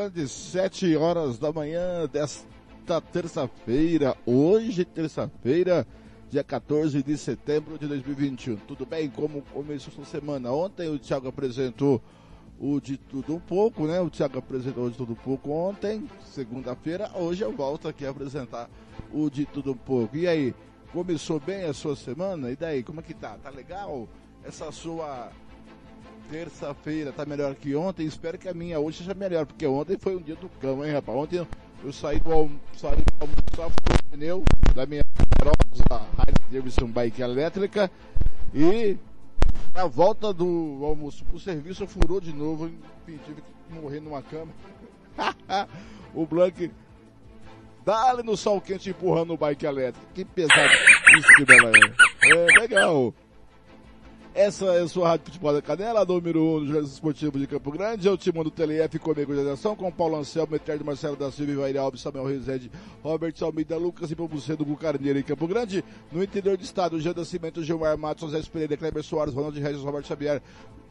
Grande, 0.00 0.26
7 0.26 0.96
horas 0.96 1.38
da 1.38 1.52
manhã 1.52 2.08
desta 2.10 3.02
terça-feira. 3.12 4.16
Hoje, 4.24 4.82
terça-feira, 4.82 5.86
dia 6.30 6.42
14 6.42 7.02
de 7.02 7.18
setembro 7.18 7.78
de 7.78 7.86
2021. 7.86 8.56
Tudo 8.56 8.86
bem? 8.86 9.10
Como 9.10 9.42
começou 9.52 9.92
essa 9.92 10.06
semana? 10.06 10.50
Ontem 10.50 10.88
o 10.88 10.98
Thiago 10.98 11.28
apresentou 11.28 12.02
o 12.58 12.80
de 12.80 12.96
tudo 12.96 13.34
um 13.34 13.40
pouco, 13.40 13.86
né? 13.86 14.00
O 14.00 14.08
Thiago 14.08 14.38
apresentou 14.38 14.86
o 14.86 14.90
de 14.90 14.96
tudo 14.96 15.12
um 15.12 15.16
pouco 15.16 15.50
ontem, 15.50 16.08
segunda-feira. 16.24 17.10
Hoje 17.14 17.44
eu 17.44 17.52
volto 17.52 17.86
aqui 17.86 18.06
a 18.06 18.10
apresentar 18.10 18.70
o 19.12 19.28
de 19.28 19.44
tudo 19.44 19.72
um 19.72 19.76
pouco. 19.76 20.16
E 20.16 20.26
aí, 20.26 20.54
começou 20.94 21.38
bem 21.38 21.64
a 21.64 21.74
sua 21.74 21.94
semana? 21.94 22.50
E 22.50 22.56
daí, 22.56 22.82
como 22.82 23.00
é 23.00 23.02
que 23.02 23.12
tá? 23.12 23.36
Tá 23.36 23.50
legal? 23.50 24.08
Essa 24.42 24.72
sua 24.72 25.30
terça-feira 26.30 27.12
tá 27.12 27.26
melhor 27.26 27.54
que 27.54 27.74
ontem. 27.74 28.06
Espero 28.06 28.38
que 28.38 28.48
a 28.48 28.54
minha 28.54 28.78
hoje 28.78 28.98
seja 28.98 29.12
melhor, 29.12 29.44
porque 29.44 29.66
ontem 29.66 29.98
foi 29.98 30.16
um 30.16 30.22
dia 30.22 30.36
do 30.36 30.48
cão, 30.60 30.84
hein, 30.84 30.92
rapaz? 30.92 31.18
Ontem 31.18 31.46
eu 31.82 31.92
saí 31.92 32.20
do 32.20 32.32
almoçar 32.32 32.96
o 33.66 34.10
pneu 34.10 34.44
da 34.74 34.86
minha 34.86 35.04
rosa 35.42 36.06
Davidson 36.50 36.86
Bike 36.86 37.20
elétrica 37.20 37.90
e 38.54 38.96
na 39.74 39.86
volta 39.86 40.32
do 40.32 40.80
almoço 40.82 41.24
pro 41.24 41.38
serviço 41.38 41.86
furou 41.86 42.20
de 42.20 42.32
novo, 42.32 42.66
enfim, 42.66 43.18
tive 43.24 43.40
que 43.40 43.74
morrer 43.74 44.00
numa 44.00 44.22
cama. 44.22 44.52
o 46.14 46.26
Blank 46.26 46.70
dá-lhe 47.84 48.22
no 48.22 48.36
sol 48.36 48.60
quente 48.60 48.90
empurrando 48.90 49.32
o 49.32 49.36
bike 49.36 49.66
elétrico. 49.66 50.06
Que 50.14 50.24
pesado 50.24 50.72
isso 51.18 51.28
que 51.36 51.44
bela 51.44 51.70
é. 51.70 52.30
É 52.30 52.60
legal. 52.60 53.14
Essa 54.32 54.66
é 54.66 54.82
a 54.82 54.86
sua 54.88 55.08
Rádio 55.08 55.26
Futebol 55.26 55.52
da 55.52 55.60
Canela, 55.60 56.04
número 56.04 56.40
1 56.40 56.42
um 56.42 56.58
do 56.60 56.66
Jornalismo 56.66 56.94
Esportivo 56.94 57.36
de 57.36 57.48
Campo 57.48 57.72
Grande. 57.72 58.06
É 58.06 58.10
o 58.12 58.16
time 58.16 58.44
do 58.44 58.50
TLF 58.50 58.96
comigo 59.00 59.34
de 59.34 59.50
ação, 59.50 59.74
com 59.74 59.90
Paulo 59.90 60.16
Anselmo, 60.16 60.54
Eterno 60.54 60.84
Marcelo 60.84 61.16
da 61.16 61.32
Silva, 61.32 61.50
Ivair 61.50 61.76
Alves, 61.76 62.00
Samuel 62.00 62.26
Rezende, 62.26 62.70
Robert 63.02 63.34
Almeida, 63.40 63.76
Lucas 63.76 64.08
e 64.08 64.14
Pomucedo 64.14 64.64
do 64.64 64.76
Carneiro 64.76 65.18
em 65.18 65.24
Campo 65.24 65.48
Grande. 65.48 65.84
No 66.12 66.22
interior 66.22 66.56
do 66.56 66.62
estado, 66.62 67.00
Jean 67.00 67.24
Cimento, 67.24 67.64
Gilmar 67.64 67.98
Matos, 67.98 68.30
José 68.30 68.48
Pereira, 68.48 68.76
Kleber 68.76 69.02
Soares, 69.02 69.34
Ronaldo 69.34 69.58
Regis, 69.58 69.82
Roberto 69.82 70.06
Xavier, 70.06 70.40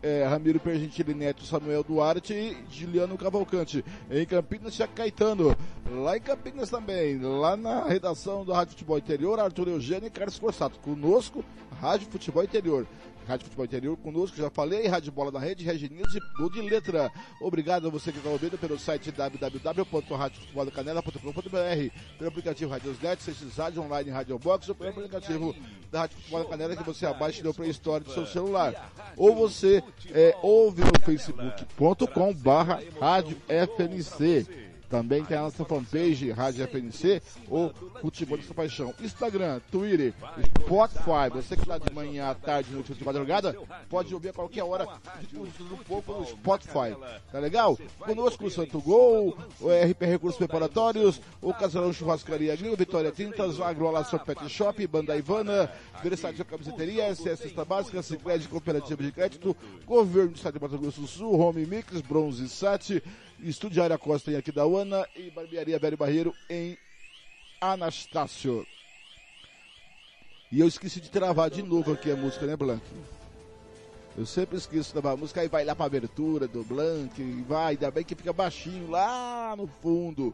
é, 0.03 0.25
Ramiro 0.25 0.59
Pergentili 0.59 1.13
Neto, 1.13 1.45
Samuel 1.45 1.83
Duarte 1.83 2.33
e 2.33 2.57
Juliano 2.69 3.17
Cavalcante. 3.17 3.85
Em 4.11 4.25
Campinas, 4.25 4.75
Tia 4.75 4.87
Caetano. 4.87 5.55
Lá 5.89 6.17
em 6.17 6.21
Campinas 6.21 6.69
também, 6.69 7.17
lá 7.19 7.55
na 7.55 7.85
redação 7.85 8.43
do 8.43 8.51
Rádio 8.51 8.73
Futebol 8.73 8.97
Interior, 8.97 9.39
Arthur 9.39 9.69
Eugênio 9.69 10.07
e 10.07 10.11
Carlos 10.11 10.37
Corsato. 10.37 10.77
Conosco, 10.79 11.43
Rádio 11.79 12.07
Futebol 12.11 12.43
Interior. 12.43 12.85
Rádio 13.29 13.45
Futebol 13.45 13.65
Interior 13.65 13.95
conosco, 13.97 14.35
já 14.35 14.49
falei, 14.49 14.87
Rádio 14.87 15.11
Bola 15.11 15.31
na 15.31 15.37
Rede, 15.37 15.63
Reginildo 15.63 16.17
e 16.17 16.21
Gol 16.35 16.49
de 16.49 16.61
Letra. 16.61 17.11
Obrigado 17.39 17.85
a 17.85 17.91
você 17.91 18.11
que 18.11 18.17
está 18.17 18.27
ouvindo 18.27 18.57
pelo 18.57 18.79
site 18.79 19.11
www.radiofuteboldacanela.com.br, 19.11 21.93
pelo 22.17 22.27
aplicativo 22.27 22.71
Radiosnet, 22.71 23.23
CX 23.23 23.55
Rádio 23.55 23.83
Online 23.83 24.09
Rádio 24.09 24.39
Box 24.39 24.67
ou 24.67 24.73
pelo 24.73 24.89
aplicativo 24.89 25.55
da 25.91 25.99
Rádio 25.99 26.17
Futebol 26.17 26.43
da 26.43 26.49
Canela 26.49 26.75
que 26.75 26.83
você 26.83 27.05
abaixa 27.05 27.43
no 27.43 27.53
Play 27.53 27.69
Store 27.69 28.03
do 28.03 28.11
seu 28.11 28.25
celular. 28.25 28.91
Ou 29.15 29.35
você 29.35 29.83
é, 30.09 30.35
ouve 30.41 30.81
no 30.83 30.99
facebook.com 31.05 32.33
barra 32.33 32.81
Rádio 32.99 33.37
FNC. 33.47 34.68
Também 34.89 35.23
tem 35.23 35.37
a 35.37 35.41
nossa 35.41 35.63
fanpage, 35.63 36.31
Rádio 36.31 36.67
FNC 36.67 37.21
ou 37.47 37.71
Futebol 38.01 38.37
de 38.37 38.45
Paixão. 38.47 38.93
Instagram, 38.99 39.61
Twitter, 39.71 40.13
Spotify. 40.61 41.29
Você 41.31 41.55
que 41.55 41.61
está 41.61 41.77
de 41.77 41.93
manhã, 41.93 42.29
à 42.29 42.35
tarde, 42.35 42.73
noite 42.73 42.93
de 42.93 43.05
madrugada, 43.05 43.55
pode 43.87 44.13
ouvir 44.13 44.29
a 44.29 44.33
qualquer 44.33 44.63
hora 44.63 44.87
um 45.35 45.77
pouco 45.77 46.13
no 46.13 46.25
Spotify. 46.25 46.95
Tá 47.31 47.39
legal? 47.39 47.77
Conosco 47.99 48.45
o 48.45 48.51
Santo 48.51 48.81
Gol, 48.81 49.37
o 49.61 49.67
RP 49.67 50.01
Recursos 50.01 50.37
Preparatórios, 50.37 51.21
o 51.41 51.53
Casalão 51.53 51.93
Churrascaria 51.93 52.55
Grill, 52.55 52.75
Vitória 52.75 53.11
Tintas, 53.11 53.61
Agroalação 53.61 54.19
Pet 54.19 54.49
Shop, 54.49 54.85
Banda 54.87 55.15
Ivana, 55.15 55.71
Versátil 56.01 56.45
Camiseteria, 56.45 57.13
SS 57.13 57.37
Cesta 57.37 57.63
Básica, 57.63 58.01
Cicred 58.01 58.47
Cooperativa 58.47 59.03
de 59.03 59.11
Crédito, 59.11 59.55
Governo 59.85 60.31
do 60.31 60.35
Estado 60.35 60.55
de 60.55 60.61
Mato 60.61 60.77
Grosso 60.77 61.01
do 61.01 61.07
Sul, 61.07 61.39
Home 61.39 61.65
Mix, 61.65 62.01
Bronze 62.01 62.49
Sat, 62.49 63.03
Estúdio 63.41 63.83
Área 63.83 63.97
Costa 63.97 64.31
em 64.31 64.35
Aquidauana 64.35 65.07
e 65.15 65.29
Barbearia 65.31 65.79
Velho 65.79 65.97
Barreiro 65.97 66.33
em 66.49 66.77
Anastácio. 67.61 68.65
E 70.51 70.59
eu 70.59 70.67
esqueci 70.67 70.99
de 70.99 71.09
travar 71.09 71.49
de 71.49 71.61
novo 71.61 71.93
aqui 71.93 72.11
a 72.11 72.15
música, 72.15 72.45
né, 72.45 72.55
Blank? 72.55 72.83
Eu 74.17 74.25
sempre 74.25 74.57
esqueço 74.57 74.87
de 74.87 74.93
travar 74.93 75.13
a 75.13 75.17
música, 75.17 75.41
aí 75.41 75.47
vai 75.47 75.63
lá 75.63 75.75
pra 75.75 75.85
abertura 75.85 76.47
do 76.47 76.63
Blank, 76.63 77.21
e 77.21 77.41
vai, 77.47 77.73
ainda 77.73 77.91
bem 77.91 78.03
que 78.03 78.15
fica 78.15 78.33
baixinho 78.33 78.89
lá 78.89 79.55
no 79.55 79.67
fundo. 79.81 80.33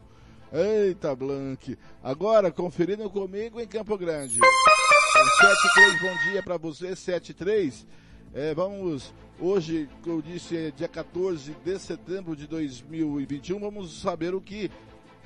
Eita, 0.52 1.14
Blank. 1.14 1.76
Agora, 2.02 2.50
conferindo 2.50 3.08
comigo 3.10 3.60
em 3.60 3.66
Campo 3.66 3.96
Grande. 3.98 4.40
73, 4.40 6.00
bom 6.00 6.30
dia 6.30 6.42
para 6.42 6.56
você, 6.56 6.96
73. 6.96 7.86
É, 8.34 8.54
vamos, 8.54 9.12
hoje, 9.40 9.88
como 10.02 10.16
eu 10.16 10.22
disse, 10.22 10.56
é 10.56 10.70
dia 10.70 10.88
14 10.88 11.56
de 11.64 11.78
setembro 11.78 12.36
de 12.36 12.46
2021, 12.46 13.58
vamos 13.58 14.00
saber 14.00 14.34
o 14.34 14.40
que 14.40 14.70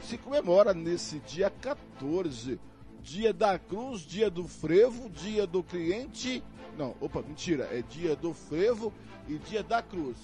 se 0.00 0.16
comemora 0.16 0.72
nesse 0.72 1.18
dia 1.20 1.50
14. 1.50 2.58
Dia 3.02 3.32
da 3.32 3.58
Cruz, 3.58 4.02
dia 4.02 4.30
do 4.30 4.46
frevo, 4.46 5.08
dia 5.08 5.46
do 5.46 5.62
cliente. 5.62 6.42
Não, 6.76 6.94
opa, 7.00 7.22
mentira, 7.22 7.68
é 7.72 7.82
dia 7.82 8.14
do 8.14 8.34
frevo 8.34 8.92
e 9.26 9.38
dia 9.38 9.62
da 9.62 9.82
cruz. 9.82 10.16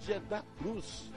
Dia 0.00 0.20
da 0.20 0.42
cruz. 0.58 1.10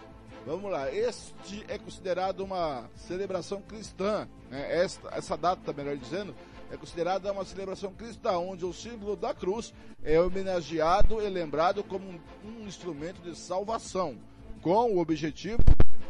Vamos 0.46 0.72
lá, 0.72 0.94
este 0.94 1.64
é 1.70 1.78
considerado 1.78 2.42
uma 2.42 2.90
celebração 2.96 3.62
cristã. 3.62 4.28
Né? 4.50 4.84
Esta, 4.84 5.10
essa 5.16 5.38
data, 5.38 5.72
melhor 5.72 5.96
dizendo, 5.98 6.36
é 6.74 6.78
considerada 6.78 7.32
uma 7.32 7.46
celebração 7.46 7.94
cristã, 7.94 8.32
onde 8.40 8.66
o 8.66 8.74
símbolo 8.74 9.16
da 9.16 9.32
cruz 9.32 9.72
é 10.04 10.20
homenageado 10.20 11.22
e 11.22 11.30
lembrado 11.30 11.84
como 11.84 12.10
um, 12.10 12.20
um 12.44 12.68
instrumento 12.68 13.22
de 13.22 13.38
salvação, 13.38 14.18
com 14.60 14.92
o 14.92 14.98
objetivo 14.98 15.62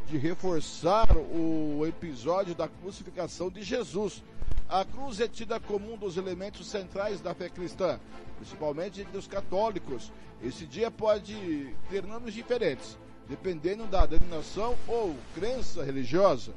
de 0.08 0.18
reforçar 0.18 1.18
o 1.18 1.86
episódio 1.86 2.56
da 2.56 2.70
crucificação 2.70 3.50
de 3.50 3.62
Jesus. 3.62 4.24
A 4.70 4.86
cruz 4.86 5.20
é 5.20 5.28
tida 5.28 5.60
como 5.60 5.94
um 5.94 5.98
dos 5.98 6.16
elementos 6.16 6.66
centrais 6.68 7.20
da 7.20 7.34
fé 7.34 7.50
cristã, 7.50 8.00
principalmente 8.38 9.02
entre 9.02 9.18
os 9.18 9.28
católicos. 9.28 10.14
Esse 10.42 10.66
dia 10.66 10.90
pode 10.90 11.76
ter 11.90 12.04
nomes 12.04 12.34
diferentes, 12.34 12.98
dependendo 13.28 13.86
da 13.86 14.06
denominação 14.06 14.78
ou 14.88 15.14
crença 15.36 15.84
religiosa. 15.84 16.54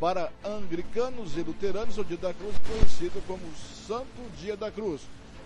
Para 0.00 0.32
anglicanos 0.42 1.36
e 1.36 1.42
luteranos, 1.42 1.98
o 1.98 2.04
Dia 2.04 2.16
da 2.16 2.32
Cruz 2.32 2.56
é 2.56 2.72
conhecido 2.72 3.22
como 3.26 3.42
Santo 3.86 4.30
Dia 4.38 4.56
da 4.56 4.70
Cruz, 4.70 5.02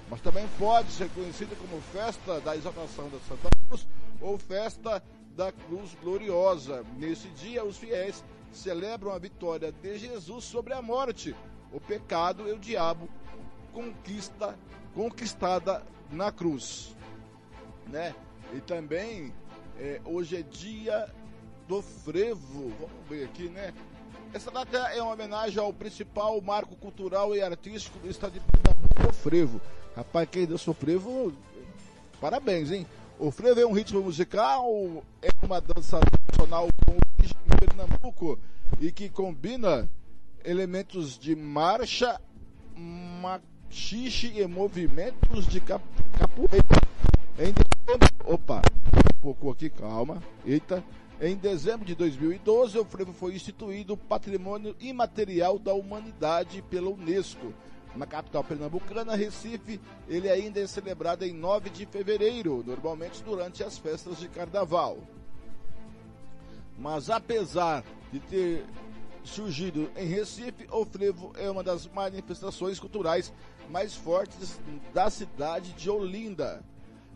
mas 0.08 0.20
também 0.20 0.46
pode 0.56 0.92
ser 0.92 1.10
conhecido 1.10 1.56
como 1.56 1.82
Festa 1.82 2.40
da 2.40 2.56
Exaltação 2.56 3.10
da 3.10 3.18
Santa 3.28 3.48
Cruz 3.66 3.84
ou 4.20 4.38
Festa 4.38 5.02
da 5.34 5.50
Cruz 5.50 5.96
Gloriosa. 6.00 6.84
Nesse 6.96 7.26
dia, 7.30 7.64
os 7.64 7.76
fiéis 7.76 8.22
celebram 8.52 9.10
a 9.10 9.18
vitória 9.18 9.72
de 9.72 9.98
Jesus 9.98 10.44
sobre 10.44 10.72
a 10.72 10.80
morte, 10.80 11.34
o 11.72 11.80
pecado 11.80 12.48
e 12.48 12.52
o 12.52 12.58
diabo 12.58 13.08
conquista, 13.72 14.56
conquistada 14.94 15.82
na 16.12 16.30
cruz. 16.30 16.94
Né? 17.88 18.14
E 18.54 18.60
também, 18.60 19.34
é, 19.80 20.00
hoje 20.04 20.36
é 20.36 20.42
dia 20.42 21.12
do 21.66 21.82
frevo. 21.82 22.72
Vamos 22.78 23.08
ver 23.08 23.24
aqui, 23.24 23.48
né? 23.48 23.74
Essa 24.34 24.50
data 24.50 24.76
é 24.76 25.00
uma 25.00 25.12
homenagem 25.12 25.60
ao 25.60 25.72
principal 25.72 26.40
marco 26.40 26.74
cultural 26.74 27.36
e 27.36 27.40
artístico 27.40 28.00
do 28.00 28.10
estado 28.10 28.32
de 28.32 28.40
Pernambuco, 28.40 29.08
o 29.08 29.12
frevo. 29.12 29.60
Rapaz, 29.94 30.28
quem 30.28 30.44
dança 30.44 30.68
o 30.68 30.74
frevo, 30.74 31.32
parabéns, 32.20 32.72
hein? 32.72 32.84
O 33.16 33.30
frevo 33.30 33.60
é 33.60 33.64
um 33.64 33.70
ritmo 33.70 34.02
musical, 34.02 34.66
é 35.22 35.28
uma 35.40 35.60
dança 35.60 36.00
nacional 36.28 36.68
com 36.84 36.96
origem 37.16 37.36
em 37.46 37.56
Pernambuco 37.58 38.36
e 38.80 38.90
que 38.90 39.08
combina 39.08 39.88
elementos 40.44 41.16
de 41.16 41.36
marcha, 41.36 42.20
machixe 42.76 44.32
e 44.34 44.44
movimentos 44.48 45.46
de 45.46 45.60
cap 45.60 45.84
capoeira. 46.18 46.82
Em 47.38 47.54
opa, 48.24 48.62
um 49.16 49.20
pouco 49.20 49.52
aqui, 49.52 49.70
calma, 49.70 50.20
eita. 50.44 50.82
Em 51.20 51.36
dezembro 51.36 51.86
de 51.86 51.94
2012, 51.94 52.76
o 52.76 52.84
frevo 52.84 53.12
foi 53.12 53.36
instituído 53.36 53.96
Patrimônio 53.96 54.74
Imaterial 54.80 55.60
da 55.60 55.72
Humanidade 55.72 56.60
pela 56.62 56.90
Unesco. 56.90 57.54
Na 57.94 58.04
capital 58.04 58.42
pernambucana, 58.42 59.14
Recife, 59.14 59.80
ele 60.08 60.28
ainda 60.28 60.58
é 60.58 60.66
celebrado 60.66 61.24
em 61.24 61.32
9 61.32 61.70
de 61.70 61.86
fevereiro, 61.86 62.64
normalmente 62.66 63.22
durante 63.22 63.62
as 63.62 63.78
festas 63.78 64.18
de 64.18 64.28
carnaval. 64.28 64.98
Mas 66.76 67.08
apesar 67.08 67.84
de 68.12 68.18
ter 68.18 68.66
surgido 69.22 69.88
em 69.96 70.06
Recife, 70.06 70.66
o 70.68 70.84
frevo 70.84 71.32
é 71.36 71.48
uma 71.48 71.62
das 71.62 71.86
manifestações 71.86 72.80
culturais 72.80 73.32
mais 73.70 73.94
fortes 73.94 74.60
da 74.92 75.08
cidade 75.08 75.72
de 75.74 75.88
Olinda. 75.88 76.64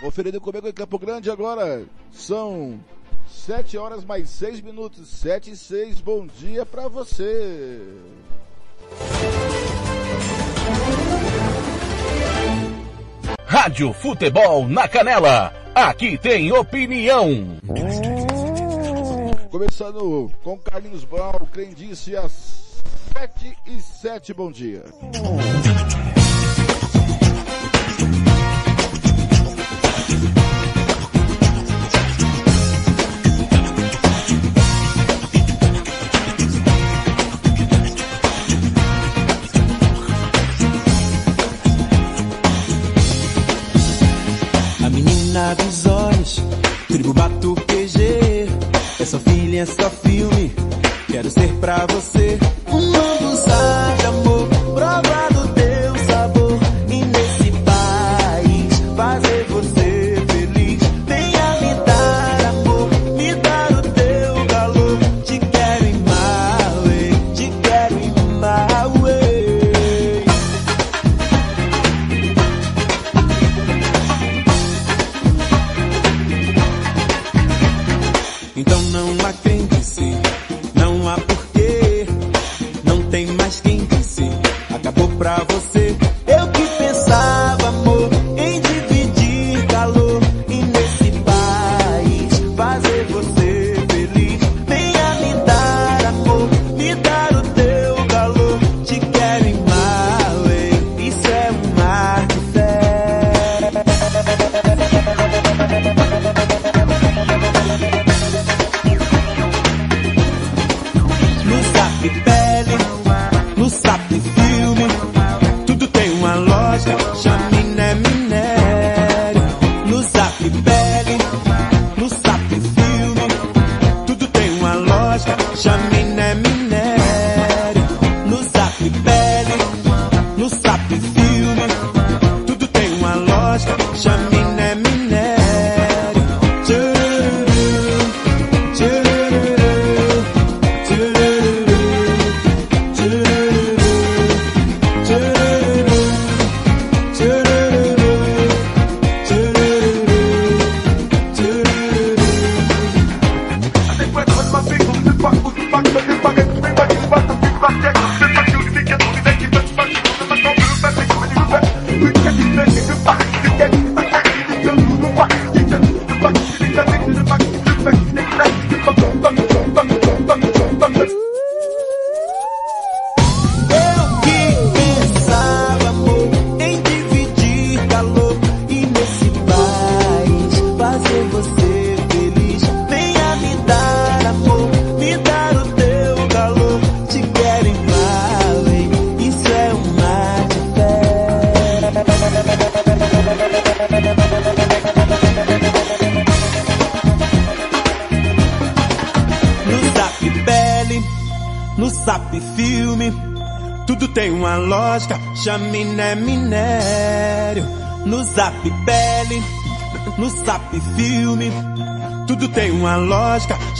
Conferindo 0.00 0.42
comigo 0.42 0.68
em 0.68 0.72
Campo 0.72 0.98
Grande 0.98 1.30
agora, 1.30 1.86
são 2.12 2.78
7 3.26 3.78
horas 3.78 4.04
mais 4.04 4.28
6 4.28 4.60
minutos, 4.60 5.08
7 5.08 5.52
e 5.52 5.56
6, 5.56 6.02
bom 6.02 6.26
dia 6.26 6.66
para 6.66 6.86
você. 6.86 7.80
Rádio 13.46 13.92
Futebol 13.92 14.68
na 14.68 14.88
Canela. 14.88 15.52
Aqui 15.74 16.16
tem 16.16 16.52
opinião. 16.52 17.58
Começando 19.50 20.30
com 20.42 20.58
Carlinhos 20.58 21.04
Brown, 21.04 21.46
Crendice 21.52 22.16
às 22.16 22.32
7 23.12 23.56
e 23.66 23.80
7, 23.80 24.32
bom 24.32 24.50
dia. 24.50 24.84
Menina 45.40 45.54
dos 45.54 45.86
olhos, 45.86 46.42
tribo 46.86 47.14
PG. 47.66 48.46
É 49.00 49.04
só 49.04 49.18
filha, 49.18 49.62
é 49.62 49.66
só 49.66 49.88
filme. 49.88 50.52
Quero 51.10 51.30
ser 51.30 51.48
pra 51.54 51.86
você 51.86 52.38
um 52.68 52.80
novo 52.80 53.36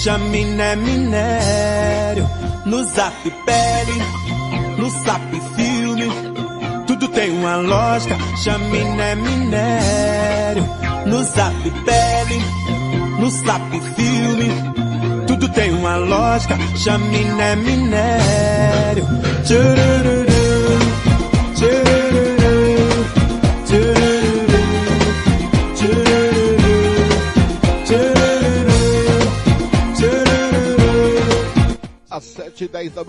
chaminé 0.02 0.76
minério. 0.76 2.26
No 2.64 2.83
zap 2.85 3.14
pele, 3.45 3.97
no 4.78 4.88
zap 5.04 5.21
filme. 5.57 6.30
tem 7.12 7.30
uma 7.33 7.57
lógica, 7.57 8.16
chaminé 8.42 9.14
minério. 9.14 10.64
No 11.07 11.23
zap 11.23 11.71
pele, 11.85 12.38
no 13.19 13.30
zap 13.30 13.71
filme. 13.97 14.49
Tudo 15.26 15.49
tem 15.50 15.75
uma 15.75 15.97
lógica, 15.97 16.57
chaminé 16.76 17.57
minério. 17.57 18.19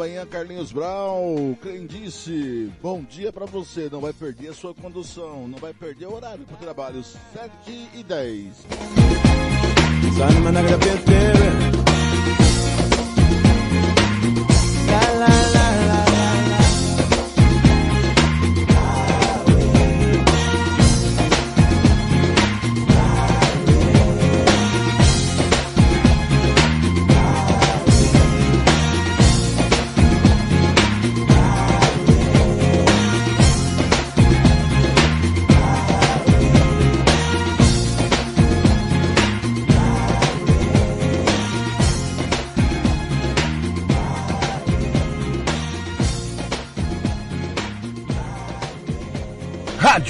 Manhã, 0.01 0.25
Carlinhos 0.25 0.71
Brown, 0.71 1.53
Crendice, 1.61 2.71
bom 2.81 3.03
dia 3.03 3.31
pra 3.31 3.45
você, 3.45 3.87
não 3.87 4.01
vai 4.01 4.11
perder 4.11 4.49
a 4.49 4.53
sua 4.53 4.73
condução, 4.73 5.47
não 5.47 5.59
vai 5.59 5.75
perder 5.75 6.07
o 6.07 6.15
horário 6.15 6.43
pro 6.43 6.57
trabalho, 6.57 7.03
7 7.03 7.51
e 7.93 8.03
10. 8.03 8.65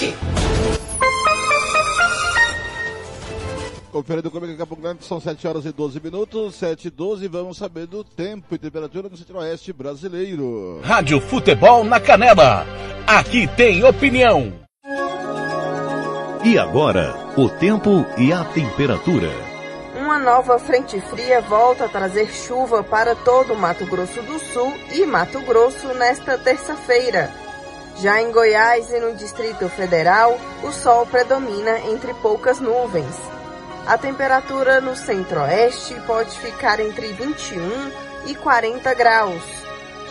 Blanc. 0.00 0.14
Conferindo 3.92 4.30
comigo 4.30 4.52
daqui 4.52 4.62
a 4.62 4.66
pouco, 4.66 4.82
né? 4.82 4.96
são 5.00 5.20
7 5.20 5.46
horas 5.48 5.64
e 5.66 5.72
12 5.72 6.00
minutos, 6.00 6.54
7 6.54 6.86
e 6.86 6.90
12, 6.90 7.26
vamos 7.26 7.58
saber 7.58 7.86
do 7.86 8.04
tempo 8.04 8.54
e 8.54 8.58
temperatura 8.58 9.08
no 9.08 9.16
centro-oeste 9.16 9.72
brasileiro. 9.72 10.80
Rádio 10.82 11.20
Futebol 11.20 11.82
na 11.84 11.98
Canela. 11.98 12.64
Aqui 13.06 13.48
tem 13.48 13.82
opinião. 13.84 14.52
E 16.44 16.56
agora, 16.56 17.14
o 17.36 17.48
tempo 17.48 18.06
e 18.16 18.32
a 18.32 18.44
temperatura. 18.44 19.28
Uma 20.00 20.18
nova 20.18 20.58
frente 20.58 21.00
fria 21.00 21.40
volta 21.40 21.84
a 21.84 21.88
trazer 21.88 22.32
chuva 22.32 22.82
para 22.82 23.14
todo 23.16 23.52
o 23.52 23.58
Mato 23.58 23.84
Grosso 23.86 24.22
do 24.22 24.38
Sul 24.38 24.72
e 24.92 25.04
Mato 25.04 25.40
Grosso 25.40 25.88
nesta 25.94 26.38
terça-feira. 26.38 27.39
Já 28.00 28.22
em 28.22 28.32
Goiás 28.32 28.90
e 28.90 28.98
no 28.98 29.14
Distrito 29.14 29.68
Federal, 29.68 30.38
o 30.62 30.72
sol 30.72 31.04
predomina 31.04 31.80
entre 31.80 32.14
poucas 32.14 32.58
nuvens. 32.58 33.14
A 33.86 33.98
temperatura 33.98 34.80
no 34.80 34.96
centro-oeste 34.96 35.94
pode 36.06 36.38
ficar 36.38 36.80
entre 36.80 37.12
21 37.12 37.92
e 38.26 38.34
40 38.34 38.94
graus. 38.94 39.42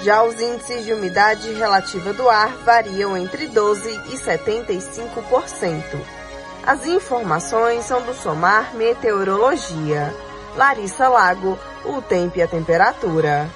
Já 0.04 0.22
os 0.22 0.40
índices 0.40 0.86
de 0.86 0.94
umidade 0.94 1.52
relativa 1.54 2.14
do 2.14 2.30
ar 2.30 2.50
variam 2.58 3.18
entre 3.18 3.48
12 3.48 3.90
e 3.90 4.18
75%. 4.18 5.84
As 6.68 6.86
informações 6.86 7.86
são 7.86 8.04
do 8.04 8.14
Somar 8.14 8.76
Meteorologia. 8.76 10.14
Larissa 10.56 11.10
Lago, 11.10 11.58
o 11.84 12.04
tempo 12.04 12.38
e 12.38 12.44
a 12.44 12.48
temperatura. 12.48 13.50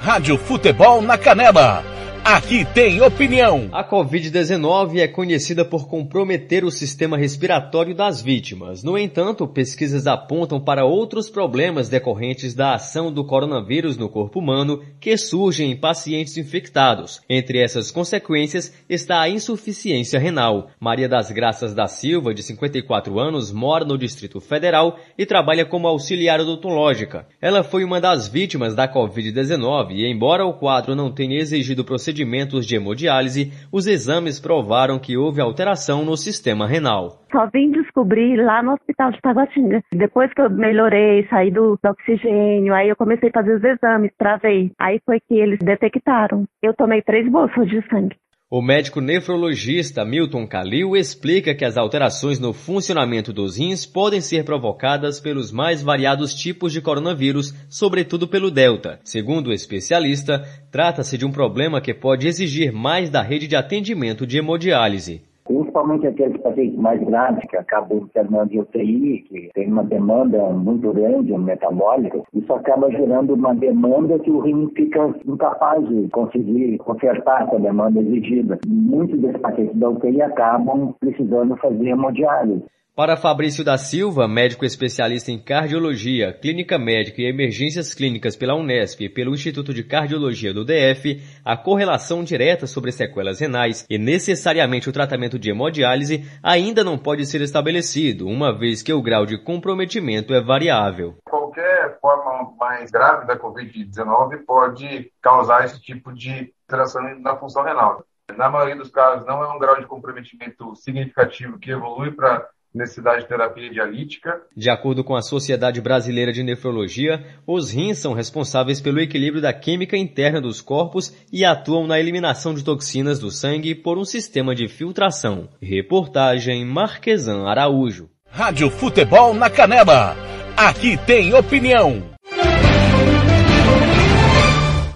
Rádio 0.00 0.36
Futebol 0.38 1.00
na 1.00 1.16
Canela. 1.16 1.93
Aqui 2.26 2.64
tem 2.64 3.02
opinião. 3.02 3.68
A 3.70 3.86
Covid-19 3.86 4.96
é 4.98 5.06
conhecida 5.06 5.62
por 5.62 5.86
comprometer 5.86 6.64
o 6.64 6.70
sistema 6.70 7.18
respiratório 7.18 7.94
das 7.94 8.22
vítimas. 8.22 8.82
No 8.82 8.96
entanto, 8.96 9.46
pesquisas 9.46 10.06
apontam 10.06 10.58
para 10.58 10.86
outros 10.86 11.28
problemas 11.28 11.90
decorrentes 11.90 12.54
da 12.54 12.76
ação 12.76 13.12
do 13.12 13.26
coronavírus 13.26 13.98
no 13.98 14.08
corpo 14.08 14.38
humano 14.38 14.82
que 14.98 15.14
surgem 15.18 15.70
em 15.70 15.76
pacientes 15.76 16.38
infectados. 16.38 17.20
Entre 17.28 17.62
essas 17.62 17.90
consequências 17.90 18.72
está 18.88 19.20
a 19.20 19.28
insuficiência 19.28 20.18
renal. 20.18 20.70
Maria 20.80 21.08
das 21.08 21.30
Graças 21.30 21.74
da 21.74 21.86
Silva, 21.86 22.32
de 22.32 22.42
54 22.42 23.20
anos, 23.20 23.52
mora 23.52 23.84
no 23.84 23.98
Distrito 23.98 24.40
Federal 24.40 24.98
e 25.18 25.26
trabalha 25.26 25.66
como 25.66 25.86
auxiliar 25.86 26.40
odontológica. 26.40 27.26
Ela 27.38 27.62
foi 27.62 27.84
uma 27.84 28.00
das 28.00 28.26
vítimas 28.26 28.74
da 28.74 28.90
Covid-19 28.90 29.90
e, 29.90 30.10
embora 30.10 30.46
o 30.46 30.54
quadro 30.54 30.96
não 30.96 31.12
tenha 31.12 31.38
exigido 31.38 31.84
procedimentos 32.14 32.64
de 32.64 32.76
hemodiálise, 32.76 33.52
os 33.72 33.86
exames 33.86 34.40
provaram 34.40 34.98
que 34.98 35.16
houve 35.16 35.40
alteração 35.40 36.04
no 36.04 36.16
sistema 36.16 36.66
renal. 36.66 37.24
Só 37.32 37.46
vim 37.52 37.72
descobrir 37.72 38.36
lá 38.36 38.62
no 38.62 38.72
hospital 38.72 39.10
de 39.10 39.20
Taguatinga. 39.20 39.82
Depois 39.92 40.32
que 40.32 40.40
eu 40.40 40.48
melhorei, 40.48 41.26
saí 41.28 41.50
do, 41.50 41.76
do 41.82 41.90
oxigênio, 41.90 42.72
aí 42.72 42.88
eu 42.88 42.96
comecei 42.96 43.28
a 43.28 43.32
fazer 43.32 43.56
os 43.56 43.64
exames 43.64 44.12
para 44.16 44.36
ver. 44.36 44.70
Aí 44.78 45.00
foi 45.04 45.18
que 45.18 45.34
eles 45.34 45.58
detectaram. 45.58 46.44
Eu 46.62 46.72
tomei 46.74 47.02
três 47.02 47.28
bolsas 47.28 47.68
de 47.68 47.84
sangue. 47.88 48.16
O 48.56 48.62
médico 48.62 49.00
nefrologista 49.00 50.04
Milton 50.04 50.46
Calil 50.46 50.96
explica 50.96 51.56
que 51.56 51.64
as 51.64 51.76
alterações 51.76 52.38
no 52.38 52.52
funcionamento 52.52 53.32
dos 53.32 53.56
rins 53.56 53.84
podem 53.84 54.20
ser 54.20 54.44
provocadas 54.44 55.18
pelos 55.18 55.50
mais 55.50 55.82
variados 55.82 56.32
tipos 56.32 56.72
de 56.72 56.80
coronavírus, 56.80 57.52
sobretudo 57.68 58.28
pelo 58.28 58.52
Delta. 58.52 59.00
Segundo 59.02 59.48
o 59.48 59.52
especialista, 59.52 60.48
trata-se 60.70 61.18
de 61.18 61.26
um 61.26 61.32
problema 61.32 61.80
que 61.80 61.92
pode 61.92 62.28
exigir 62.28 62.72
mais 62.72 63.10
da 63.10 63.22
rede 63.22 63.48
de 63.48 63.56
atendimento 63.56 64.24
de 64.24 64.38
hemodiálise. 64.38 65.22
Principalmente 65.46 66.06
aqueles 66.06 66.40
pacientes 66.40 66.78
mais 66.78 67.02
graves 67.04 67.44
que 67.50 67.56
acabam 67.56 67.98
internando 67.98 68.54
em 68.54 68.60
UTI, 68.60 69.24
que 69.28 69.50
tem 69.52 69.70
uma 69.70 69.84
demanda 69.84 70.38
muito 70.50 70.90
grande 70.92 71.36
metabólica, 71.36 72.22
isso 72.32 72.52
acaba 72.52 72.90
gerando 72.90 73.34
uma 73.34 73.54
demanda 73.54 74.18
que 74.18 74.30
o 74.30 74.40
rim 74.40 74.70
fica 74.74 75.14
incapaz 75.26 75.86
de 75.86 76.08
conseguir 76.08 76.78
consertar 76.78 77.46
essa 77.46 77.58
demanda 77.58 78.00
exigida. 78.00 78.58
Muitos 78.66 79.20
desses 79.20 79.40
pacientes 79.40 79.76
da 79.78 79.90
UTI 79.90 80.22
acabam 80.22 80.94
precisando 80.98 81.56
fazer 81.58 81.88
hemodiálise. 81.88 82.64
Para 82.96 83.16
Fabrício 83.16 83.64
da 83.64 83.76
Silva, 83.76 84.28
médico 84.28 84.64
especialista 84.64 85.32
em 85.32 85.36
cardiologia, 85.36 86.32
clínica 86.32 86.78
médica 86.78 87.20
e 87.20 87.28
emergências 87.28 87.92
clínicas 87.92 88.36
pela 88.36 88.54
Unesp 88.54 89.00
e 89.00 89.08
pelo 89.08 89.34
Instituto 89.34 89.74
de 89.74 89.82
Cardiologia 89.82 90.54
do 90.54 90.64
DF, 90.64 91.20
a 91.44 91.56
correlação 91.56 92.22
direta 92.22 92.68
sobre 92.68 92.92
sequelas 92.92 93.40
renais 93.40 93.84
e 93.90 93.98
necessariamente 93.98 94.88
o 94.88 94.92
tratamento 94.92 95.40
de 95.40 95.50
hemodiálise 95.50 96.24
ainda 96.40 96.84
não 96.84 96.96
pode 96.96 97.26
ser 97.26 97.40
estabelecido, 97.40 98.28
uma 98.28 98.56
vez 98.56 98.80
que 98.80 98.92
o 98.92 99.02
grau 99.02 99.26
de 99.26 99.38
comprometimento 99.38 100.32
é 100.32 100.40
variável. 100.40 101.16
Qualquer 101.24 101.98
forma 102.00 102.54
mais 102.60 102.92
grave 102.92 103.26
da 103.26 103.36
Covid-19 103.36 104.44
pode 104.46 105.10
causar 105.20 105.64
esse 105.64 105.82
tipo 105.82 106.14
de 106.14 106.52
alteração 106.68 107.02
na 107.18 107.34
função 107.34 107.64
renal. 107.64 108.04
Na 108.36 108.48
maioria 108.48 108.76
dos 108.76 108.90
casos, 108.90 109.26
não 109.26 109.42
é 109.42 109.52
um 109.52 109.58
grau 109.58 109.80
de 109.80 109.86
comprometimento 109.86 110.76
significativo 110.76 111.58
que 111.58 111.72
evolui 111.72 112.12
para 112.12 112.48
necessidade 112.74 113.22
de 113.22 113.28
terapia 113.28 113.70
dialítica. 113.70 114.42
De 114.56 114.68
acordo 114.68 115.04
com 115.04 115.14
a 115.14 115.22
Sociedade 115.22 115.80
Brasileira 115.80 116.32
de 116.32 116.42
Nefrologia, 116.42 117.24
os 117.46 117.70
rins 117.70 117.98
são 117.98 118.12
responsáveis 118.12 118.80
pelo 118.80 119.00
equilíbrio 119.00 119.40
da 119.40 119.52
química 119.52 119.96
interna 119.96 120.40
dos 120.40 120.60
corpos 120.60 121.14
e 121.32 121.44
atuam 121.44 121.86
na 121.86 122.00
eliminação 122.00 122.54
de 122.54 122.64
toxinas 122.64 123.18
do 123.18 123.30
sangue 123.30 123.74
por 123.74 123.96
um 123.96 124.04
sistema 124.04 124.54
de 124.54 124.66
filtração. 124.68 125.48
Reportagem 125.62 126.64
Marquesan 126.64 127.44
Araújo. 127.46 128.10
Rádio 128.28 128.68
Futebol 128.70 129.32
na 129.32 129.48
Canela. 129.48 130.16
Aqui 130.56 130.96
tem 131.06 131.32
opinião. 131.34 132.13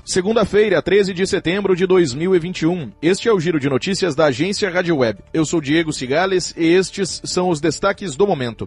Segunda-feira, 0.08 0.80
13 0.80 1.12
de 1.12 1.26
setembro 1.26 1.76
de 1.76 1.86
2021. 1.86 2.92
Este 3.02 3.28
é 3.28 3.32
o 3.32 3.38
giro 3.38 3.60
de 3.60 3.68
notícias 3.68 4.14
da 4.14 4.24
agência 4.24 4.70
Rádio 4.70 4.96
Web. 4.96 5.18
Eu 5.34 5.44
sou 5.44 5.60
Diego 5.60 5.92
Cigales 5.92 6.54
e 6.56 6.64
estes 6.64 7.20
são 7.24 7.50
os 7.50 7.60
destaques 7.60 8.16
do 8.16 8.26
momento. 8.26 8.66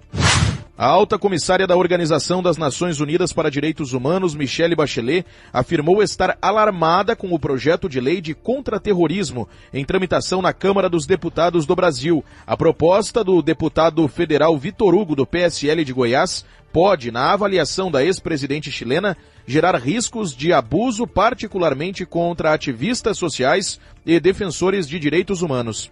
A 0.78 0.86
alta 0.86 1.18
comissária 1.18 1.66
da 1.66 1.76
Organização 1.76 2.42
das 2.44 2.58
Nações 2.58 3.00
Unidas 3.00 3.34
para 3.34 3.52
Direitos 3.52 3.94
Humanos, 3.94 4.36
Michelle 4.36 4.76
Bachelet, 4.76 5.26
afirmou 5.52 6.02
estar 6.02 6.38
alarmada 6.40 7.16
com 7.16 7.34
o 7.34 7.40
projeto 7.40 7.90
de 7.90 8.00
lei 8.00 8.22
de 8.22 8.34
contra-terrorismo 8.34 9.50
em 9.74 9.84
tramitação 9.84 10.42
na 10.42 10.54
Câmara 10.54 10.90
dos 10.90 11.06
Deputados 11.06 11.66
do 11.66 11.76
Brasil. 11.76 12.24
A 12.48 12.56
proposta 12.56 13.24
do 13.24 13.42
deputado 13.42 14.08
federal 14.08 14.58
Vitor 14.58 14.94
Hugo, 14.94 15.16
do 15.16 15.26
PSL 15.26 15.84
de 15.84 15.94
Goiás, 15.94 16.46
pode, 16.72 17.12
na 17.12 17.32
avaliação 17.32 17.92
da 17.92 18.04
ex-presidente 18.04 18.72
chilena, 18.72 19.18
gerar 19.46 19.76
riscos 19.76 20.36
de 20.36 20.54
abuso, 20.54 21.06
particularmente 21.06 22.06
contra 22.06 22.54
ativistas 22.54 23.18
sociais 23.18 23.80
e 24.06 24.20
defensores 24.20 24.88
de 24.88 25.00
direitos 25.00 25.42
humanos. 25.42 25.92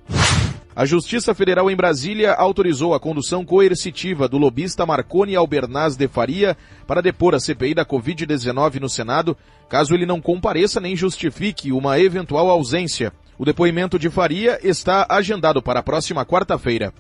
A 0.76 0.86
Justiça 0.86 1.34
Federal 1.34 1.70
em 1.70 1.76
Brasília 1.76 2.34
autorizou 2.34 2.94
a 2.94 3.00
condução 3.00 3.44
coercitiva 3.44 4.30
do 4.30 4.38
lobista 4.38 4.86
Marconi 4.86 5.36
Albernaz 5.36 5.98
de 5.98 6.08
Faria 6.08 6.56
para 6.88 7.02
depor 7.02 7.36
a 7.36 7.40
CPI 7.40 7.74
da 7.74 7.86
Covid-19 7.86 8.80
no 8.80 8.88
Senado, 8.88 9.36
caso 9.68 9.94
ele 9.94 10.06
não 10.06 10.22
compareça 10.22 10.80
nem 10.80 10.96
justifique 10.96 11.74
uma 11.74 12.00
eventual 12.00 12.50
ausência. 12.50 13.12
O 13.38 13.44
depoimento 13.44 14.00
de 14.00 14.10
Faria 14.10 14.58
está 14.64 15.06
agendado 15.10 15.62
para 15.62 15.82
a 15.82 15.84
próxima 15.84 16.26
quarta-feira. 16.26 16.94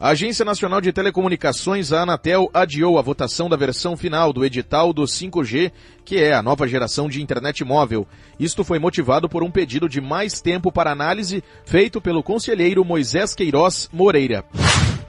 A 0.00 0.10
Agência 0.10 0.44
Nacional 0.44 0.80
de 0.80 0.92
Telecomunicações, 0.92 1.92
a 1.92 2.02
Anatel, 2.02 2.48
adiou 2.54 3.00
a 3.00 3.02
votação 3.02 3.48
da 3.48 3.56
versão 3.56 3.96
final 3.96 4.32
do 4.32 4.44
edital 4.44 4.92
do 4.92 5.02
5G, 5.02 5.72
que 6.04 6.18
é 6.18 6.32
a 6.32 6.40
nova 6.40 6.68
geração 6.68 7.08
de 7.08 7.20
internet 7.20 7.64
móvel. 7.64 8.06
Isto 8.38 8.62
foi 8.62 8.78
motivado 8.78 9.28
por 9.28 9.42
um 9.42 9.50
pedido 9.50 9.88
de 9.88 10.00
mais 10.00 10.40
tempo 10.40 10.70
para 10.70 10.92
análise 10.92 11.42
feito 11.64 12.00
pelo 12.00 12.22
conselheiro 12.22 12.84
Moisés 12.84 13.34
Queiroz 13.34 13.88
Moreira. 13.92 14.44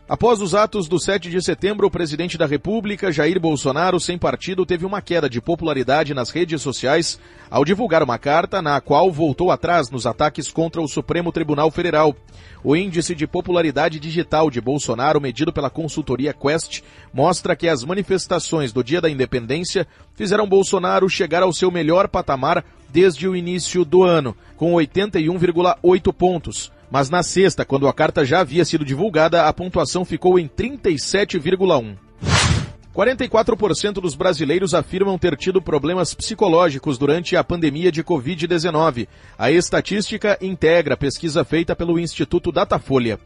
Após 0.09 0.41
os 0.41 0.55
atos 0.55 0.87
do 0.87 0.99
7 0.99 1.29
de 1.29 1.39
setembro, 1.39 1.85
o 1.85 1.91
presidente 1.91 2.35
da 2.35 2.47
República, 2.47 3.11
Jair 3.11 3.39
Bolsonaro, 3.39 3.99
sem 3.99 4.17
partido, 4.17 4.65
teve 4.65 4.83
uma 4.83 5.03
queda 5.03 5.29
de 5.29 5.39
popularidade 5.39 6.15
nas 6.15 6.31
redes 6.31 6.63
sociais 6.63 7.19
ao 7.47 7.63
divulgar 7.63 8.01
uma 8.01 8.17
carta 8.17 8.59
na 8.59 8.81
qual 8.81 9.11
voltou 9.11 9.51
atrás 9.51 9.91
nos 9.91 10.07
ataques 10.07 10.49
contra 10.49 10.81
o 10.81 10.87
Supremo 10.87 11.31
Tribunal 11.31 11.69
Federal. 11.69 12.15
O 12.63 12.75
índice 12.75 13.13
de 13.13 13.27
popularidade 13.27 13.99
digital 13.99 14.49
de 14.49 14.59
Bolsonaro, 14.59 15.21
medido 15.21 15.53
pela 15.53 15.69
consultoria 15.69 16.33
Quest, 16.33 16.81
mostra 17.13 17.55
que 17.55 17.67
as 17.67 17.83
manifestações 17.83 18.73
do 18.73 18.83
Dia 18.83 19.01
da 19.01 19.11
Independência 19.11 19.85
fizeram 20.15 20.49
Bolsonaro 20.49 21.07
chegar 21.07 21.43
ao 21.43 21.53
seu 21.53 21.69
melhor 21.69 22.07
patamar 22.07 22.65
desde 22.91 23.27
o 23.27 23.35
início 23.35 23.85
do 23.85 24.01
ano, 24.01 24.35
com 24.57 24.73
81,8 24.73 26.11
pontos 26.11 26.71
mas 26.91 27.09
na 27.09 27.23
sexta, 27.23 27.63
quando 27.63 27.87
a 27.87 27.93
carta 27.93 28.25
já 28.25 28.39
havia 28.39 28.65
sido 28.65 28.83
divulgada, 28.83 29.45
a 29.45 29.53
pontuação 29.53 30.03
ficou 30.03 30.39
em 30.39 30.47
37,1. 30.47 31.95
44% 32.95 33.93
dos 33.93 34.15
brasileiros 34.15 34.73
afirmam 34.73 35.17
ter 35.17 35.37
tido 35.37 35.61
problemas 35.61 36.13
psicológicos 36.13 36.97
durante 36.97 37.35
a 37.37 37.43
pandemia 37.43 37.91
de 37.91 38.03
Covid-19. 38.03 39.07
A 39.37 39.51
estatística 39.51 40.37
integra 40.41 40.95
a 40.95 40.97
pesquisa 40.97 41.45
feita 41.45 41.75
pelo 41.75 41.99
Instituto 41.99 42.51
Datafolha. 42.51 43.19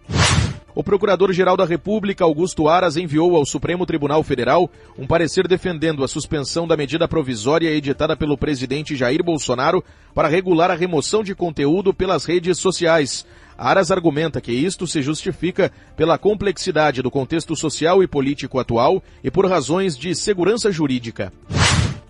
O 0.75 0.83
Procurador-Geral 0.83 1.55
da 1.55 1.65
República, 1.65 2.23
Augusto 2.23 2.67
Aras, 2.67 2.97
enviou 2.97 3.35
ao 3.35 3.45
Supremo 3.45 3.85
Tribunal 3.85 4.23
Federal 4.23 4.69
um 4.97 5.05
parecer 5.05 5.47
defendendo 5.47 6.03
a 6.03 6.07
suspensão 6.07 6.67
da 6.67 6.75
medida 6.75 7.07
provisória 7.07 7.69
editada 7.69 8.17
pelo 8.17 8.37
presidente 8.37 8.95
Jair 8.95 9.23
Bolsonaro 9.23 9.83
para 10.15 10.27
regular 10.27 10.71
a 10.71 10.75
remoção 10.75 11.23
de 11.23 11.35
conteúdo 11.35 11.93
pelas 11.93 12.25
redes 12.25 12.57
sociais. 12.57 13.23
Aras 13.63 13.91
argumenta 13.91 14.41
que 14.41 14.51
isto 14.51 14.85
se 14.85 15.01
justifica 15.01 15.71
pela 15.95 16.17
complexidade 16.17 17.01
do 17.01 17.09
contexto 17.09 17.55
social 17.55 18.03
e 18.03 18.07
político 18.07 18.59
atual 18.59 19.01
e 19.23 19.31
por 19.31 19.49
razões 19.49 19.97
de 19.97 20.13
segurança 20.13 20.69
jurídica. 20.69 21.31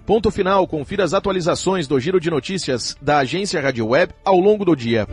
Ponto 0.03 0.31
final, 0.31 0.65
confira 0.65 1.03
as 1.03 1.13
atualizações 1.13 1.87
do 1.87 1.99
giro 1.99 2.19
de 2.19 2.31
notícias 2.31 2.97
da 2.99 3.19
agência 3.19 3.61
Rádio 3.61 3.85
Web 3.85 4.15
ao 4.25 4.39
longo 4.39 4.65
do 4.65 4.75
dia. 4.75 5.07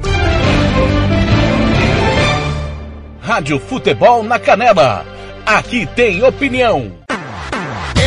Rádio 3.20 3.60
Futebol 3.60 4.22
na 4.22 4.38
Canela. 4.38 5.04
Aqui 5.44 5.84
tem 5.94 6.22
opinião. 6.22 6.99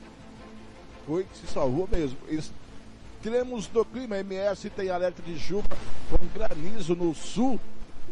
foi 1.05 1.23
que 1.23 1.37
se 1.37 1.45
salvou 1.45 1.87
mesmo. 1.91 2.17
Extremos 2.27 3.67
do 3.67 3.85
clima, 3.85 4.17
MS 4.17 4.71
tem 4.71 4.89
alerta 4.89 5.21
de 5.21 5.37
chuva 5.37 5.67
com 6.09 6.25
granizo 6.33 6.95
no 6.95 7.13
sul 7.13 7.59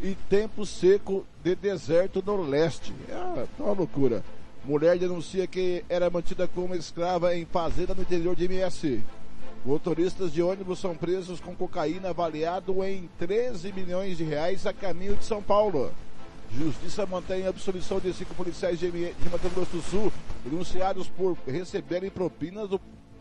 e 0.00 0.14
tempo 0.30 0.64
seco 0.64 1.26
de 1.42 1.56
deserto 1.56 2.22
no 2.24 2.40
leste. 2.40 2.94
É 3.08 3.46
uma 3.58 3.72
loucura. 3.72 4.22
Mulher 4.64 4.96
denuncia 4.96 5.44
que 5.48 5.84
era 5.88 6.08
mantida 6.08 6.46
como 6.46 6.72
escrava 6.76 7.34
em 7.34 7.44
fazenda 7.44 7.94
no 7.94 8.02
interior 8.02 8.36
de 8.36 8.44
MS. 8.44 9.02
Motoristas 9.64 10.32
de 10.32 10.42
ônibus 10.42 10.80
são 10.80 10.96
presos 10.96 11.38
com 11.38 11.54
cocaína 11.54 12.10
avaliado 12.10 12.82
em 12.82 13.08
13 13.16 13.72
milhões 13.72 14.18
de 14.18 14.24
reais 14.24 14.66
a 14.66 14.72
caminho 14.72 15.14
de 15.14 15.24
São 15.24 15.40
Paulo. 15.40 15.92
Justiça 16.50 17.06
mantém 17.06 17.46
a 17.46 17.50
absolvição 17.50 18.00
de 18.00 18.12
cinco 18.12 18.34
policiais 18.34 18.78
de, 18.78 18.90
de 18.90 19.28
Mato 19.30 19.48
Grosso 19.50 19.76
do 19.76 19.82
Sul, 19.82 20.12
denunciados 20.44 21.08
por 21.08 21.38
receberem 21.46 22.10
propinas 22.10 22.68
do, 22.68 22.80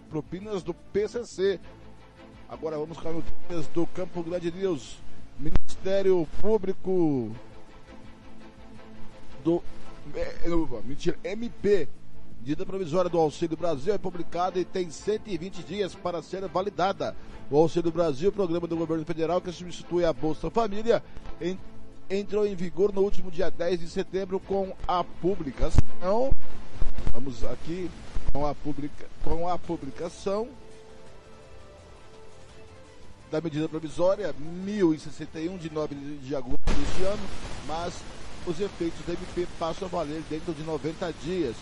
propinas 0.09 0.63
do 0.63 0.73
PCC. 0.73 1.59
Agora 2.49 2.75
vamos 2.75 2.97
com 2.97 3.07
as 3.07 3.15
notícias 3.15 3.67
do 3.67 3.85
Campo 3.87 4.23
Grande 4.23 4.51
News. 4.51 4.97
Ministério 5.39 6.27
Público 6.41 7.31
do 9.43 9.61
é, 10.15 10.81
mentira, 10.83 11.17
MP, 11.23 11.87
medida 12.41 12.65
provisória 12.65 13.07
do 13.07 13.19
Auxílio 13.19 13.55
Brasil 13.55 13.93
é 13.93 13.99
publicada 13.99 14.59
e 14.59 14.65
tem 14.65 14.89
120 14.89 15.63
dias 15.63 15.93
para 15.93 16.23
ser 16.23 16.47
validada. 16.47 17.15
O 17.51 17.57
Auxílio 17.57 17.91
Brasil, 17.91 18.31
programa 18.31 18.65
do 18.65 18.75
governo 18.75 19.05
federal 19.05 19.39
que 19.39 19.51
substitui 19.51 20.03
a 20.03 20.11
Bolsa 20.11 20.49
Família, 20.49 21.03
entrou 22.09 22.47
em 22.47 22.55
vigor 22.55 22.91
no 22.91 23.01
último 23.01 23.29
dia 23.29 23.51
10 23.51 23.81
de 23.81 23.89
setembro 23.89 24.39
com 24.39 24.75
a 24.87 25.03
publicação. 25.03 26.33
Vamos 27.13 27.43
aqui 27.45 27.91
com 28.33 28.47
a, 28.47 28.55
publica, 28.55 29.05
com 29.23 29.47
a 29.47 29.55
publicação 29.59 30.49
da 33.29 33.39
medida 33.39 33.69
provisória 33.69 34.33
1061 34.39 35.57
de 35.57 35.71
9 35.71 35.93
de 36.23 36.35
agosto 36.35 36.59
deste 36.65 37.03
ano, 37.03 37.21
mas 37.67 37.93
os 38.47 38.59
efeitos 38.59 39.05
da 39.05 39.13
MP 39.13 39.47
passam 39.59 39.87
a 39.87 39.91
valer 39.91 40.23
dentro 40.27 40.53
de 40.53 40.63
90 40.63 41.13
dias. 41.23 41.55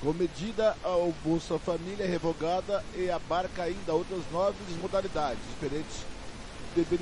Com 0.00 0.12
medida, 0.12 0.76
a 0.84 1.12
Bolsa 1.24 1.58
Família 1.58 2.04
é 2.04 2.06
revogada 2.06 2.84
e 2.94 3.10
abarca 3.10 3.62
ainda 3.62 3.94
outras 3.94 4.20
nove 4.30 4.56
modalidades, 4.80 5.40
diferentes 5.54 5.96
de, 6.74 6.84
de, 6.84 6.98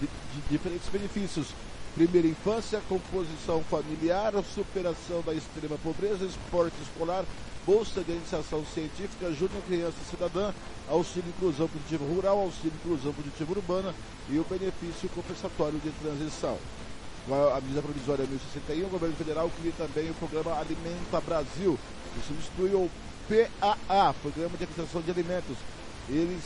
de, 0.00 0.08
diferentes 0.50 0.88
benefícios. 0.88 1.46
Primeira 1.94 2.26
infância, 2.26 2.80
composição 2.88 3.62
familiar, 3.64 4.32
superação 4.54 5.22
da 5.22 5.34
extrema 5.34 5.76
pobreza, 5.78 6.24
esporte 6.24 6.74
escolar, 6.82 7.24
bolsa 7.66 8.02
de 8.02 8.12
iniciação 8.12 8.64
científica, 8.64 9.32
júnior 9.32 9.62
criança 9.66 9.96
cidadã, 10.10 10.52
auxílio 10.88 11.28
inclusão 11.28 11.68
positivo 11.68 12.04
rural, 12.04 12.38
auxílio 12.40 12.72
inclusão 12.82 13.12
positivo 13.12 13.52
urbana 13.52 13.94
e 14.28 14.38
o 14.38 14.44
benefício 14.44 15.08
compensatório 15.14 15.78
de 15.78 15.90
transição. 16.02 16.58
A 17.54 17.60
medida 17.60 17.82
provisória 17.82 18.26
1061, 18.26 18.86
o 18.86 18.90
governo 18.90 19.14
federal 19.14 19.50
cria 19.60 19.72
também 19.78 20.10
o 20.10 20.14
programa 20.14 20.58
Alimenta 20.58 21.20
Brasil, 21.20 21.78
que 22.14 22.26
substitui 22.26 22.74
o 22.74 22.90
PAA, 23.28 24.14
Programa 24.14 24.56
de 24.56 24.64
Aquisição 24.64 25.00
de 25.00 25.10
Alimentos. 25.10 25.56
Eles, 26.08 26.42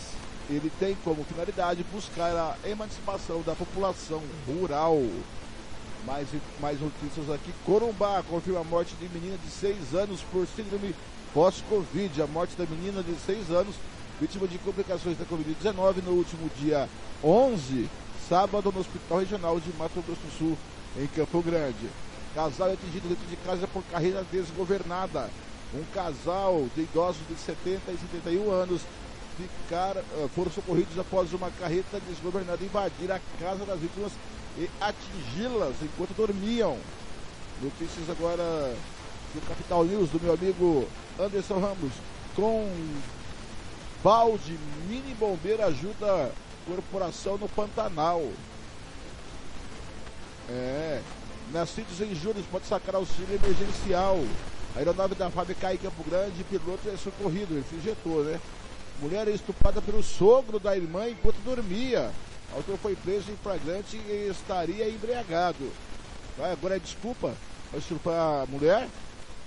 ele 0.48 0.70
tem 0.78 0.96
como 1.04 1.24
finalidade 1.24 1.84
buscar 1.92 2.30
a 2.30 2.68
emancipação 2.68 3.42
da 3.42 3.54
população 3.54 4.22
rural. 4.46 5.02
Mais, 6.04 6.28
mais 6.60 6.80
notícias 6.80 7.28
aqui. 7.30 7.52
Corumbá 7.64 8.22
confirma 8.28 8.60
a 8.60 8.64
morte 8.64 8.94
de 8.94 9.08
menina 9.08 9.36
de 9.44 9.50
6 9.50 9.94
anos 9.94 10.20
por 10.30 10.46
síndrome 10.46 10.94
pós-Covid. 11.34 12.22
A 12.22 12.26
morte 12.28 12.56
da 12.56 12.64
menina 12.64 13.02
de 13.02 13.14
6 13.26 13.50
anos, 13.50 13.74
vítima 14.20 14.46
de 14.46 14.56
complicações 14.58 15.18
da 15.18 15.24
Covid-19 15.24 16.04
no 16.04 16.12
último 16.12 16.48
dia 16.60 16.88
11, 17.24 17.88
sábado, 18.28 18.70
no 18.70 18.80
Hospital 18.80 19.18
Regional 19.18 19.58
de 19.58 19.72
Mato 19.76 20.00
Grosso 20.02 20.20
do 20.20 20.38
Sul, 20.38 20.58
em 20.96 21.08
Campo 21.08 21.42
Grande. 21.42 21.88
Casal 22.36 22.68
é 22.68 22.74
atingido 22.74 23.08
dentro 23.08 23.26
de 23.26 23.36
casa 23.36 23.66
por 23.66 23.82
carreira 23.84 24.24
desgovernada. 24.30 25.28
Um 25.76 25.84
casal 25.92 26.66
de 26.74 26.82
idosos 26.82 27.20
de 27.28 27.36
70 27.36 27.92
e 27.92 27.98
71 27.98 28.50
anos 28.50 28.80
eh, 29.38 30.28
foram 30.34 30.50
socorridos 30.50 30.98
após 30.98 31.34
uma 31.34 31.50
carreta 31.50 32.00
desgovernada 32.08 32.64
invadir 32.64 33.12
a 33.12 33.20
casa 33.38 33.66
das 33.66 33.78
vítimas 33.78 34.12
e 34.56 34.70
atingi-las 34.80 35.74
enquanto 35.82 36.16
dormiam. 36.16 36.78
Notícias 37.60 38.08
agora 38.08 38.74
do 39.34 39.46
Capital 39.46 39.84
News 39.84 40.08
do 40.08 40.18
meu 40.18 40.32
amigo 40.32 40.88
Anderson 41.18 41.60
Ramos. 41.60 41.92
Com 42.34 42.70
balde, 44.02 44.58
mini 44.88 45.14
bombeiro 45.14 45.62
ajuda 45.66 46.32
corporação 46.66 47.36
no 47.36 47.48
Pantanal. 47.50 48.22
É. 50.48 51.02
Nascidos 51.52 52.00
em 52.00 52.14
julho 52.14 52.42
pode 52.50 52.66
sacar 52.66 52.94
auxílio 52.94 53.34
emergencial. 53.34 54.18
A 54.76 54.78
aeronave 54.80 55.14
da 55.14 55.30
FAB 55.30 55.54
cai 55.54 55.74
em 55.74 55.78
Campo 55.78 56.04
Grande, 56.04 56.44
piloto 56.44 56.86
é 56.86 56.96
socorrido, 56.98 57.54
ele 57.54 57.64
se 57.68 57.76
injetou, 57.76 58.22
né? 58.22 58.38
Mulher 59.00 59.26
é 59.26 59.30
estuprada 59.30 59.80
pelo 59.80 60.02
sogro 60.02 60.60
da 60.60 60.76
irmã 60.76 61.08
enquanto 61.08 61.36
dormia. 61.36 62.10
O 62.52 62.56
autor 62.56 62.76
foi 62.76 62.94
preso 62.94 63.30
em 63.30 63.36
flagrante 63.36 63.96
e 63.96 64.28
estaria 64.30 64.86
embriagado. 64.90 65.72
Vai, 66.36 66.52
agora 66.52 66.76
é 66.76 66.78
desculpa 66.78 67.34
para 67.70 67.78
estuprar 67.78 68.42
a 68.42 68.46
mulher. 68.46 68.86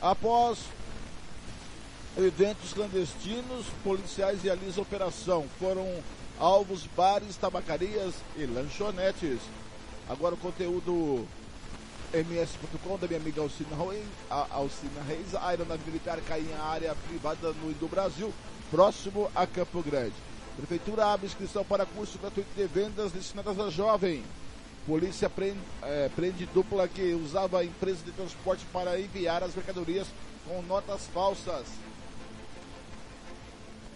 Após 0.02 0.58
eventos 2.18 2.74
clandestinos, 2.74 3.68
policiais 3.84 4.42
realizam 4.42 4.82
operação. 4.82 5.46
Foram 5.60 5.88
alvos 6.40 6.88
bares, 6.98 7.38
tabacarias 7.38 8.16
e 8.36 8.48
lanchonetes. 8.48 9.40
Agora 10.10 10.34
o 10.34 10.40
conteúdo 10.40 11.28
ms.com 12.14 12.98
da 12.98 13.08
minha 13.08 13.20
amiga 13.20 13.42
Alcina 13.42 13.76
Reis, 13.76 14.06
Alcina 14.30 15.02
Reis, 15.08 15.36
a 15.36 15.48
aeronave 15.48 15.84
militar 15.86 16.20
cai 16.28 16.42
em 16.42 16.54
área 16.54 16.96
privada 17.08 17.54
no 17.54 17.74
do 17.74 17.88
Brasil, 17.88 18.34
próximo 18.72 19.32
a 19.36 19.46
Campo 19.46 19.82
Grande. 19.84 20.14
Prefeitura 20.58 21.06
abre 21.06 21.28
inscrição 21.28 21.64
para 21.64 21.86
curso 21.86 22.18
gratuito 22.18 22.50
de 22.56 22.68
vendas 22.68 23.12
destinadas 23.12 23.60
a 23.60 23.70
jovem. 23.70 24.24
Polícia 24.86 25.30
prende, 25.30 25.60
é, 25.84 26.10
prende 26.16 26.46
dupla 26.48 26.88
que 26.88 27.14
usava 27.14 27.60
a 27.60 27.66
empresa 27.66 28.04
de 28.04 28.12
transporte 28.12 28.66
para 28.74 29.00
enviar 29.00 29.44
as 29.44 29.56
mercadorias 29.56 30.08
com 30.48 30.62
notas 30.64 31.06
falsas. 31.14 31.68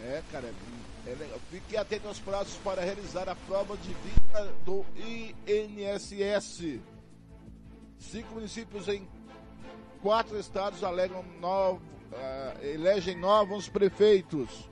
É, 0.03 0.21
cara, 0.31 0.53
é 1.05 1.09
legal. 1.09 1.39
Fique 1.49 1.75
atento 1.75 2.07
aos 2.07 2.19
prazos 2.19 2.55
para 2.63 2.81
realizar 2.81 3.27
a 3.27 3.35
prova 3.35 3.75
de 3.77 3.89
vida 3.89 4.53
do 4.65 4.85
INSS. 5.45 6.79
Cinco 8.11 8.35
municípios 8.35 8.87
em 8.87 9.07
quatro 10.01 10.37
estados 10.37 10.81
novo, 11.39 11.81
uh, 12.11 12.65
elegem 12.65 13.17
novos 13.17 13.69
prefeitos. 13.69 14.69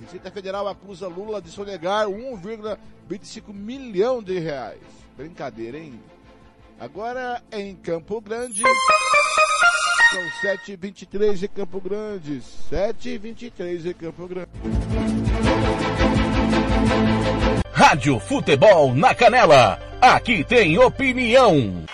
Receita 0.00 0.30
Federal 0.30 0.66
acusa 0.66 1.06
Lula 1.06 1.40
de 1.40 1.50
sonegar 1.50 2.06
1,25 2.08 3.52
milhão 3.52 4.22
de 4.22 4.38
reais. 4.38 4.80
Brincadeira, 5.16 5.78
hein? 5.78 6.00
Agora 6.80 7.40
em 7.52 7.76
Campo 7.76 8.20
Grande. 8.20 8.62
São 10.10 10.50
7h23 10.50 11.44
em 11.44 11.48
Campo 11.48 11.80
Grande. 11.80 12.42
7h23 12.70 13.90
em 13.90 13.94
Campo 13.94 14.26
Grande. 14.26 14.50
Rádio 17.72 18.18
Futebol 18.18 18.92
na 18.94 19.14
Canela. 19.14 19.78
Aqui 20.00 20.42
tem 20.42 20.76
opinião. 20.78 21.84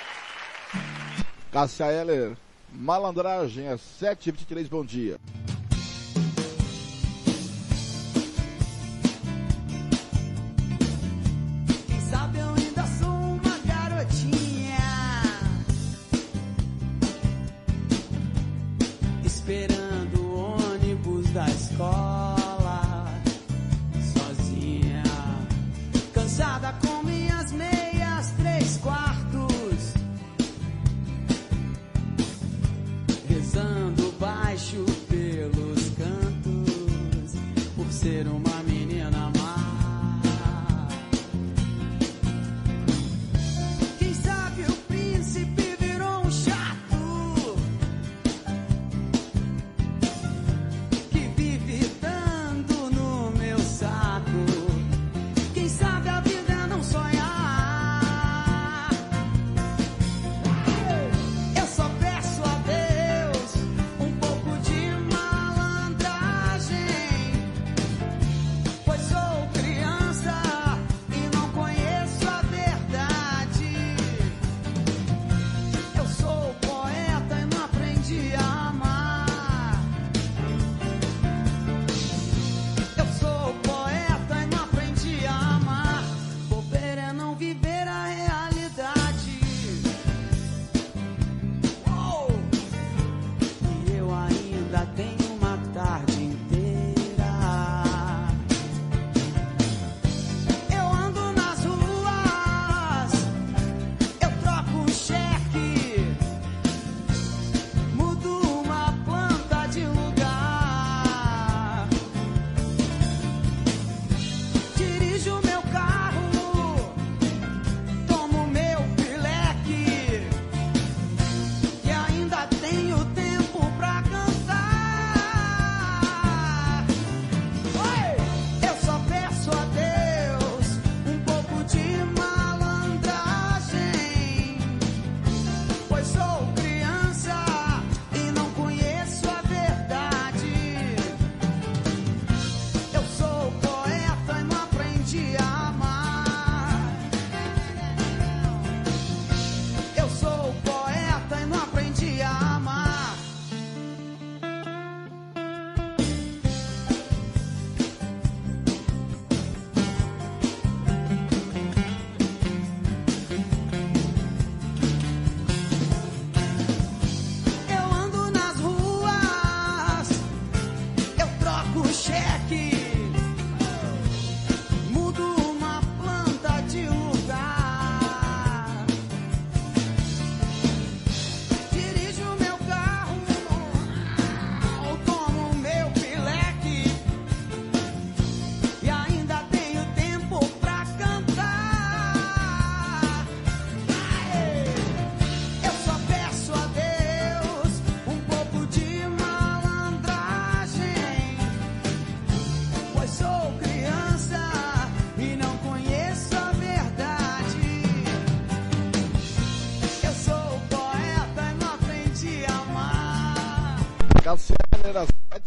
Cássia 1.51 1.87
Heller, 1.87 2.37
malandragem, 2.71 3.69
às 3.69 3.81
7h23, 3.81 4.69
bom 4.69 4.85
dia. 4.85 5.17
ser 37.99 38.29
uma 38.29 38.48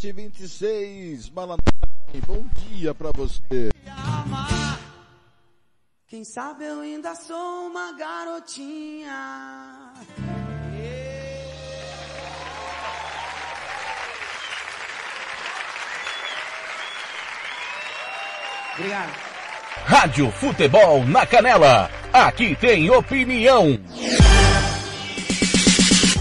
7h26, 0.01 1.31
Malandro, 1.31 1.63
bom 2.25 2.43
dia 2.57 2.91
pra 2.91 3.11
você. 3.13 3.69
Quem 6.07 6.23
sabe 6.23 6.65
eu 6.65 6.79
ainda 6.79 7.13
sou 7.13 7.67
uma 7.67 7.93
garotinha. 7.93 9.93
Obrigado. 18.73 19.11
Rádio 19.85 20.31
Futebol 20.31 21.05
na 21.05 21.27
Canela. 21.27 21.91
Aqui 22.11 22.55
tem 22.55 22.89
opinião. 22.89 23.79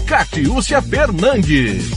Catiúcia 0.07 0.79
Fernandes. 0.83 1.89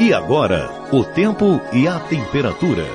E 0.01 0.15
agora, 0.15 0.71
o 0.91 1.05
tempo 1.05 1.61
e 1.75 1.87
a 1.87 2.01
temperatura. 2.01 2.87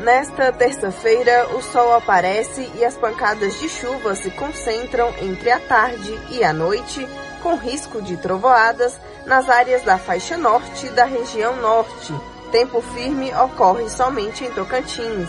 Nesta 0.00 0.52
terça-feira, 0.52 1.46
o 1.54 1.62
sol 1.62 1.94
aparece 1.94 2.68
e 2.74 2.84
as 2.84 2.96
pancadas 2.96 3.60
de 3.60 3.68
chuva 3.68 4.16
se 4.16 4.32
concentram 4.32 5.14
entre 5.22 5.48
a 5.52 5.60
tarde 5.60 6.12
e 6.28 6.42
a 6.42 6.52
noite, 6.52 7.06
com 7.40 7.54
risco 7.54 8.02
de 8.02 8.16
trovoadas 8.16 8.98
nas 9.26 9.48
áreas 9.48 9.84
da 9.84 9.96
faixa 9.96 10.36
norte 10.36 10.88
da 10.88 11.04
região 11.04 11.54
norte. 11.54 12.12
Tempo 12.50 12.82
firme 12.82 13.32
ocorre 13.32 13.88
somente 13.88 14.44
em 14.44 14.50
Tocantins. 14.50 15.28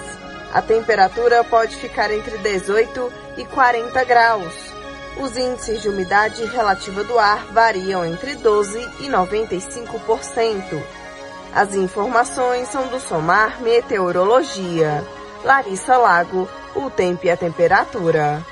A 0.51 0.59
temperatura 0.59 1.43
pode 1.43 1.75
ficar 1.75 2.09
entre 2.09 2.35
18 2.39 3.13
e 3.37 3.45
40 3.45 4.03
graus. 4.05 4.55
Os 5.17 5.37
índices 5.37 5.83
de 5.83 5.89
umidade 5.89 6.43
relativa 6.45 7.03
do 7.03 7.19
ar 7.19 7.45
variam 7.51 8.03
entre 8.03 8.33
12 8.33 8.79
e 9.01 9.07
95%. 9.07 11.00
As 11.53 11.75
informações 11.75 12.69
são 12.69 12.87
do 12.87 12.99
Somar 12.99 13.61
Meteorologia. 13.61 15.03
Larissa 15.43 15.97
Lago, 15.97 16.47
o 16.75 16.89
tempo 16.89 17.25
e 17.25 17.29
a 17.29 17.35
temperatura. 17.35 18.45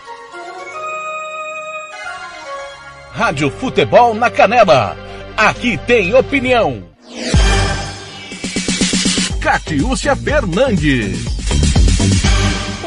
Rádio 3.12 3.50
Futebol 3.52 4.14
na 4.14 4.30
Canela. 4.30 4.98
Aqui 5.38 5.78
tem 5.78 6.14
opinião. 6.14 6.84
Catiúcia 9.42 10.16
Fernandes 10.16 11.39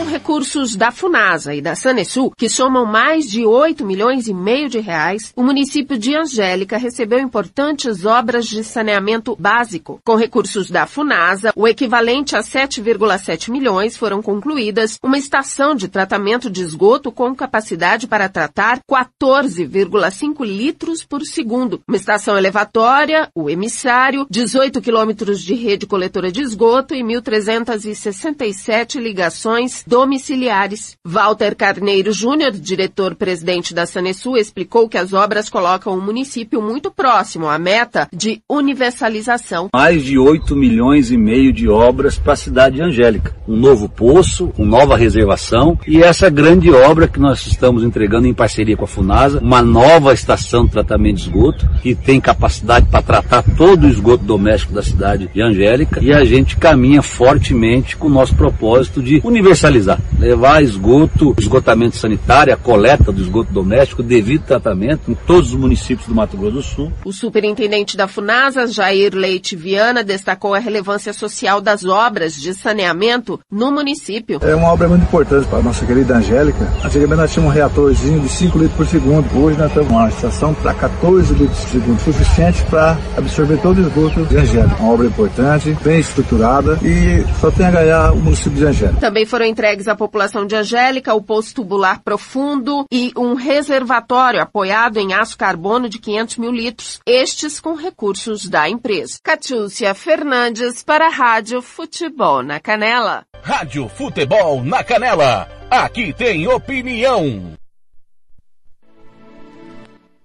com 0.02 0.08
recursos 0.08 0.74
da 0.74 0.90
FUNASA 0.90 1.54
e 1.54 1.62
da 1.62 1.76
Sanesul, 1.76 2.32
que 2.36 2.48
somam 2.48 2.84
mais 2.84 3.30
de 3.30 3.46
8 3.46 3.86
milhões 3.86 4.26
e 4.26 4.34
meio 4.34 4.68
de 4.68 4.80
reais, 4.80 5.32
o 5.36 5.44
município 5.44 5.96
de 5.96 6.16
Angélica 6.16 6.76
recebeu 6.76 7.20
importantes 7.20 8.04
obras 8.04 8.46
de 8.46 8.64
saneamento 8.64 9.36
básico. 9.38 10.00
Com 10.04 10.16
recursos 10.16 10.68
da 10.68 10.86
FUNASA, 10.86 11.52
o 11.54 11.68
equivalente 11.68 12.34
a 12.34 12.40
7,7 12.40 13.48
milhões 13.48 13.96
foram 13.96 14.20
concluídas 14.20 14.98
uma 15.00 15.16
estação 15.16 15.72
de 15.72 15.86
tratamento 15.86 16.50
de 16.50 16.62
esgoto 16.62 17.12
com 17.12 17.32
capacidade 17.32 18.08
para 18.08 18.28
tratar 18.28 18.80
14,5 18.90 20.44
litros 20.44 21.04
por 21.04 21.22
segundo, 21.22 21.80
uma 21.86 21.96
estação 21.96 22.36
elevatória, 22.36 23.30
o 23.36 23.48
emissário, 23.48 24.26
18 24.28 24.80
quilômetros 24.80 25.40
de 25.40 25.54
rede 25.54 25.86
coletora 25.86 26.32
de 26.32 26.42
esgoto 26.42 26.92
e 26.92 27.04
1.367 27.04 28.98
ligações 28.98 29.84
domiciliares. 29.92 30.96
Walter 31.04 31.54
Carneiro 31.54 32.12
Júnior, 32.12 32.52
diretor-presidente 32.52 33.74
da 33.74 33.84
Sanesul, 33.84 34.38
explicou 34.38 34.88
que 34.88 34.96
as 34.96 35.12
obras 35.12 35.50
colocam 35.50 35.92
o 35.92 36.00
município 36.00 36.62
muito 36.62 36.90
próximo 36.90 37.46
à 37.46 37.58
meta 37.58 38.08
de 38.10 38.40
universalização. 38.48 39.68
Mais 39.70 40.02
de 40.02 40.18
8 40.18 40.56
milhões 40.56 41.10
e 41.10 41.18
meio 41.18 41.52
de 41.52 41.68
obras 41.68 42.16
para 42.18 42.32
a 42.32 42.36
cidade 42.36 42.76
de 42.76 42.82
Angélica. 42.82 43.36
Um 43.46 43.54
novo 43.54 43.86
poço, 43.86 44.50
uma 44.56 44.78
nova 44.78 44.96
reservação 44.96 45.78
e 45.86 46.02
essa 46.02 46.30
grande 46.30 46.70
obra 46.70 47.06
que 47.06 47.20
nós 47.20 47.46
estamos 47.46 47.84
entregando 47.84 48.26
em 48.26 48.32
parceria 48.32 48.78
com 48.78 48.84
a 48.84 48.88
Funasa, 48.88 49.40
uma 49.40 49.60
nova 49.60 50.14
estação 50.14 50.64
de 50.64 50.70
tratamento 50.70 51.16
de 51.16 51.22
esgoto 51.24 51.68
que 51.82 51.94
tem 51.94 52.18
capacidade 52.18 52.86
para 52.86 53.02
tratar 53.02 53.42
todo 53.42 53.84
o 53.84 53.90
esgoto 53.90 54.24
doméstico 54.24 54.72
da 54.72 54.82
cidade 54.82 55.28
de 55.34 55.42
Angélica 55.42 56.02
e 56.02 56.14
a 56.14 56.24
gente 56.24 56.56
caminha 56.56 57.02
fortemente 57.02 57.94
com 57.94 58.06
o 58.06 58.10
nosso 58.10 58.34
propósito 58.34 59.02
de 59.02 59.20
universalizar, 59.22 59.81
levar 60.18 60.62
esgoto, 60.62 61.34
esgotamento 61.38 61.96
sanitário, 61.96 62.54
a 62.54 62.56
coleta 62.56 63.10
do 63.10 63.20
esgoto 63.20 63.52
doméstico, 63.52 64.02
devido 64.02 64.44
tratamento 64.44 65.10
em 65.10 65.14
todos 65.14 65.50
os 65.50 65.56
municípios 65.56 66.06
do 66.06 66.14
Mato 66.14 66.36
Grosso 66.36 66.52
do 66.52 66.62
Sul. 66.62 66.92
O 67.04 67.12
superintendente 67.12 67.96
da 67.96 68.06
Funasa, 68.06 68.66
Jair 68.66 69.14
Leite 69.14 69.56
Viana, 69.56 70.04
destacou 70.04 70.54
a 70.54 70.58
relevância 70.58 71.12
social 71.12 71.60
das 71.60 71.84
obras 71.84 72.34
de 72.34 72.54
saneamento 72.54 73.40
no 73.50 73.72
município. 73.72 74.38
É 74.42 74.54
uma 74.54 74.72
obra 74.72 74.88
muito 74.88 75.02
importante 75.02 75.46
para 75.48 75.58
a 75.58 75.62
nossa 75.62 75.84
querida 75.84 76.16
Angélica. 76.16 76.70
Antigamente 76.84 77.20
nós 77.20 77.32
tínhamos 77.32 77.52
um 77.52 77.56
reatorzinho 77.56 78.20
de 78.20 78.28
5 78.28 78.58
litros 78.58 78.76
por 78.76 78.86
segundo. 78.86 79.42
Hoje 79.42 79.58
nós 79.58 79.72
temos 79.72 79.90
uma 79.90 80.08
estação 80.08 80.54
para 80.54 80.74
14 80.74 81.34
litros 81.34 81.58
por 81.58 81.70
segundo, 81.70 82.00
suficiente 82.00 82.62
para 82.64 82.98
absorver 83.16 83.56
todo 83.58 83.78
o 83.78 83.80
esgoto 83.88 84.26
de 84.26 84.36
Angélica. 84.36 84.76
Uma 84.76 84.92
obra 84.92 85.06
importante, 85.06 85.76
bem 85.82 86.00
estruturada 86.00 86.78
e 86.82 87.24
só 87.40 87.50
tem 87.50 87.66
a 87.66 87.70
ganhar 87.70 88.12
o 88.12 88.16
município 88.16 88.52
de 88.52 88.66
Angélica. 88.66 89.00
Também 89.00 89.24
foram 89.24 89.46
entregues 89.46 89.61
à 89.86 89.94
população 89.94 90.46
de 90.46 90.56
Angélica 90.56 91.14
o 91.14 91.22
poço 91.22 91.54
tubular 91.54 92.02
profundo 92.02 92.84
e 92.90 93.12
um 93.16 93.34
reservatório 93.34 94.42
apoiado 94.42 94.98
em 94.98 95.14
aço 95.14 95.38
carbono 95.38 95.88
de 95.88 95.98
500 95.98 96.36
mil 96.38 96.50
litros, 96.50 97.00
estes 97.06 97.60
com 97.60 97.74
recursos 97.74 98.48
da 98.48 98.68
empresa. 98.68 99.18
Catiúcia 99.22 99.94
Fernandes 99.94 100.82
para 100.82 101.06
a 101.06 101.10
Rádio 101.10 101.62
Futebol 101.62 102.42
na 102.42 102.58
Canela. 102.58 103.24
Rádio 103.40 103.88
Futebol 103.88 104.64
na 104.64 104.82
Canela. 104.82 105.48
Aqui 105.70 106.12
tem 106.12 106.48
opinião. 106.48 107.56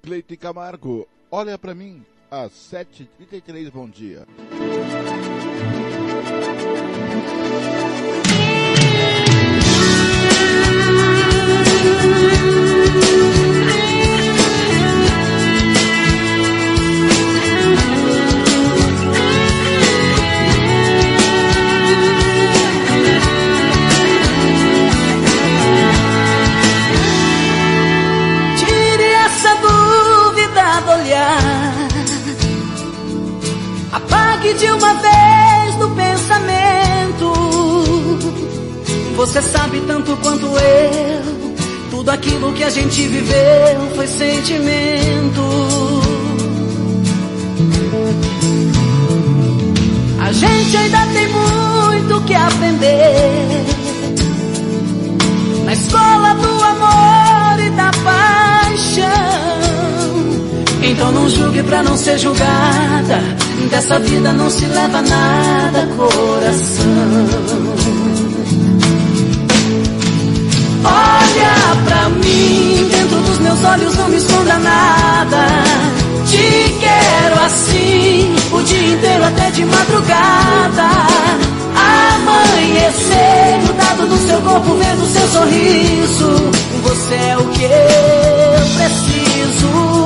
Cleiton 0.02 0.36
Camargo, 0.38 1.08
olha 1.30 1.58
para 1.58 1.76
mim, 1.76 2.04
às 2.32 2.52
7h33, 2.52 3.70
bom 3.72 3.88
dia. 3.88 4.26
Olhar. 31.08 31.74
Apague 33.94 34.54
de 34.54 34.66
uma 34.66 34.94
vez 34.96 35.76
do 35.76 35.90
pensamento. 35.96 37.34
Você 39.16 39.42
sabe 39.42 39.82
tanto 39.88 40.16
quanto 40.18 40.46
eu. 40.46 41.38
Tudo 41.90 42.10
aquilo 42.12 42.54
que 42.54 42.64
a 42.64 42.70
gente 42.70 43.08
viveu 43.08 43.96
foi 43.96 44.08
sentimento. 44.08 45.42
A 50.20 50.32
gente 50.32 50.78
ainda 50.78 51.06
tem 51.14 51.28
muito 51.30 52.22
que 52.26 52.34
aprender. 52.34 53.66
Na 55.64 55.74
escola 55.74 56.34
do 56.36 56.64
amor 56.64 57.66
e 57.66 57.70
da 57.72 57.92
paixão. 58.04 58.37
Então 60.82 61.12
não 61.12 61.30
julgue 61.30 61.64
pra 61.64 61.84
não 61.84 61.98
ser 61.98 62.18
julgada. 62.18 63.22
Dessa 63.70 64.00
vida 64.00 64.32
não 64.32 64.50
se 64.50 64.66
leva 64.66 65.02
nada, 65.02 65.88
coração. 65.96 66.86
Olha 70.84 71.76
pra 71.86 72.10
mim, 72.10 72.88
dentro 72.90 73.20
dos 73.22 73.40
meus 73.40 73.64
olhos 73.64 73.96
não 73.98 74.10
me 74.10 74.18
esconda 74.18 74.58
nada. 74.60 75.48
Te 76.28 76.76
quero 76.80 77.44
assim, 77.46 78.36
o 78.52 78.62
dia 78.62 78.94
inteiro 78.94 79.24
até 79.26 79.50
de 79.52 79.66
madrugada. 79.66 80.90
Amanhecer, 82.16 83.60
grudado 83.64 84.08
no 84.08 84.18
seu 84.18 84.42
corpo, 84.42 84.76
vendo 84.76 85.06
seu 85.08 85.28
sorriso. 85.28 86.52
Você 86.84 87.16
é 87.16 87.38
o 87.38 87.46
que 87.50 87.64
eu 87.64 87.70
preciso. 88.78 89.97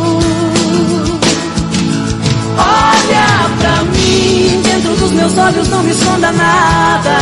Olha 2.82 3.50
pra 3.60 3.84
mim, 3.86 4.62
dentro 4.64 4.96
dos 4.96 5.12
meus 5.12 5.38
olhos 5.38 5.70
não 5.70 5.84
me 5.84 5.92
esconda 5.92 6.32
nada. 6.32 7.18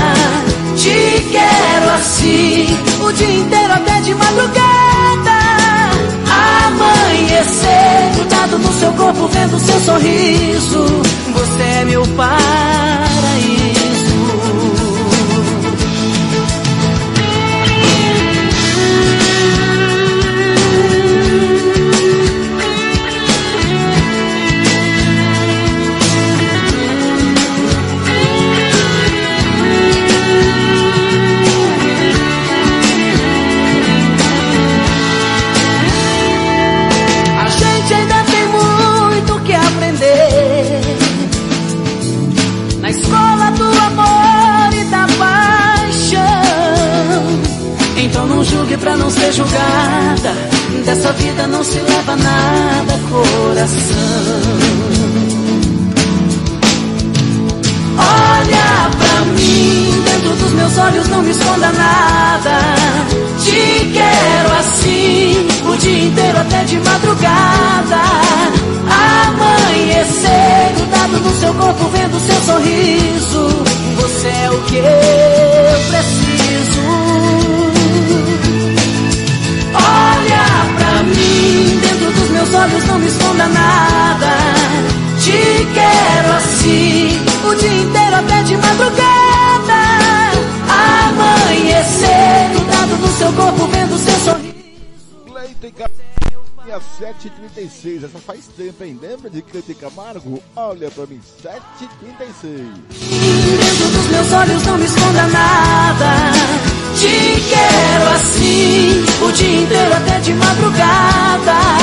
Te 0.76 1.26
quero 1.32 1.90
assim, 1.96 2.68
o 3.02 3.12
dia 3.12 3.40
inteiro 3.40 3.74
até 3.74 4.00
de 4.02 4.16
madrugada. 4.16 5.40
Amanhecer, 6.66 8.12
grudado 8.16 8.60
no 8.60 8.74
seu 8.80 8.92
corpo, 8.94 9.28
vendo 9.28 9.60
seu 9.60 9.80
sorriso. 9.82 10.86
Você 11.34 11.64
é 11.64 11.86
meu 11.86 12.04
paraíso. 12.16 13.79
Não 48.40 48.46
julgue 48.46 48.78
pra 48.78 48.96
não 48.96 49.10
ser 49.10 49.34
julgada. 49.34 50.34
Dessa 50.86 51.12
vida 51.12 51.46
não 51.48 51.62
se 51.62 51.78
leva 51.78 52.16
nada, 52.16 52.94
coração. 53.10 53.98
Olha 57.98 58.90
pra 58.98 59.26
mim, 59.34 60.04
dentro 60.06 60.36
dos 60.38 60.54
meus 60.54 60.78
olhos 60.78 61.08
não 61.10 61.22
me 61.22 61.32
esconda 61.32 61.70
nada. 61.74 62.60
Te 63.44 63.92
quero 63.92 64.54
assim, 64.58 65.48
o 65.70 65.76
dia 65.76 66.06
inteiro 66.06 66.40
até 66.40 66.64
de 66.64 66.80
madrugada. 66.80 68.02
Amanhecer, 69.28 70.76
grudado 70.78 71.20
no 71.20 71.40
seu 71.42 71.54
corpo, 71.56 71.90
vendo 71.90 72.18
seu 72.22 72.42
sorriso. 72.44 73.64
Você 73.98 74.28
é 74.30 74.50
o 74.50 74.62
que 74.62 74.78
olhos 82.60 82.84
não 82.86 83.00
me 83.00 83.08
esconda 83.08 83.48
nada. 83.48 84.28
Te 85.24 85.68
quero 85.74 86.34
assim, 86.34 87.20
o 87.46 87.56
dia 87.56 87.74
inteiro 87.74 88.16
até 88.16 88.44
de 88.44 88.58
madrugada. 88.58 89.80
Amanhecer, 91.08 92.52
grudado 92.54 92.98
no 92.98 93.08
seu 93.18 93.34
corpo, 93.34 93.68
vendo 93.68 93.98
seu 93.98 94.20
sorriso. 94.20 94.60
Cleiton 95.26 95.72
Camargo, 95.72 96.74
às 96.74 96.84
7h36, 97.00 98.06
essa 98.06 98.20
faz 98.20 98.48
tempo, 98.48 98.84
hein? 98.84 99.00
Lembra 99.02 99.30
de 99.30 99.42
Cleiton 99.42 99.74
Camargo? 99.76 100.44
Olha 100.56 100.92
pra 100.92 101.06
mim, 101.06 101.20
7h36. 101.42 102.70
Dentro 103.60 103.88
dos 103.90 104.08
meus 104.08 104.32
olhos 104.34 104.66
não 104.66 104.78
me 104.78 104.86
esconda 104.86 105.28
nada. 105.28 106.32
Te 106.98 107.42
quero 107.50 108.10
assim, 108.16 109.06
o 109.22 109.32
dia 109.32 109.62
inteiro 109.62 109.94
até 109.94 110.20
de 110.20 110.34
madrugada. 110.34 111.79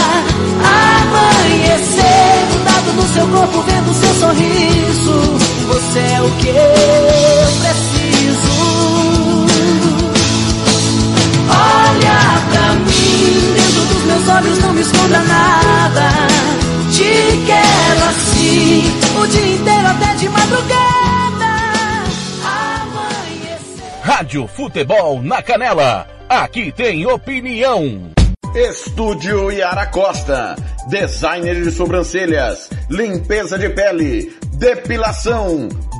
Seu 3.13 3.27
corpo, 3.29 3.63
vendo 3.63 3.95
seu 3.95 4.15
sorriso. 4.15 5.39
Você 5.69 5.99
é 5.99 6.21
o 6.21 6.31
que 6.33 6.49
eu 6.49 6.55
preciso. 7.61 7.97
Olha 11.49 12.19
pra 12.51 12.73
mim 12.75 13.55
Dentro 13.55 13.85
dos 13.95 14.03
meus 14.05 14.29
olhos 14.29 14.59
não 14.59 14.73
me 14.75 14.81
esconda 14.83 15.19
nada. 15.23 16.11
Te 16.93 17.45
quero 17.47 18.05
assim 18.11 18.83
O 19.21 19.27
dia 19.27 19.55
inteiro 19.55 19.87
até 19.87 20.15
de 20.15 20.29
madrugada. 20.29 21.51
Amanhecer. 22.45 24.01
Rádio 24.03 24.47
Futebol 24.47 25.23
na 25.23 25.43
Canela. 25.43 26.07
Aqui 26.29 26.73
tem 26.73 27.07
opinião. 27.07 28.11
Estúdio 28.57 29.51
Yara 29.51 29.91
Costa. 29.91 30.57
Designer 30.89 31.63
de 31.63 31.71
sobrancelhas. 31.71 32.71
Limpeza 32.89 33.59
de 33.59 33.69
pele. 33.69 34.35
Depilação. 34.53 35.69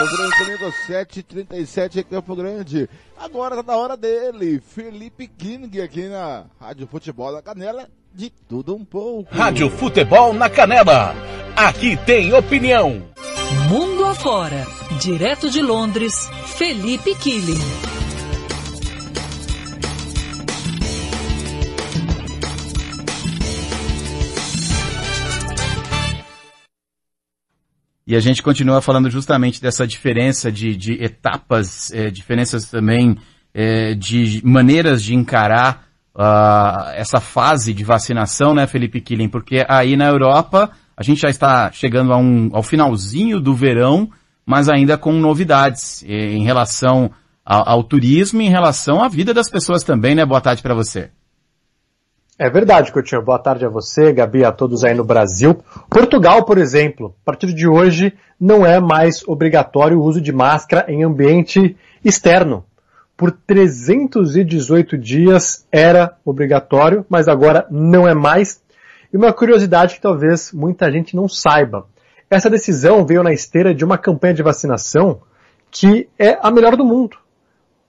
Campo 0.00 0.16
Grande 0.16 0.36
comigo, 0.38 0.74
7h37 0.88 1.96
em 1.96 2.02
Campo 2.04 2.34
Grande. 2.34 2.88
Agora 3.18 3.56
tá 3.56 3.62
na 3.62 3.76
hora 3.76 3.96
dele, 3.98 4.58
Felipe 4.58 5.28
King 5.28 5.78
aqui 5.78 6.08
na 6.08 6.44
Rádio 6.58 6.86
Futebol 6.86 7.30
da 7.30 7.42
Canela, 7.42 7.86
de 8.14 8.30
tudo 8.48 8.74
um 8.74 8.82
pouco. 8.82 9.28
Rádio 9.34 9.68
Futebol 9.68 10.32
na 10.32 10.48
Canela. 10.48 11.14
Aqui 11.54 11.98
tem 11.98 12.32
opinião. 12.32 13.02
Mundo 13.68 14.06
afora, 14.06 14.66
direto 14.98 15.50
de 15.50 15.60
Londres, 15.60 16.30
Felipe 16.46 17.14
Killing. 17.16 17.99
E 28.10 28.16
a 28.16 28.20
gente 28.20 28.42
continua 28.42 28.82
falando 28.82 29.08
justamente 29.08 29.62
dessa 29.62 29.86
diferença 29.86 30.50
de, 30.50 30.74
de 30.74 30.94
etapas, 30.94 31.92
eh, 31.92 32.10
diferenças 32.10 32.68
também 32.68 33.16
eh, 33.54 33.94
de 33.94 34.42
maneiras 34.44 35.00
de 35.00 35.14
encarar 35.14 35.84
uh, 36.12 36.90
essa 36.96 37.20
fase 37.20 37.72
de 37.72 37.84
vacinação, 37.84 38.52
né, 38.52 38.66
Felipe 38.66 39.00
Killing? 39.00 39.28
Porque 39.28 39.64
aí 39.68 39.96
na 39.96 40.08
Europa 40.08 40.72
a 40.96 41.04
gente 41.04 41.20
já 41.20 41.28
está 41.28 41.70
chegando 41.70 42.12
um, 42.16 42.50
ao 42.52 42.64
finalzinho 42.64 43.38
do 43.38 43.54
verão, 43.54 44.10
mas 44.44 44.68
ainda 44.68 44.98
com 44.98 45.12
novidades 45.12 46.02
eh, 46.02 46.32
em 46.32 46.42
relação 46.42 47.12
ao, 47.44 47.68
ao 47.68 47.84
turismo 47.84 48.42
em 48.42 48.50
relação 48.50 49.04
à 49.04 49.06
vida 49.06 49.32
das 49.32 49.48
pessoas 49.48 49.84
também, 49.84 50.16
né? 50.16 50.26
Boa 50.26 50.40
tarde 50.40 50.62
para 50.62 50.74
você. 50.74 51.12
É 52.42 52.48
verdade, 52.48 52.90
Coutinho. 52.90 53.20
Boa 53.20 53.38
tarde 53.38 53.66
a 53.66 53.68
você, 53.68 54.14
Gabi, 54.14 54.46
a 54.46 54.50
todos 54.50 54.82
aí 54.82 54.94
no 54.94 55.04
Brasil. 55.04 55.62
Portugal, 55.90 56.42
por 56.42 56.56
exemplo, 56.56 57.14
a 57.20 57.24
partir 57.26 57.52
de 57.52 57.68
hoje 57.68 58.14
não 58.40 58.64
é 58.64 58.80
mais 58.80 59.22
obrigatório 59.28 60.00
o 60.00 60.02
uso 60.02 60.22
de 60.22 60.32
máscara 60.32 60.90
em 60.90 61.04
ambiente 61.04 61.76
externo. 62.02 62.64
Por 63.14 63.30
318 63.30 64.96
dias 64.96 65.66
era 65.70 66.16
obrigatório, 66.24 67.04
mas 67.10 67.28
agora 67.28 67.66
não 67.70 68.08
é 68.08 68.14
mais. 68.14 68.62
E 69.12 69.18
uma 69.18 69.34
curiosidade 69.34 69.96
que 69.96 70.00
talvez 70.00 70.50
muita 70.50 70.90
gente 70.90 71.14
não 71.14 71.28
saiba. 71.28 71.88
Essa 72.30 72.48
decisão 72.48 73.04
veio 73.04 73.22
na 73.22 73.34
esteira 73.34 73.74
de 73.74 73.84
uma 73.84 73.98
campanha 73.98 74.32
de 74.32 74.42
vacinação 74.42 75.20
que 75.70 76.08
é 76.18 76.38
a 76.40 76.50
melhor 76.50 76.74
do 76.74 76.86
mundo. 76.86 77.18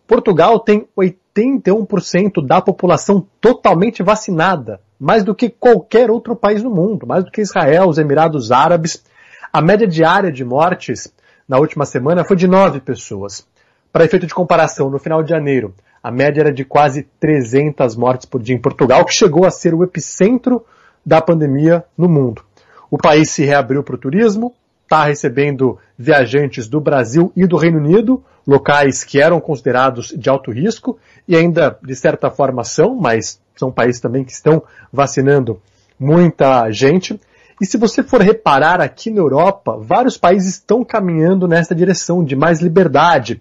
Portugal 0.06 0.60
tem 0.60 0.90
81% 1.36 2.46
da 2.46 2.62
população 2.62 3.26
totalmente 3.40 4.04
vacinada, 4.04 4.82
mais 5.00 5.24
do 5.24 5.34
que 5.34 5.50
qualquer 5.50 6.12
outro 6.12 6.36
país 6.36 6.62
no 6.62 6.70
mundo, 6.70 7.08
mais 7.08 7.24
do 7.24 7.32
que 7.32 7.42
Israel, 7.42 7.88
os 7.88 7.98
Emirados 7.98 8.52
Árabes. 8.52 9.04
A 9.52 9.62
média 9.62 9.88
diária 9.88 10.32
de 10.32 10.44
mortes 10.44 11.12
na 11.48 11.58
última 11.58 11.86
semana 11.86 12.24
foi 12.24 12.36
de 12.36 12.48
9 12.48 12.80
pessoas. 12.82 13.46
Para 13.92 14.06
efeito 14.06 14.28
de 14.28 14.34
comparação, 14.34 14.90
no 14.90 15.00
final 15.00 15.24
de 15.24 15.30
janeiro, 15.30 15.74
a 16.04 16.12
média 16.12 16.42
era 16.42 16.54
de 16.54 16.64
quase 16.64 17.04
300 17.20 17.96
mortes 17.96 18.26
por 18.26 18.42
dia 18.42 18.56
em 18.56 18.62
Portugal, 18.62 19.04
que 19.06 19.14
chegou 19.14 19.46
a 19.46 19.52
ser 19.52 19.74
o 19.74 19.84
epicentro 19.84 20.66
da 21.06 21.22
pandemia 21.22 21.84
no 21.98 22.08
mundo. 22.08 22.44
O 22.90 22.98
país 22.98 23.30
se 23.30 23.44
reabriu 23.44 23.84
para 23.84 23.96
o 23.96 23.98
turismo, 23.98 24.54
está 24.84 25.06
recebendo 25.06 25.78
viajantes 25.98 26.68
do 26.68 26.82
Brasil 26.82 27.32
e 27.36 27.46
do 27.46 27.56
Reino 27.56 27.78
Unido, 27.78 28.24
locais 28.46 29.04
que 29.04 29.22
eram 29.22 29.40
considerados 29.40 30.08
de 30.08 30.30
alto 30.30 30.52
risco 30.52 30.98
e 31.28 31.36
ainda 31.36 31.78
de 31.82 31.96
certa 31.96 32.30
forma 32.30 32.64
são, 32.64 32.96
mas 32.96 33.40
são 33.56 33.72
países 33.72 34.02
também 34.02 34.24
que 34.24 34.32
estão 34.32 34.64
vacinando 34.92 35.62
muita 36.00 36.70
gente. 36.72 37.20
E 37.62 37.66
se 37.66 37.78
você 37.78 38.02
for 38.02 38.22
reparar 38.22 38.82
aqui 38.82 39.12
na 39.12 39.20
Europa, 39.20 39.78
vários 39.80 40.18
países 40.18 40.56
estão 40.56 40.84
caminhando 40.84 41.48
nessa 41.48 41.76
direção 41.76 42.24
de 42.24 42.36
mais 42.36 42.60
liberdade. 42.60 43.40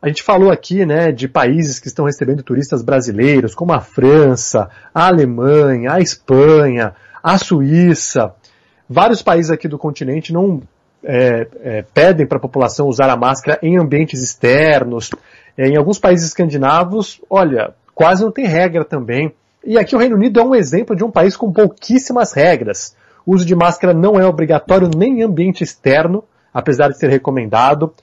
A 0.00 0.08
gente 0.08 0.22
falou 0.22 0.52
aqui, 0.52 0.86
né, 0.86 1.10
de 1.10 1.26
países 1.26 1.80
que 1.80 1.88
estão 1.88 2.04
recebendo 2.04 2.42
turistas 2.42 2.80
brasileiros, 2.82 3.54
como 3.54 3.72
a 3.72 3.80
França, 3.80 4.68
a 4.94 5.08
Alemanha, 5.08 5.94
a 5.94 6.00
Espanha, 6.00 6.94
a 7.22 7.36
Suíça. 7.38 8.32
Vários 8.88 9.20
países 9.20 9.50
aqui 9.50 9.66
do 9.66 9.76
continente 9.78 10.32
não 10.32 10.62
é, 11.06 11.46
é, 11.62 11.84
pedem 11.94 12.26
para 12.26 12.38
a 12.38 12.40
população 12.40 12.88
usar 12.88 13.08
a 13.08 13.16
máscara 13.16 13.58
em 13.62 13.78
ambientes 13.78 14.20
externos. 14.20 15.10
Em 15.56 15.76
alguns 15.76 15.98
países 15.98 16.26
escandinavos, 16.26 17.20
olha, 17.30 17.72
quase 17.94 18.24
não 18.24 18.32
tem 18.32 18.44
regra 18.44 18.84
também. 18.84 19.32
E 19.64 19.78
aqui 19.78 19.94
o 19.94 19.98
Reino 19.98 20.16
Unido 20.16 20.40
é 20.40 20.44
um 20.44 20.54
exemplo 20.54 20.96
de 20.96 21.04
um 21.04 21.10
país 21.10 21.36
com 21.36 21.52
pouquíssimas 21.52 22.32
regras. 22.32 22.96
O 23.24 23.34
uso 23.34 23.46
de 23.46 23.54
máscara 23.54 23.94
não 23.94 24.18
é 24.18 24.26
obrigatório 24.26 24.90
nem 24.94 25.20
em 25.20 25.22
ambiente 25.22 25.62
externo, 25.62 26.24
apesar 26.52 26.88
de 26.88 26.98
ser 26.98 27.08
recomendado. 27.08 27.94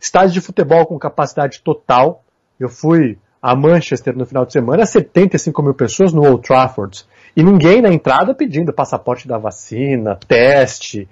Estádios 0.00 0.32
de 0.32 0.40
futebol 0.40 0.86
com 0.86 0.98
capacidade 0.98 1.60
total. 1.60 2.24
Eu 2.58 2.68
fui 2.68 3.16
a 3.40 3.54
Manchester 3.54 4.16
no 4.16 4.26
final 4.26 4.44
de 4.44 4.52
semana, 4.52 4.84
75 4.84 5.62
mil 5.62 5.74
pessoas 5.74 6.12
no 6.12 6.22
Old 6.22 6.42
Trafford. 6.46 7.04
E 7.36 7.42
ninguém 7.42 7.80
na 7.80 7.92
entrada 7.92 8.34
pedindo 8.34 8.72
passaporte 8.72 9.26
da 9.26 9.38
vacina, 9.38 10.18
teste, 10.28 11.08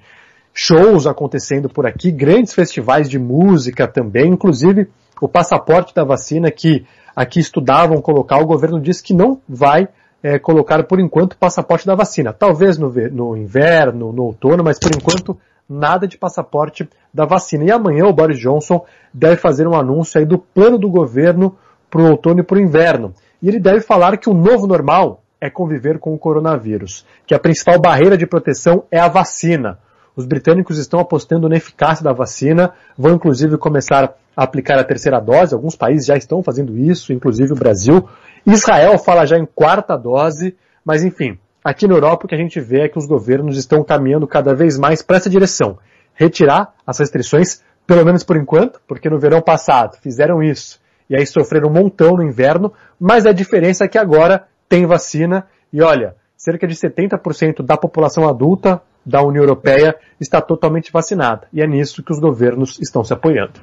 shows 0.60 1.06
acontecendo 1.06 1.68
por 1.68 1.86
aqui, 1.86 2.10
grandes 2.10 2.52
festivais 2.52 3.08
de 3.08 3.16
música 3.16 3.86
também, 3.86 4.32
inclusive 4.32 4.88
o 5.20 5.28
passaporte 5.28 5.94
da 5.94 6.02
vacina 6.02 6.50
que 6.50 6.84
aqui 7.14 7.38
estudavam 7.38 8.02
colocar, 8.02 8.38
o 8.38 8.46
governo 8.46 8.80
disse 8.80 9.00
que 9.00 9.14
não 9.14 9.40
vai 9.48 9.86
é, 10.20 10.36
colocar 10.36 10.82
por 10.82 10.98
enquanto 10.98 11.34
o 11.34 11.38
passaporte 11.38 11.86
da 11.86 11.94
vacina. 11.94 12.32
Talvez 12.32 12.76
no, 12.76 12.92
no 13.12 13.36
inverno, 13.36 14.12
no 14.12 14.24
outono, 14.24 14.64
mas 14.64 14.80
por 14.80 14.90
enquanto 14.90 15.38
nada 15.68 16.08
de 16.08 16.18
passaporte 16.18 16.88
da 17.14 17.24
vacina. 17.24 17.64
E 17.64 17.70
amanhã 17.70 18.06
o 18.06 18.12
Boris 18.12 18.40
Johnson 18.40 18.84
deve 19.14 19.36
fazer 19.36 19.66
um 19.68 19.76
anúncio 19.76 20.18
aí 20.18 20.26
do 20.26 20.38
plano 20.38 20.76
do 20.76 20.90
governo 20.90 21.56
para 21.88 22.02
o 22.02 22.10
outono 22.10 22.40
e 22.40 22.44
para 22.44 22.58
o 22.58 22.60
inverno. 22.60 23.14
E 23.40 23.48
ele 23.48 23.60
deve 23.60 23.80
falar 23.80 24.16
que 24.16 24.28
o 24.28 24.34
novo 24.34 24.66
normal 24.66 25.22
é 25.40 25.48
conviver 25.48 26.00
com 26.00 26.12
o 26.12 26.18
coronavírus, 26.18 27.06
que 27.24 27.34
a 27.34 27.38
principal 27.38 27.80
barreira 27.80 28.18
de 28.18 28.26
proteção 28.26 28.82
é 28.90 28.98
a 28.98 29.08
vacina. 29.08 29.78
Os 30.18 30.26
britânicos 30.26 30.78
estão 30.78 30.98
apostando 30.98 31.48
na 31.48 31.56
eficácia 31.56 32.02
da 32.02 32.12
vacina, 32.12 32.72
vão 32.98 33.14
inclusive 33.14 33.56
começar 33.56 34.16
a 34.36 34.42
aplicar 34.42 34.76
a 34.76 34.82
terceira 34.82 35.20
dose, 35.20 35.54
alguns 35.54 35.76
países 35.76 36.06
já 36.06 36.16
estão 36.16 36.42
fazendo 36.42 36.76
isso, 36.76 37.12
inclusive 37.12 37.52
o 37.52 37.56
Brasil. 37.56 38.08
Israel 38.44 38.98
fala 38.98 39.24
já 39.24 39.38
em 39.38 39.46
quarta 39.46 39.96
dose, 39.96 40.56
mas 40.84 41.04
enfim, 41.04 41.38
aqui 41.62 41.86
na 41.86 41.94
Europa 41.94 42.24
o 42.24 42.28
que 42.28 42.34
a 42.34 42.38
gente 42.38 42.58
vê 42.58 42.80
é 42.80 42.88
que 42.88 42.98
os 42.98 43.06
governos 43.06 43.56
estão 43.56 43.84
caminhando 43.84 44.26
cada 44.26 44.56
vez 44.56 44.76
mais 44.76 45.02
para 45.02 45.18
essa 45.18 45.30
direção. 45.30 45.78
Retirar 46.14 46.74
as 46.84 46.98
restrições, 46.98 47.62
pelo 47.86 48.04
menos 48.04 48.24
por 48.24 48.36
enquanto, 48.36 48.80
porque 48.88 49.08
no 49.08 49.20
verão 49.20 49.40
passado 49.40 49.98
fizeram 50.02 50.42
isso 50.42 50.80
e 51.08 51.14
aí 51.14 51.24
sofreram 51.26 51.68
um 51.68 51.72
montão 51.72 52.16
no 52.16 52.24
inverno, 52.24 52.72
mas 52.98 53.24
a 53.24 53.30
diferença 53.30 53.84
é 53.84 53.88
que 53.88 53.96
agora 53.96 54.48
tem 54.68 54.84
vacina 54.84 55.46
e 55.72 55.80
olha, 55.80 56.16
cerca 56.36 56.66
de 56.66 56.74
70% 56.74 57.62
da 57.62 57.76
população 57.76 58.28
adulta 58.28 58.82
da 59.08 59.22
União 59.22 59.42
Europeia 59.42 59.96
está 60.20 60.40
totalmente 60.40 60.92
vacinada. 60.92 61.48
E 61.52 61.62
é 61.62 61.66
nisso 61.66 62.02
que 62.02 62.12
os 62.12 62.20
governos 62.20 62.78
estão 62.78 63.02
se 63.02 63.12
apoiando. 63.12 63.58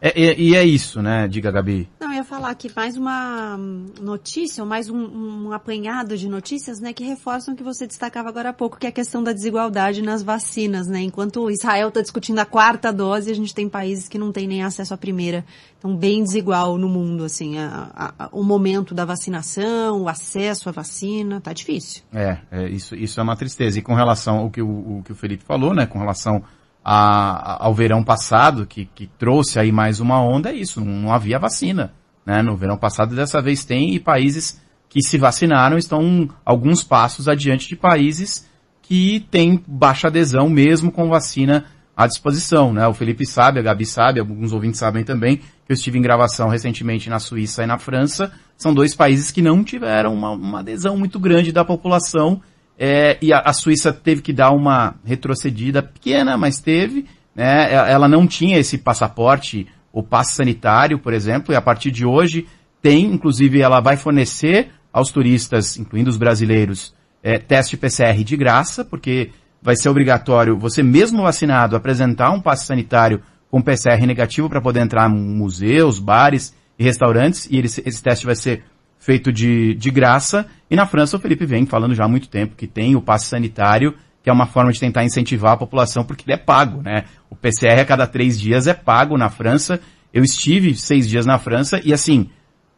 É, 0.00 0.18
e, 0.18 0.50
e 0.50 0.56
é 0.56 0.64
isso, 0.64 1.02
né? 1.02 1.26
Diga, 1.26 1.50
Gabi. 1.50 1.88
Não, 2.00 2.08
eu 2.08 2.18
ia 2.18 2.24
falar 2.24 2.50
aqui 2.50 2.70
mais 2.74 2.96
uma 2.96 3.56
notícia, 4.00 4.62
ou 4.62 4.68
mais 4.68 4.88
um, 4.88 4.96
um 4.96 5.52
apanhado 5.52 6.16
de 6.16 6.28
notícias, 6.28 6.80
né, 6.80 6.92
que 6.92 7.04
reforçam 7.04 7.54
o 7.54 7.56
que 7.56 7.62
você 7.62 7.86
destacava 7.86 8.28
agora 8.28 8.50
há 8.50 8.52
pouco, 8.52 8.78
que 8.78 8.86
é 8.86 8.90
a 8.90 8.92
questão 8.92 9.22
da 9.22 9.32
desigualdade 9.32 10.00
nas 10.02 10.22
vacinas, 10.22 10.86
né? 10.86 11.00
Enquanto 11.00 11.50
Israel 11.50 11.88
está 11.88 12.00
discutindo 12.00 12.38
a 12.38 12.44
quarta 12.44 12.92
dose, 12.92 13.30
a 13.30 13.34
gente 13.34 13.54
tem 13.54 13.68
países 13.68 14.08
que 14.08 14.18
não 14.18 14.30
têm 14.30 14.46
nem 14.46 14.62
acesso 14.62 14.94
à 14.94 14.96
primeira. 14.96 15.44
Então, 15.78 15.96
bem 15.96 16.22
desigual 16.22 16.78
no 16.78 16.88
mundo, 16.88 17.24
assim, 17.24 17.58
a, 17.58 18.12
a, 18.18 18.28
o 18.32 18.42
momento 18.42 18.94
da 18.94 19.04
vacinação, 19.04 20.02
o 20.02 20.08
acesso 20.08 20.68
à 20.68 20.72
vacina, 20.72 21.40
tá 21.40 21.52
difícil. 21.52 22.02
É, 22.12 22.38
é 22.50 22.68
isso, 22.68 22.94
isso 22.94 23.18
é 23.18 23.22
uma 23.22 23.36
tristeza. 23.36 23.78
E 23.78 23.82
com 23.82 23.94
relação 23.94 24.38
ao 24.38 24.50
que 24.50 24.62
o, 24.62 24.98
o 24.98 25.02
que 25.04 25.12
o 25.12 25.16
Felipe 25.16 25.44
falou, 25.44 25.74
né, 25.74 25.86
com 25.86 25.98
relação 25.98 26.42
a, 26.84 27.64
ao 27.64 27.74
verão 27.74 28.02
passado, 28.02 28.66
que, 28.66 28.86
que 28.94 29.06
trouxe 29.18 29.58
aí 29.58 29.70
mais 29.70 30.00
uma 30.00 30.20
onda, 30.20 30.50
é 30.50 30.54
isso, 30.54 30.80
não, 30.80 31.12
havia 31.12 31.38
vacina. 31.38 31.92
Né? 32.24 32.42
No 32.42 32.56
verão 32.56 32.76
passado, 32.76 33.14
dessa 33.14 33.40
vez 33.40 33.64
tem, 33.64 33.94
e 33.94 34.00
países 34.00 34.60
que 34.88 35.02
se 35.02 35.18
vacinaram 35.18 35.76
estão 35.76 36.28
alguns 36.44 36.82
passos 36.82 37.28
adiante 37.28 37.68
de 37.68 37.76
países 37.76 38.48
que 38.82 39.26
têm 39.30 39.62
baixa 39.66 40.08
adesão 40.08 40.48
mesmo 40.48 40.90
com 40.90 41.08
vacina 41.08 41.66
à 41.94 42.06
disposição, 42.06 42.72
né? 42.72 42.86
O 42.86 42.94
Felipe 42.94 43.26
sabe, 43.26 43.58
a 43.58 43.62
Gabi 43.62 43.84
sabe, 43.84 44.20
alguns 44.20 44.52
ouvintes 44.52 44.80
sabem 44.80 45.04
também, 45.04 45.36
que 45.36 45.44
eu 45.68 45.74
estive 45.74 45.98
em 45.98 46.02
gravação 46.02 46.48
recentemente 46.48 47.10
na 47.10 47.18
Suíça 47.18 47.64
e 47.64 47.66
na 47.66 47.76
França, 47.76 48.32
são 48.56 48.72
dois 48.72 48.94
países 48.94 49.30
que 49.30 49.42
não 49.42 49.62
tiveram 49.62 50.14
uma, 50.14 50.30
uma 50.30 50.60
adesão 50.60 50.96
muito 50.96 51.18
grande 51.18 51.52
da 51.52 51.64
população 51.64 52.40
é, 52.78 53.18
e 53.20 53.32
a, 53.32 53.40
a, 53.40 53.52
Suíça 53.52 53.92
teve 53.92 54.22
que 54.22 54.32
dar 54.32 54.52
uma 54.52 54.94
retrocedida 55.04 55.82
pequena, 55.82 56.36
mas 56.36 56.60
teve. 56.60 57.06
Né? 57.34 57.72
Ela 57.72 58.06
não 58.06 58.26
tinha 58.26 58.58
esse 58.58 58.78
passaporte, 58.78 59.66
o 59.92 60.02
passe 60.02 60.34
sanitário, 60.34 60.98
por 60.98 61.12
exemplo, 61.12 61.52
e 61.52 61.56
a 61.56 61.60
partir 61.60 61.90
de 61.90 62.06
hoje 62.06 62.46
tem, 62.80 63.06
inclusive 63.06 63.60
ela 63.60 63.80
vai 63.80 63.96
fornecer 63.96 64.68
aos 64.92 65.10
turistas, 65.10 65.76
incluindo 65.76 66.08
os 66.08 66.16
brasileiros, 66.16 66.94
é, 67.20 67.36
teste 67.36 67.76
PCR 67.76 68.22
de 68.22 68.36
graça, 68.36 68.84
porque 68.84 69.30
vai 69.60 69.74
ser 69.74 69.88
obrigatório 69.88 70.56
você 70.56 70.82
mesmo 70.82 71.22
vacinado 71.22 71.74
apresentar 71.74 72.30
um 72.30 72.40
passe 72.40 72.66
sanitário 72.66 73.20
com 73.50 73.60
PCR 73.60 74.06
negativo 74.06 74.48
para 74.48 74.60
poder 74.60 74.80
entrar 74.80 75.10
em 75.10 75.14
museus, 75.14 75.98
bares 75.98 76.54
e 76.78 76.84
restaurantes, 76.84 77.48
e 77.50 77.58
esse 77.58 78.02
teste 78.02 78.24
vai 78.24 78.36
ser 78.36 78.62
feito 79.08 79.32
de, 79.32 79.72
de 79.72 79.90
graça. 79.90 80.46
E 80.70 80.76
na 80.76 80.84
França 80.84 81.16
o 81.16 81.20
Felipe 81.20 81.46
vem 81.46 81.64
falando 81.64 81.94
já 81.94 82.04
há 82.04 82.08
muito 82.08 82.28
tempo 82.28 82.54
que 82.54 82.66
tem 82.66 82.94
o 82.94 83.00
passe 83.00 83.24
sanitário, 83.24 83.94
que 84.22 84.28
é 84.28 84.32
uma 84.32 84.44
forma 84.44 84.70
de 84.70 84.78
tentar 84.78 85.02
incentivar 85.02 85.52
a 85.52 85.56
população, 85.56 86.04
porque 86.04 86.24
ele 86.26 86.34
é 86.34 86.36
pago, 86.36 86.82
né? 86.82 87.04
O 87.30 87.34
PCR 87.34 87.80
a 87.80 87.86
cada 87.86 88.06
três 88.06 88.38
dias 88.38 88.66
é 88.66 88.74
pago 88.74 89.16
na 89.16 89.30
França. 89.30 89.80
Eu 90.12 90.22
estive 90.22 90.74
seis 90.74 91.08
dias 91.08 91.24
na 91.24 91.38
França 91.38 91.80
e 91.82 91.90
assim, 91.90 92.28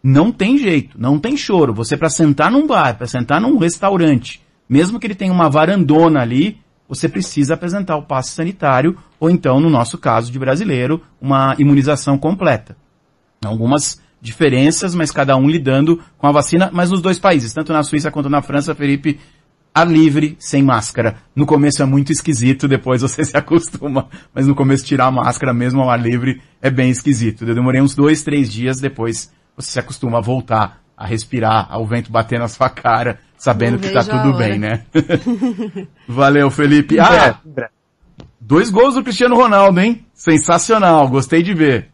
não 0.00 0.30
tem 0.30 0.56
jeito, 0.56 0.96
não 1.00 1.18
tem 1.18 1.36
choro. 1.36 1.74
Você 1.74 1.96
para 1.96 2.08
sentar 2.08 2.48
num 2.48 2.64
bar, 2.64 2.96
para 2.96 3.08
sentar 3.08 3.40
num 3.40 3.58
restaurante, 3.58 4.40
mesmo 4.68 5.00
que 5.00 5.08
ele 5.08 5.16
tenha 5.16 5.32
uma 5.32 5.50
varandona 5.50 6.20
ali, 6.20 6.58
você 6.88 7.08
precisa 7.08 7.54
apresentar 7.54 7.96
o 7.96 8.04
passe 8.04 8.30
sanitário, 8.30 8.96
ou 9.18 9.28
então, 9.28 9.58
no 9.58 9.68
nosso 9.68 9.98
caso 9.98 10.30
de 10.30 10.38
brasileiro, 10.38 11.02
uma 11.20 11.56
imunização 11.58 12.16
completa. 12.16 12.76
Algumas 13.44 14.00
diferenças, 14.20 14.94
mas 14.94 15.10
cada 15.10 15.36
um 15.36 15.48
lidando 15.48 16.00
com 16.18 16.26
a 16.26 16.32
vacina, 16.32 16.70
mas 16.72 16.90
nos 16.90 17.00
dois 17.00 17.18
países, 17.18 17.52
tanto 17.52 17.72
na 17.72 17.82
Suíça 17.82 18.10
quanto 18.10 18.28
na 18.28 18.42
França, 18.42 18.74
Felipe, 18.74 19.18
ar 19.74 19.90
livre, 19.90 20.36
sem 20.38 20.62
máscara. 20.62 21.16
No 21.34 21.46
começo 21.46 21.82
é 21.82 21.86
muito 21.86 22.12
esquisito, 22.12 22.68
depois 22.68 23.00
você 23.02 23.24
se 23.24 23.36
acostuma, 23.36 24.08
mas 24.34 24.46
no 24.46 24.54
começo 24.54 24.84
tirar 24.84 25.06
a 25.06 25.10
máscara 25.10 25.54
mesmo 25.54 25.80
ao 25.80 25.90
ar 25.90 26.00
livre 26.00 26.40
é 26.60 26.70
bem 26.70 26.90
esquisito. 26.90 27.44
Eu 27.44 27.54
demorei 27.54 27.80
uns 27.80 27.94
dois, 27.94 28.22
três 28.22 28.52
dias, 28.52 28.80
depois 28.80 29.32
você 29.56 29.70
se 29.70 29.78
acostuma 29.78 30.18
a 30.18 30.22
voltar 30.22 30.80
a 31.00 31.06
respirar, 31.06 31.66
ao 31.70 31.86
vento 31.86 32.12
bater 32.12 32.38
na 32.38 32.46
sua 32.46 32.68
cara, 32.68 33.20
sabendo 33.38 33.78
Não 33.78 33.78
que 33.78 33.90
tá 33.90 34.04
tudo 34.04 34.36
bem, 34.36 34.58
né? 34.58 34.84
Valeu, 36.06 36.50
Felipe. 36.50 37.00
Ah, 37.00 37.40
dois 38.38 38.68
gols 38.68 38.96
do 38.96 39.02
Cristiano 39.02 39.34
Ronaldo, 39.34 39.80
hein? 39.80 40.04
Sensacional, 40.12 41.08
gostei 41.08 41.42
de 41.42 41.54
ver. 41.54 41.88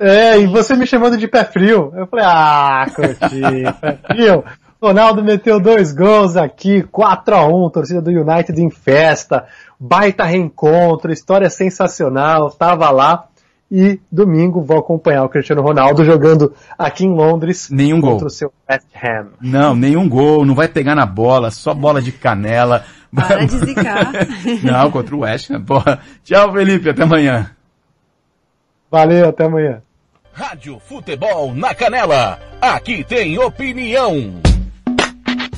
É, 0.00 0.38
e 0.40 0.46
você 0.46 0.74
me 0.74 0.86
chamando 0.86 1.18
de 1.18 1.28
pé 1.28 1.44
frio. 1.44 1.92
Eu 1.94 2.06
falei, 2.06 2.24
ah, 2.26 2.86
curti, 2.94 3.40
pé 3.82 3.98
frio. 4.06 4.42
Ronaldo 4.82 5.22
meteu 5.22 5.60
dois 5.60 5.92
gols 5.92 6.38
aqui, 6.38 6.82
4 6.84 7.34
a 7.34 7.46
1 7.46 7.68
torcida 7.68 8.00
do 8.00 8.10
United 8.10 8.58
em 8.62 8.70
festa, 8.70 9.44
baita 9.78 10.24
reencontro, 10.24 11.12
história 11.12 11.50
sensacional, 11.50 12.50
tava 12.50 12.90
lá. 12.90 13.26
E 13.70 14.00
domingo 14.10 14.62
vou 14.62 14.78
acompanhar 14.78 15.22
o 15.22 15.28
Cristiano 15.28 15.62
Ronaldo 15.62 16.02
jogando 16.04 16.52
aqui 16.76 17.04
em 17.04 17.14
Londres 17.14 17.68
nenhum 17.70 18.00
contra 18.00 18.18
gol. 18.18 18.26
o 18.26 18.30
seu 18.30 18.52
West 18.68 18.86
Ham. 18.96 19.28
Não, 19.40 19.76
nenhum 19.76 20.08
gol, 20.08 20.44
não 20.44 20.56
vai 20.56 20.66
pegar 20.66 20.96
na 20.96 21.06
bola, 21.06 21.52
só 21.52 21.72
bola 21.72 22.02
de 22.02 22.10
canela. 22.10 22.84
Para 23.14 23.44
de 23.46 23.58
zicar. 23.58 24.12
não, 24.64 24.90
contra 24.90 25.14
o 25.14 25.20
West 25.20 25.50
Ham. 25.50 25.62
Porra. 25.62 26.00
Tchau, 26.24 26.52
Felipe, 26.52 26.88
até 26.88 27.02
amanhã. 27.04 27.50
Valeu, 28.90 29.28
até 29.28 29.44
amanhã. 29.44 29.82
Rádio 30.40 30.80
Futebol 30.80 31.54
na 31.54 31.74
Canela. 31.74 32.40
Aqui 32.62 33.04
tem 33.04 33.38
opinião. 33.38 34.40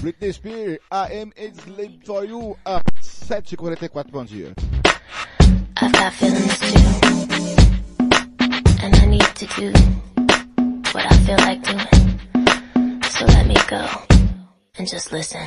Britney 0.00 0.32
Spears, 0.32 0.80
I 0.90 1.20
am 1.20 1.32
a 1.38 1.52
slave 1.54 2.00
for 2.04 2.24
you, 2.24 2.56
a 2.66 2.82
7h44, 3.00 4.10
bom 4.10 4.24
dia. 4.24 4.52
I've 5.80 5.92
got 5.92 6.12
feelings 6.14 6.58
too. 6.58 6.78
And 8.82 8.96
I 8.96 9.06
need 9.06 9.34
to 9.36 9.46
do 9.54 9.72
what 10.92 11.06
I 11.06 11.16
feel 11.26 11.38
like 11.46 11.62
doing. 11.62 12.18
So 13.08 13.24
let 13.26 13.46
me 13.46 13.54
go 13.68 13.86
and 14.78 14.88
just 14.88 15.12
listen. 15.12 15.46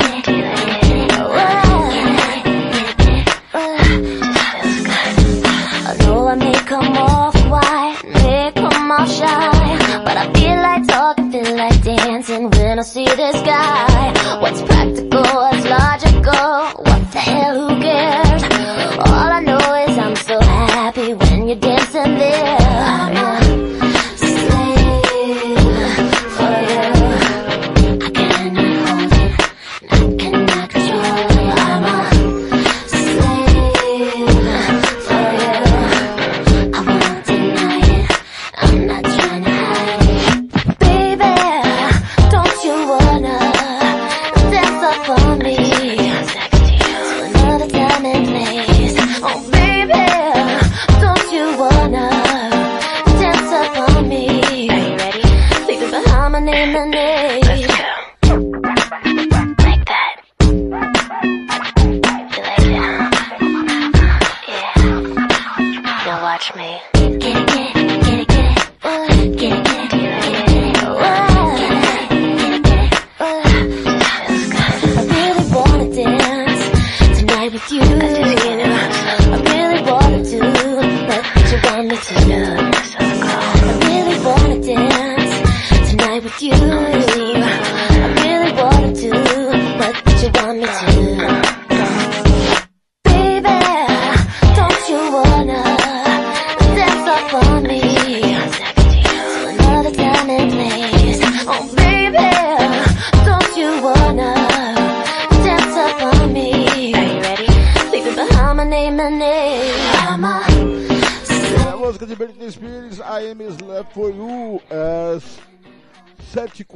wanna 12.81 12.89
see 12.89 13.05
the 13.05 13.31
sky. 13.33 13.90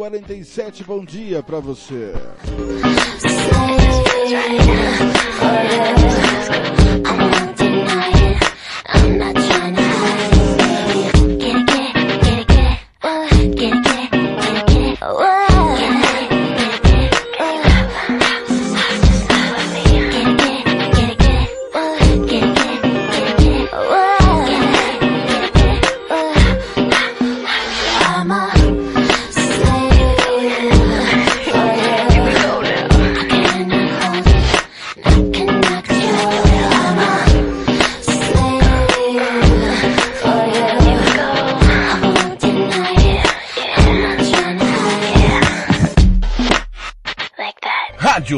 7h47, 0.06 0.86
bom 0.86 1.04
dia 1.04 1.42
pra 1.42 1.60
você. 1.60 2.14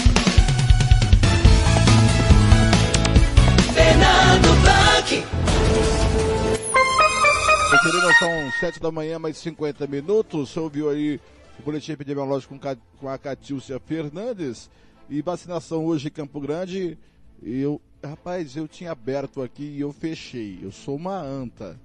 Blanc. 4.39 5.23
Conferindo, 7.71 8.13
são 8.19 8.51
7 8.59 8.79
da 8.79 8.91
manhã, 8.91 9.19
mais 9.19 9.37
50 9.37 9.87
minutos. 9.87 10.49
Você 10.49 10.59
ouviu 10.59 10.89
aí 10.89 11.19
o 11.59 11.63
boletim 11.63 11.91
epidemiológico 11.93 12.57
com, 12.99 13.09
a 13.09 13.17
Catilcia 13.17 13.79
Fernandes. 13.79 14.69
E 15.09 15.21
vacinação 15.21 15.85
hoje 15.85 16.07
em 16.07 16.11
Campo 16.11 16.39
Grande. 16.39 16.97
Eu, 17.41 17.81
rapaz, 18.03 18.55
eu 18.55 18.67
tinha 18.67 18.91
aberto 18.91 19.41
aqui 19.41 19.63
e 19.63 19.81
eu 19.81 19.91
fechei. 19.91 20.59
Eu 20.61 20.71
sou 20.71 20.95
uma 20.95 21.19
anta. 21.19 21.77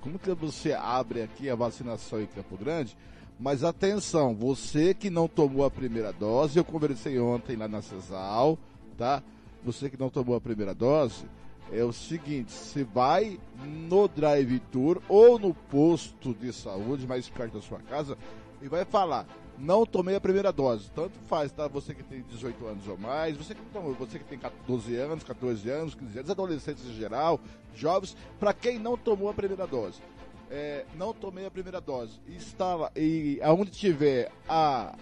Como 0.00 0.18
que 0.18 0.32
você 0.34 0.72
abre 0.72 1.22
aqui 1.22 1.50
a 1.50 1.54
vacinação 1.54 2.20
em 2.20 2.26
Campo 2.26 2.56
Grande? 2.56 2.96
Mas 3.38 3.62
atenção, 3.62 4.34
você 4.34 4.94
que 4.94 5.10
não 5.10 5.28
tomou 5.28 5.64
a 5.64 5.70
primeira 5.70 6.12
dose, 6.12 6.58
eu 6.58 6.64
conversei 6.64 7.18
ontem 7.18 7.54
lá 7.54 7.68
na 7.68 7.82
CESAL, 7.82 8.58
tá? 8.96 9.22
Você 9.62 9.90
que 9.90 9.98
não 9.98 10.08
tomou 10.08 10.34
a 10.34 10.40
primeira 10.40 10.74
dose, 10.74 11.26
é 11.72 11.82
o 11.82 11.92
seguinte, 11.92 12.52
você 12.52 12.84
vai 12.84 13.40
no 13.88 14.06
drive-tour 14.06 15.00
ou 15.08 15.38
no 15.38 15.52
posto 15.52 16.32
de 16.34 16.52
saúde 16.52 17.06
mais 17.06 17.28
perto 17.28 17.54
da 17.54 17.62
sua 17.62 17.80
casa 17.80 18.16
e 18.62 18.68
vai 18.68 18.84
falar, 18.84 19.26
não 19.58 19.84
tomei 19.84 20.14
a 20.14 20.20
primeira 20.20 20.52
dose. 20.52 20.90
Tanto 20.94 21.18
faz, 21.26 21.50
tá? 21.52 21.66
Você 21.68 21.94
que 21.94 22.02
tem 22.02 22.22
18 22.22 22.66
anos 22.66 22.88
ou 22.88 22.96
mais, 22.96 23.36
você 23.36 23.54
que, 23.54 23.62
tomou, 23.72 23.94
você 23.94 24.18
que 24.18 24.24
tem 24.24 24.38
12 24.66 24.96
anos, 24.96 25.24
14 25.24 25.70
anos, 25.70 25.94
15 25.94 26.18
anos, 26.18 26.30
adolescentes 26.30 26.84
em 26.84 26.94
geral, 26.94 27.40
jovens, 27.74 28.16
para 28.38 28.52
quem 28.52 28.78
não 28.78 28.96
tomou 28.96 29.28
a 29.28 29.34
primeira 29.34 29.66
dose. 29.66 30.00
É, 30.48 30.84
não 30.94 31.12
tomei 31.12 31.44
a 31.44 31.50
primeira 31.50 31.80
dose. 31.80 32.20
E 32.28 32.36
está 32.36 32.92
e 32.94 33.40
aonde 33.42 33.72
tiver 33.72 34.30
a 34.48 34.94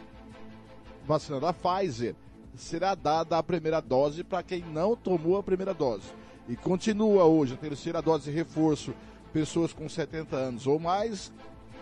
vacina 1.06 1.38
da 1.38 1.52
Pfizer, 1.52 2.14
será 2.56 2.94
dada 2.94 3.36
a 3.36 3.42
primeira 3.42 3.80
dose 3.80 4.24
para 4.24 4.42
quem 4.42 4.60
não 4.60 4.96
tomou 4.96 5.36
a 5.36 5.42
primeira 5.42 5.74
dose. 5.74 6.06
E 6.49 6.57
continua 6.57 7.24
hoje 7.24 7.55
a 7.55 7.57
terceira 7.57 8.03
dose 8.03 8.30
de 8.30 8.36
reforço, 8.36 8.92
pessoas 9.32 9.72
com 9.72 9.88
70 9.88 10.36
anos 10.36 10.66
ou 10.66 10.78
mais, 10.78 11.32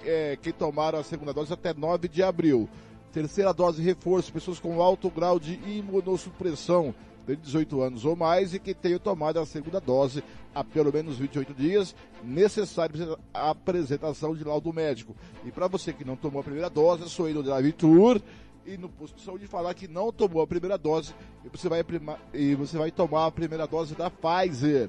é, 0.04 0.38
que 0.40 0.52
tomaram 0.52 1.00
a 1.00 1.04
segunda 1.04 1.32
dose 1.32 1.52
até 1.52 1.74
9 1.74 2.08
de 2.08 2.22
abril. 2.22 2.68
Terceira 3.12 3.52
dose 3.52 3.82
de 3.82 3.88
reforço, 3.88 4.32
pessoas 4.32 4.60
com 4.60 4.80
alto 4.80 5.10
grau 5.10 5.38
de 5.38 5.54
imunossupressão, 5.68 6.94
de 7.26 7.36
18 7.36 7.80
anos 7.82 8.04
ou 8.04 8.16
mais 8.16 8.54
e 8.54 8.58
que 8.58 8.74
tenham 8.74 8.98
tomado 8.98 9.38
a 9.38 9.46
segunda 9.46 9.80
dose 9.80 10.22
há 10.54 10.64
pelo 10.64 10.92
menos 10.92 11.18
28 11.18 11.54
dias, 11.54 11.94
necessário 12.22 13.16
a 13.32 13.50
apresentação 13.50 14.34
de 14.34 14.44
laudo 14.44 14.72
médico. 14.72 15.14
E 15.44 15.50
para 15.50 15.66
você 15.66 15.92
que 15.92 16.04
não 16.04 16.16
tomou 16.16 16.40
a 16.40 16.44
primeira 16.44 16.68
dose, 16.68 17.04
ir 17.28 17.34
no 17.34 17.42
Drive 17.42 17.72
Tour 17.72 18.20
ir 18.66 18.78
no 18.78 18.88
posto 18.88 19.16
de 19.16 19.22
saúde 19.22 19.44
e 19.44 19.48
falar 19.48 19.74
que 19.74 19.88
não 19.88 20.12
tomou 20.12 20.42
a 20.42 20.46
primeira 20.46 20.78
dose 20.78 21.14
e 21.44 21.48
você 21.48 21.68
vai, 21.68 21.84
e 22.32 22.54
você 22.54 22.78
vai 22.78 22.90
tomar 22.90 23.26
a 23.26 23.30
primeira 23.30 23.66
dose 23.66 23.94
da 23.94 24.10
Pfizer. 24.10 24.88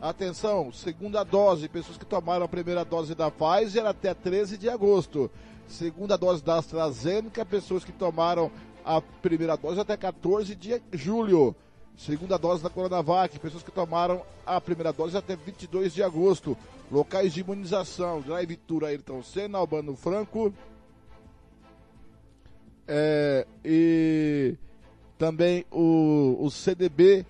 Atenção, 0.00 0.72
segunda 0.72 1.24
dose, 1.24 1.68
pessoas 1.68 1.96
que 1.96 2.04
tomaram 2.04 2.44
a 2.44 2.48
primeira 2.48 2.84
dose 2.84 3.14
da 3.14 3.30
Pfizer 3.30 3.86
até 3.86 4.12
13 4.12 4.58
de 4.58 4.68
agosto. 4.68 5.30
Segunda 5.66 6.16
dose 6.18 6.44
da 6.44 6.58
AstraZeneca, 6.58 7.44
pessoas 7.44 7.84
que 7.84 7.92
tomaram 7.92 8.50
a 8.84 9.00
primeira 9.00 9.56
dose 9.56 9.80
até 9.80 9.96
14 9.96 10.54
de 10.54 10.82
julho. 10.92 11.56
Segunda 11.96 12.36
dose 12.36 12.62
da 12.62 12.68
Coronavac, 12.68 13.38
pessoas 13.38 13.62
que 13.62 13.70
tomaram 13.70 14.22
a 14.44 14.60
primeira 14.60 14.92
dose 14.92 15.16
até 15.16 15.36
22 15.36 15.94
de 15.94 16.02
agosto. 16.02 16.56
Locais 16.90 17.32
de 17.32 17.40
imunização, 17.40 18.20
Drive 18.20 18.56
Tour 18.56 18.84
Ayrton 18.84 19.22
Senna, 19.22 19.58
Albano 19.58 19.96
Franco. 19.96 20.52
É, 22.86 23.46
e 23.64 24.56
também 25.18 25.64
o, 25.70 26.36
o 26.40 26.50
CDB, 26.50 27.24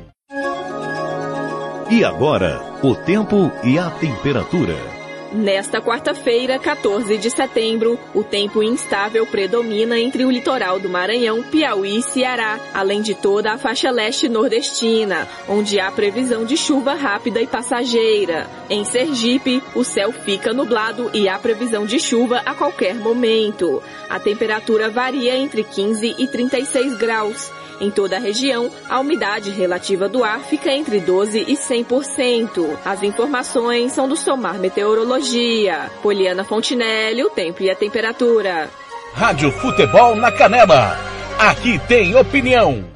E 1.91 2.05
agora, 2.05 2.61
o 2.83 2.95
tempo 2.95 3.53
e 3.63 3.79
a 3.79 3.91
temperatura. 3.91 4.94
Nesta 5.35 5.81
quarta-feira, 5.81 6.61
14 6.61 7.19
de 7.19 7.29
setembro, 7.29 7.99
o 8.15 8.23
tempo 8.23 8.63
instável 8.63 9.27
predomina 9.27 9.99
entre 9.99 10.25
o 10.25 10.31
litoral 10.31 10.79
do 10.79 10.89
Maranhão, 10.89 11.43
Piauí 11.43 11.99
e 11.99 12.03
Ceará, 12.05 12.61
além 12.73 13.03
de 13.03 13.17
toda 13.17 13.53
a 13.53 13.59
faixa 13.59 13.91
leste 13.91 14.29
nordestina, 14.29 15.27
onde 15.49 15.81
há 15.81 15.91
previsão 15.91 16.45
de 16.45 16.57
chuva 16.57 16.95
rápida 16.95 17.43
e 17.43 17.49
passageira. 17.49 18.49
Em 18.71 18.85
Sergipe, 18.85 19.61
o 19.75 19.83
céu 19.83 20.13
fica 20.13 20.53
nublado 20.53 21.11
e 21.13 21.29
há 21.29 21.37
previsão 21.37 21.85
de 21.85 21.99
chuva 21.99 22.41
a 22.47 22.55
qualquer 22.55 22.95
momento. 22.95 23.83
A 24.09 24.21
temperatura 24.21 24.89
varia 24.89 25.37
entre 25.37 25.65
15 25.65 26.15
e 26.17 26.29
36 26.29 26.97
graus. 26.97 27.51
Em 27.81 27.91
toda 27.91 28.17
a 28.17 28.21
região, 28.21 28.71
a 28.89 29.01
umidade 29.01 29.51
relativa 29.51 30.09
do 30.09 30.23
ar 30.23 30.41
fica 30.41 30.71
entre 30.71 31.01
12 31.01 31.45
e 31.49 31.55
100%. 31.55 32.79
As 32.85 33.03
informações 33.03 33.93
são 33.93 34.09
do 34.09 34.17
Somar 34.17 34.59
Meteorologia. 34.59 35.91
Poliana 36.03 36.45
Fontinelli, 36.45 37.25
o 37.25 37.31
tempo 37.31 37.63
e 37.63 37.71
a 37.71 37.75
temperatura. 37.75 38.71
Rádio 39.13 39.51
Futebol 39.53 40.17
na 40.17 40.31
Canela. 40.33 40.99
Aqui 41.39 41.79
tem 41.87 42.15
opinião. 42.17 42.94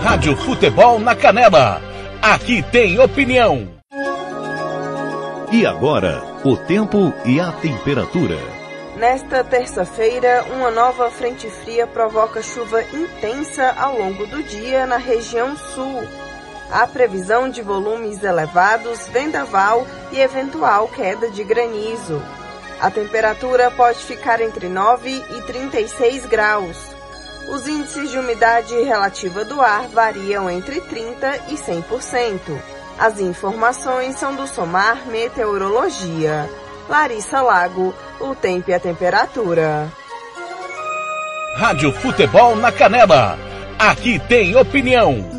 Rádio 0.00 0.36
Futebol 0.36 0.98
na 0.98 1.14
Canela. 1.14 1.82
Aqui 2.22 2.62
tem 2.62 2.98
opinião. 2.98 3.68
E 5.52 5.66
agora, 5.66 6.22
o 6.44 6.56
tempo 6.56 7.12
e 7.24 7.40
a 7.40 7.52
temperatura. 7.52 8.53
Nesta 8.96 9.42
terça-feira, 9.42 10.44
uma 10.52 10.70
nova 10.70 11.10
frente 11.10 11.50
fria 11.50 11.84
provoca 11.84 12.40
chuva 12.40 12.80
intensa 12.82 13.74
ao 13.76 13.98
longo 13.98 14.24
do 14.28 14.40
dia 14.44 14.86
na 14.86 14.98
região 14.98 15.56
sul. 15.56 16.06
Há 16.70 16.86
previsão 16.86 17.48
de 17.48 17.60
volumes 17.60 18.22
elevados, 18.22 19.08
vendaval 19.08 19.84
e 20.12 20.20
eventual 20.20 20.86
queda 20.88 21.28
de 21.28 21.42
granizo. 21.42 22.22
A 22.80 22.88
temperatura 22.88 23.68
pode 23.72 23.98
ficar 23.98 24.40
entre 24.40 24.68
9 24.68 25.10
e 25.10 25.42
36 25.42 26.26
graus. 26.26 26.94
Os 27.48 27.66
índices 27.66 28.10
de 28.10 28.18
umidade 28.18 28.74
relativa 28.80 29.44
do 29.44 29.60
ar 29.60 29.88
variam 29.88 30.48
entre 30.48 30.80
30 30.80 31.36
e 31.48 31.56
100%. 31.56 32.38
As 32.96 33.18
informações 33.20 34.16
são 34.16 34.36
do 34.36 34.46
Somar 34.46 35.04
Meteorologia. 35.06 36.48
Larissa 36.88 37.40
Lago, 37.40 37.94
o 38.20 38.34
tempo 38.34 38.70
e 38.70 38.74
a 38.74 38.80
temperatura. 38.80 39.92
Rádio 41.56 41.92
Futebol 41.92 42.56
na 42.56 42.72
Canela. 42.72 43.38
Aqui 43.78 44.18
tem 44.18 44.56
opinião. 44.56 45.32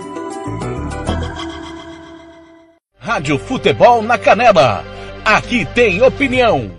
Rádio 2.98 3.38
Futebol 3.38 4.02
na 4.02 4.18
Canela. 4.18 4.84
Aqui 5.24 5.64
tem 5.74 6.02
opinião. 6.02 6.70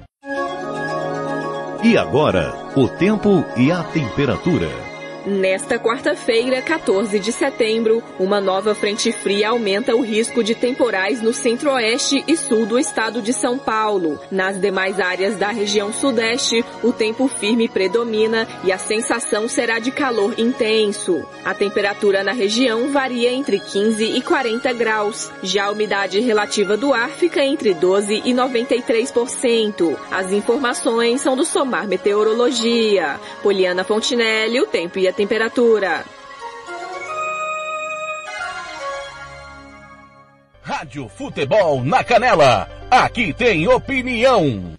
E 1.83 1.97
agora, 1.97 2.53
o 2.75 2.87
tempo 2.87 3.43
e 3.57 3.71
a 3.71 3.83
temperatura. 3.83 4.88
Nesta 5.25 5.77
quarta-feira, 5.77 6.61
14 6.61 7.19
de 7.19 7.33
setembro, 7.33 8.01
uma 8.17 8.39
nova 8.39 8.73
frente 8.73 9.11
fria 9.11 9.49
aumenta 9.49 9.93
o 9.93 10.01
risco 10.01 10.41
de 10.41 10.55
temporais 10.55 11.21
no 11.21 11.33
centro-oeste 11.33 12.23
e 12.25 12.37
sul 12.37 12.65
do 12.65 12.79
estado 12.79 13.21
de 13.21 13.33
São 13.33 13.57
Paulo. 13.57 14.17
Nas 14.31 14.59
demais 14.59 14.97
áreas 14.97 15.35
da 15.35 15.49
região 15.49 15.91
sudeste, 15.91 16.63
o 16.81 16.93
tempo 16.93 17.27
firme 17.27 17.67
predomina 17.67 18.47
e 18.63 18.71
a 18.71 18.77
sensação 18.77 19.47
será 19.49 19.77
de 19.77 19.91
calor 19.91 20.39
intenso. 20.39 21.25
A 21.43 21.53
temperatura 21.53 22.23
na 22.23 22.31
região 22.31 22.89
varia 22.89 23.31
entre 23.31 23.59
15 23.59 24.03
e 24.03 24.21
40 24.21 24.71
graus. 24.73 25.29
Já 25.43 25.65
a 25.65 25.71
umidade 25.71 26.19
relativa 26.21 26.77
do 26.77 26.93
ar 26.93 27.09
fica 27.09 27.43
entre 27.43 27.73
12 27.73 28.21
e 28.23 28.33
93%. 28.33 29.97
As 30.09 30.31
informações 30.31 31.19
são 31.19 31.35
do 31.35 31.43
Somar 31.43 31.87
Meteorologia. 31.87 33.19
Poliana 33.43 33.83
Fontinelli, 33.83 34.61
o 34.61 34.65
tempo 34.65 34.97
e 34.97 35.08
a 35.09 35.13
temperatura. 35.13 36.05
Rádio 40.61 41.09
Futebol 41.09 41.83
na 41.83 42.03
Canela. 42.03 42.69
Aqui 42.91 43.33
tem 43.33 43.67
opinião. 43.67 44.75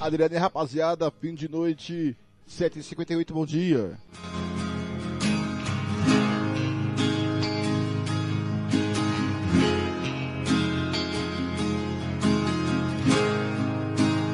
Adriane, 0.00 0.36
rapaziada, 0.36 1.12
fim 1.20 1.34
de 1.34 1.48
noite, 1.48 2.16
7h58, 2.48 3.32
bom 3.32 3.46
dia. 3.46 3.96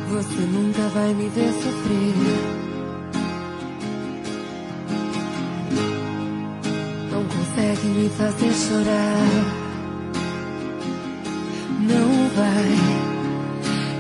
Você 0.08 0.40
nunca 0.40 0.88
vai 0.88 1.12
me 1.12 1.28
ver 1.28 1.52
sofrer. 1.52 2.65
Não 7.56 7.64
consegue 7.64 7.86
me 7.86 8.08
fazer 8.10 8.52
chorar. 8.52 9.44
Não 11.80 12.28
vai. 12.36 12.68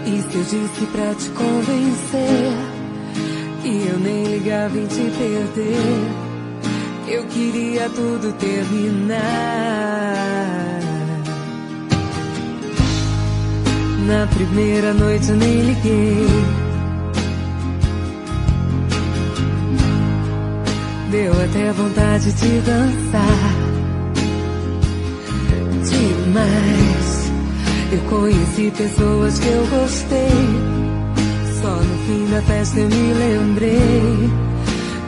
E 0.06 0.22
se 0.22 0.36
eu 0.36 0.42
disse 0.42 0.86
pra 0.92 1.14
te 1.14 1.30
convencer 1.30 2.52
que 3.62 3.88
eu 3.88 3.98
nem 3.98 4.24
ligava 4.24 4.76
em 4.78 4.86
te 4.86 5.10
perder? 5.18 5.78
Eu 7.08 7.24
queria 7.28 7.88
tudo 7.88 8.32
terminar. 8.34 9.16
Na 14.06 14.26
primeira 14.26 14.92
noite 14.92 15.30
eu 15.30 15.36
nem 15.36 15.62
liguei. 15.62 16.75
Deu 21.16 21.32
até 21.32 21.72
vontade 21.72 22.30
de 22.30 22.60
dançar. 22.60 23.54
Demais. 25.88 27.32
Eu 27.90 28.00
conheci 28.10 28.70
pessoas 28.76 29.38
que 29.38 29.46
eu 29.46 29.66
gostei. 29.66 30.28
Só 31.62 31.70
no 31.70 31.98
fim 32.04 32.26
da 32.30 32.42
festa 32.42 32.80
eu 32.80 32.88
me 32.90 33.14
lembrei 33.14 34.30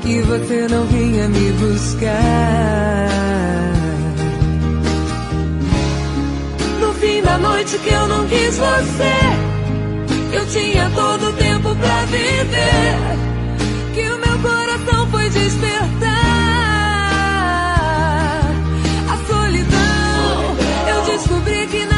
que 0.01 0.23
você 0.23 0.67
não 0.71 0.87
vinha 0.87 1.29
me 1.29 1.53
buscar. 1.53 3.11
No 6.81 6.95
fim 6.95 7.21
da 7.21 7.37
noite 7.37 7.77
que 7.81 7.93
eu 7.93 8.09
não 8.09 8.27
quis 8.29 8.57
você, 8.57 9.19
eu 10.33 10.47
tinha 10.47 10.89
todo 10.89 11.29
o 11.29 11.33
tempo 11.35 11.77
pra 11.77 12.05
viver. 12.07 13.38
Foi 15.11 15.29
despertar. 15.31 16.09
A 19.09 19.17
solidão, 19.27 20.57
eu 20.89 21.03
descobri 21.05 21.67
que 21.67 21.87
nada 21.87 21.98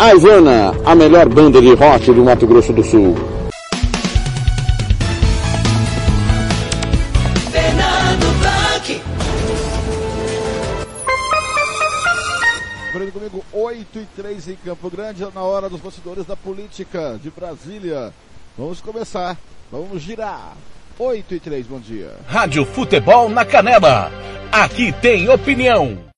A 0.00 0.14
Ivana, 0.14 0.72
a 0.86 0.94
melhor 0.94 1.28
banda 1.28 1.60
de 1.60 1.74
rock 1.74 2.10
do 2.10 2.24
Mato 2.24 2.46
Grosso 2.46 2.72
do 2.72 2.82
Sul. 2.82 3.14
Comigo, 13.12 13.44
8 13.52 13.98
e 13.98 14.06
3 14.16 14.48
em 14.48 14.56
Campo 14.64 14.88
Grande, 14.88 15.26
na 15.34 15.42
hora 15.42 15.68
dos 15.68 15.80
bastidores 15.80 16.24
da 16.24 16.34
política 16.34 17.20
de 17.22 17.30
Brasília. 17.30 18.10
Vamos 18.56 18.80
começar, 18.80 19.36
vamos 19.70 20.00
girar. 20.00 20.56
8 20.98 21.34
e 21.34 21.40
3, 21.40 21.66
bom 21.66 21.78
dia. 21.78 22.12
Rádio 22.26 22.64
Futebol 22.64 23.28
na 23.28 23.44
Canela. 23.44 24.10
Aqui 24.50 24.92
tem 24.92 25.28
opinião. 25.28 26.09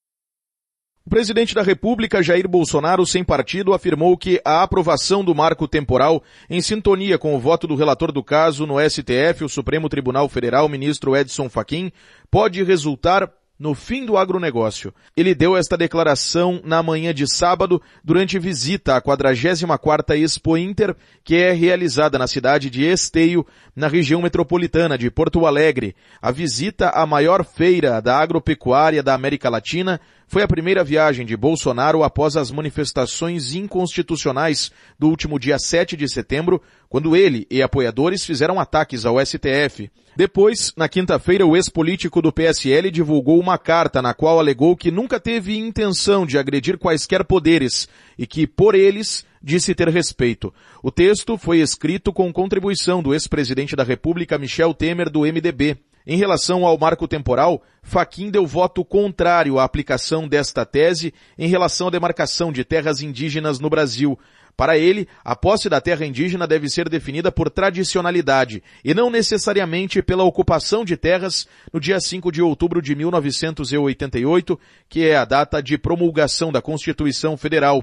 O 1.05 1.11
presidente 1.11 1.53
da 1.53 1.63
República, 1.63 2.23
Jair 2.23 2.47
Bolsonaro, 2.49 3.05
sem 3.05 3.25
partido, 3.25 3.75
afirmou 3.75 4.17
que 4.17 4.41
a 4.45 4.63
aprovação 4.63 5.25
do 5.25 5.35
marco 5.35 5.67
temporal, 5.67 6.23
em 6.49 6.61
sintonia 6.61 7.19
com 7.19 7.35
o 7.35 7.41
voto 7.41 7.67
do 7.67 7.75
relator 7.75 8.13
do 8.13 8.23
caso 8.23 8.67
no 8.67 8.79
STF, 8.79 9.43
o 9.43 9.49
Supremo 9.49 9.89
Tribunal 9.89 10.29
Federal, 10.29 10.69
ministro 10.69 11.17
Edson 11.17 11.49
Fachin, 11.49 11.91
pode 12.31 12.63
resultar 12.63 13.29
no 13.63 13.75
fim 13.75 14.05
do 14.05 14.17
agronegócio. 14.17 14.93
Ele 15.17 15.35
deu 15.37 15.57
esta 15.57 15.77
declaração 15.77 16.61
na 16.65 16.83
manhã 16.83 17.15
de 17.15 17.29
sábado 17.29 17.81
durante 18.03 18.39
visita 18.39 18.97
à 18.97 19.01
44ª 19.01 20.17
Expo 20.19 20.57
Inter, 20.57 20.97
que 21.23 21.37
é 21.37 21.53
realizada 21.53 22.19
na 22.19 22.27
cidade 22.27 22.69
de 22.69 22.85
Esteio, 22.85 23.47
na 23.75 23.87
região 23.87 24.21
metropolitana 24.21 24.99
de 24.99 25.11
Porto 25.13 25.47
Alegre. 25.47 25.95
A 26.21 26.33
visita 26.33 26.89
à 26.89 27.07
maior 27.07 27.45
feira 27.45 28.01
da 28.01 28.19
agropecuária 28.19 29.03
da 29.03 29.15
América 29.15 29.49
Latina 29.49 30.01
foi 30.33 30.43
a 30.43 30.49
primeira 30.49 30.83
viagem 30.83 31.27
de 31.27 31.37
Bolsonaro 31.37 32.03
após 32.03 32.39
as 32.39 32.51
manifestações 32.51 33.55
inconstitucionais 33.55 34.73
do 34.99 35.11
último 35.11 35.39
dia 35.39 35.59
7 35.59 35.95
de 35.95 36.09
setembro, 36.09 36.63
quando 36.89 37.15
ele 37.15 37.47
e 37.51 37.61
apoiadores 37.61 38.25
fizeram 38.25 38.59
ataques 38.59 39.05
ao 39.05 39.21
STF. 39.21 39.91
Depois, 40.17 40.73
na 40.75 40.89
quinta-feira, 40.89 41.47
o 41.47 41.55
ex-político 41.55 42.23
do 42.23 42.33
PSL 42.33 42.91
divulgou 42.91 43.39
uma 43.39 43.59
carta 43.59 44.01
na 44.01 44.15
qual 44.15 44.39
alegou 44.39 44.75
que 44.75 44.91
nunca 44.91 45.21
teve 45.21 45.59
intenção 45.59 46.25
de 46.25 46.39
agredir 46.39 46.79
quaisquer 46.79 47.25
poderes 47.25 47.87
e 48.19 48.27
que, 48.27 48.47
por 48.47 48.75
eles, 48.75 49.27
disse 49.43 49.75
ter 49.75 49.91
respeito. 49.91 50.51
O 50.83 50.91
texto 50.91 51.37
foi 51.37 51.61
escrito 51.61 52.11
com 52.11 52.33
contribuição 52.33 53.03
do 53.03 53.13
ex-presidente 53.13 53.77
da 53.77 53.85
República, 53.85 54.39
Michel 54.39 54.73
Temer, 54.73 55.11
do 55.11 55.27
MDB. 55.27 55.77
Em 56.07 56.17
relação 56.17 56.67
ao 56.67 56.79
marco 56.79 57.07
temporal, 57.07 57.63
Faquim 57.83 58.31
deu 58.31 58.47
voto 58.47 58.85
contrário 58.85 59.59
à 59.59 59.65
aplicação 59.65 60.27
desta 60.27 60.65
tese 60.65 61.15
em 61.39 61.49
relação 61.49 61.89
à 61.89 61.91
demarcação 61.91 62.53
de 62.53 62.65
terras 62.65 63.03
indígenas 63.03 63.61
no 63.61 63.71
Brasil. 63.71 64.19
Para 64.57 64.77
ele, 64.77 65.09
a 65.25 65.35
posse 65.35 65.69
da 65.69 65.81
terra 65.81 66.05
indígena 66.05 66.47
deve 66.47 66.69
ser 66.69 66.89
definida 66.89 67.33
por 67.33 67.49
tradicionalidade 67.49 68.63
e 68.85 68.93
não 68.93 69.11
necessariamente 69.11 70.03
pela 70.03 70.25
ocupação 70.25 70.85
de 70.85 70.97
terras 70.97 71.47
no 71.73 71.81
dia 71.81 71.99
5 71.99 72.31
de 72.31 72.43
outubro 72.43 72.83
de 72.83 72.95
1988, 72.95 74.59
que 74.89 75.07
é 75.07 75.17
a 75.17 75.25
data 75.25 75.63
de 75.63 75.79
promulgação 75.79 76.53
da 76.53 76.61
Constituição 76.61 77.37
Federal. 77.37 77.83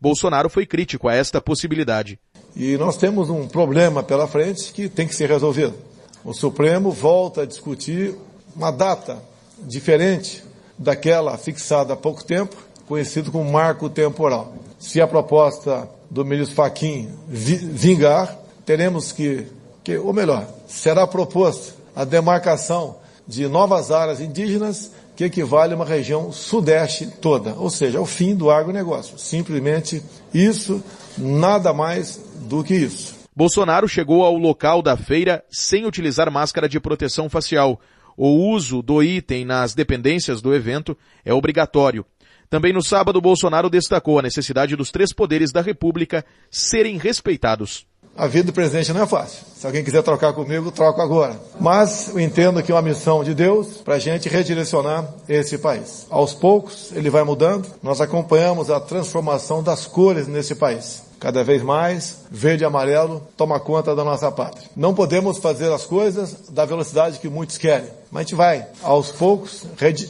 Bolsonaro 0.00 0.48
foi 0.48 0.66
crítico 0.66 1.08
a 1.08 1.14
esta 1.14 1.40
possibilidade. 1.40 2.18
E 2.56 2.76
nós 2.76 2.96
temos 2.96 3.30
um 3.30 3.46
problema 3.46 4.02
pela 4.02 4.26
frente 4.26 4.72
que 4.72 4.88
tem 4.88 5.06
que 5.06 5.14
ser 5.14 5.28
resolvido. 5.28 5.89
O 6.24 6.34
Supremo 6.34 6.90
volta 6.90 7.42
a 7.42 7.46
discutir 7.46 8.14
uma 8.54 8.70
data 8.70 9.18
diferente 9.58 10.44
daquela 10.76 11.36
fixada 11.38 11.94
há 11.94 11.96
pouco 11.96 12.24
tempo, 12.24 12.56
conhecido 12.86 13.30
como 13.30 13.50
marco 13.50 13.88
temporal. 13.88 14.54
Se 14.78 15.00
a 15.00 15.06
proposta 15.06 15.88
do 16.10 16.24
ministro 16.24 16.56
Fachin 16.56 17.08
vingar, 17.28 18.36
teremos 18.64 19.12
que, 19.12 19.46
que, 19.84 19.96
ou 19.96 20.12
melhor, 20.12 20.46
será 20.66 21.06
proposta 21.06 21.74
a 21.94 22.04
demarcação 22.04 22.96
de 23.26 23.46
novas 23.46 23.90
áreas 23.90 24.20
indígenas 24.20 24.90
que 25.14 25.24
equivale 25.24 25.74
a 25.74 25.76
uma 25.76 25.84
região 25.84 26.32
sudeste 26.32 27.06
toda, 27.06 27.54
ou 27.54 27.68
seja, 27.68 28.00
o 28.00 28.06
fim 28.06 28.34
do 28.34 28.50
agronegócio. 28.50 29.18
Simplesmente 29.18 30.02
isso, 30.32 30.82
nada 31.16 31.72
mais 31.72 32.18
do 32.48 32.64
que 32.64 32.74
isso. 32.74 33.19
Bolsonaro 33.34 33.88
chegou 33.88 34.24
ao 34.24 34.36
local 34.36 34.82
da 34.82 34.96
feira 34.96 35.44
sem 35.50 35.86
utilizar 35.86 36.30
máscara 36.30 36.68
de 36.68 36.80
proteção 36.80 37.28
facial. 37.28 37.80
O 38.16 38.28
uso 38.28 38.82
do 38.82 39.02
item 39.02 39.44
nas 39.44 39.74
dependências 39.74 40.42
do 40.42 40.54
evento 40.54 40.96
é 41.24 41.32
obrigatório. 41.32 42.04
Também 42.50 42.72
no 42.72 42.82
sábado, 42.82 43.20
Bolsonaro 43.20 43.70
destacou 43.70 44.18
a 44.18 44.22
necessidade 44.22 44.74
dos 44.74 44.90
três 44.90 45.12
poderes 45.12 45.52
da 45.52 45.60
República 45.60 46.24
serem 46.50 46.98
respeitados. 46.98 47.86
A 48.16 48.26
vida 48.26 48.46
do 48.46 48.52
presidente 48.52 48.92
não 48.92 49.02
é 49.02 49.06
fácil. 49.06 49.46
Se 49.54 49.64
alguém 49.64 49.84
quiser 49.84 50.02
trocar 50.02 50.32
comigo, 50.32 50.72
troco 50.72 51.00
agora. 51.00 51.40
Mas 51.60 52.08
eu 52.08 52.18
entendo 52.18 52.60
que 52.60 52.72
é 52.72 52.74
uma 52.74 52.82
missão 52.82 53.22
de 53.22 53.34
Deus 53.34 53.78
para 53.78 53.94
a 53.94 53.98
gente 54.00 54.28
redirecionar 54.28 55.08
esse 55.28 55.58
país. 55.58 56.06
Aos 56.10 56.34
poucos, 56.34 56.90
ele 56.92 57.08
vai 57.08 57.22
mudando. 57.22 57.68
Nós 57.82 58.00
acompanhamos 58.00 58.68
a 58.68 58.80
transformação 58.80 59.62
das 59.62 59.86
cores 59.86 60.26
nesse 60.26 60.56
país. 60.56 61.04
Cada 61.20 61.44
vez 61.44 61.62
mais, 61.62 62.24
verde 62.30 62.64
e 62.64 62.66
amarelo 62.66 63.22
toma 63.36 63.60
conta 63.60 63.94
da 63.94 64.02
nossa 64.02 64.32
pátria. 64.32 64.66
Não 64.74 64.94
podemos 64.94 65.36
fazer 65.36 65.70
as 65.70 65.84
coisas 65.84 66.48
da 66.48 66.64
velocidade 66.64 67.18
que 67.18 67.28
muitos 67.28 67.58
querem. 67.58 67.90
Mas 68.10 68.20
a 68.20 68.22
gente 68.22 68.34
vai, 68.34 68.66
aos 68.82 69.12
poucos, 69.12 69.66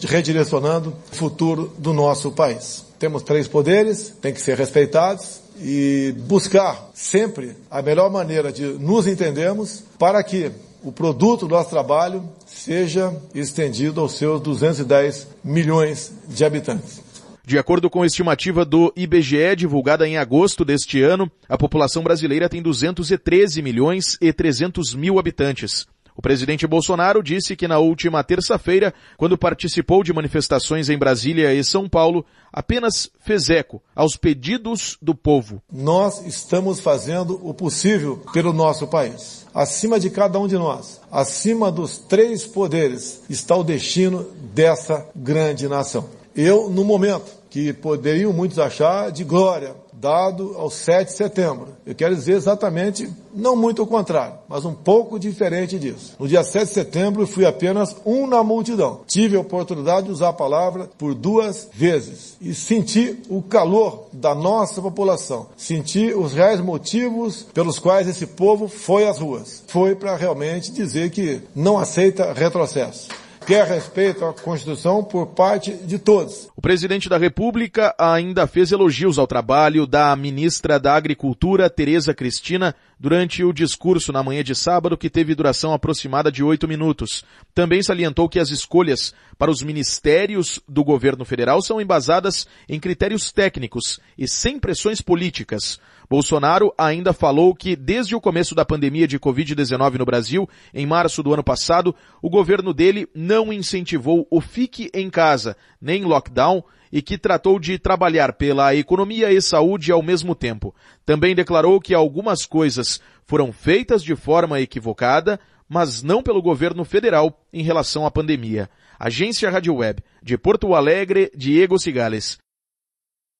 redirecionando 0.06 0.94
o 1.12 1.16
futuro 1.16 1.72
do 1.76 1.92
nosso 1.92 2.30
país. 2.30 2.84
Temos 2.96 3.24
três 3.24 3.48
poderes, 3.48 4.14
tem 4.22 4.32
que 4.32 4.40
ser 4.40 4.56
respeitados 4.56 5.40
e 5.58 6.14
buscar 6.28 6.88
sempre 6.94 7.56
a 7.68 7.82
melhor 7.82 8.08
maneira 8.08 8.52
de 8.52 8.64
nos 8.64 9.06
entendermos 9.08 9.82
para 9.98 10.22
que 10.22 10.52
o 10.82 10.92
produto 10.92 11.46
do 11.46 11.54
nosso 11.54 11.70
trabalho 11.70 12.22
seja 12.46 13.14
estendido 13.34 14.00
aos 14.00 14.14
seus 14.16 14.40
210 14.40 15.26
milhões 15.42 16.12
de 16.28 16.44
habitantes. 16.44 17.09
De 17.50 17.58
acordo 17.58 17.90
com 17.90 18.02
a 18.02 18.06
estimativa 18.06 18.64
do 18.64 18.92
IBGE 18.94 19.56
divulgada 19.56 20.06
em 20.06 20.16
agosto 20.16 20.64
deste 20.64 21.02
ano, 21.02 21.28
a 21.48 21.58
população 21.58 22.00
brasileira 22.00 22.48
tem 22.48 22.62
213 22.62 23.60
milhões 23.60 24.16
e 24.20 24.32
300 24.32 24.94
mil 24.94 25.18
habitantes. 25.18 25.84
O 26.16 26.22
presidente 26.22 26.64
Bolsonaro 26.64 27.24
disse 27.24 27.56
que 27.56 27.66
na 27.66 27.80
última 27.80 28.22
terça-feira, 28.22 28.94
quando 29.16 29.36
participou 29.36 30.04
de 30.04 30.12
manifestações 30.12 30.88
em 30.88 30.96
Brasília 30.96 31.52
e 31.52 31.64
São 31.64 31.88
Paulo, 31.88 32.24
apenas 32.52 33.10
fez 33.18 33.50
eco 33.50 33.82
aos 33.96 34.16
pedidos 34.16 34.96
do 35.02 35.12
povo. 35.12 35.60
Nós 35.72 36.24
estamos 36.24 36.78
fazendo 36.78 37.40
o 37.42 37.52
possível 37.52 38.22
pelo 38.32 38.52
nosso 38.52 38.86
país. 38.86 39.44
Acima 39.52 39.98
de 39.98 40.08
cada 40.08 40.38
um 40.38 40.46
de 40.46 40.54
nós, 40.54 41.00
acima 41.10 41.72
dos 41.72 41.98
três 41.98 42.46
poderes, 42.46 43.24
está 43.28 43.56
o 43.56 43.64
destino 43.64 44.24
dessa 44.54 45.04
grande 45.16 45.66
nação. 45.66 46.08
Eu, 46.36 46.70
no 46.70 46.84
momento 46.84 47.39
que 47.50 47.72
poderiam 47.72 48.32
muitos 48.32 48.58
achar 48.58 49.10
de 49.10 49.24
glória, 49.24 49.74
dado 49.92 50.54
ao 50.56 50.70
7 50.70 51.08
de 51.08 51.16
setembro. 51.16 51.68
Eu 51.84 51.94
quero 51.94 52.14
dizer 52.14 52.32
exatamente, 52.32 53.10
não 53.34 53.54
muito 53.54 53.82
o 53.82 53.86
contrário, 53.86 54.38
mas 54.48 54.64
um 54.64 54.72
pouco 54.72 55.18
diferente 55.18 55.78
disso. 55.78 56.14
No 56.18 56.28
dia 56.28 56.42
7 56.42 56.68
de 56.68 56.72
setembro, 56.72 57.26
fui 57.26 57.44
apenas 57.44 57.94
um 58.06 58.26
na 58.26 58.42
multidão. 58.42 59.00
Tive 59.06 59.36
a 59.36 59.40
oportunidade 59.40 60.06
de 60.06 60.12
usar 60.12 60.28
a 60.28 60.32
palavra 60.32 60.88
por 60.96 61.12
duas 61.14 61.68
vezes 61.74 62.36
e 62.40 62.54
senti 62.54 63.18
o 63.28 63.42
calor 63.42 64.06
da 64.12 64.34
nossa 64.34 64.80
população. 64.80 65.48
Senti 65.56 66.14
os 66.14 66.32
reais 66.32 66.60
motivos 66.60 67.42
pelos 67.52 67.78
quais 67.78 68.08
esse 68.08 68.26
povo 68.26 68.68
foi 68.68 69.06
às 69.06 69.18
ruas. 69.18 69.62
Foi 69.66 69.94
para 69.94 70.16
realmente 70.16 70.72
dizer 70.72 71.10
que 71.10 71.42
não 71.54 71.76
aceita 71.76 72.32
retrocesso 72.32 73.08
quer 73.50 73.66
respeito 73.66 74.24
à 74.24 74.32
Constituição 74.32 75.02
por 75.02 75.26
parte 75.34 75.72
de 75.72 75.98
todos. 75.98 76.48
O 76.54 76.62
presidente 76.62 77.08
da 77.08 77.18
República 77.18 77.92
ainda 77.98 78.46
fez 78.46 78.70
elogios 78.70 79.18
ao 79.18 79.26
trabalho 79.26 79.88
da 79.88 80.14
ministra 80.14 80.78
da 80.78 80.94
Agricultura, 80.94 81.68
Tereza 81.68 82.14
Cristina, 82.14 82.76
durante 82.96 83.42
o 83.42 83.52
discurso 83.52 84.12
na 84.12 84.22
manhã 84.22 84.44
de 84.44 84.54
sábado, 84.54 84.96
que 84.96 85.10
teve 85.10 85.34
duração 85.34 85.72
aproximada 85.72 86.30
de 86.30 86.44
oito 86.44 86.68
minutos. 86.68 87.24
Também 87.52 87.82
salientou 87.82 88.28
que 88.28 88.38
as 88.38 88.50
escolhas 88.50 89.12
para 89.36 89.50
os 89.50 89.64
ministérios 89.64 90.60
do 90.68 90.84
governo 90.84 91.24
federal 91.24 91.60
são 91.60 91.80
embasadas 91.80 92.46
em 92.68 92.78
critérios 92.78 93.32
técnicos 93.32 93.98
e 94.16 94.28
sem 94.28 94.60
pressões 94.60 95.00
políticas. 95.00 95.80
Bolsonaro 96.10 96.74
ainda 96.76 97.12
falou 97.12 97.54
que 97.54 97.76
desde 97.76 98.16
o 98.16 98.20
começo 98.20 98.52
da 98.52 98.64
pandemia 98.64 99.06
de 99.06 99.16
Covid-19 99.16 99.96
no 99.96 100.04
Brasil, 100.04 100.48
em 100.74 100.84
março 100.84 101.22
do 101.22 101.32
ano 101.32 101.44
passado, 101.44 101.94
o 102.20 102.28
governo 102.28 102.74
dele 102.74 103.06
não 103.14 103.52
incentivou 103.52 104.26
o 104.28 104.40
fique 104.40 104.90
em 104.92 105.08
casa, 105.08 105.56
nem 105.80 106.02
lockdown, 106.02 106.64
e 106.90 107.00
que 107.00 107.16
tratou 107.16 107.60
de 107.60 107.78
trabalhar 107.78 108.32
pela 108.32 108.74
economia 108.74 109.32
e 109.32 109.40
saúde 109.40 109.92
ao 109.92 110.02
mesmo 110.02 110.34
tempo. 110.34 110.74
Também 111.06 111.32
declarou 111.32 111.80
que 111.80 111.94
algumas 111.94 112.44
coisas 112.44 113.00
foram 113.24 113.52
feitas 113.52 114.02
de 114.02 114.16
forma 114.16 114.60
equivocada, 114.60 115.38
mas 115.68 116.02
não 116.02 116.24
pelo 116.24 116.42
governo 116.42 116.84
federal 116.84 117.40
em 117.52 117.62
relação 117.62 118.04
à 118.04 118.10
pandemia. 118.10 118.68
Agência 118.98 119.48
Rádio 119.48 119.76
Web, 119.76 120.02
de 120.20 120.36
Porto 120.36 120.74
Alegre, 120.74 121.30
Diego 121.36 121.78
Cigales. 121.78 122.36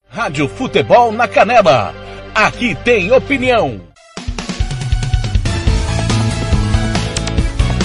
Rádio 0.07 0.47
Futebol 0.47 1.11
na 1.11 1.27
Canela. 1.27 2.10
Aqui 2.33 2.73
tem 2.83 3.11
opinião. 3.11 3.81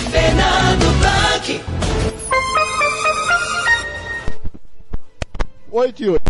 Fernando 0.08 0.84
Blanc. 1.00 1.60
8 5.68 6.02
e 6.02 6.08
8. 6.10 6.22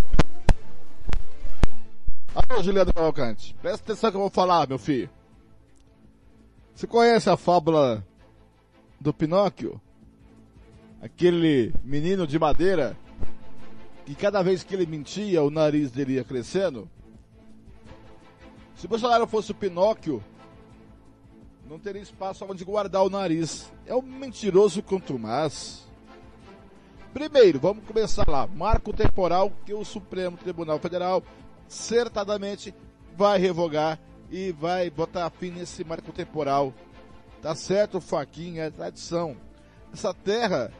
Alô, 2.34 2.62
Juliano 2.62 2.92
Cavalcante. 2.92 3.54
Presta 3.60 3.84
atenção 3.84 4.10
que 4.10 4.16
eu 4.16 4.22
vou 4.22 4.30
falar, 4.30 4.66
meu 4.66 4.78
filho. 4.78 5.10
Você 6.74 6.86
conhece 6.86 7.28
a 7.28 7.36
fábula 7.36 8.02
do 8.98 9.12
Pinóquio? 9.12 9.78
Aquele 11.02 11.74
menino 11.84 12.26
de 12.26 12.38
madeira 12.38 12.96
que 14.06 14.14
cada 14.14 14.42
vez 14.42 14.64
que 14.64 14.74
ele 14.74 14.86
mentia, 14.86 15.42
o 15.42 15.50
nariz 15.50 15.90
dele 15.90 16.14
ia 16.14 16.24
crescendo? 16.24 16.88
Se 18.76 18.86
Bolsonaro 18.86 19.26
fosse 19.26 19.52
o 19.52 19.54
Pinóquio, 19.54 20.22
não 21.66 21.78
teria 21.78 22.02
espaço 22.02 22.44
onde 22.44 22.62
guardar 22.62 23.02
o 23.02 23.08
nariz. 23.08 23.72
É 23.86 23.94
um 23.94 24.02
mentiroso 24.02 24.82
contumaz. 24.82 25.86
Primeiro, 27.14 27.58
vamos 27.58 27.84
começar 27.86 28.28
lá. 28.28 28.46
Marco 28.46 28.92
temporal 28.92 29.50
que 29.64 29.72
o 29.72 29.82
Supremo 29.82 30.36
Tribunal 30.36 30.78
Federal 30.78 31.22
certamente 31.66 32.74
vai 33.16 33.38
revogar 33.38 33.98
e 34.30 34.52
vai 34.52 34.90
botar 34.90 35.30
fim 35.30 35.50
nesse 35.50 35.82
marco 35.82 36.12
temporal. 36.12 36.74
Tá 37.40 37.54
certo, 37.54 37.98
Faquinha, 37.98 38.64
é 38.64 38.70
tradição. 38.70 39.38
Essa 39.90 40.12
terra 40.12 40.70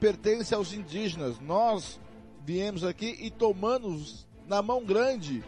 pertence 0.00 0.52
aos 0.52 0.72
indígenas. 0.72 1.38
Nós 1.38 2.00
viemos 2.44 2.82
aqui 2.82 3.16
e 3.20 3.30
tomamos 3.30 4.26
na 4.48 4.60
mão 4.60 4.84
grande 4.84 5.44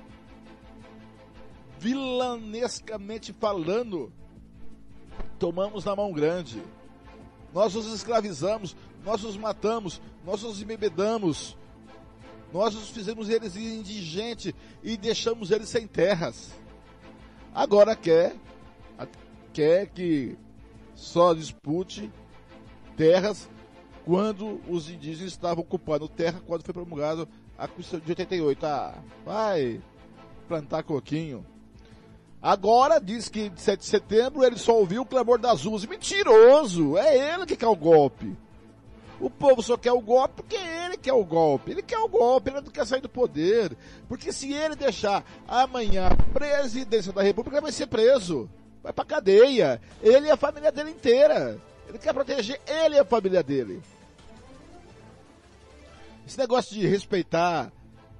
vilanescamente 1.84 3.30
falando, 3.34 4.10
tomamos 5.38 5.84
na 5.84 5.94
mão 5.94 6.14
grande. 6.14 6.62
Nós 7.52 7.76
os 7.76 7.92
escravizamos, 7.92 8.74
nós 9.04 9.22
os 9.22 9.36
matamos, 9.36 10.00
nós 10.24 10.42
os 10.42 10.62
embebedamos, 10.62 11.54
nós 12.50 12.74
os 12.74 12.88
fizemos 12.88 13.28
eles 13.28 13.54
indigentes 13.54 14.54
e 14.82 14.96
deixamos 14.96 15.50
eles 15.50 15.68
sem 15.68 15.86
terras. 15.86 16.54
Agora 17.54 17.94
quer, 17.94 18.34
quer 19.52 19.86
que 19.88 20.38
só 20.94 21.34
dispute 21.34 22.10
terras 22.96 23.46
quando 24.06 24.58
os 24.66 24.88
indígenas 24.88 25.32
estavam 25.32 25.62
ocupando 25.62 26.08
terra 26.08 26.42
quando 26.46 26.64
foi 26.64 26.72
promulgado 26.72 27.28
a 27.58 27.68
Constituição 27.68 28.00
de 28.00 28.10
88. 28.10 28.64
Ah, 28.64 29.02
vai 29.22 29.82
plantar 30.48 30.82
coquinho. 30.82 31.44
Agora 32.44 33.00
diz 33.00 33.30
que 33.30 33.48
de 33.48 33.58
7 33.58 33.80
de 33.80 33.86
setembro 33.86 34.44
ele 34.44 34.58
só 34.58 34.76
ouviu 34.76 35.00
o 35.00 35.06
clamor 35.06 35.38
das 35.38 35.64
ruas. 35.64 35.86
Mentiroso! 35.86 36.94
É 36.98 37.32
ele 37.32 37.46
que 37.46 37.56
quer 37.56 37.68
o 37.68 37.74
golpe. 37.74 38.36
O 39.18 39.30
povo 39.30 39.62
só 39.62 39.78
quer 39.78 39.92
o 39.92 40.00
golpe 40.02 40.42
porque 40.42 40.56
ele 40.56 40.98
quer 40.98 41.14
o 41.14 41.24
golpe. 41.24 41.70
Ele 41.70 41.80
quer 41.80 41.96
o 41.96 42.06
golpe, 42.06 42.50
ele 42.50 42.60
não 42.60 42.70
quer 42.70 42.86
sair 42.86 43.00
do 43.00 43.08
poder. 43.08 43.74
Porque 44.06 44.30
se 44.30 44.52
ele 44.52 44.76
deixar 44.76 45.24
amanhã 45.48 46.08
a 46.08 46.32
presidência 46.34 47.14
da 47.14 47.22
república, 47.22 47.56
ele 47.56 47.62
vai 47.62 47.72
ser 47.72 47.86
preso. 47.86 48.46
Vai 48.82 48.92
pra 48.92 49.06
cadeia. 49.06 49.80
Ele 50.02 50.26
e 50.26 50.30
a 50.30 50.36
família 50.36 50.70
dele 50.70 50.90
inteira. 50.90 51.58
Ele 51.88 51.98
quer 51.98 52.12
proteger 52.12 52.60
ele 52.66 52.96
e 52.96 52.98
a 52.98 53.06
família 53.06 53.42
dele. 53.42 53.80
Esse 56.26 56.36
negócio 56.36 56.74
de 56.74 56.86
respeitar 56.86 57.72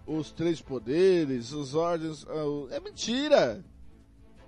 os 0.06 0.32
três 0.32 0.62
poderes, 0.62 1.52
os 1.52 1.74
ordens, 1.74 2.24
é 2.70 2.80
mentira. 2.80 3.62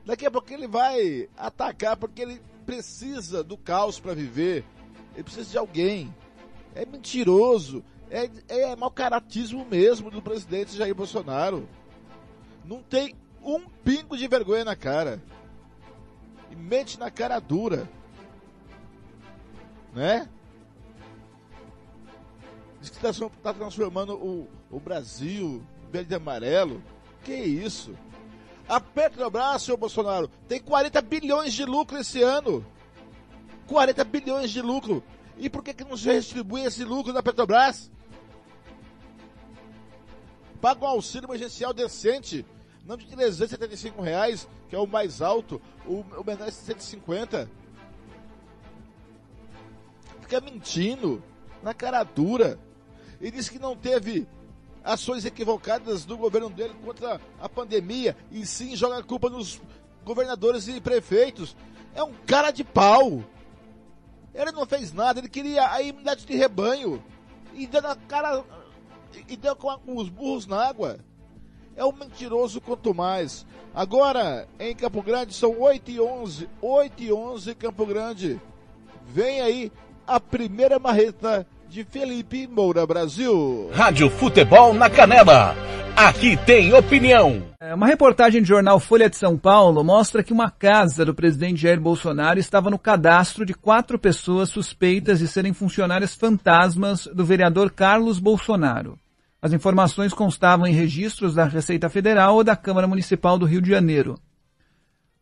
Daqui 0.07 0.25
a 0.25 0.31
pouco 0.31 0.53
ele 0.53 0.69
vai 0.69 1.29
atacar 1.37 1.97
porque 1.97 2.23
ele 2.23 2.41
precisa 2.65 3.43
do 3.43 3.59
caos 3.59 3.99
para 3.99 4.15
viver. 4.15 4.65
Ele 5.15 5.25
precisa 5.25 5.51
de 5.51 5.59
alguém. 5.59 6.15
É 6.77 6.87
mentiroso. 6.87 7.85
É, 8.09 8.31
é 8.47 8.77
mau 8.77 8.91
caratismo 8.91 9.67
mesmo 9.69 10.09
do 10.09 10.23
presidente 10.23 10.77
Jair 10.77 10.95
Bolsonaro. 10.95 11.69
Não 12.65 12.81
tem 12.85 13.17
um 13.43 13.61
pingo 13.83 14.17
de 14.17 14.29
vergonha 14.29 14.65
na 14.65 14.77
cara. 14.77 15.21
E 16.53 16.55
mente 16.55 17.01
na 17.01 17.11
cara 17.11 17.41
dura. 17.41 17.89
Né? 19.93 20.29
Diz 22.81 22.91
que 22.91 23.05
está 23.05 23.29
tá 23.43 23.53
transformando 23.53 24.15
o, 24.15 24.49
o 24.71 24.79
Brasil 24.79 25.61
verde 25.91 26.13
e 26.13 26.17
amarelo. 26.17 26.81
Que 27.25 27.35
isso? 27.35 27.97
A 28.69 28.81
Petrobras, 28.81 29.63
senhor 29.63 29.77
Bolsonaro, 29.77 30.29
tem 30.49 30.61
40 30.61 31.01
bilhões 31.03 31.53
de 31.53 31.65
lucro 31.65 31.99
esse 31.99 32.23
ano. 32.23 32.67
40 33.67 34.05
bilhões 34.05 34.51
de 34.51 34.61
lucro. 34.61 35.03
E 35.39 35.49
por 35.49 35.63
que, 35.63 35.73
que 35.73 35.85
não 35.85 35.97
se 35.97 36.07
redistribui 36.07 36.63
esse 36.63 36.85
lucro 36.85 37.13
da 37.13 37.23
Petrobras? 37.23 37.91
Paga 40.61 40.85
um 40.85 40.89
auxílio 40.89 41.27
emergencial 41.27 41.73
decente. 41.73 42.45
Não 42.85 42.97
de 42.97 43.07
375 43.07 44.01
reais, 44.01 44.49
que 44.69 44.77
é 44.77 44.79
o 44.79 44.87
mais 44.87 45.21
alto, 45.21 45.61
o, 45.85 46.01
o 46.01 46.25
menor 46.25 46.49
é 46.49 46.51
150. 46.51 47.51
Fica 50.21 50.41
mentindo, 50.41 51.23
na 51.63 51.75
cara 51.75 52.03
dura. 52.05 52.59
E 53.21 53.31
diz 53.31 53.49
que 53.49 53.59
não 53.59 53.77
teve 53.77 54.27
ações 54.87 55.25
equivocadas 55.25 56.05
do 56.05 56.17
governo 56.17 56.49
dele 56.49 56.75
contra 56.85 57.21
a 57.41 57.49
pandemia 57.49 58.17
e 58.31 58.47
sim 58.47 58.77
joga 58.77 58.99
a 58.99 59.03
culpa 59.03 59.29
nos 59.29 59.61
governadores 60.05 60.69
e 60.69 60.81
prefeitos. 60.81 61.57
É 61.95 62.03
um 62.03 62.13
cara 62.25 62.53
de 62.53 62.63
pau. 62.63 63.25
Ele 64.33 64.53
não 64.53 64.65
fez 64.65 64.93
nada, 64.93 65.19
ele 65.19 65.29
queria 65.29 65.71
a 65.71 65.83
imunidade 65.83 66.25
de 66.25 66.37
rebanho 66.37 67.03
e 67.53 67.67
deu 67.67 67.83
na 67.83 67.97
cara 67.97 68.45
e 69.29 69.37
deu 69.37 69.57
com 69.57 69.81
os 69.87 70.09
burros 70.09 70.47
na 70.47 70.65
água. 70.65 70.99
É 71.75 71.85
um 71.85 71.93
mentiroso 71.93 72.61
quanto 72.61 72.95
mais. 72.95 73.45
Agora, 73.75 74.49
em 74.59 74.75
Campo 74.75 75.03
Grande, 75.03 75.35
são 75.35 75.61
8 75.61 75.91
e 75.91 76.01
11. 76.01 76.49
8 76.63 77.03
e 77.03 77.13
11 77.13 77.55
Campo 77.55 77.85
Grande. 77.85 78.41
Vem 79.07 79.41
aí 79.41 79.73
a 80.07 80.21
primeira 80.21 80.79
marreta 80.79 81.47
de 81.69 81.85
Felipe 81.85 82.47
Moura 82.47 82.87
Brasil. 82.87 83.71
Rádio 83.73 84.09
Futebol 84.11 84.73
na 84.73 84.89
Canela. 84.89 85.55
Aqui 85.97 86.37
tem 86.37 86.73
opinião. 86.75 87.43
É, 87.61 87.75
uma 87.75 87.87
reportagem 87.87 88.41
do 88.41 88.47
jornal 88.47 88.79
Folha 88.79 89.09
de 89.09 89.17
São 89.17 89.37
Paulo 89.37 89.83
mostra 89.83 90.23
que 90.23 90.33
uma 90.33 90.51
casa 90.51 91.05
do 91.05 91.15
presidente 91.15 91.63
Jair 91.63 91.81
Bolsonaro 91.81 92.39
estava 92.39 92.71
no 92.71 92.79
cadastro 92.79 93.45
de 93.45 93.55
quatro 93.55 93.99
pessoas 93.99 94.51
suspeitas 94.51 95.19
de 95.19 95.27
serem 95.27 95.53
funcionárias 95.53 96.15
fantasmas 96.15 97.07
do 97.07 97.25
vereador 97.25 97.71
Carlos 97.71 98.19
Bolsonaro. 98.19 98.99
As 99.41 99.53
informações 99.53 100.13
constavam 100.13 100.67
em 100.67 100.73
registros 100.73 101.35
da 101.35 101.45
Receita 101.45 101.89
Federal 101.89 102.37
ou 102.37 102.45
da 102.45 102.57
Câmara 102.57 102.87
Municipal 102.87 103.39
do 103.39 103.47
Rio 103.47 103.63
de 103.63 103.71
Janeiro. 103.71 104.19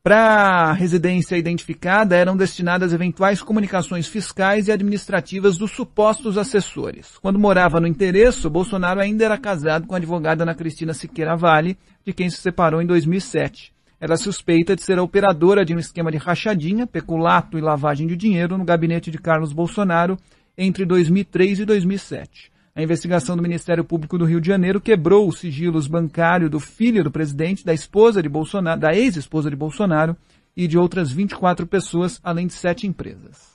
Para 0.05 0.18
a 0.18 0.72
residência 0.74 1.35
identificada 1.35 2.14
eram 2.14 2.36
destinadas 2.36 2.93
eventuais 2.93 3.43
comunicações 3.43 4.06
fiscais 4.06 4.68
e 4.68 4.72
administrativas 4.72 5.56
dos 5.56 5.70
supostos 5.70 6.36
assessores. 6.36 7.16
Quando 7.22 7.39
morava 7.39 7.81
no 7.81 7.86
endereço, 7.86 8.51
Bolsonaro 8.51 9.01
ainda 9.01 9.24
era 9.24 9.39
casado 9.39 9.86
com 9.86 9.94
a 9.94 9.97
advogada 9.97 10.43
Ana 10.43 10.55
Cristina 10.55 10.93
Siqueira 10.93 11.35
Vale, 11.35 11.78
de 12.05 12.12
quem 12.12 12.28
se 12.28 12.36
separou 12.36 12.82
em 12.82 12.86
2007. 12.86 13.72
Ela 13.98 14.18
suspeita 14.18 14.76
de 14.76 14.82
ser 14.82 14.98
a 14.98 15.02
operadora 15.02 15.64
de 15.64 15.74
um 15.74 15.78
esquema 15.78 16.12
de 16.12 16.18
rachadinha, 16.18 16.86
peculato 16.86 17.56
e 17.56 17.62
lavagem 17.62 18.06
de 18.06 18.14
dinheiro 18.14 18.59
no 18.59 18.64
gabinete 18.66 19.10
de 19.10 19.16
Carlos 19.16 19.55
Bolsonaro 19.55 20.18
entre 20.55 20.85
2003 20.85 21.60
e 21.60 21.64
2007. 21.64 22.52
A 22.76 22.82
investigação 22.82 23.36
do 23.36 23.42
Ministério 23.42 23.84
Público 23.84 24.18
do 24.18 24.24
Rio 24.24 24.40
de 24.40 24.48
Janeiro 24.48 24.80
quebrou 24.80 25.28
os 25.28 25.38
sigilos 25.38 25.86
bancário 25.86 26.51
do 26.51 26.59
filho 26.59 27.05
do 27.05 27.10
presidente, 27.10 27.64
da 27.64 27.72
esposa 27.72 28.20
de 28.20 28.28
Bolsonaro, 28.28 28.80
da 28.80 28.92
ex-esposa 28.92 29.48
de 29.48 29.55
Bolsonaro 29.55 30.16
e 30.56 30.66
de 30.66 30.76
outras 30.76 31.12
24 31.12 31.68
pessoas, 31.68 32.18
além 32.22 32.48
de 32.48 32.52
sete 32.52 32.84
empresas. 32.84 33.55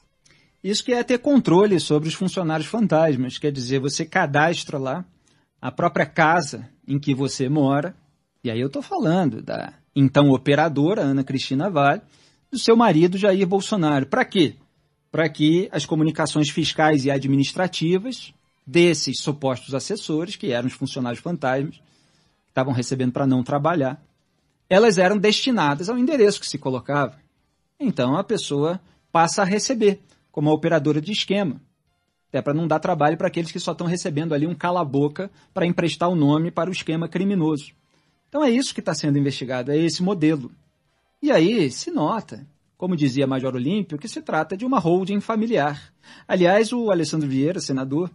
Isso 0.63 0.85
que 0.85 0.93
é 0.93 1.03
ter 1.03 1.19
controle 1.19 1.81
sobre 1.81 2.07
os 2.07 2.15
funcionários 2.15 2.69
fantasmas, 2.69 3.37
quer 3.37 3.51
dizer, 3.51 3.81
você 3.81 4.05
cadastra 4.05 4.77
lá 4.77 5.03
a 5.61 5.69
própria 5.69 6.05
casa 6.05 6.69
em 6.87 6.97
que 6.97 7.13
você 7.13 7.49
mora, 7.49 7.93
e 8.41 8.49
aí 8.49 8.61
eu 8.61 8.67
estou 8.67 8.81
falando 8.81 9.41
da 9.41 9.73
então 9.93 10.29
operadora 10.29 11.01
Ana 11.01 11.25
Cristina 11.25 11.69
Vale, 11.69 12.01
do 12.49 12.57
seu 12.57 12.77
marido 12.77 13.17
Jair 13.17 13.45
Bolsonaro. 13.45 14.05
Para 14.05 14.23
quê? 14.23 14.55
Para 15.11 15.27
que 15.27 15.67
as 15.73 15.85
comunicações 15.85 16.49
fiscais 16.49 17.03
e 17.03 17.11
administrativas 17.11 18.33
desses 18.69 19.19
supostos 19.19 19.73
assessores, 19.73 20.35
que 20.35 20.51
eram 20.51 20.67
os 20.67 20.73
funcionários 20.73 21.19
fantasmas, 21.19 21.77
que 21.77 22.49
estavam 22.49 22.71
recebendo 22.71 23.11
para 23.11 23.25
não 23.25 23.43
trabalhar, 23.43 23.99
elas 24.69 24.99
eram 24.99 25.17
destinadas 25.17 25.89
ao 25.89 25.97
endereço 25.97 26.39
que 26.39 26.45
se 26.45 26.59
colocava. 26.59 27.17
Então 27.79 28.15
a 28.15 28.23
pessoa 28.23 28.79
passa 29.11 29.41
a 29.41 29.45
receber, 29.45 29.99
como 30.31 30.51
a 30.51 30.53
operadora 30.53 31.01
de 31.01 31.11
esquema. 31.11 31.59
Até 32.27 32.43
para 32.43 32.53
não 32.53 32.67
dar 32.67 32.77
trabalho 32.77 33.17
para 33.17 33.27
aqueles 33.27 33.51
que 33.51 33.59
só 33.59 33.71
estão 33.71 33.87
recebendo 33.87 34.35
ali 34.35 34.45
um 34.45 34.53
cala-boca 34.53 35.31
para 35.51 35.65
emprestar 35.65 36.07
o 36.07 36.15
nome 36.15 36.51
para 36.51 36.69
o 36.69 36.73
esquema 36.73 37.07
criminoso. 37.07 37.71
Então 38.27 38.43
é 38.43 38.51
isso 38.51 38.71
que 38.71 38.81
está 38.81 38.93
sendo 38.93 39.17
investigado, 39.17 39.71
é 39.71 39.77
esse 39.77 40.03
modelo. 40.03 40.51
E 41.23 41.31
aí 41.31 41.71
se 41.71 41.89
nota, 41.89 42.45
como 42.77 42.95
dizia 42.95 43.25
Major 43.25 43.55
Olímpio, 43.55 43.97
que 43.97 44.07
se 44.07 44.21
trata 44.21 44.55
de 44.55 44.63
uma 44.63 44.77
holding 44.77 45.21
familiar. 45.21 45.91
Aliás, 46.27 46.71
o 46.71 46.91
Alessandro 46.91 47.27
Vieira, 47.27 47.59
senador, 47.59 48.11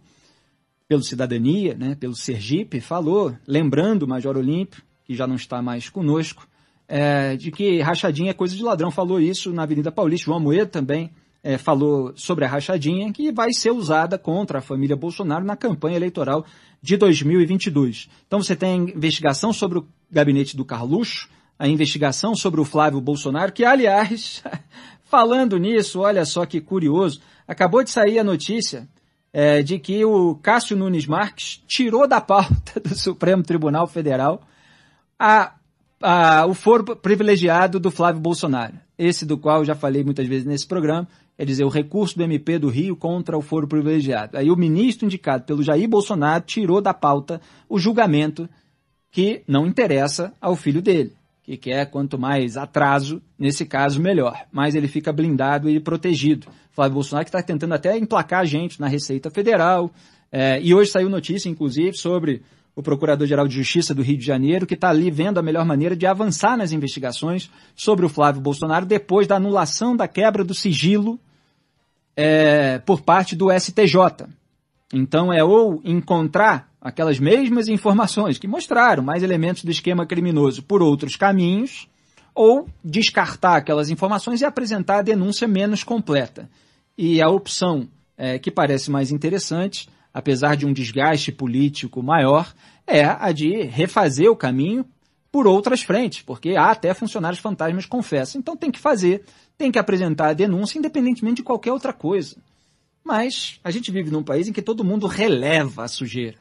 pelo 0.87 1.03
Cidadania, 1.03 1.73
né, 1.75 1.95
pelo 1.95 2.15
Sergipe, 2.15 2.79
falou, 2.79 3.35
lembrando 3.47 4.03
o 4.03 4.07
Major 4.07 4.37
Olímpio, 4.37 4.83
que 5.03 5.15
já 5.15 5.25
não 5.25 5.35
está 5.35 5.61
mais 5.61 5.89
conosco, 5.89 6.47
é, 6.87 7.35
de 7.35 7.51
que 7.51 7.81
rachadinha 7.81 8.31
é 8.31 8.33
coisa 8.33 8.55
de 8.55 8.63
ladrão. 8.63 8.91
Falou 8.91 9.19
isso 9.19 9.51
na 9.51 9.63
Avenida 9.63 9.91
Paulista. 9.91 10.25
João 10.25 10.39
Moedo 10.39 10.69
também 10.69 11.11
é, 11.43 11.57
falou 11.57 12.13
sobre 12.15 12.45
a 12.45 12.47
rachadinha, 12.47 13.11
que 13.11 13.31
vai 13.31 13.51
ser 13.53 13.71
usada 13.71 14.17
contra 14.17 14.59
a 14.59 14.61
família 14.61 14.95
Bolsonaro 14.95 15.43
na 15.43 15.55
campanha 15.55 15.95
eleitoral 15.95 16.45
de 16.81 16.97
2022. 16.97 18.09
Então 18.27 18.41
você 18.41 18.55
tem 18.55 18.81
investigação 18.81 19.51
sobre 19.51 19.79
o 19.79 19.87
gabinete 20.11 20.55
do 20.55 20.65
Carluxo, 20.65 21.27
a 21.57 21.67
investigação 21.67 22.35
sobre 22.35 22.59
o 22.59 22.65
Flávio 22.65 22.99
Bolsonaro, 22.99 23.51
que, 23.51 23.63
aliás, 23.63 24.43
falando 25.05 25.57
nisso, 25.57 26.01
olha 26.01 26.25
só 26.25 26.45
que 26.45 26.59
curioso, 26.59 27.21
acabou 27.47 27.83
de 27.83 27.89
sair 27.89 28.19
a 28.19 28.23
notícia 28.23 28.87
é, 29.37 29.61
de 29.61 29.77
que 29.77 30.05
o 30.05 30.35
Cássio 30.35 30.77
Nunes 30.77 31.05
Marques 31.05 31.61
tirou 31.67 32.07
da 32.07 32.21
pauta 32.21 32.79
do 32.79 32.95
Supremo 32.95 33.43
Tribunal 33.43 33.85
Federal 33.85 34.41
a, 35.19 35.55
a, 36.01 36.45
o 36.45 36.53
foro 36.53 36.95
privilegiado 36.95 37.77
do 37.77 37.91
Flávio 37.91 38.21
Bolsonaro. 38.21 38.75
Esse 38.97 39.25
do 39.25 39.37
qual 39.37 39.57
eu 39.57 39.65
já 39.65 39.75
falei 39.75 40.05
muitas 40.05 40.25
vezes 40.25 40.45
nesse 40.45 40.65
programa, 40.65 41.05
é 41.37 41.43
dizer, 41.43 41.65
o 41.65 41.69
recurso 41.69 42.17
do 42.17 42.23
MP 42.23 42.57
do 42.57 42.69
Rio 42.69 42.95
contra 42.95 43.37
o 43.37 43.41
foro 43.41 43.67
privilegiado. 43.67 44.37
Aí 44.37 44.49
o 44.49 44.55
ministro 44.55 45.05
indicado 45.05 45.43
pelo 45.43 45.61
Jair 45.61 45.89
Bolsonaro 45.89 46.45
tirou 46.45 46.79
da 46.79 46.93
pauta 46.93 47.41
o 47.67 47.77
julgamento 47.77 48.47
que 49.11 49.43
não 49.45 49.67
interessa 49.67 50.31
ao 50.39 50.55
filho 50.55 50.81
dele, 50.81 51.11
que 51.45 51.55
quer 51.55 51.85
quanto 51.85 52.17
mais 52.17 52.57
atraso, 52.57 53.21
nesse 53.37 53.65
caso, 53.65 54.01
melhor. 54.01 54.45
Mas 54.51 54.73
ele 54.73 54.87
fica 54.87 55.13
blindado 55.13 55.69
e 55.69 55.79
protegido. 55.79 56.47
Flávio 56.71 56.95
Bolsonaro 56.95 57.23
que 57.23 57.29
está 57.29 57.41
tentando 57.41 57.75
até 57.75 57.95
emplacar 57.95 58.41
a 58.41 58.45
gente 58.45 58.81
na 58.81 58.87
Receita 58.87 59.29
Federal. 59.29 59.91
É, 60.31 60.59
e 60.59 60.73
hoje 60.73 60.89
saiu 60.89 61.07
notícia, 61.07 61.47
inclusive, 61.47 61.95
sobre 61.95 62.41
o 62.75 62.81
Procurador-Geral 62.81 63.47
de 63.47 63.55
Justiça 63.55 63.93
do 63.93 64.01
Rio 64.01 64.17
de 64.17 64.25
Janeiro, 64.25 64.65
que 64.65 64.73
está 64.73 64.89
ali 64.89 65.11
vendo 65.11 65.37
a 65.37 65.43
melhor 65.43 65.63
maneira 65.65 65.95
de 65.95 66.07
avançar 66.07 66.57
nas 66.57 66.71
investigações 66.71 67.49
sobre 67.75 68.07
o 68.07 68.09
Flávio 68.09 68.41
Bolsonaro 68.41 68.85
depois 68.85 69.27
da 69.27 69.35
anulação 69.35 69.95
da 69.95 70.07
quebra 70.07 70.43
do 70.43 70.53
sigilo 70.55 71.19
é, 72.17 72.79
por 72.79 73.01
parte 73.01 73.35
do 73.35 73.51
STJ. 73.51 74.27
Então 74.91 75.31
é 75.31 75.43
ou 75.43 75.79
encontrar 75.85 76.69
aquelas 76.85 77.19
mesmas 77.19 77.67
informações 77.67 78.37
que 78.37 78.47
mostraram 78.47 79.01
mais 79.01 79.23
elementos 79.23 79.63
do 79.63 79.71
esquema 79.71 80.05
criminoso 80.05 80.61
por 80.61 80.83
outros 80.83 81.15
caminhos, 81.15 81.89
ou 82.35 82.69
descartar 82.83 83.55
aquelas 83.55 83.89
informações 83.89 84.39
e 84.39 84.45
apresentar 84.45 84.99
a 84.99 85.01
denúncia 85.01 85.47
menos 85.47 85.83
completa. 85.83 86.47
E 86.95 87.19
a 87.19 87.27
opção 87.27 87.89
é, 88.15 88.37
que 88.37 88.51
parece 88.51 88.91
mais 88.91 89.09
interessante, 89.09 89.89
apesar 90.13 90.55
de 90.55 90.67
um 90.67 90.71
desgaste 90.71 91.31
político 91.31 92.03
maior, 92.03 92.53
é 92.85 93.03
a 93.03 93.31
de 93.31 93.63
refazer 93.63 94.29
o 94.29 94.35
caminho 94.35 94.85
por 95.31 95.47
outras 95.47 95.81
frentes, 95.81 96.21
porque 96.21 96.55
há 96.55 96.69
até 96.69 96.93
funcionários 96.93 97.41
fantasmas 97.41 97.87
confessam. 97.87 98.39
Então 98.39 98.55
tem 98.55 98.69
que 98.69 98.79
fazer, 98.79 99.23
tem 99.57 99.71
que 99.71 99.79
apresentar 99.79 100.27
a 100.27 100.33
denúncia, 100.33 100.77
independentemente 100.77 101.37
de 101.37 101.43
qualquer 101.43 101.71
outra 101.71 101.91
coisa. 101.91 102.37
Mas 103.03 103.59
a 103.63 103.71
gente 103.71 103.91
vive 103.91 104.11
num 104.11 104.23
país 104.23 104.47
em 104.47 104.53
que 104.53 104.61
todo 104.61 104.83
mundo 104.83 105.07
releva 105.07 105.83
a 105.83 105.87
sujeira, 105.87 106.37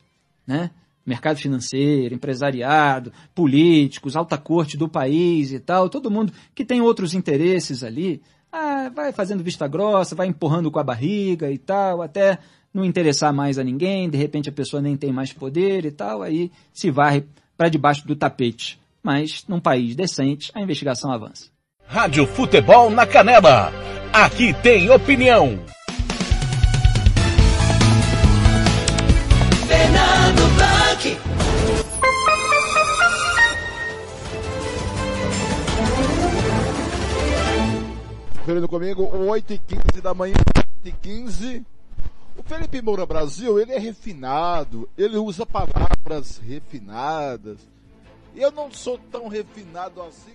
né? 0.46 0.70
Mercado 1.06 1.38
financeiro, 1.38 2.14
empresariado, 2.14 3.12
políticos, 3.34 4.16
alta 4.16 4.38
corte 4.38 4.76
do 4.76 4.88
país 4.88 5.52
e 5.52 5.60
tal, 5.60 5.88
todo 5.88 6.10
mundo 6.10 6.32
que 6.54 6.64
tem 6.64 6.80
outros 6.80 7.12
interesses 7.12 7.84
ali, 7.84 8.22
ah, 8.50 8.90
vai 8.94 9.12
fazendo 9.12 9.42
vista 9.42 9.68
grossa, 9.68 10.14
vai 10.14 10.26
empurrando 10.26 10.70
com 10.70 10.78
a 10.78 10.84
barriga 10.84 11.50
e 11.50 11.58
tal, 11.58 12.00
até 12.00 12.38
não 12.72 12.84
interessar 12.84 13.32
mais 13.32 13.58
a 13.58 13.64
ninguém, 13.64 14.08
de 14.08 14.16
repente 14.16 14.48
a 14.48 14.52
pessoa 14.52 14.80
nem 14.80 14.96
tem 14.96 15.12
mais 15.12 15.32
poder 15.32 15.84
e 15.84 15.90
tal, 15.90 16.22
aí 16.22 16.50
se 16.72 16.90
varre 16.90 17.24
para 17.56 17.68
debaixo 17.68 18.06
do 18.06 18.16
tapete. 18.16 18.80
Mas 19.02 19.44
num 19.46 19.60
país 19.60 19.94
decente, 19.94 20.50
a 20.54 20.60
investigação 20.60 21.12
avança. 21.12 21.48
Rádio 21.86 22.26
Futebol 22.26 22.90
na 22.90 23.06
Canela. 23.06 23.70
Aqui 24.12 24.54
tem 24.54 24.90
opinião. 24.90 25.58
Fernando 38.44 38.68
comigo, 38.68 39.04
8h15 39.04 40.02
da 40.02 40.12
manhã, 40.12 40.34
8h15. 40.84 41.64
O 42.36 42.42
Felipe 42.42 42.82
Moura 42.82 43.06
Brasil, 43.06 43.58
ele 43.58 43.72
é 43.72 43.78
refinado, 43.78 44.86
ele 44.98 45.16
usa 45.16 45.46
palavras 45.46 46.36
refinadas. 46.36 47.58
Eu 48.36 48.52
não 48.52 48.70
sou 48.70 48.98
tão 49.10 49.28
refinado 49.28 50.02
assim 50.02 50.34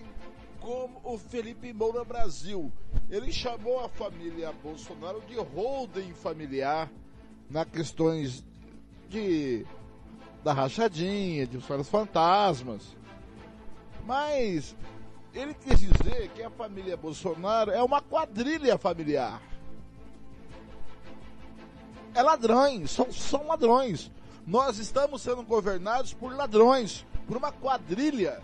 como 0.58 1.00
o 1.04 1.16
Felipe 1.18 1.72
Moura 1.72 2.04
Brasil. 2.04 2.72
Ele 3.08 3.30
chamou 3.30 3.78
a 3.84 3.88
família 3.88 4.52
Bolsonaro 4.60 5.22
de 5.28 5.36
holding 5.36 6.12
familiar 6.12 6.90
na 7.48 7.64
questões 7.64 8.44
de 9.08 9.64
da 10.42 10.52
rachadinha, 10.52 11.46
de 11.46 11.58
os 11.58 11.88
fantasmas. 11.88 12.96
Mas 14.04 14.74
ele 15.32 15.54
quis 15.54 15.78
dizer 15.78 16.28
que 16.34 16.42
a 16.42 16.50
família 16.50 16.96
Bolsonaro 16.96 17.70
é 17.70 17.82
uma 17.82 18.02
quadrilha 18.02 18.76
familiar. 18.76 19.40
É 22.14 22.22
ladrões, 22.22 22.90
são, 22.90 23.12
são 23.12 23.46
ladrões. 23.46 24.10
Nós 24.46 24.78
estamos 24.78 25.22
sendo 25.22 25.42
governados 25.44 26.12
por 26.12 26.34
ladrões, 26.34 27.06
por 27.26 27.36
uma 27.36 27.52
quadrilha, 27.52 28.42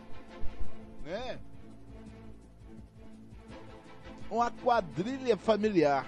né? 1.04 1.40
Uma 4.30 4.50
quadrilha 4.50 5.36
familiar 5.36 6.06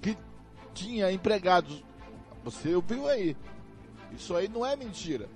que 0.00 0.16
tinha 0.72 1.12
empregados. 1.12 1.84
Você 2.44 2.74
ouviu 2.74 3.06
aí? 3.08 3.36
Isso 4.12 4.34
aí 4.34 4.48
não 4.48 4.64
é 4.64 4.74
mentira. 4.74 5.28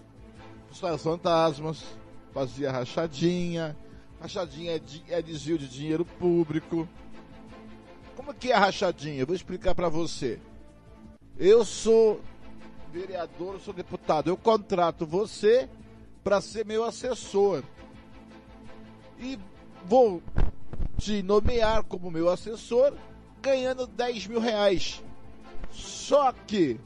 Os 0.70 1.02
fantasmas, 1.02 1.84
fazia 2.32 2.72
rachadinha, 2.72 3.76
rachadinha 4.20 4.72
é, 4.72 4.80
é 5.08 5.22
desvio 5.22 5.58
de 5.58 5.68
dinheiro 5.68 6.04
público. 6.04 6.88
Como 8.16 8.32
que 8.32 8.52
é 8.52 8.56
rachadinha? 8.56 9.20
Eu 9.20 9.26
vou 9.26 9.36
explicar 9.36 9.74
para 9.74 9.88
você. 9.88 10.40
Eu 11.38 11.64
sou 11.64 12.20
vereador, 12.92 13.54
eu 13.54 13.60
sou 13.60 13.74
deputado. 13.74 14.28
Eu 14.28 14.36
contrato 14.36 15.06
você 15.06 15.68
para 16.22 16.40
ser 16.40 16.64
meu 16.64 16.84
assessor. 16.84 17.62
E 19.18 19.38
vou 19.84 20.22
te 20.98 21.22
nomear 21.22 21.82
como 21.84 22.10
meu 22.10 22.28
assessor, 22.28 22.94
ganhando 23.40 23.86
10 23.86 24.26
mil 24.26 24.40
reais. 24.40 25.02
Só 25.70 26.32
que 26.32 26.78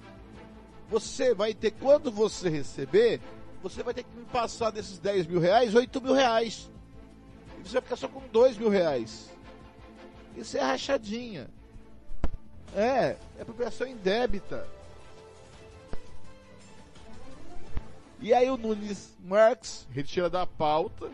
você 0.89 1.35
vai 1.35 1.53
ter, 1.53 1.73
quando 1.73 2.11
você 2.11 2.49
receber, 2.49 3.21
você 3.69 3.83
vai 3.83 3.93
ter 3.93 4.05
que 4.05 4.17
me 4.17 4.25
passar 4.27 4.71
desses 4.71 4.99
10 4.99 5.27
mil 5.27 5.41
reais, 5.41 5.75
8 5.75 6.01
mil 6.01 6.13
reais. 6.13 6.71
E 7.59 7.67
você 7.67 7.75
vai 7.75 7.83
ficar 7.83 7.97
só 7.97 8.09
com 8.09 8.21
2 8.29 8.57
mil 8.59 8.69
reais. 8.69 9.31
Isso 10.37 10.57
é 10.57 10.61
rachadinha. 10.61 11.49
É, 12.75 13.17
é 13.39 13.43
apropriação 13.43 13.87
indébita. 13.87 14.67
E 18.21 18.33
aí 18.33 18.51
o 18.51 18.57
Nunes 18.57 19.17
Marques 19.21 19.87
retira 19.91 20.31
da 20.31 20.47
pauta, 20.47 21.11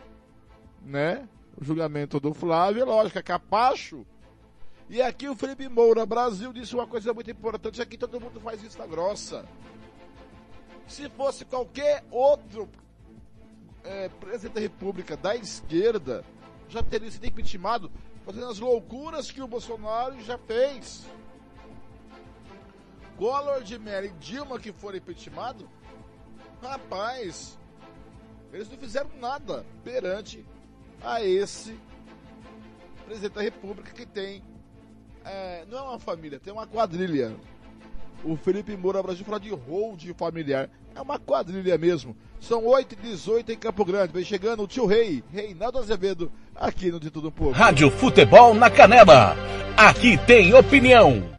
né? 0.85 1.27
O 1.59 1.63
julgamento 1.63 2.19
do 2.19 2.33
Flávio, 2.33 2.81
é 2.81 2.85
lógico, 2.85 3.19
é 3.19 3.23
capacho. 3.23 4.05
E 4.89 5.01
aqui 5.01 5.27
o 5.27 5.35
Felipe 5.35 5.67
Moura, 5.67 6.05
Brasil, 6.05 6.53
disse 6.53 6.75
uma 6.75 6.85
coisa 6.85 7.13
muito 7.13 7.31
importante, 7.31 7.81
aqui 7.81 7.97
todo 7.97 8.19
mundo 8.19 8.39
faz 8.39 8.61
vista 8.61 8.85
grossa. 8.85 9.45
Se 10.87 11.09
fosse 11.09 11.45
qualquer 11.45 12.03
outro 12.11 12.69
é, 13.83 14.09
presidente 14.09 14.53
da 14.53 14.61
república 14.61 15.17
da 15.17 15.35
esquerda, 15.35 16.23
já 16.69 16.81
teria 16.81 17.09
sido 17.09 17.25
impeachmentado 17.25 17.91
fazendo 18.25 18.47
as 18.47 18.59
loucuras 18.59 19.29
que 19.29 19.41
o 19.41 19.47
Bolsonaro 19.47 20.19
já 20.21 20.37
fez. 20.37 21.05
Collor 23.17 23.61
de 23.63 23.77
Mello 23.77 24.07
e 24.07 24.09
Dilma 24.13 24.59
que 24.59 24.71
foram 24.71 24.97
impeachmentados, 24.97 25.67
rapaz, 26.61 27.57
eles 28.51 28.69
não 28.69 28.77
fizeram 28.77 29.09
nada 29.19 29.65
perante 29.83 30.43
a 31.01 31.23
esse 31.23 31.77
presidente 33.05 33.33
da 33.33 33.41
república 33.41 33.91
que 33.91 34.05
tem, 34.05 34.43
é, 35.23 35.65
não 35.65 35.77
é 35.77 35.81
uma 35.81 35.99
família, 35.99 36.39
tem 36.39 36.51
uma 36.51 36.65
quadrilha. 36.65 37.35
O 38.25 38.37
Felipe 38.37 38.77
Moura 38.77 39.03
Brasil 39.03 39.25
fala 39.25 39.39
de 39.39 39.49
hold 39.49 40.01
familiar. 40.17 40.69
É 40.95 41.01
uma 41.01 41.19
quadrilha 41.19 41.77
mesmo. 41.77 42.15
São 42.39 42.65
8 42.65 42.93
e 42.93 43.07
18 43.09 43.51
em 43.51 43.57
Campo 43.57 43.83
Grande. 43.83 44.13
Vem 44.13 44.23
chegando 44.23 44.63
o 44.63 44.67
tio 44.67 44.85
Rei, 44.85 45.21
Reinaldo 45.33 45.79
Azevedo, 45.79 46.31
aqui 46.55 46.89
no 46.89 47.01
De 47.01 47.09
Tudo 47.09 47.27
Um 47.27 47.31
Pouco. 47.31 47.53
Rádio 47.53 47.91
Futebol 47.91 48.53
na 48.53 48.69
Canela. 48.69 49.35
Aqui 49.75 50.17
tem 50.25 50.53
opinião. 50.53 51.33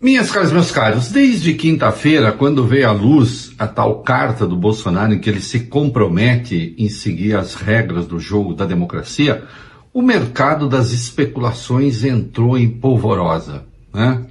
Minhas 0.00 0.30
caras, 0.30 0.52
meus 0.52 0.72
caros, 0.72 1.08
desde 1.08 1.54
quinta-feira, 1.54 2.32
quando 2.32 2.66
veio 2.66 2.88
à 2.88 2.92
luz 2.92 3.52
a 3.56 3.66
tal 3.66 4.02
carta 4.02 4.44
do 4.44 4.56
Bolsonaro 4.56 5.14
em 5.14 5.20
que 5.20 5.30
ele 5.30 5.40
se 5.40 5.60
compromete 5.60 6.74
em 6.76 6.88
seguir 6.88 7.36
as 7.36 7.54
regras 7.54 8.06
do 8.06 8.18
jogo 8.18 8.54
da 8.54 8.66
democracia, 8.66 9.44
o 9.92 10.02
mercado 10.02 10.68
das 10.68 10.90
especulações 10.90 12.02
entrou 12.02 12.58
em 12.58 12.68
polvorosa. 12.68 13.66
Né? 13.94 14.26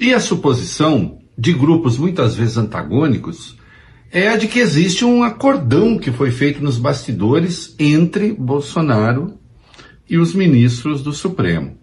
E 0.00 0.14
a 0.14 0.18
suposição 0.18 1.18
de 1.36 1.52
grupos 1.52 1.98
muitas 1.98 2.34
vezes 2.34 2.56
antagônicos 2.56 3.56
é 4.10 4.28
a 4.28 4.36
de 4.36 4.48
que 4.48 4.60
existe 4.60 5.04
um 5.04 5.22
acordão 5.22 5.98
que 5.98 6.10
foi 6.10 6.30
feito 6.30 6.62
nos 6.62 6.78
bastidores 6.78 7.74
entre 7.78 8.32
Bolsonaro 8.32 9.38
e 10.08 10.16
os 10.16 10.34
ministros 10.34 11.02
do 11.02 11.12
Supremo. 11.12 11.76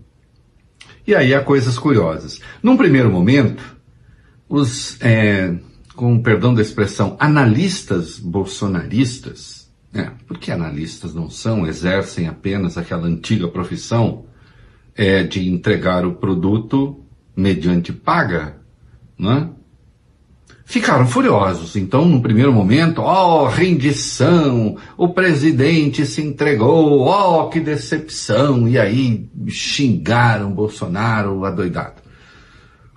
E 1.06 1.14
aí 1.14 1.34
há 1.34 1.42
coisas 1.42 1.78
curiosas. 1.78 2.40
Num 2.62 2.78
primeiro 2.78 3.12
momento, 3.12 3.78
os, 4.48 4.98
é, 5.02 5.54
com 5.96 6.22
perdão 6.22 6.54
da 6.54 6.62
expressão, 6.62 7.18
analistas 7.20 8.18
bolsonaristas, 8.18 9.70
né, 9.92 10.14
porque 10.26 10.52
analistas 10.52 11.14
não 11.14 11.30
são, 11.30 11.68
exercem 11.68 12.28
apenas 12.28 12.78
aquela 12.78 13.06
antiga 13.06 13.48
profissão 13.48 14.26
é, 14.96 15.24
de 15.24 15.48
entregar 15.48 16.06
o 16.06 16.14
produto 16.14 17.04
mediante 17.36 17.92
paga, 17.92 18.63
né? 19.24 19.50
Ficaram 20.66 21.08
furiosos. 21.08 21.76
Então, 21.76 22.06
no 22.06 22.22
primeiro 22.22 22.52
momento, 22.52 23.02
ó, 23.02 23.44
oh, 23.44 23.48
rendição, 23.48 24.78
o 24.98 25.10
presidente 25.10 26.06
se 26.06 26.22
entregou, 26.22 27.02
ó, 27.02 27.44
oh, 27.44 27.50
que 27.50 27.60
decepção. 27.60 28.68
E 28.68 28.78
aí 28.78 29.30
xingaram 29.48 30.52
Bolsonaro 30.52 31.46
adoidado. 31.46 32.02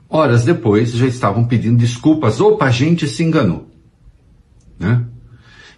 Horas 0.08 0.44
depois 0.44 0.92
já 0.92 1.06
estavam 1.06 1.44
pedindo 1.44 1.76
desculpas. 1.76 2.40
Opa, 2.40 2.66
a 2.66 2.70
gente 2.70 3.06
se 3.08 3.22
enganou. 3.22 3.68
Né? 4.78 5.04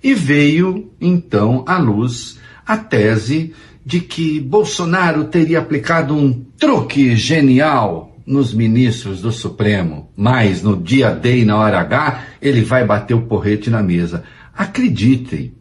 E 0.03 0.15
veio, 0.15 0.93
então, 1.01 1.65
à 1.67 1.79
luz 1.79 2.39
a 2.67 2.77
tese 2.77 3.55
de 3.85 4.01
que 4.01 4.39
Bolsonaro 4.41 5.25
teria 5.25 5.59
aplicado 5.59 6.15
um 6.15 6.45
truque 6.59 7.17
genial 7.17 8.08
nos 8.29 8.53
ministros 8.53 9.23
do 9.23 9.33
Supremo, 9.33 10.13
mas 10.15 10.63
no 10.63 10.77
dia 10.77 11.11
D 11.11 11.39
e 11.39 11.45
na 11.47 11.57
hora 11.57 11.81
H, 11.81 12.25
ele 12.43 12.61
vai 12.61 12.85
bater 12.85 13.15
o 13.15 13.23
porrete 13.23 13.71
na 13.71 13.83
mesa. 13.83 14.23
Acreditem, 14.55 15.55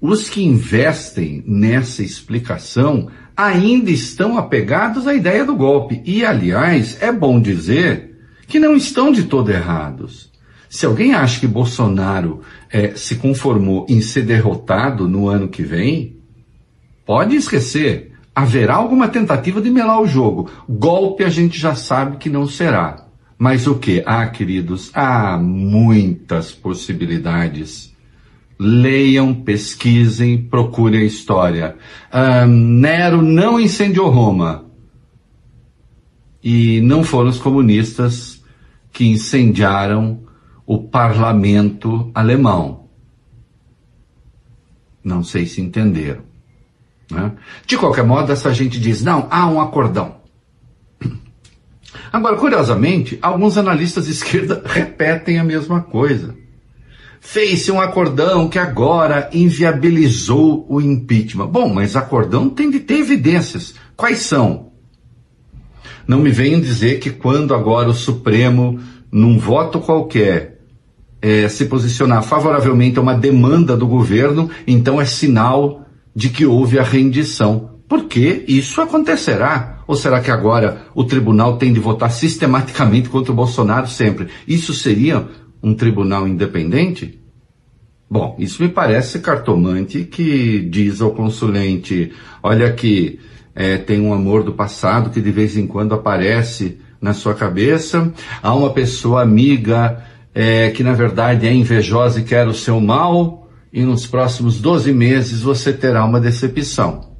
os 0.00 0.28
que 0.28 0.42
investem 0.44 1.44
nessa 1.46 2.02
explicação 2.02 3.08
ainda 3.36 3.92
estão 3.92 4.36
apegados 4.36 5.06
à 5.06 5.14
ideia 5.14 5.44
do 5.44 5.54
golpe. 5.54 6.02
E, 6.04 6.24
aliás, 6.24 7.00
é 7.00 7.12
bom 7.12 7.40
dizer 7.40 8.18
que 8.48 8.58
não 8.58 8.74
estão 8.74 9.12
de 9.12 9.22
todo 9.22 9.52
errados. 9.52 10.32
Se 10.68 10.86
alguém 10.86 11.14
acha 11.14 11.38
que 11.38 11.46
Bolsonaro 11.46 12.40
é, 12.68 12.96
se 12.96 13.14
conformou 13.14 13.86
em 13.88 14.00
ser 14.00 14.22
derrotado 14.22 15.08
no 15.08 15.28
ano 15.28 15.48
que 15.48 15.62
vem, 15.62 16.16
pode 17.06 17.36
esquecer 17.36 18.07
haverá 18.38 18.76
alguma 18.76 19.08
tentativa 19.08 19.60
de 19.60 19.68
melar 19.68 20.00
o 20.00 20.06
jogo. 20.06 20.48
Golpe 20.68 21.24
a 21.24 21.28
gente 21.28 21.58
já 21.58 21.74
sabe 21.74 22.18
que 22.18 22.30
não 22.30 22.46
será. 22.46 23.04
Mas 23.36 23.66
o 23.66 23.74
que? 23.74 24.00
Ah, 24.06 24.28
queridos, 24.28 24.92
há 24.94 25.36
muitas 25.36 26.52
possibilidades. 26.52 27.92
Leiam, 28.56 29.34
pesquisem, 29.34 30.40
procurem 30.40 31.00
a 31.00 31.04
história. 31.04 31.76
Ah, 32.12 32.46
Nero 32.46 33.22
não 33.22 33.58
incendiou 33.58 34.08
Roma. 34.08 34.66
E 36.40 36.80
não 36.82 37.02
foram 37.02 37.30
os 37.30 37.40
comunistas 37.40 38.40
que 38.92 39.04
incendiaram 39.04 40.20
o 40.64 40.78
parlamento 40.78 42.08
alemão. 42.14 42.84
Não 45.02 45.24
sei 45.24 45.44
se 45.44 45.60
entenderam. 45.60 46.27
Né? 47.10 47.32
De 47.66 47.76
qualquer 47.76 48.04
modo, 48.04 48.32
essa 48.32 48.52
gente 48.52 48.78
diz: 48.78 49.02
não, 49.02 49.26
há 49.30 49.48
um 49.48 49.60
acordão. 49.60 50.16
Agora, 52.12 52.36
curiosamente, 52.36 53.18
alguns 53.20 53.58
analistas 53.58 54.06
de 54.06 54.12
esquerda 54.12 54.62
repetem 54.66 55.38
a 55.38 55.44
mesma 55.44 55.82
coisa. 55.82 56.34
Fez-se 57.20 57.70
um 57.72 57.80
acordão 57.80 58.48
que 58.48 58.58
agora 58.58 59.28
inviabilizou 59.32 60.64
o 60.68 60.80
impeachment. 60.80 61.48
Bom, 61.48 61.72
mas 61.72 61.96
acordão 61.96 62.48
tem 62.48 62.70
de 62.70 62.80
ter 62.80 63.00
evidências. 63.00 63.74
Quais 63.96 64.20
são? 64.20 64.68
Não 66.06 66.20
me 66.20 66.30
venham 66.30 66.60
dizer 66.60 67.00
que 67.00 67.10
quando 67.10 67.54
agora 67.54 67.88
o 67.88 67.94
Supremo, 67.94 68.80
num 69.10 69.38
voto 69.38 69.80
qualquer, 69.80 70.60
é, 71.20 71.48
se 71.48 71.66
posicionar 71.66 72.22
favoravelmente 72.22 72.98
a 72.98 73.02
uma 73.02 73.14
demanda 73.14 73.76
do 73.76 73.86
governo, 73.86 74.48
então 74.66 75.00
é 75.00 75.04
sinal 75.04 75.87
de 76.18 76.30
que 76.30 76.44
houve 76.44 76.80
a 76.80 76.82
rendição. 76.82 77.78
Porque 77.88 78.44
isso 78.48 78.80
acontecerá. 78.80 79.84
Ou 79.86 79.94
será 79.94 80.20
que 80.20 80.32
agora 80.32 80.82
o 80.92 81.04
tribunal 81.04 81.58
tem 81.58 81.72
de 81.72 81.78
votar 81.78 82.10
sistematicamente 82.10 83.08
contra 83.08 83.30
o 83.30 83.36
Bolsonaro 83.36 83.86
sempre? 83.86 84.26
Isso 84.46 84.74
seria 84.74 85.28
um 85.62 85.74
tribunal 85.74 86.26
independente? 86.26 87.20
Bom, 88.10 88.34
isso 88.36 88.60
me 88.60 88.68
parece 88.68 89.20
cartomante 89.20 90.02
que 90.02 90.58
diz 90.68 91.00
ao 91.00 91.12
consulente: 91.12 92.10
olha 92.42 92.66
aqui, 92.66 93.20
é, 93.54 93.76
tem 93.76 94.00
um 94.00 94.12
amor 94.12 94.42
do 94.42 94.52
passado 94.52 95.10
que 95.10 95.20
de 95.20 95.30
vez 95.30 95.56
em 95.56 95.68
quando 95.68 95.94
aparece 95.94 96.78
na 97.00 97.14
sua 97.14 97.32
cabeça, 97.32 98.12
há 98.42 98.52
uma 98.52 98.70
pessoa 98.70 99.22
amiga 99.22 100.04
é, 100.34 100.70
que 100.70 100.82
na 100.82 100.94
verdade 100.94 101.46
é 101.46 101.52
invejosa 101.54 102.18
e 102.18 102.24
quer 102.24 102.48
o 102.48 102.54
seu 102.54 102.80
mal, 102.80 103.47
e 103.72 103.82
nos 103.82 104.06
próximos 104.06 104.60
12 104.60 104.92
meses 104.92 105.42
você 105.42 105.72
terá 105.72 106.04
uma 106.04 106.20
decepção. 106.20 107.12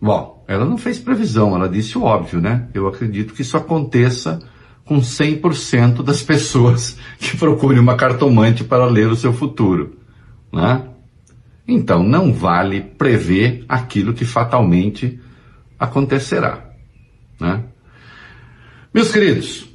Bom, 0.00 0.44
ela 0.46 0.64
não 0.64 0.78
fez 0.78 0.98
previsão, 0.98 1.54
ela 1.54 1.68
disse 1.68 1.98
o 1.98 2.02
óbvio, 2.02 2.40
né? 2.40 2.68
Eu 2.72 2.86
acredito 2.86 3.34
que 3.34 3.42
isso 3.42 3.56
aconteça 3.56 4.40
com 4.84 5.00
100% 5.00 6.02
das 6.02 6.22
pessoas 6.22 6.98
que 7.18 7.36
procurem 7.36 7.80
uma 7.80 7.96
cartomante 7.96 8.62
para 8.62 8.86
ler 8.86 9.08
o 9.08 9.16
seu 9.16 9.32
futuro, 9.32 9.96
né? 10.52 10.84
Então 11.66 12.02
não 12.02 12.32
vale 12.32 12.80
prever 12.80 13.64
aquilo 13.68 14.14
que 14.14 14.24
fatalmente 14.24 15.18
acontecerá, 15.78 16.70
né? 17.40 17.64
Meus 18.94 19.10
queridos, 19.10 19.68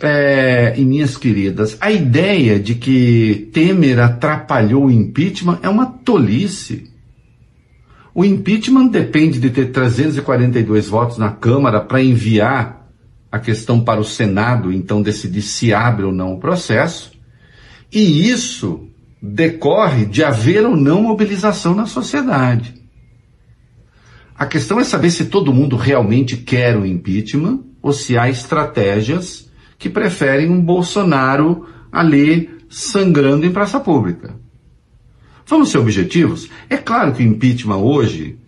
é, 0.00 0.74
e 0.76 0.84
minhas 0.84 1.16
queridas, 1.16 1.76
a 1.80 1.90
ideia 1.90 2.60
de 2.60 2.74
que 2.74 3.48
Temer 3.52 3.98
atrapalhou 3.98 4.86
o 4.86 4.90
impeachment 4.90 5.58
é 5.62 5.68
uma 5.68 5.86
tolice. 5.86 6.90
O 8.14 8.24
impeachment 8.24 8.88
depende 8.88 9.38
de 9.38 9.50
ter 9.50 9.66
342 9.72 10.88
votos 10.88 11.18
na 11.18 11.30
Câmara 11.30 11.80
para 11.80 12.02
enviar 12.02 12.88
a 13.30 13.38
questão 13.38 13.80
para 13.80 14.00
o 14.00 14.04
Senado, 14.04 14.72
então 14.72 15.02
decidir 15.02 15.42
se 15.42 15.72
abre 15.72 16.04
ou 16.04 16.12
não 16.12 16.34
o 16.34 16.40
processo. 16.40 17.12
E 17.92 18.28
isso 18.28 18.88
decorre 19.20 20.04
de 20.04 20.22
haver 20.22 20.64
ou 20.64 20.76
não 20.76 21.02
mobilização 21.02 21.74
na 21.74 21.86
sociedade. 21.86 22.74
A 24.38 24.44
questão 24.44 24.78
é 24.78 24.84
saber 24.84 25.10
se 25.10 25.26
todo 25.26 25.52
mundo 25.52 25.76
realmente 25.76 26.36
quer 26.36 26.76
o 26.76 26.84
impeachment 26.84 27.60
ou 27.80 27.92
se 27.92 28.18
há 28.18 28.28
estratégias 28.28 29.45
que 29.78 29.88
preferem 29.88 30.50
um 30.50 30.60
Bolsonaro 30.60 31.66
ali 31.90 32.50
sangrando 32.68 33.46
em 33.46 33.52
praça 33.52 33.78
pública. 33.80 34.34
Vamos 35.46 35.70
ser 35.70 35.78
objetivos? 35.78 36.50
É 36.68 36.76
claro 36.76 37.12
que 37.12 37.22
o 37.22 37.26
impeachment 37.26 37.76
hoje 37.76 38.38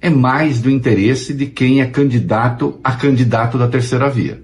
é 0.00 0.10
mais 0.10 0.60
do 0.60 0.70
interesse 0.70 1.34
de 1.34 1.46
quem 1.46 1.80
é 1.80 1.86
candidato 1.86 2.80
a 2.82 2.92
candidato 2.92 3.58
da 3.58 3.68
terceira 3.68 4.08
via. 4.08 4.42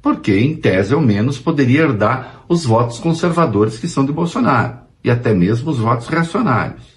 Porque, 0.00 0.32
em 0.32 0.56
tese, 0.56 0.94
ao 0.94 1.00
menos, 1.00 1.38
poderia 1.38 1.82
herdar 1.82 2.44
os 2.48 2.64
votos 2.64 2.98
conservadores 2.98 3.78
que 3.78 3.88
são 3.88 4.04
de 4.04 4.12
Bolsonaro, 4.12 4.78
e 5.02 5.10
até 5.10 5.34
mesmo 5.34 5.70
os 5.70 5.78
votos 5.78 6.06
reacionários. 6.08 6.96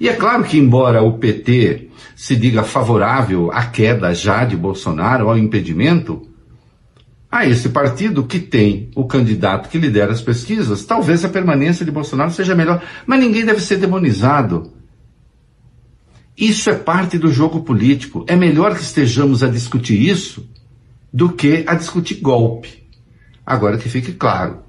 E 0.00 0.08
é 0.08 0.12
claro 0.12 0.44
que, 0.44 0.58
embora 0.58 1.02
o 1.02 1.18
PT 1.18 1.88
se 2.16 2.36
diga 2.36 2.62
favorável 2.62 3.50
à 3.52 3.64
queda 3.66 4.14
já 4.14 4.44
de 4.44 4.56
Bolsonaro, 4.56 5.28
ao 5.28 5.38
impedimento, 5.38 6.28
a 7.34 7.44
esse 7.44 7.70
partido 7.70 8.22
que 8.22 8.38
tem 8.38 8.90
o 8.94 9.08
candidato 9.08 9.68
que 9.68 9.76
lidera 9.76 10.12
as 10.12 10.20
pesquisas, 10.20 10.84
talvez 10.84 11.24
a 11.24 11.28
permanência 11.28 11.84
de 11.84 11.90
Bolsonaro 11.90 12.30
seja 12.30 12.54
melhor, 12.54 12.80
mas 13.04 13.18
ninguém 13.18 13.44
deve 13.44 13.60
ser 13.60 13.76
demonizado. 13.76 14.72
Isso 16.38 16.70
é 16.70 16.74
parte 16.74 17.18
do 17.18 17.32
jogo 17.32 17.62
político. 17.62 18.24
É 18.28 18.36
melhor 18.36 18.76
que 18.76 18.82
estejamos 18.82 19.42
a 19.42 19.48
discutir 19.48 20.00
isso 20.00 20.48
do 21.12 21.28
que 21.28 21.64
a 21.66 21.74
discutir 21.74 22.20
golpe. 22.20 22.86
Agora 23.44 23.78
que 23.78 23.88
fique 23.88 24.12
claro, 24.12 24.60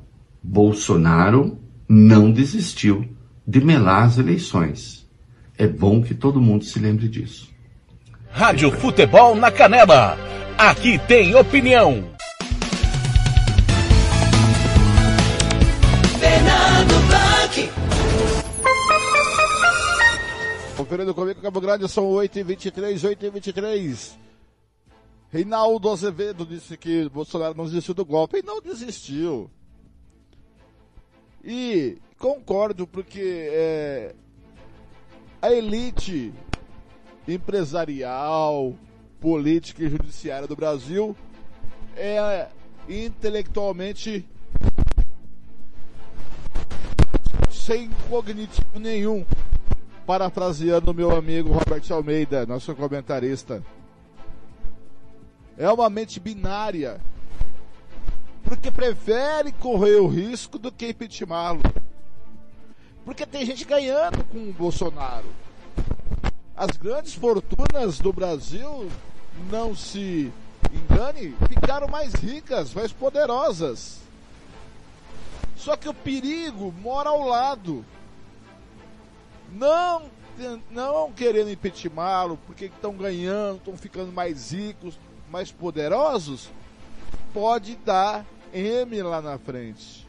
Bolsonaro 0.42 1.60
não 1.88 2.32
desistiu 2.32 3.06
de 3.48 3.64
melar 3.64 4.06
as 4.06 4.18
eleições. 4.18 5.08
É 5.56 5.68
bom 5.68 6.02
que 6.02 6.16
todo 6.16 6.42
mundo 6.42 6.66
se 6.66 6.80
lembre 6.80 7.08
disso. 7.08 7.48
Rádio 8.32 8.72
Futebol 8.72 9.36
na 9.36 9.52
Canela. 9.52 10.18
Aqui 10.58 10.98
tem 11.08 11.36
opinião. 11.36 12.15
Fernando 16.26 16.96
Blanc. 17.08 17.70
Conferindo 20.76 21.14
comigo, 21.14 21.40
Cabo 21.40 21.62
Grande, 21.62 21.88
são 21.88 22.06
8h23, 22.06 23.16
8h23. 23.16 24.14
Reinaldo 25.30 25.92
Azevedo 25.92 26.44
disse 26.44 26.78
que 26.78 27.08
Bolsonaro 27.10 27.56
não 27.56 27.66
desistiu 27.66 27.94
do 27.94 28.04
golpe. 28.04 28.40
E 28.40 28.42
não 28.44 28.60
desistiu. 28.60 29.52
E 31.44 32.00
concordo, 32.18 32.88
porque 32.88 33.48
é, 33.52 34.16
a 35.40 35.52
elite 35.52 36.34
empresarial, 37.28 38.74
política 39.22 39.84
e 39.84 39.90
judiciária 39.90 40.48
do 40.48 40.56
Brasil 40.56 41.16
é 41.96 42.48
intelectualmente 42.90 44.28
sem 47.66 47.90
cognitivo 48.08 48.80
nenhum, 48.80 49.26
parafraseando 50.06 50.94
meu 50.94 51.16
amigo 51.16 51.52
Robert 51.52 51.82
Almeida, 51.90 52.46
nosso 52.46 52.76
comentarista. 52.76 53.64
É 55.58 55.68
uma 55.72 55.90
mente 55.90 56.20
binária, 56.20 57.02
porque 58.44 58.70
prefere 58.70 59.52
correr 59.52 59.96
o 59.96 60.06
risco 60.06 60.60
do 60.60 60.72
que 60.72 60.90
impeachmentá-lo. 60.90 61.62
Porque 63.04 63.26
tem 63.26 63.44
gente 63.44 63.66
ganhando 63.66 64.24
com 64.26 64.48
o 64.50 64.54
Bolsonaro. 64.54 65.28
As 66.56 66.78
grandes 66.78 67.16
fortunas 67.16 67.98
do 67.98 68.14
Brasil, 68.14 68.92
não 69.50 69.76
se 69.76 70.32
engane, 70.72 71.36
ficaram 71.50 71.88
mais 71.88 72.14
ricas, 72.14 72.76
mais 72.76 72.92
poderosas. 72.92 74.05
Só 75.66 75.76
que 75.76 75.90
o 75.90 75.94
perigo 75.96 76.72
mora 76.72 77.10
ao 77.10 77.28
lado. 77.28 77.84
Não, 79.52 80.04
não 80.70 81.12
querendo 81.12 81.50
impeachmentá-lo 81.50 82.38
porque 82.46 82.66
estão 82.66 82.96
ganhando, 82.96 83.58
estão 83.58 83.76
ficando 83.76 84.12
mais 84.12 84.52
ricos, 84.52 85.00
mais 85.28 85.52
poderosos, 85.52 86.52
pode 87.34 87.78
dar 87.78 88.24
M 88.54 89.02
lá 89.02 89.24
na 89.24 89.40
frente. 89.40 90.08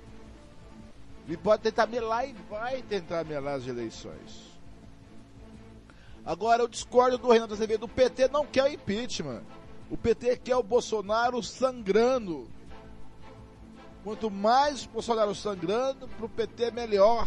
E 1.26 1.38
pode 1.38 1.62
tentar 1.62 1.86
melar 1.86 2.28
e 2.28 2.34
vai 2.50 2.82
tentar 2.82 3.24
melar 3.24 3.54
as 3.54 3.66
eleições. 3.66 4.52
Agora 6.22 6.64
eu 6.64 6.68
discordo 6.68 7.16
do 7.16 7.32
Renato 7.32 7.54
Azevedo. 7.54 7.84
O 7.84 7.88
PT 7.88 8.28
não 8.28 8.44
quer 8.44 8.64
o 8.64 8.68
impeachment. 8.68 9.40
O 9.90 9.96
PT 9.96 10.36
quer 10.36 10.56
o 10.56 10.62
Bolsonaro 10.62 11.42
sangrando. 11.42 12.46
Quanto 14.06 14.30
mais 14.30 14.84
o 14.84 14.90
Bolsonaro 14.90 15.34
sangrando, 15.34 16.06
pro 16.06 16.28
PT 16.28 16.70
melhor. 16.70 17.26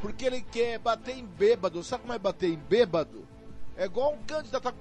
Porque 0.00 0.24
ele 0.24 0.42
quer 0.42 0.76
bater 0.80 1.16
em 1.16 1.24
bêbado. 1.24 1.84
Sabe 1.84 2.02
como 2.02 2.12
é 2.12 2.18
bater 2.18 2.50
em 2.50 2.56
bêbado? 2.56 3.28
É 3.76 3.84
igual 3.84 4.14
um 4.14 4.22
candidato, 4.24 4.74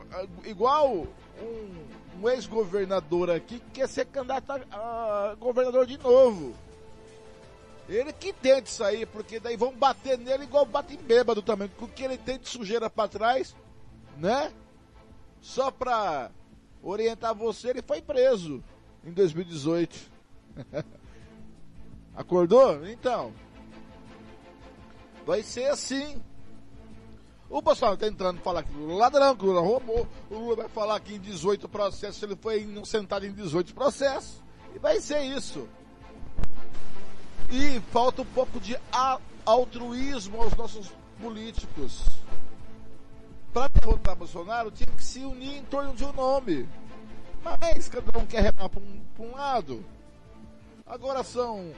igual 0.44 1.06
um, 1.40 2.20
um 2.20 2.28
ex-governador 2.28 3.30
aqui 3.30 3.60
que 3.60 3.72
quer 3.74 3.88
ser 3.88 4.08
candidato 4.08 4.54
a, 4.72 5.30
a 5.30 5.36
governador 5.36 5.86
de 5.86 6.00
novo. 6.00 6.56
Ele 7.88 8.12
que 8.12 8.34
tente 8.34 8.72
sair, 8.72 9.06
porque 9.06 9.40
daí 9.40 9.56
vão 9.56 9.72
bater 9.74 10.18
nele 10.18 10.46
igual 10.46 10.66
batem 10.66 10.98
bêbado 10.98 11.44
também. 11.44 11.68
Com 11.78 11.86
o 11.86 11.90
que 11.90 12.02
ele 12.02 12.18
tem 12.18 12.40
de 12.40 12.50
sujeira 12.50 12.90
pra 12.90 13.08
trás, 13.08 13.56
né? 14.18 14.52
Só 15.42 15.70
pra 15.70 16.32
orientar 16.82 17.36
você, 17.36 17.70
ele 17.70 17.84
foi 17.84 18.02
preso 18.02 18.64
em 19.06 19.12
2018. 19.12 20.11
Acordou? 22.16 22.88
Então. 22.88 23.34
Vai 25.26 25.44
ser 25.44 25.66
assim. 25.66 26.22
O 27.50 27.62
Bolsonaro 27.62 27.98
tá 27.98 28.08
entrando 28.08 28.40
falar 28.40 28.64
que 28.64 28.74
o 28.74 28.96
ladrão, 28.96 29.36
que 29.36 29.44
o 29.44 29.48
Lula 29.48 29.62
roubou. 29.62 30.08
O 30.30 30.36
Lula 30.36 30.56
vai 30.56 30.70
falar 30.70 31.00
que 31.00 31.16
em 31.16 31.20
18 31.20 31.68
processos 31.68 32.24
ele 32.24 32.36
foi 32.36 32.64
inocentado 32.64 33.26
em 33.26 33.34
18 33.34 33.74
processos. 33.74 34.42
E 34.74 34.80
vai 34.80 35.00
ser 35.02 35.22
isso. 35.22 35.68
E 37.50 37.82
falta 37.92 38.22
um 38.22 38.26
pouco 38.26 38.60
de 38.60 38.78
altruísmo 39.46 40.42
aos 40.42 40.56
nossos 40.56 40.92
políticos. 41.22 42.06
Para 43.54 43.68
derrotar 43.68 44.16
Bolsonaro, 44.16 44.72
tinha 44.72 44.90
que 44.96 45.04
se 45.04 45.20
unir 45.20 45.58
em 45.58 45.64
torno 45.66 45.94
de 45.94 46.06
um 46.06 46.14
nome. 46.14 46.68
Mas 47.44 47.90
cada 47.90 48.18
um 48.18 48.26
quer 48.26 48.44
remar 48.44 48.70
para 48.70 48.80
um, 48.80 49.02
um, 49.20 49.32
lado. 49.32 49.84
Agora 50.92 51.24
são 51.24 51.72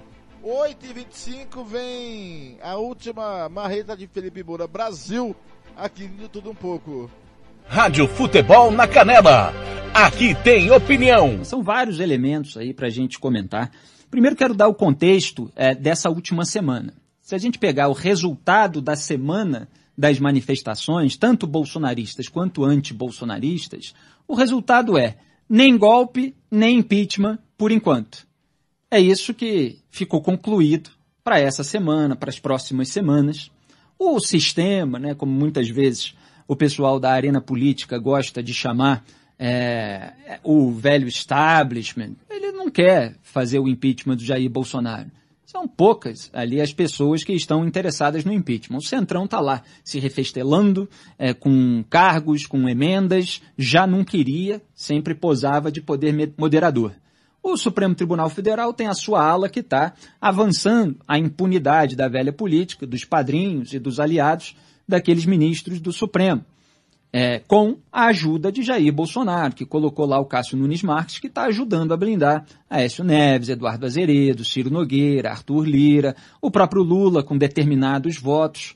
8h25, 0.44 1.64
vem 1.68 2.58
a 2.64 2.78
última 2.78 3.48
marreta 3.48 3.96
de 3.96 4.08
Felipe 4.08 4.44
Moura 4.44 4.66
Brasil, 4.66 5.36
aqui 5.78 6.08
de 6.08 6.28
tudo 6.28 6.50
um 6.50 6.56
pouco. 6.56 7.12
Rádio 7.68 8.08
Futebol 8.08 8.72
na 8.72 8.88
Canela. 8.88 9.54
Aqui 9.94 10.34
tem 10.44 10.72
opinião. 10.72 11.46
São 11.46 11.62
vários 11.62 12.00
elementos 12.00 12.58
aí 12.58 12.74
para 12.74 12.88
a 12.88 12.90
gente 12.90 13.20
comentar. 13.20 13.72
Primeiro 14.10 14.36
quero 14.36 14.56
dar 14.56 14.68
o 14.68 14.74
contexto 14.74 15.52
é, 15.56 15.76
dessa 15.76 16.10
última 16.10 16.44
semana. 16.44 16.96
Se 17.22 17.36
a 17.36 17.38
gente 17.38 17.60
pegar 17.60 17.90
o 17.90 17.94
resultado 17.94 18.82
da 18.82 18.96
semana 18.96 19.70
das 19.96 20.20
manifestações, 20.20 21.16
tanto 21.16 21.46
bolsonaristas 21.46 22.28
quanto 22.28 22.66
anti-bolsonaristas, 22.66 23.94
o 24.28 24.34
resultado 24.34 24.98
é 24.98 25.18
nem 25.48 25.78
golpe, 25.78 26.36
nem 26.50 26.80
impeachment 26.80 27.38
por 27.56 27.72
enquanto. 27.72 28.33
É 28.94 29.00
isso 29.00 29.34
que 29.34 29.80
ficou 29.90 30.22
concluído 30.22 30.92
para 31.24 31.40
essa 31.40 31.64
semana, 31.64 32.16
para 32.16 32.30
as 32.30 32.38
próximas 32.38 32.90
semanas. 32.90 33.50
O 33.98 34.20
sistema, 34.20 35.00
né, 35.00 35.16
como 35.16 35.32
muitas 35.32 35.68
vezes 35.68 36.14
o 36.48 36.56
pessoal 36.56 37.00
da 37.00 37.12
arena 37.12 37.42
política 37.42 37.98
gosta 37.98 38.44
de 38.44 38.54
chamar 38.54 39.04
é, 39.40 40.38
o 40.44 40.72
velho 40.72 41.08
establishment, 41.08 42.12
ele 42.30 42.52
não 42.52 42.70
quer 42.70 43.16
fazer 43.24 43.58
o 43.58 43.68
impeachment 43.68 44.18
do 44.18 44.26
Jair 44.26 44.48
Bolsonaro. 44.48 45.10
São 45.44 45.68
poucas 45.68 46.30
ali 46.32 46.62
as 46.62 46.72
pessoas 46.72 47.24
que 47.24 47.34
estão 47.34 47.66
interessadas 47.66 48.24
no 48.24 48.32
impeachment. 48.32 48.78
O 48.78 48.86
Centrão 48.86 49.26
está 49.26 49.40
lá 49.40 49.64
se 49.84 49.98
refestelando, 49.98 50.88
é, 51.18 51.34
com 51.34 51.84
cargos, 51.90 52.46
com 52.46 52.70
emendas, 52.70 53.42
já 53.58 53.88
não 53.88 54.04
queria, 54.04 54.62
sempre 54.76 55.16
posava 55.16 55.72
de 55.72 55.82
poder 55.82 56.32
moderador. 56.38 56.94
O 57.44 57.58
Supremo 57.58 57.94
Tribunal 57.94 58.30
Federal 58.30 58.74
tem 58.74 58.88
a 58.88 58.94
sua 58.94 59.22
ala 59.22 59.50
que 59.50 59.60
está 59.60 59.94
avançando 60.22 60.96
a 61.06 61.20
impunidade 61.20 61.94
da 61.94 62.08
velha 62.08 62.32
política, 62.32 62.88
dos 62.88 63.04
padrinhos 63.04 63.74
e 63.74 63.80
dos 63.80 64.00
aliados 64.00 64.56
daqueles 64.88 65.26
ministros 65.26 65.82
do 65.82 65.92
Supremo. 65.92 66.46
É, 67.12 67.40
com 67.40 67.78
a 67.92 68.06
ajuda 68.06 68.52
de 68.52 68.64
Jair 68.64 68.92
Bolsonaro, 68.92 69.54
que 69.54 69.66
colocou 69.66 70.06
lá 70.06 70.18
o 70.20 70.26
Cássio 70.26 70.58
Nunes 70.58 70.82
Marques, 70.82 71.20
que 71.20 71.28
está 71.28 71.44
ajudando 71.44 71.94
a 71.94 71.98
blindar 71.98 72.46
Aécio 72.68 73.04
Neves, 73.04 73.50
Eduardo 73.50 73.86
Azeredo, 73.86 74.46
Ciro 74.46 74.72
Nogueira, 74.72 75.30
Arthur 75.30 75.68
Lira, 75.68 76.16
o 76.42 76.50
próprio 76.50 76.82
Lula 76.82 77.22
com 77.22 77.38
determinados 77.38 78.18
votos. 78.18 78.74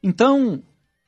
Então, 0.00 0.62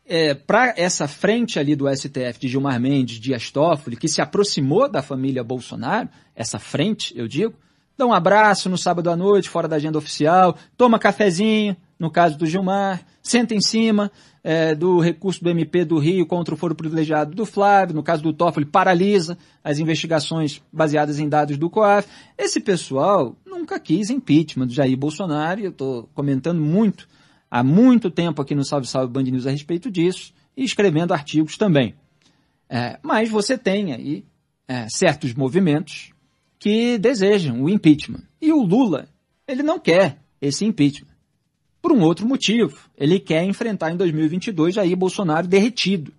é, 0.06 0.34
para 0.34 0.74
essa 0.76 1.08
frente 1.08 1.58
ali 1.58 1.74
do 1.74 1.88
STF 1.88 2.38
de 2.38 2.48
Gilmar 2.48 2.78
Mendes, 2.80 3.18
Dias 3.18 3.50
Toffoli, 3.50 3.96
que 3.96 4.08
se 4.08 4.20
aproximou 4.20 4.88
da 4.88 5.02
família 5.02 5.42
Bolsonaro, 5.42 6.08
essa 6.34 6.58
frente, 6.58 7.12
eu 7.16 7.26
digo, 7.26 7.54
dá 7.96 8.06
um 8.06 8.12
abraço 8.12 8.68
no 8.68 8.76
sábado 8.76 9.10
à 9.10 9.16
noite, 9.16 9.48
fora 9.48 9.68
da 9.68 9.76
agenda 9.76 9.98
oficial, 9.98 10.56
toma 10.76 10.98
cafezinho, 10.98 11.76
no 11.98 12.10
caso 12.10 12.36
do 12.36 12.46
Gilmar, 12.46 13.02
senta 13.22 13.54
em 13.54 13.60
cima 13.60 14.10
é, 14.42 14.74
do 14.74 15.00
recurso 15.00 15.42
do 15.42 15.48
MP 15.48 15.84
do 15.84 15.98
Rio 15.98 16.26
contra 16.26 16.54
o 16.54 16.58
foro 16.58 16.74
privilegiado 16.74 17.34
do 17.34 17.46
Flávio, 17.46 17.94
no 17.94 18.02
caso 18.02 18.22
do 18.22 18.32
Toffoli, 18.32 18.66
paralisa 18.66 19.38
as 19.62 19.78
investigações 19.78 20.60
baseadas 20.70 21.18
em 21.18 21.28
dados 21.28 21.56
do 21.56 21.70
COAF. 21.70 22.06
Esse 22.36 22.60
pessoal 22.60 23.34
nunca 23.46 23.80
quis 23.80 24.10
impeachment 24.10 24.66
do 24.66 24.74
Jair 24.74 24.96
Bolsonaro, 24.96 25.60
e 25.60 25.64
eu 25.64 25.70
estou 25.70 26.10
comentando 26.14 26.60
muito, 26.60 27.08
há 27.54 27.62
muito 27.62 28.10
tempo 28.10 28.42
aqui 28.42 28.52
no 28.52 28.64
Salve 28.64 28.84
Salve 28.84 29.12
Band 29.12 29.22
News 29.22 29.46
a 29.46 29.50
respeito 29.52 29.88
disso, 29.88 30.34
e 30.56 30.64
escrevendo 30.64 31.14
artigos 31.14 31.56
também. 31.56 31.94
É, 32.68 32.98
mas 33.00 33.30
você 33.30 33.56
tem 33.56 33.92
aí 33.92 34.24
é, 34.66 34.88
certos 34.88 35.32
movimentos 35.34 36.10
que 36.58 36.98
desejam 36.98 37.62
o 37.62 37.70
impeachment. 37.70 38.24
E 38.42 38.52
o 38.52 38.60
Lula, 38.60 39.06
ele 39.46 39.62
não 39.62 39.78
quer 39.78 40.18
esse 40.40 40.64
impeachment. 40.64 41.14
Por 41.80 41.92
um 41.92 42.02
outro 42.02 42.26
motivo. 42.26 42.76
Ele 42.98 43.20
quer 43.20 43.44
enfrentar 43.44 43.92
em 43.92 43.96
2022 43.96 44.74
Jair 44.74 44.96
Bolsonaro 44.96 45.46
derretido. 45.46 46.12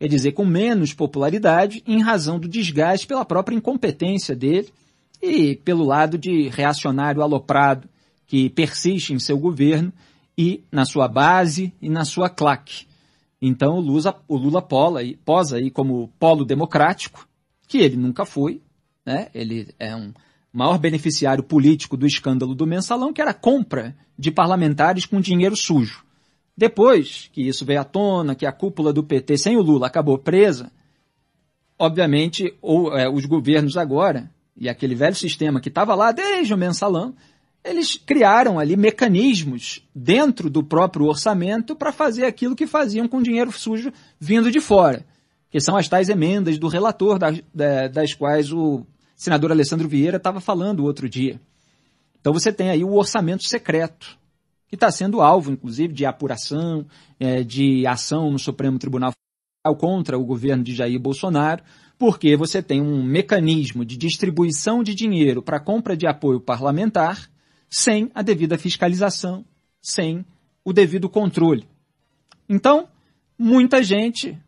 Quer 0.00 0.08
dizer, 0.08 0.32
com 0.32 0.44
menos 0.44 0.92
popularidade 0.92 1.84
em 1.86 2.02
razão 2.02 2.36
do 2.36 2.48
desgaste 2.48 3.06
pela 3.06 3.24
própria 3.24 3.54
incompetência 3.54 4.34
dele 4.34 4.72
e 5.22 5.54
pelo 5.54 5.84
lado 5.84 6.18
de 6.18 6.48
reacionário 6.48 7.22
aloprado 7.22 7.88
que 8.26 8.50
persiste 8.50 9.12
em 9.12 9.20
seu 9.20 9.38
governo 9.38 9.92
e 10.36 10.64
na 10.70 10.84
sua 10.84 11.08
base 11.08 11.72
e 11.80 11.88
na 11.88 12.04
sua 12.04 12.28
claque. 12.28 12.86
Então 13.40 13.76
o 13.76 13.80
Lula, 13.80 14.22
o 14.26 14.36
Lula 14.36 14.62
pola, 14.62 15.00
posa 15.24 15.56
aí 15.56 15.70
como 15.70 16.08
polo 16.18 16.44
democrático, 16.44 17.28
que 17.68 17.78
ele 17.78 17.96
nunca 17.96 18.24
foi, 18.24 18.60
né? 19.04 19.28
ele 19.34 19.68
é 19.78 19.94
um 19.94 20.12
maior 20.52 20.78
beneficiário 20.78 21.42
político 21.42 21.96
do 21.96 22.06
escândalo 22.06 22.54
do 22.54 22.66
mensalão, 22.66 23.12
que 23.12 23.20
era 23.20 23.32
a 23.32 23.34
compra 23.34 23.96
de 24.18 24.30
parlamentares 24.30 25.04
com 25.04 25.20
dinheiro 25.20 25.56
sujo. 25.56 26.04
Depois 26.56 27.28
que 27.32 27.46
isso 27.46 27.64
veio 27.64 27.80
à 27.80 27.84
tona, 27.84 28.34
que 28.34 28.46
a 28.46 28.52
cúpula 28.52 28.92
do 28.92 29.02
PT 29.02 29.36
sem 29.36 29.56
o 29.56 29.62
Lula 29.62 29.88
acabou 29.88 30.16
presa, 30.16 30.70
obviamente 31.78 32.54
ou, 32.62 32.96
é, 32.96 33.08
os 33.08 33.26
governos 33.26 33.76
agora, 33.76 34.30
e 34.56 34.68
aquele 34.68 34.94
velho 34.94 35.16
sistema 35.16 35.60
que 35.60 35.68
estava 35.68 35.94
lá 35.96 36.12
desde 36.12 36.54
o 36.54 36.56
mensalão, 36.56 37.14
eles 37.64 37.96
criaram 37.96 38.58
ali 38.58 38.76
mecanismos 38.76 39.82
dentro 39.94 40.50
do 40.50 40.62
próprio 40.62 41.06
orçamento 41.06 41.74
para 41.74 41.92
fazer 41.92 42.26
aquilo 42.26 42.54
que 42.54 42.66
faziam 42.66 43.08
com 43.08 43.22
dinheiro 43.22 43.50
sujo 43.50 43.90
vindo 44.20 44.50
de 44.50 44.60
fora, 44.60 45.04
que 45.50 45.58
são 45.58 45.74
as 45.74 45.88
tais 45.88 46.10
emendas 46.10 46.58
do 46.58 46.68
relator, 46.68 47.18
das, 47.18 47.40
das 47.90 48.12
quais 48.12 48.52
o 48.52 48.84
senador 49.16 49.50
Alessandro 49.50 49.88
Vieira 49.88 50.18
estava 50.18 50.40
falando 50.40 50.84
outro 50.84 51.08
dia. 51.08 51.40
Então 52.20 52.34
você 52.34 52.52
tem 52.52 52.68
aí 52.68 52.84
o 52.84 52.94
orçamento 52.94 53.48
secreto, 53.48 54.18
que 54.68 54.74
está 54.74 54.90
sendo 54.90 55.22
alvo, 55.22 55.50
inclusive, 55.50 55.94
de 55.94 56.04
apuração, 56.04 56.84
é, 57.18 57.42
de 57.42 57.86
ação 57.86 58.30
no 58.30 58.38
Supremo 58.38 58.78
Tribunal 58.78 59.12
Federal 59.12 59.78
contra 59.78 60.18
o 60.18 60.24
governo 60.24 60.62
de 60.62 60.74
Jair 60.74 60.98
Bolsonaro, 61.00 61.62
porque 61.98 62.36
você 62.36 62.62
tem 62.62 62.82
um 62.82 63.02
mecanismo 63.02 63.84
de 63.84 63.96
distribuição 63.96 64.82
de 64.82 64.94
dinheiro 64.94 65.40
para 65.40 65.60
compra 65.60 65.96
de 65.96 66.06
apoio 66.06 66.40
parlamentar 66.40 67.30
sem 67.76 68.08
a 68.14 68.22
devida 68.22 68.56
fiscalização, 68.56 69.44
sem 69.82 70.24
o 70.64 70.72
devido 70.72 71.08
controle. 71.08 71.68
Então, 72.48 72.88
muita 73.36 73.82
gente 73.82 74.38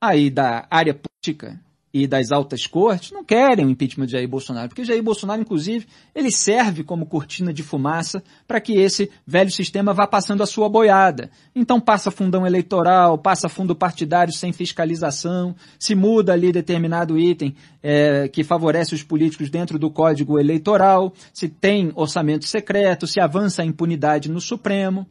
aí 0.00 0.30
da 0.30 0.68
área 0.70 0.94
política 0.94 1.60
e 1.98 2.06
das 2.06 2.30
altas 2.30 2.66
cortes 2.66 3.10
não 3.10 3.24
querem 3.24 3.64
o 3.64 3.70
impeachment 3.70 4.04
de 4.04 4.12
Jair 4.12 4.28
Bolsonaro, 4.28 4.68
porque 4.68 4.84
Jair 4.84 5.02
Bolsonaro, 5.02 5.40
inclusive, 5.40 5.86
ele 6.14 6.30
serve 6.30 6.84
como 6.84 7.06
cortina 7.06 7.54
de 7.54 7.62
fumaça 7.62 8.22
para 8.46 8.60
que 8.60 8.74
esse 8.74 9.10
velho 9.26 9.50
sistema 9.50 9.94
vá 9.94 10.06
passando 10.06 10.42
a 10.42 10.46
sua 10.46 10.68
boiada. 10.68 11.30
Então 11.54 11.80
passa 11.80 12.10
fundão 12.10 12.46
eleitoral, 12.46 13.16
passa 13.16 13.48
fundo 13.48 13.74
partidário 13.74 14.30
sem 14.30 14.52
fiscalização, 14.52 15.56
se 15.78 15.94
muda 15.94 16.34
ali 16.34 16.52
determinado 16.52 17.18
item 17.18 17.54
é, 17.82 18.28
que 18.28 18.44
favorece 18.44 18.94
os 18.94 19.02
políticos 19.02 19.48
dentro 19.48 19.78
do 19.78 19.90
código 19.90 20.38
eleitoral, 20.38 21.14
se 21.32 21.48
tem 21.48 21.92
orçamento 21.94 22.44
secreto, 22.44 23.06
se 23.06 23.20
avança 23.20 23.62
a 23.62 23.64
impunidade 23.64 24.30
no 24.30 24.40
Supremo. 24.40 25.06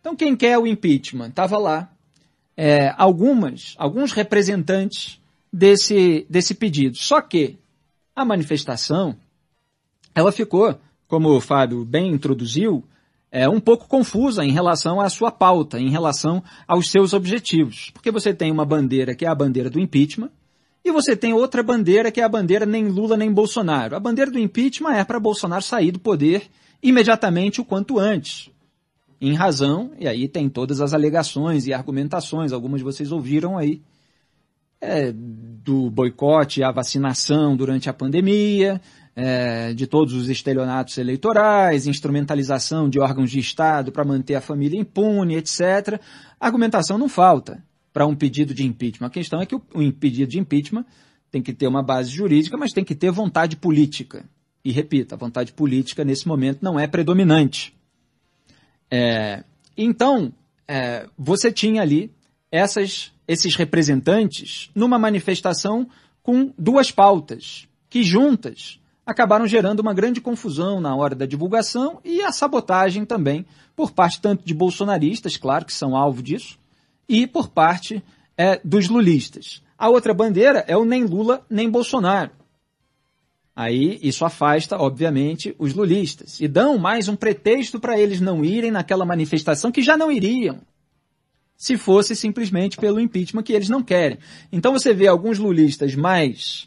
Então 0.00 0.16
quem 0.16 0.34
quer 0.34 0.58
o 0.58 0.66
impeachment? 0.66 1.28
Estava 1.28 1.58
lá. 1.58 1.92
É, 2.56 2.92
algumas, 2.98 3.74
alguns 3.78 4.10
representantes 4.10 5.19
desse, 5.52 6.26
desse 6.28 6.54
pedido. 6.54 6.96
Só 6.96 7.20
que 7.20 7.58
a 8.14 8.24
manifestação, 8.24 9.16
ela 10.14 10.32
ficou, 10.32 10.78
como 11.08 11.30
o 11.30 11.40
Fábio 11.40 11.84
bem 11.84 12.12
introduziu, 12.12 12.84
é 13.32 13.48
um 13.48 13.60
pouco 13.60 13.86
confusa 13.86 14.44
em 14.44 14.50
relação 14.50 15.00
à 15.00 15.08
sua 15.08 15.30
pauta, 15.30 15.78
em 15.78 15.88
relação 15.88 16.42
aos 16.66 16.90
seus 16.90 17.12
objetivos. 17.12 17.90
Porque 17.92 18.10
você 18.10 18.34
tem 18.34 18.50
uma 18.50 18.64
bandeira 18.64 19.14
que 19.14 19.24
é 19.24 19.28
a 19.28 19.34
bandeira 19.34 19.70
do 19.70 19.78
impeachment, 19.78 20.30
e 20.84 20.90
você 20.90 21.14
tem 21.14 21.32
outra 21.32 21.62
bandeira 21.62 22.10
que 22.10 22.20
é 22.20 22.24
a 22.24 22.28
bandeira 22.28 22.64
nem 22.64 22.88
Lula 22.88 23.16
nem 23.16 23.32
Bolsonaro. 23.32 23.94
A 23.94 24.00
bandeira 24.00 24.30
do 24.30 24.38
impeachment 24.38 24.94
é 24.94 25.04
para 25.04 25.20
Bolsonaro 25.20 25.62
sair 25.62 25.92
do 25.92 26.00
poder 26.00 26.50
imediatamente 26.82 27.60
o 27.60 27.64
quanto 27.64 27.98
antes. 27.98 28.50
Em 29.20 29.34
razão, 29.34 29.92
e 29.98 30.08
aí 30.08 30.26
tem 30.26 30.48
todas 30.48 30.80
as 30.80 30.94
alegações 30.94 31.66
e 31.66 31.74
argumentações, 31.74 32.52
algumas 32.52 32.80
vocês 32.80 33.12
ouviram 33.12 33.58
aí, 33.58 33.82
é, 34.80 35.12
do 35.12 35.90
boicote 35.90 36.62
à 36.62 36.70
vacinação 36.70 37.56
durante 37.56 37.90
a 37.90 37.92
pandemia, 37.92 38.80
é, 39.14 39.74
de 39.74 39.86
todos 39.86 40.14
os 40.14 40.28
estelionatos 40.28 40.96
eleitorais, 40.96 41.86
instrumentalização 41.86 42.88
de 42.88 42.98
órgãos 42.98 43.30
de 43.30 43.38
Estado 43.38 43.92
para 43.92 44.04
manter 44.04 44.34
a 44.34 44.40
família 44.40 44.80
impune, 44.80 45.36
etc. 45.36 46.00
Argumentação 46.38 46.96
não 46.96 47.08
falta 47.08 47.62
para 47.92 48.06
um 48.06 48.14
pedido 48.14 48.54
de 48.54 48.64
impeachment. 48.64 49.06
A 49.06 49.10
questão 49.10 49.40
é 49.40 49.46
que 49.46 49.54
o, 49.54 49.62
o 49.74 49.92
pedido 49.92 50.30
de 50.30 50.38
impeachment 50.38 50.84
tem 51.30 51.42
que 51.42 51.52
ter 51.52 51.66
uma 51.66 51.82
base 51.82 52.10
jurídica, 52.10 52.56
mas 52.56 52.72
tem 52.72 52.84
que 52.84 52.94
ter 52.94 53.10
vontade 53.10 53.56
política. 53.56 54.24
E 54.64 54.72
repita, 54.72 55.14
a 55.14 55.18
vontade 55.18 55.52
política 55.52 56.04
nesse 56.04 56.26
momento 56.26 56.60
não 56.62 56.78
é 56.78 56.86
predominante. 56.86 57.74
É, 58.90 59.44
então, 59.76 60.32
é, 60.66 61.06
você 61.16 61.52
tinha 61.52 61.82
ali 61.82 62.12
essas 62.50 63.12
esses 63.30 63.54
representantes 63.54 64.72
numa 64.74 64.98
manifestação 64.98 65.86
com 66.20 66.52
duas 66.58 66.90
pautas, 66.90 67.68
que 67.88 68.02
juntas 68.02 68.80
acabaram 69.06 69.46
gerando 69.46 69.78
uma 69.78 69.94
grande 69.94 70.20
confusão 70.20 70.80
na 70.80 70.96
hora 70.96 71.14
da 71.14 71.26
divulgação 71.26 72.00
e 72.04 72.22
a 72.22 72.32
sabotagem 72.32 73.04
também 73.04 73.46
por 73.76 73.92
parte 73.92 74.20
tanto 74.20 74.44
de 74.44 74.52
bolsonaristas, 74.52 75.36
claro 75.36 75.64
que 75.64 75.72
são 75.72 75.94
alvo 75.94 76.20
disso, 76.20 76.58
e 77.08 77.24
por 77.24 77.48
parte 77.48 78.02
é, 78.36 78.60
dos 78.64 78.88
lulistas. 78.88 79.62
A 79.78 79.88
outra 79.88 80.12
bandeira 80.12 80.64
é 80.66 80.76
o 80.76 80.84
nem 80.84 81.04
Lula 81.04 81.46
nem 81.48 81.70
Bolsonaro. 81.70 82.32
Aí 83.54 84.00
isso 84.02 84.24
afasta, 84.24 84.76
obviamente, 84.76 85.54
os 85.56 85.72
lulistas 85.72 86.40
e 86.40 86.48
dão 86.48 86.76
mais 86.78 87.06
um 87.06 87.14
pretexto 87.14 87.78
para 87.78 87.96
eles 87.96 88.20
não 88.20 88.44
irem 88.44 88.72
naquela 88.72 89.04
manifestação 89.04 89.70
que 89.70 89.82
já 89.82 89.96
não 89.96 90.10
iriam 90.10 90.58
se 91.60 91.76
fosse 91.76 92.16
simplesmente 92.16 92.78
pelo 92.78 92.98
impeachment 92.98 93.42
que 93.42 93.52
eles 93.52 93.68
não 93.68 93.82
querem. 93.82 94.16
Então 94.50 94.72
você 94.72 94.94
vê 94.94 95.06
alguns 95.06 95.38
lulistas 95.38 95.94
mais, 95.94 96.66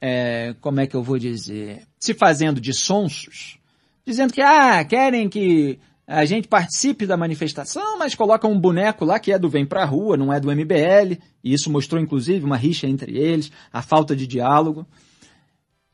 é, 0.00 0.54
como 0.60 0.78
é 0.78 0.86
que 0.86 0.94
eu 0.94 1.02
vou 1.02 1.18
dizer, 1.18 1.82
se 1.98 2.14
fazendo 2.14 2.60
de 2.60 2.72
sonsos, 2.72 3.58
dizendo 4.06 4.32
que, 4.32 4.40
ah, 4.40 4.84
querem 4.84 5.28
que 5.28 5.80
a 6.06 6.24
gente 6.24 6.46
participe 6.46 7.04
da 7.04 7.16
manifestação, 7.16 7.98
mas 7.98 8.14
colocam 8.14 8.52
um 8.52 8.60
boneco 8.60 9.04
lá 9.04 9.18
que 9.18 9.32
é 9.32 9.38
do 9.40 9.48
Vem 9.48 9.66
Pra 9.66 9.84
Rua, 9.84 10.16
não 10.16 10.32
é 10.32 10.38
do 10.38 10.52
MBL, 10.52 11.18
e 11.42 11.52
isso 11.52 11.68
mostrou 11.68 12.00
inclusive 12.00 12.44
uma 12.44 12.56
rixa 12.56 12.86
entre 12.86 13.18
eles, 13.18 13.50
a 13.72 13.82
falta 13.82 14.14
de 14.14 14.24
diálogo. 14.24 14.86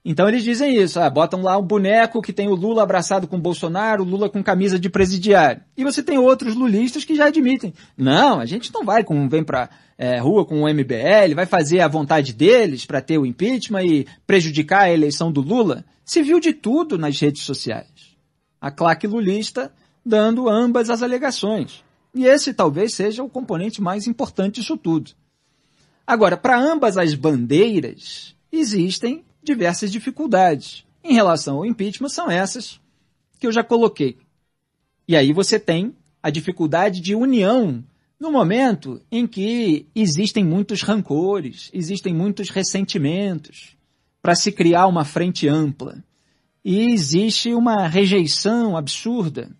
Então 0.04 0.28
eles 0.28 0.44
dizem 0.44 0.76
isso, 0.76 1.00
ah, 1.00 1.08
botam 1.08 1.40
lá 1.40 1.56
um 1.56 1.62
boneco 1.62 2.20
que 2.20 2.32
tem 2.32 2.46
o 2.46 2.54
Lula 2.54 2.82
abraçado 2.82 3.26
com 3.26 3.36
o 3.36 3.40
Bolsonaro, 3.40 4.02
o 4.02 4.06
Lula 4.06 4.28
com 4.28 4.42
camisa 4.42 4.78
de 4.78 4.90
presidiário. 4.90 5.62
E 5.74 5.82
você 5.82 6.02
tem 6.02 6.18
outros 6.18 6.54
lulistas 6.54 7.04
que 7.04 7.14
já 7.14 7.26
admitem, 7.26 7.72
não, 7.96 8.38
a 8.38 8.44
gente 8.44 8.70
não 8.72 8.84
vai 8.84 9.02
com, 9.02 9.26
vem 9.28 9.42
pra 9.42 9.70
é, 9.96 10.18
rua 10.18 10.44
com 10.44 10.62
o 10.62 10.68
MBL, 10.68 11.34
vai 11.34 11.46
fazer 11.46 11.80
a 11.80 11.88
vontade 11.88 12.34
deles 12.34 12.84
para 12.84 13.00
ter 13.00 13.16
o 13.16 13.24
impeachment 13.24 13.84
e 13.84 14.06
prejudicar 14.26 14.82
a 14.82 14.92
eleição 14.92 15.32
do 15.32 15.40
Lula. 15.40 15.84
Se 16.04 16.22
viu 16.22 16.38
de 16.38 16.52
tudo 16.52 16.98
nas 16.98 17.18
redes 17.18 17.42
sociais. 17.42 18.14
A 18.60 18.70
claque 18.70 19.06
lulista 19.06 19.72
dando 20.04 20.50
ambas 20.50 20.90
as 20.90 21.02
alegações. 21.02 21.82
E 22.14 22.26
esse 22.26 22.52
talvez 22.52 22.92
seja 22.92 23.22
o 23.22 23.28
componente 23.28 23.80
mais 23.80 24.06
importante 24.06 24.60
disso 24.60 24.76
tudo. 24.76 25.12
Agora, 26.06 26.36
para 26.36 26.58
ambas 26.58 26.98
as 26.98 27.14
bandeiras, 27.14 28.36
existem 28.52 29.24
diversas 29.44 29.92
dificuldades. 29.92 30.84
Em 31.02 31.14
relação 31.14 31.58
ao 31.58 31.66
impeachment, 31.66 32.08
são 32.08 32.30
essas 32.30 32.80
que 33.38 33.46
eu 33.46 33.52
já 33.52 33.62
coloquei. 33.62 34.16
E 35.06 35.16
aí 35.16 35.32
você 35.32 35.60
tem 35.60 35.94
a 36.22 36.30
dificuldade 36.30 37.00
de 37.00 37.14
união 37.14 37.84
no 38.18 38.32
momento 38.32 39.02
em 39.12 39.26
que 39.26 39.86
existem 39.94 40.42
muitos 40.42 40.80
rancores, 40.80 41.70
existem 41.74 42.14
muitos 42.14 42.48
ressentimentos, 42.48 43.76
para 44.22 44.34
se 44.34 44.50
criar 44.50 44.86
uma 44.86 45.04
frente 45.04 45.46
ampla. 45.46 46.02
E 46.64 46.92
existe 46.92 47.52
uma 47.52 47.86
rejeição 47.86 48.74
absurda 48.74 49.50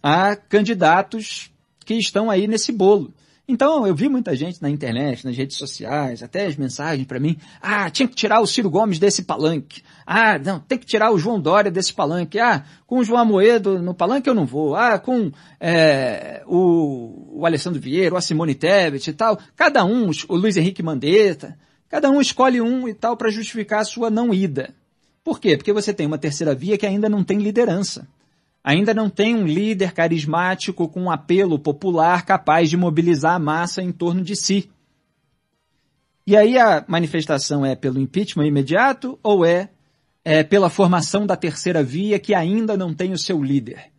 a 0.00 0.36
candidatos 0.36 1.50
que 1.84 1.94
estão 1.94 2.30
aí 2.30 2.46
nesse 2.46 2.70
bolo. 2.70 3.12
Então, 3.50 3.84
eu 3.84 3.96
vi 3.96 4.08
muita 4.08 4.36
gente 4.36 4.62
na 4.62 4.70
internet, 4.70 5.24
nas 5.24 5.36
redes 5.36 5.56
sociais, 5.56 6.22
até 6.22 6.46
as 6.46 6.54
mensagens 6.54 7.04
para 7.04 7.18
mim. 7.18 7.36
Ah, 7.60 7.90
tinha 7.90 8.06
que 8.06 8.14
tirar 8.14 8.38
o 8.38 8.46
Ciro 8.46 8.70
Gomes 8.70 9.00
desse 9.00 9.24
palanque. 9.24 9.82
Ah, 10.06 10.38
não, 10.38 10.60
tem 10.60 10.78
que 10.78 10.86
tirar 10.86 11.10
o 11.10 11.18
João 11.18 11.40
Dória 11.40 11.68
desse 11.68 11.92
palanque. 11.92 12.38
Ah, 12.38 12.64
com 12.86 13.00
o 13.00 13.04
João 13.04 13.20
Amoedo 13.20 13.82
no 13.82 13.92
palanque 13.92 14.30
eu 14.30 14.34
não 14.36 14.46
vou. 14.46 14.76
Ah, 14.76 15.00
com 15.00 15.32
é, 15.58 16.44
o, 16.46 17.40
o 17.40 17.44
Alessandro 17.44 17.80
Vieira, 17.80 18.16
a 18.16 18.20
Simone 18.20 18.54
Tebet 18.54 19.10
e 19.10 19.12
tal. 19.12 19.36
Cada 19.56 19.84
um, 19.84 20.12
o 20.28 20.36
Luiz 20.36 20.56
Henrique 20.56 20.80
Mandetta, 20.80 21.58
cada 21.88 22.08
um 22.08 22.20
escolhe 22.20 22.60
um 22.60 22.88
e 22.88 22.94
tal 22.94 23.16
para 23.16 23.30
justificar 23.30 23.80
a 23.80 23.84
sua 23.84 24.10
não 24.10 24.32
ida. 24.32 24.72
Por 25.24 25.40
quê? 25.40 25.56
Porque 25.56 25.72
você 25.72 25.92
tem 25.92 26.06
uma 26.06 26.18
terceira 26.18 26.54
via 26.54 26.78
que 26.78 26.86
ainda 26.86 27.08
não 27.08 27.24
tem 27.24 27.38
liderança 27.38 28.06
ainda 28.62 28.92
não 28.92 29.08
tem 29.08 29.34
um 29.34 29.46
líder 29.46 29.92
carismático 29.92 30.88
com 30.88 31.02
um 31.02 31.10
apelo 31.10 31.58
popular 31.58 32.24
capaz 32.24 32.68
de 32.68 32.76
mobilizar 32.76 33.34
a 33.34 33.38
massa 33.38 33.82
em 33.82 33.92
torno 33.92 34.22
de 34.22 34.36
si. 34.36 34.70
E 36.26 36.36
aí 36.36 36.58
a 36.58 36.84
manifestação 36.86 37.64
é 37.64 37.74
pelo 37.74 37.98
impeachment 37.98 38.46
imediato 38.46 39.18
ou 39.22 39.44
é, 39.44 39.70
é 40.24 40.44
pela 40.44 40.70
formação 40.70 41.26
da 41.26 41.36
terceira 41.36 41.82
via 41.82 42.18
que 42.18 42.34
ainda 42.34 42.76
não 42.76 42.94
tem 42.94 43.12
o 43.12 43.18
seu 43.18 43.42
líder? 43.42 43.90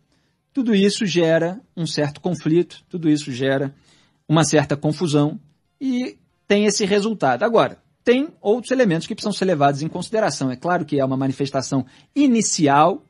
Tudo 0.52 0.74
isso 0.74 1.04
gera 1.04 1.60
um 1.76 1.86
certo 1.86 2.20
conflito, 2.20 2.84
tudo 2.88 3.08
isso 3.08 3.32
gera 3.32 3.74
uma 4.28 4.44
certa 4.44 4.76
confusão 4.76 5.40
e 5.80 6.16
tem 6.46 6.64
esse 6.66 6.84
resultado. 6.84 7.42
Agora, 7.42 7.78
tem 8.04 8.28
outros 8.40 8.70
elementos 8.70 9.06
que 9.06 9.14
precisam 9.14 9.32
ser 9.32 9.44
levados 9.44 9.82
em 9.82 9.88
consideração. 9.88 10.50
É 10.50 10.56
claro 10.56 10.84
que 10.84 11.00
é 11.00 11.04
uma 11.04 11.16
manifestação 11.16 11.86
inicial 12.14 13.04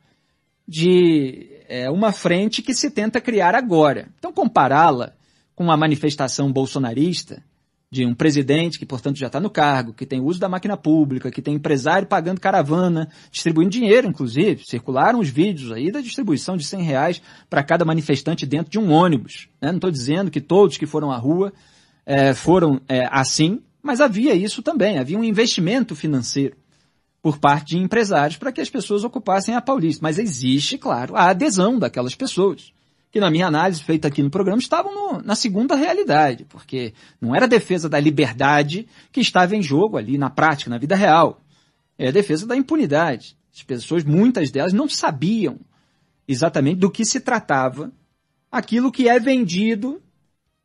de 0.67 1.49
é, 1.67 1.89
uma 1.89 2.11
frente 2.11 2.61
que 2.61 2.73
se 2.73 2.89
tenta 2.89 3.21
criar 3.21 3.55
agora. 3.55 4.07
Então, 4.17 4.31
compará-la 4.31 5.13
com 5.55 5.63
uma 5.63 5.77
manifestação 5.77 6.51
bolsonarista 6.51 7.43
de 7.93 8.05
um 8.05 8.15
presidente 8.15 8.79
que, 8.79 8.87
portanto, 8.87 9.19
já 9.19 9.27
está 9.27 9.39
no 9.39 9.51
cargo, 9.51 9.93
que 9.93 10.05
tem 10.05 10.19
uso 10.19 10.39
da 10.39 10.49
máquina 10.49 10.75
pública, 10.75 11.29
que 11.29 11.43
tem 11.43 11.53
empresário 11.53 12.07
pagando 12.07 12.41
caravana, 12.41 13.07
distribuindo 13.31 13.69
dinheiro, 13.69 14.07
inclusive. 14.07 14.63
Circularam 14.65 15.19
os 15.19 15.29
vídeos 15.29 15.71
aí 15.71 15.91
da 15.91 16.01
distribuição 16.01 16.57
de 16.57 16.65
100 16.65 16.81
reais 16.81 17.21
para 17.47 17.63
cada 17.63 17.85
manifestante 17.85 18.47
dentro 18.47 18.71
de 18.71 18.79
um 18.79 18.91
ônibus. 18.91 19.47
Né? 19.61 19.69
Não 19.69 19.75
estou 19.75 19.91
dizendo 19.91 20.31
que 20.31 20.41
todos 20.41 20.75
que 20.75 20.87
foram 20.87 21.11
à 21.11 21.17
rua 21.17 21.53
é, 22.03 22.33
foram 22.33 22.81
é, 22.89 23.07
assim, 23.11 23.61
mas 23.81 24.01
havia 24.01 24.33
isso 24.33 24.63
também, 24.63 24.97
havia 24.97 25.17
um 25.17 25.23
investimento 25.23 25.95
financeiro 25.95 26.55
por 27.23 27.39
parte 27.39 27.77
de 27.77 27.81
empresários 27.81 28.37
para 28.37 28.51
que 28.51 28.59
as 28.59 28.69
pessoas 28.69 29.05
ocupassem 29.05 29.55
a 29.55 29.61
Paulista. 29.61 30.01
Mas 30.03 30.19
existe, 30.19 30.77
claro, 30.77 31.15
a 31.15 31.29
adesão 31.29 31.79
daquelas 31.79 32.13
pessoas, 32.13 32.73
que 33.09 33.19
na 33.19 33.31
minha 33.31 33.47
análise 33.47 33.81
feita 33.81 34.09
aqui 34.09 34.21
no 34.21 34.29
programa 34.29 34.59
estavam 34.59 34.93
no, 34.93 35.21
na 35.21 35.33
segunda 35.33 35.73
realidade, 35.73 36.43
porque 36.49 36.93
não 37.21 37.33
era 37.33 37.45
a 37.45 37.47
defesa 37.47 37.87
da 37.87 37.97
liberdade 37.97 38.89
que 39.09 39.21
estava 39.21 39.55
em 39.55 39.63
jogo 39.63 39.95
ali 39.95 40.17
na 40.17 40.29
prática, 40.29 40.69
na 40.69 40.77
vida 40.77 40.97
real. 40.97 41.39
É 41.97 42.09
a 42.09 42.11
defesa 42.11 42.45
da 42.45 42.57
impunidade. 42.57 43.37
As 43.55 43.63
pessoas, 43.63 44.03
muitas 44.03 44.51
delas, 44.51 44.73
não 44.73 44.89
sabiam 44.89 45.61
exatamente 46.27 46.79
do 46.79 46.91
que 46.91 47.05
se 47.05 47.21
tratava 47.21 47.89
aquilo 48.51 48.91
que 48.91 49.07
é 49.07 49.17
vendido 49.17 50.01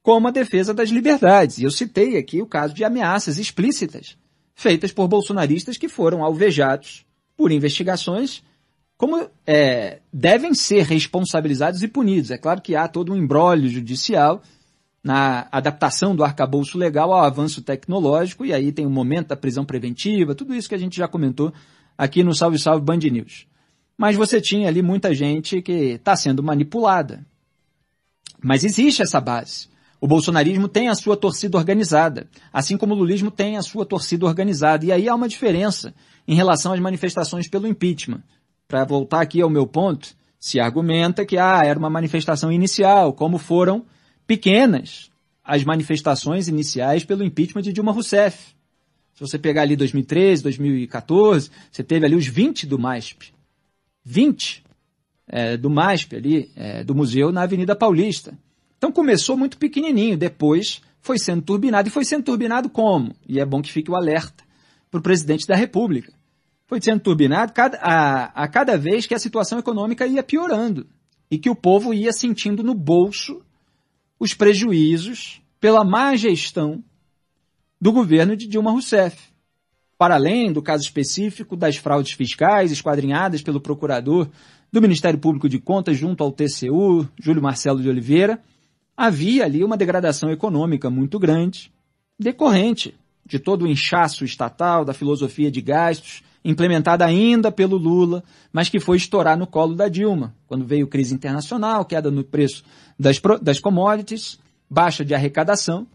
como 0.02 0.26
a 0.26 0.32
defesa 0.32 0.74
das 0.74 0.90
liberdades. 0.90 1.58
E 1.58 1.62
eu 1.62 1.70
citei 1.70 2.16
aqui 2.16 2.42
o 2.42 2.46
caso 2.46 2.74
de 2.74 2.82
ameaças 2.82 3.38
explícitas 3.38 4.16
feitas 4.58 4.90
por 4.90 5.06
bolsonaristas 5.06 5.76
que 5.76 5.88
foram 5.88 6.24
alvejados 6.24 7.06
por 7.36 7.52
investigações 7.52 8.42
como 8.96 9.30
é, 9.46 10.00
devem 10.12 10.52
ser 10.52 10.82
responsabilizados 10.82 11.84
e 11.84 11.86
punidos. 11.86 12.32
É 12.32 12.36
claro 12.36 12.60
que 12.60 12.74
há 12.74 12.88
todo 12.88 13.12
um 13.12 13.16
embrólio 13.16 13.68
judicial 13.68 14.42
na 15.00 15.46
adaptação 15.52 16.16
do 16.16 16.24
arcabouço 16.24 16.76
legal 16.76 17.12
ao 17.12 17.22
avanço 17.22 17.62
tecnológico, 17.62 18.44
e 18.44 18.52
aí 18.52 18.72
tem 18.72 18.84
o 18.84 18.90
momento 18.90 19.28
da 19.28 19.36
prisão 19.36 19.64
preventiva, 19.64 20.34
tudo 20.34 20.52
isso 20.52 20.68
que 20.68 20.74
a 20.74 20.78
gente 20.78 20.96
já 20.96 21.06
comentou 21.06 21.52
aqui 21.96 22.24
no 22.24 22.34
Salve 22.34 22.58
Salve 22.58 22.84
Band 22.84 22.98
News. 22.98 23.46
Mas 23.96 24.16
você 24.16 24.40
tinha 24.40 24.66
ali 24.66 24.82
muita 24.82 25.14
gente 25.14 25.62
que 25.62 25.92
está 25.92 26.16
sendo 26.16 26.42
manipulada. 26.42 27.24
Mas 28.42 28.64
existe 28.64 29.02
essa 29.02 29.20
base. 29.20 29.68
O 30.00 30.06
bolsonarismo 30.06 30.68
tem 30.68 30.88
a 30.88 30.94
sua 30.94 31.16
torcida 31.16 31.58
organizada, 31.58 32.28
assim 32.52 32.76
como 32.76 32.94
o 32.94 32.98
lulismo 32.98 33.30
tem 33.30 33.56
a 33.56 33.62
sua 33.62 33.84
torcida 33.84 34.26
organizada. 34.26 34.84
E 34.84 34.92
aí 34.92 35.08
há 35.08 35.14
uma 35.14 35.28
diferença 35.28 35.92
em 36.26 36.34
relação 36.34 36.72
às 36.72 36.80
manifestações 36.80 37.48
pelo 37.48 37.66
impeachment. 37.66 38.22
Para 38.68 38.84
voltar 38.84 39.20
aqui 39.22 39.40
ao 39.40 39.50
meu 39.50 39.66
ponto, 39.66 40.14
se 40.38 40.60
argumenta 40.60 41.26
que 41.26 41.36
ah, 41.36 41.64
era 41.64 41.78
uma 41.78 41.90
manifestação 41.90 42.52
inicial, 42.52 43.12
como 43.12 43.38
foram 43.38 43.84
pequenas 44.26 45.10
as 45.42 45.64
manifestações 45.64 46.46
iniciais 46.46 47.04
pelo 47.04 47.24
impeachment 47.24 47.62
de 47.62 47.72
Dilma 47.72 47.90
Rousseff. 47.90 48.54
Se 49.14 49.20
você 49.20 49.38
pegar 49.38 49.62
ali 49.62 49.74
2013, 49.74 50.42
2014, 50.42 51.50
você 51.72 51.82
teve 51.82 52.04
ali 52.04 52.14
os 52.14 52.26
20 52.26 52.66
do 52.66 52.78
MASP. 52.78 53.32
20 54.04 54.62
é, 55.26 55.56
do 55.56 55.68
MASP 55.68 56.14
ali, 56.14 56.50
é, 56.54 56.84
do 56.84 56.94
museu 56.94 57.32
na 57.32 57.42
Avenida 57.42 57.74
Paulista. 57.74 58.38
Então 58.78 58.92
começou 58.92 59.36
muito 59.36 59.58
pequenininho, 59.58 60.16
depois 60.16 60.80
foi 61.00 61.18
sendo 61.18 61.42
turbinado. 61.42 61.88
E 61.88 61.92
foi 61.92 62.04
sendo 62.04 62.24
turbinado 62.24 62.70
como? 62.70 63.14
E 63.28 63.40
é 63.40 63.44
bom 63.44 63.60
que 63.60 63.72
fique 63.72 63.90
o 63.90 63.96
alerta 63.96 64.44
para 64.90 65.00
o 65.00 65.02
presidente 65.02 65.46
da 65.46 65.56
República. 65.56 66.12
Foi 66.66 66.80
sendo 66.80 67.00
turbinado 67.00 67.52
cada, 67.52 67.78
a, 67.78 68.24
a 68.44 68.48
cada 68.48 68.76
vez 68.76 69.06
que 69.06 69.14
a 69.14 69.18
situação 69.18 69.58
econômica 69.58 70.06
ia 70.06 70.22
piorando 70.22 70.86
e 71.30 71.38
que 71.38 71.50
o 71.50 71.54
povo 71.54 71.92
ia 71.92 72.12
sentindo 72.12 72.62
no 72.62 72.74
bolso 72.74 73.42
os 74.18 74.34
prejuízos 74.34 75.40
pela 75.60 75.84
má 75.84 76.14
gestão 76.16 76.82
do 77.80 77.92
governo 77.92 78.36
de 78.36 78.46
Dilma 78.46 78.70
Rousseff. 78.70 79.16
Para 79.96 80.14
além 80.14 80.52
do 80.52 80.62
caso 80.62 80.84
específico 80.84 81.56
das 81.56 81.76
fraudes 81.76 82.12
fiscais 82.12 82.70
esquadrinhadas 82.70 83.42
pelo 83.42 83.60
procurador 83.60 84.28
do 84.70 84.80
Ministério 84.80 85.18
Público 85.18 85.48
de 85.48 85.58
Contas 85.58 85.96
junto 85.96 86.22
ao 86.22 86.30
TCU, 86.30 87.08
Júlio 87.18 87.42
Marcelo 87.42 87.80
de 87.80 87.88
Oliveira, 87.88 88.40
havia 88.98 89.44
ali 89.44 89.62
uma 89.62 89.76
degradação 89.76 90.28
econômica 90.28 90.90
muito 90.90 91.20
grande, 91.20 91.72
decorrente 92.18 92.96
de 93.24 93.38
todo 93.38 93.62
o 93.62 93.68
inchaço 93.68 94.24
estatal, 94.24 94.84
da 94.84 94.92
filosofia 94.92 95.52
de 95.52 95.60
gastos, 95.60 96.24
implementada 96.44 97.04
ainda 97.04 97.52
pelo 97.52 97.76
Lula, 97.76 98.24
mas 98.52 98.68
que 98.68 98.80
foi 98.80 98.96
estourar 98.96 99.38
no 99.38 99.46
colo 99.46 99.76
da 99.76 99.86
Dilma, 99.86 100.34
quando 100.48 100.64
veio 100.64 100.88
crise 100.88 101.14
internacional, 101.14 101.84
queda 101.84 102.10
no 102.10 102.24
preço 102.24 102.64
das, 102.98 103.20
das 103.40 103.60
commodities, 103.60 104.40
baixa 104.68 105.04
de 105.04 105.14
arrecadação, 105.14 105.86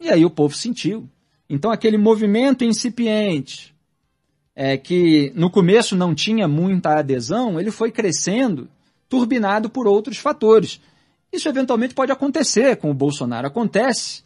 e 0.00 0.08
aí 0.08 0.24
o 0.24 0.30
povo 0.30 0.56
sentiu. 0.56 1.08
Então 1.48 1.70
aquele 1.70 1.98
movimento 1.98 2.64
incipiente, 2.64 3.72
é, 4.56 4.76
que 4.76 5.32
no 5.36 5.50
começo 5.50 5.94
não 5.94 6.16
tinha 6.16 6.48
muita 6.48 6.98
adesão, 6.98 7.60
ele 7.60 7.70
foi 7.70 7.92
crescendo, 7.92 8.68
turbinado 9.08 9.70
por 9.70 9.86
outros 9.86 10.16
fatores. 10.18 10.80
Isso 11.32 11.48
eventualmente 11.48 11.94
pode 11.94 12.12
acontecer 12.12 12.76
com 12.76 12.90
o 12.90 12.94
Bolsonaro. 12.94 13.46
Acontece 13.46 14.24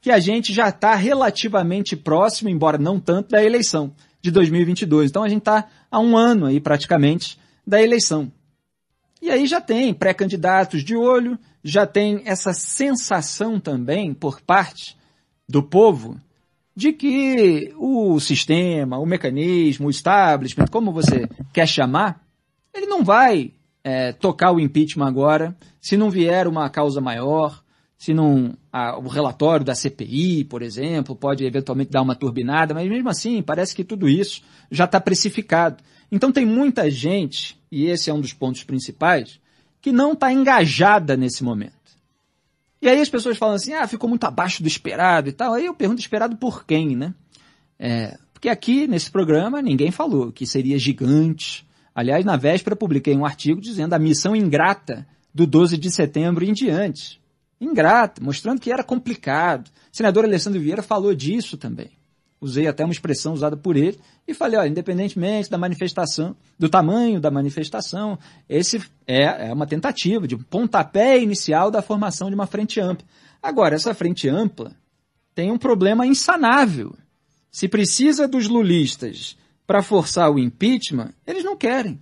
que 0.00 0.10
a 0.10 0.18
gente 0.18 0.52
já 0.52 0.68
está 0.68 0.94
relativamente 0.94 1.96
próximo, 1.96 2.48
embora 2.48 2.78
não 2.78 2.98
tanto, 2.98 3.30
da 3.30 3.44
eleição 3.44 3.92
de 4.20 4.30
2022. 4.30 5.10
Então 5.10 5.22
a 5.22 5.28
gente 5.28 5.40
está 5.40 5.68
há 5.90 6.00
um 6.00 6.16
ano 6.16 6.46
aí 6.46 6.60
praticamente 6.60 7.38
da 7.66 7.80
eleição. 7.80 8.32
E 9.22 9.30
aí 9.30 9.46
já 9.46 9.60
tem 9.60 9.92
pré-candidatos 9.92 10.82
de 10.82 10.96
olho, 10.96 11.38
já 11.62 11.86
tem 11.86 12.22
essa 12.24 12.54
sensação 12.54 13.60
também 13.60 14.14
por 14.14 14.40
parte 14.40 14.96
do 15.48 15.62
povo 15.62 16.18
de 16.74 16.92
que 16.92 17.74
o 17.76 18.18
sistema, 18.18 18.98
o 18.98 19.04
mecanismo, 19.04 19.88
o 19.88 19.90
establishment, 19.90 20.66
como 20.70 20.92
você 20.92 21.28
quer 21.52 21.66
chamar, 21.66 22.24
ele 22.72 22.86
não 22.86 23.04
vai 23.04 23.52
é, 23.82 24.12
tocar 24.12 24.52
o 24.52 24.60
impeachment 24.60 25.06
agora 25.06 25.56
se 25.80 25.96
não 25.96 26.10
vier 26.10 26.46
uma 26.46 26.68
causa 26.68 27.00
maior, 27.00 27.62
se 27.96 28.12
não 28.12 28.54
a, 28.72 28.98
o 28.98 29.08
relatório 29.08 29.64
da 29.64 29.74
CPI, 29.74 30.44
por 30.44 30.62
exemplo, 30.62 31.16
pode 31.16 31.44
eventualmente 31.44 31.90
dar 31.90 32.02
uma 32.02 32.14
turbinada, 32.14 32.74
mas 32.74 32.88
mesmo 32.88 33.08
assim 33.08 33.42
parece 33.42 33.74
que 33.74 33.84
tudo 33.84 34.08
isso 34.08 34.42
já 34.70 34.84
está 34.84 35.00
precificado. 35.00 35.82
Então 36.10 36.32
tem 36.32 36.44
muita 36.44 36.90
gente, 36.90 37.58
e 37.70 37.86
esse 37.86 38.10
é 38.10 38.14
um 38.14 38.20
dos 38.20 38.32
pontos 38.32 38.64
principais, 38.64 39.40
que 39.80 39.92
não 39.92 40.12
está 40.12 40.32
engajada 40.32 41.16
nesse 41.16 41.42
momento. 41.42 41.72
E 42.82 42.88
aí 42.88 43.00
as 43.00 43.08
pessoas 43.08 43.36
falam 43.36 43.54
assim, 43.54 43.74
ah, 43.74 43.86
ficou 43.86 44.08
muito 44.08 44.24
abaixo 44.24 44.62
do 44.62 44.68
esperado 44.68 45.28
e 45.28 45.32
tal. 45.32 45.52
Aí 45.52 45.66
eu 45.66 45.74
pergunto, 45.74 46.00
esperado 46.00 46.36
por 46.36 46.64
quem, 46.64 46.96
né? 46.96 47.14
É, 47.78 48.18
porque 48.32 48.48
aqui, 48.48 48.86
nesse 48.86 49.10
programa, 49.10 49.60
ninguém 49.60 49.90
falou 49.90 50.32
que 50.32 50.46
seria 50.46 50.78
gigante. 50.78 51.66
Aliás, 52.00 52.24
na 52.24 52.36
véspera, 52.36 52.74
publiquei 52.74 53.14
um 53.14 53.26
artigo 53.26 53.60
dizendo 53.60 53.92
a 53.92 53.98
missão 53.98 54.34
ingrata 54.34 55.06
do 55.34 55.46
12 55.46 55.76
de 55.76 55.90
setembro 55.90 56.44
em 56.44 56.52
diante. 56.52 57.20
Ingrata, 57.60 58.22
mostrando 58.24 58.60
que 58.60 58.72
era 58.72 58.82
complicado. 58.82 59.68
O 59.92 59.96
senador 59.96 60.24
Alessandro 60.24 60.60
Vieira 60.60 60.82
falou 60.82 61.14
disso 61.14 61.58
também 61.58 61.90
usei 62.40 62.66
até 62.66 62.82
uma 62.84 62.92
expressão 62.92 63.34
usada 63.34 63.56
por 63.56 63.76
ele, 63.76 64.00
e 64.26 64.32
falei, 64.32 64.58
independentemente 64.66 65.50
da 65.50 65.58
manifestação, 65.58 66.34
do 66.58 66.68
tamanho 66.68 67.20
da 67.20 67.30
manifestação, 67.30 68.18
esse 68.48 68.82
é, 69.06 69.48
é 69.48 69.52
uma 69.52 69.66
tentativa 69.66 70.26
de 70.26 70.34
um 70.34 70.42
pontapé 70.42 71.20
inicial 71.20 71.70
da 71.70 71.82
formação 71.82 72.28
de 72.28 72.34
uma 72.34 72.46
frente 72.46 72.80
ampla. 72.80 73.06
Agora, 73.42 73.74
essa 73.74 73.92
frente 73.92 74.26
ampla 74.26 74.72
tem 75.34 75.52
um 75.52 75.58
problema 75.58 76.06
insanável. 76.06 76.94
Se 77.50 77.68
precisa 77.68 78.26
dos 78.26 78.48
lulistas 78.48 79.36
para 79.70 79.84
forçar 79.84 80.28
o 80.28 80.36
impeachment, 80.36 81.10
eles 81.24 81.44
não 81.44 81.56
querem. 81.56 82.00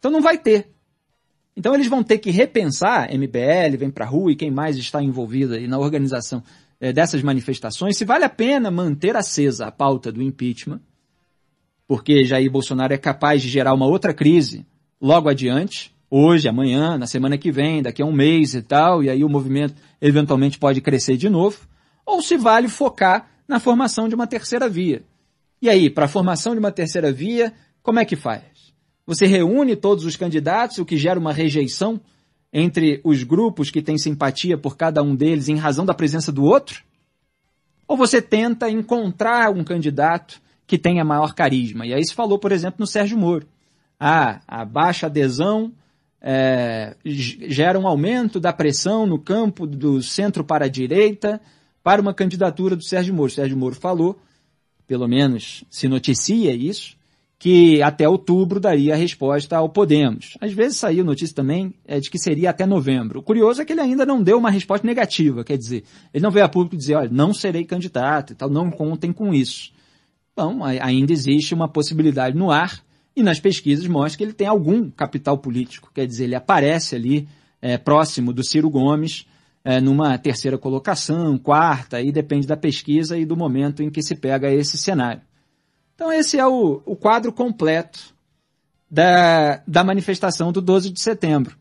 Então 0.00 0.10
não 0.10 0.20
vai 0.20 0.36
ter. 0.36 0.72
Então 1.56 1.72
eles 1.72 1.86
vão 1.86 2.02
ter 2.02 2.18
que 2.18 2.32
repensar, 2.32 3.08
MBL 3.08 3.76
vem 3.78 3.88
para 3.88 4.04
a 4.04 4.08
rua 4.08 4.32
e 4.32 4.34
quem 4.34 4.50
mais 4.50 4.76
está 4.76 5.00
envolvido 5.00 5.54
aí 5.54 5.68
na 5.68 5.78
organização 5.78 6.42
é, 6.80 6.92
dessas 6.92 7.22
manifestações, 7.22 7.96
se 7.96 8.04
vale 8.04 8.24
a 8.24 8.28
pena 8.28 8.68
manter 8.68 9.14
acesa 9.14 9.66
a 9.66 9.70
pauta 9.70 10.10
do 10.10 10.20
impeachment, 10.20 10.80
porque 11.86 12.24
Jair 12.24 12.50
Bolsonaro 12.50 12.92
é 12.92 12.98
capaz 12.98 13.42
de 13.42 13.48
gerar 13.48 13.72
uma 13.72 13.86
outra 13.86 14.12
crise 14.12 14.66
logo 15.00 15.28
adiante, 15.28 15.94
hoje, 16.10 16.48
amanhã, 16.48 16.98
na 16.98 17.06
semana 17.06 17.38
que 17.38 17.52
vem, 17.52 17.80
daqui 17.80 18.02
a 18.02 18.06
um 18.06 18.12
mês 18.12 18.54
e 18.54 18.62
tal, 18.62 19.04
e 19.04 19.08
aí 19.08 19.22
o 19.22 19.28
movimento 19.28 19.76
eventualmente 20.02 20.58
pode 20.58 20.80
crescer 20.80 21.16
de 21.16 21.28
novo, 21.28 21.60
ou 22.04 22.20
se 22.20 22.36
vale 22.36 22.66
focar 22.66 23.30
na 23.46 23.60
formação 23.60 24.08
de 24.08 24.16
uma 24.16 24.26
terceira 24.26 24.68
via. 24.68 25.04
E 25.66 25.68
aí, 25.68 25.90
para 25.90 26.04
a 26.04 26.08
formação 26.08 26.52
de 26.52 26.60
uma 26.60 26.70
terceira 26.70 27.10
via, 27.10 27.52
como 27.82 27.98
é 27.98 28.04
que 28.04 28.14
faz? 28.14 28.72
Você 29.04 29.26
reúne 29.26 29.74
todos 29.74 30.04
os 30.04 30.14
candidatos, 30.14 30.78
o 30.78 30.84
que 30.84 30.96
gera 30.96 31.18
uma 31.18 31.32
rejeição 31.32 32.00
entre 32.52 33.00
os 33.02 33.24
grupos 33.24 33.68
que 33.68 33.82
têm 33.82 33.98
simpatia 33.98 34.56
por 34.56 34.76
cada 34.76 35.02
um 35.02 35.16
deles 35.16 35.48
em 35.48 35.56
razão 35.56 35.84
da 35.84 35.92
presença 35.92 36.30
do 36.30 36.44
outro? 36.44 36.84
Ou 37.88 37.96
você 37.96 38.22
tenta 38.22 38.70
encontrar 38.70 39.50
um 39.50 39.64
candidato 39.64 40.40
que 40.68 40.78
tenha 40.78 41.04
maior 41.04 41.34
carisma? 41.34 41.84
E 41.84 41.92
aí 41.92 42.04
se 42.04 42.14
falou, 42.14 42.38
por 42.38 42.52
exemplo, 42.52 42.76
no 42.78 42.86
Sérgio 42.86 43.18
Moro. 43.18 43.48
Ah, 43.98 44.40
a 44.46 44.64
baixa 44.64 45.06
adesão 45.06 45.72
é, 46.22 46.94
gera 47.04 47.76
um 47.76 47.88
aumento 47.88 48.38
da 48.38 48.52
pressão 48.52 49.04
no 49.04 49.18
campo 49.18 49.66
do 49.66 50.00
centro 50.00 50.44
para 50.44 50.66
a 50.66 50.68
direita 50.68 51.40
para 51.82 52.00
uma 52.00 52.14
candidatura 52.14 52.76
do 52.76 52.84
Sérgio 52.84 53.12
Moro. 53.12 53.32
O 53.32 53.34
Sérgio 53.34 53.56
Moro 53.56 53.74
falou, 53.74 54.20
pelo 54.86 55.08
menos 55.08 55.64
se 55.70 55.88
noticia 55.88 56.54
isso, 56.54 56.96
que 57.38 57.82
até 57.82 58.08
outubro 58.08 58.58
daria 58.58 58.94
a 58.94 58.96
resposta 58.96 59.56
ao 59.56 59.68
Podemos. 59.68 60.36
Às 60.40 60.52
vezes 60.52 60.78
saiu 60.78 61.04
notícia 61.04 61.34
também 61.34 61.74
é, 61.86 62.00
de 62.00 62.10
que 62.10 62.18
seria 62.18 62.50
até 62.50 62.64
novembro. 62.64 63.20
O 63.20 63.22
curioso 63.22 63.60
é 63.60 63.64
que 63.64 63.72
ele 63.72 63.80
ainda 63.80 64.06
não 64.06 64.22
deu 64.22 64.38
uma 64.38 64.50
resposta 64.50 64.86
negativa, 64.86 65.44
quer 65.44 65.58
dizer, 65.58 65.84
ele 66.14 66.22
não 66.22 66.30
veio 66.30 66.46
a 66.46 66.48
público 66.48 66.76
dizer, 66.76 66.94
olha, 66.94 67.10
não 67.10 67.34
serei 67.34 67.64
candidato 67.64 68.32
e 68.32 68.36
tal, 68.36 68.48
não 68.48 68.70
contem 68.70 69.12
com 69.12 69.34
isso. 69.34 69.70
Bom, 70.34 70.64
ainda 70.64 71.12
existe 71.12 71.54
uma 71.54 71.68
possibilidade 71.68 72.36
no 72.36 72.50
ar 72.50 72.82
e 73.14 73.22
nas 73.22 73.40
pesquisas 73.40 73.86
mostra 73.86 74.18
que 74.18 74.24
ele 74.24 74.32
tem 74.32 74.46
algum 74.46 74.90
capital 74.90 75.38
político, 75.38 75.90
quer 75.94 76.06
dizer, 76.06 76.24
ele 76.24 76.34
aparece 76.34 76.94
ali 76.94 77.28
é, 77.60 77.78
próximo 77.78 78.32
do 78.32 78.44
Ciro 78.44 78.68
Gomes, 78.68 79.26
é, 79.66 79.80
numa 79.80 80.16
terceira 80.16 80.56
colocação, 80.56 81.36
quarta, 81.36 81.96
aí 81.96 82.12
depende 82.12 82.46
da 82.46 82.56
pesquisa 82.56 83.18
e 83.18 83.24
do 83.26 83.36
momento 83.36 83.82
em 83.82 83.90
que 83.90 84.00
se 84.00 84.14
pega 84.14 84.48
esse 84.48 84.78
cenário. 84.78 85.20
Então, 85.92 86.12
esse 86.12 86.38
é 86.38 86.46
o, 86.46 86.80
o 86.86 86.94
quadro 86.94 87.32
completo 87.32 88.14
da, 88.88 89.60
da 89.66 89.82
manifestação 89.82 90.52
do 90.52 90.62
12 90.62 90.90
de 90.90 91.00
setembro. 91.00 91.56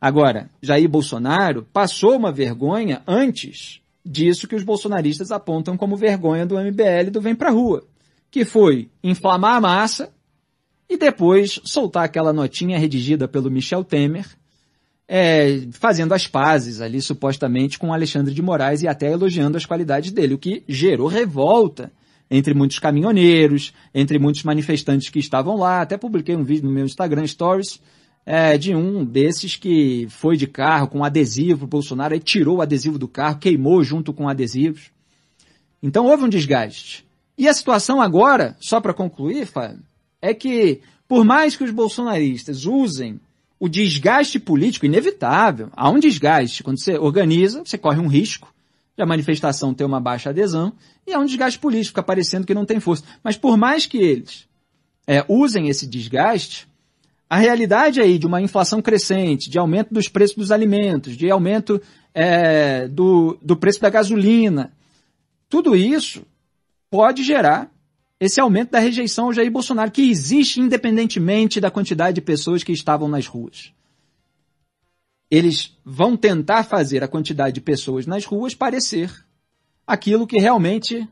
Agora, 0.00 0.50
Jair 0.60 0.88
Bolsonaro 0.88 1.64
passou 1.72 2.16
uma 2.16 2.32
vergonha 2.32 3.00
antes 3.06 3.80
disso 4.04 4.48
que 4.48 4.56
os 4.56 4.64
bolsonaristas 4.64 5.30
apontam 5.30 5.76
como 5.76 5.96
vergonha 5.96 6.44
do 6.44 6.58
MBL 6.58 7.12
do 7.12 7.20
Vem 7.20 7.36
Pra 7.36 7.50
Rua, 7.50 7.84
que 8.28 8.44
foi 8.44 8.90
inflamar 9.04 9.54
a 9.54 9.60
massa 9.60 10.12
e 10.88 10.96
depois 10.96 11.60
soltar 11.62 12.06
aquela 12.06 12.32
notinha 12.32 12.76
redigida 12.76 13.28
pelo 13.28 13.52
Michel 13.52 13.84
Temer, 13.84 14.26
é, 15.12 15.62
fazendo 15.72 16.14
as 16.14 16.28
pazes 16.28 16.80
ali 16.80 17.02
supostamente 17.02 17.80
com 17.80 17.92
Alexandre 17.92 18.32
de 18.32 18.40
Moraes 18.40 18.82
e 18.82 18.86
até 18.86 19.10
elogiando 19.10 19.56
as 19.56 19.66
qualidades 19.66 20.12
dele, 20.12 20.34
o 20.34 20.38
que 20.38 20.62
gerou 20.68 21.08
revolta 21.08 21.90
entre 22.30 22.54
muitos 22.54 22.78
caminhoneiros, 22.78 23.74
entre 23.92 24.20
muitos 24.20 24.44
manifestantes 24.44 25.08
que 25.08 25.18
estavam 25.18 25.56
lá. 25.56 25.82
Até 25.82 25.96
publiquei 25.96 26.36
um 26.36 26.44
vídeo 26.44 26.68
no 26.68 26.72
meu 26.72 26.84
Instagram 26.84 27.26
Stories 27.26 27.80
é, 28.24 28.56
de 28.56 28.72
um 28.72 29.04
desses 29.04 29.56
que 29.56 30.06
foi 30.10 30.36
de 30.36 30.46
carro 30.46 30.86
com 30.86 31.02
adesivo 31.02 31.66
Bolsonaro, 31.66 32.14
aí 32.14 32.20
tirou 32.20 32.58
o 32.58 32.62
adesivo 32.62 32.96
do 32.96 33.08
carro, 33.08 33.40
queimou 33.40 33.82
junto 33.82 34.12
com 34.12 34.28
adesivos. 34.28 34.92
Então 35.82 36.06
houve 36.06 36.22
um 36.22 36.28
desgaste. 36.28 37.04
E 37.36 37.48
a 37.48 37.52
situação 37.52 38.00
agora, 38.00 38.56
só 38.60 38.80
para 38.80 38.94
concluir, 38.94 39.44
Fábio, 39.44 39.82
é 40.22 40.32
que 40.32 40.82
por 41.08 41.24
mais 41.24 41.56
que 41.56 41.64
os 41.64 41.72
bolsonaristas 41.72 42.64
usem 42.64 43.18
o 43.60 43.68
desgaste 43.68 44.40
político 44.40 44.86
inevitável, 44.86 45.68
há 45.76 45.88
um 45.88 46.00
desgaste. 46.00 46.64
Quando 46.64 46.80
você 46.80 46.98
organiza, 46.98 47.62
você 47.64 47.78
corre 47.78 48.00
um 48.00 48.08
risco 48.08 48.52
a 49.02 49.06
manifestação 49.06 49.74
ter 49.74 49.84
uma 49.84 50.00
baixa 50.00 50.30
adesão, 50.30 50.72
e 51.06 51.12
é 51.12 51.18
um 51.18 51.24
desgaste 51.24 51.58
político, 51.58 51.88
fica 51.88 52.02
parecendo 52.02 52.46
que 52.46 52.54
não 52.54 52.66
tem 52.66 52.80
força. 52.80 53.04
Mas 53.22 53.36
por 53.36 53.56
mais 53.56 53.86
que 53.86 53.98
eles 53.98 54.46
é, 55.06 55.24
usem 55.28 55.68
esse 55.68 55.86
desgaste, 55.86 56.68
a 57.28 57.36
realidade 57.36 58.00
aí 58.00 58.18
de 58.18 58.26
uma 58.26 58.40
inflação 58.40 58.82
crescente, 58.82 59.48
de 59.48 59.58
aumento 59.58 59.92
dos 59.92 60.08
preços 60.08 60.36
dos 60.36 60.52
alimentos, 60.52 61.16
de 61.16 61.30
aumento 61.30 61.80
é, 62.12 62.88
do, 62.88 63.38
do 63.40 63.56
preço 63.56 63.80
da 63.80 63.88
gasolina, 63.88 64.72
tudo 65.48 65.74
isso 65.76 66.22
pode 66.90 67.22
gerar 67.22 67.70
esse 68.20 68.40
aumento 68.40 68.70
da 68.70 68.78
rejeição 68.78 69.26
ao 69.26 69.32
Jair 69.32 69.50
Bolsonaro, 69.50 69.90
que 69.90 70.10
existe 70.10 70.60
independentemente 70.60 71.60
da 71.60 71.70
quantidade 71.70 72.16
de 72.16 72.20
pessoas 72.20 72.62
que 72.62 72.72
estavam 72.72 73.08
nas 73.08 73.26
ruas 73.26 73.72
eles 75.30 75.78
vão 75.84 76.16
tentar 76.16 76.64
fazer 76.64 77.04
a 77.04 77.08
quantidade 77.08 77.54
de 77.54 77.60
pessoas 77.60 78.04
nas 78.04 78.24
ruas 78.24 78.54
parecer 78.54 79.24
aquilo 79.86 80.26
que 80.26 80.38
realmente 80.38 81.08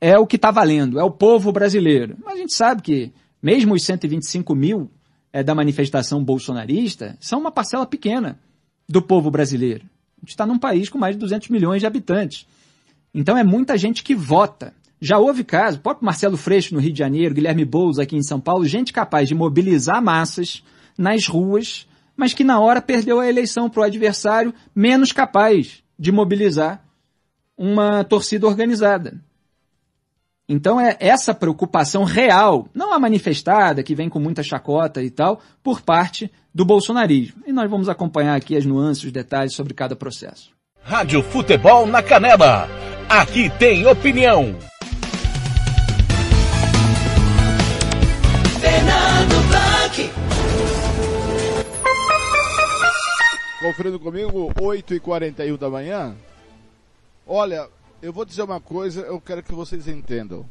é 0.00 0.18
o 0.18 0.26
que 0.26 0.36
está 0.36 0.50
valendo, 0.50 0.98
é 0.98 1.04
o 1.04 1.10
povo 1.10 1.52
brasileiro. 1.52 2.16
Mas 2.24 2.34
a 2.34 2.38
gente 2.38 2.54
sabe 2.54 2.82
que 2.82 3.12
mesmo 3.40 3.74
os 3.74 3.84
125 3.84 4.54
mil 4.54 4.90
é, 5.32 5.42
da 5.42 5.54
manifestação 5.54 6.22
bolsonarista 6.22 7.16
são 7.20 7.38
uma 7.38 7.52
parcela 7.52 7.86
pequena 7.86 8.38
do 8.88 9.00
povo 9.00 9.30
brasileiro. 9.30 9.84
A 10.18 10.20
gente 10.22 10.30
está 10.30 10.44
num 10.44 10.58
país 10.58 10.88
com 10.88 10.98
mais 10.98 11.14
de 11.14 11.20
200 11.20 11.48
milhões 11.48 11.80
de 11.80 11.86
habitantes. 11.86 12.46
Então 13.14 13.38
é 13.38 13.44
muita 13.44 13.78
gente 13.78 14.02
que 14.02 14.14
vota. 14.14 14.74
Já 15.00 15.18
houve 15.18 15.44
caso, 15.44 15.78
o 15.78 15.80
próprio 15.80 16.04
Marcelo 16.04 16.36
Freixo 16.36 16.74
no 16.74 16.80
Rio 16.80 16.92
de 16.92 16.98
Janeiro, 16.98 17.34
Guilherme 17.34 17.64
Boulos 17.64 17.98
aqui 17.98 18.16
em 18.16 18.22
São 18.22 18.40
Paulo, 18.40 18.64
gente 18.64 18.92
capaz 18.92 19.28
de 19.28 19.34
mobilizar 19.34 20.02
massas 20.02 20.62
nas 20.96 21.26
ruas 21.26 21.86
mas 22.16 22.32
que 22.32 22.42
na 22.42 22.58
hora 22.58 22.80
perdeu 22.80 23.20
a 23.20 23.28
eleição 23.28 23.68
para 23.68 23.80
o 23.80 23.84
adversário 23.84 24.54
menos 24.74 25.12
capaz 25.12 25.82
de 25.98 26.10
mobilizar 26.10 26.82
uma 27.56 28.02
torcida 28.02 28.46
organizada. 28.46 29.20
Então 30.48 30.80
é 30.80 30.96
essa 31.00 31.34
preocupação 31.34 32.04
real, 32.04 32.68
não 32.72 32.92
a 32.92 32.98
manifestada, 32.98 33.82
que 33.82 33.94
vem 33.94 34.08
com 34.08 34.20
muita 34.20 34.42
chacota 34.42 35.02
e 35.02 35.10
tal, 35.10 35.40
por 35.62 35.82
parte 35.82 36.30
do 36.54 36.64
bolsonarismo. 36.64 37.42
E 37.46 37.52
nós 37.52 37.68
vamos 37.68 37.88
acompanhar 37.88 38.36
aqui 38.36 38.56
as 38.56 38.64
nuances, 38.64 39.04
os 39.04 39.12
detalhes 39.12 39.54
sobre 39.54 39.74
cada 39.74 39.96
processo. 39.96 40.50
Rádio 40.82 41.22
Futebol 41.22 41.86
na 41.86 42.00
Canela. 42.00 42.68
Aqui 43.08 43.50
tem 43.58 43.86
opinião. 43.86 44.56
Conferindo 53.66 53.98
comigo, 53.98 54.54
8h41 54.60 55.58
da 55.58 55.68
manhã. 55.68 56.16
Olha, 57.26 57.68
eu 58.00 58.12
vou 58.12 58.24
dizer 58.24 58.42
uma 58.42 58.60
coisa, 58.60 59.00
eu 59.00 59.20
quero 59.20 59.42
que 59.42 59.52
vocês 59.52 59.88
entendam. 59.88 60.48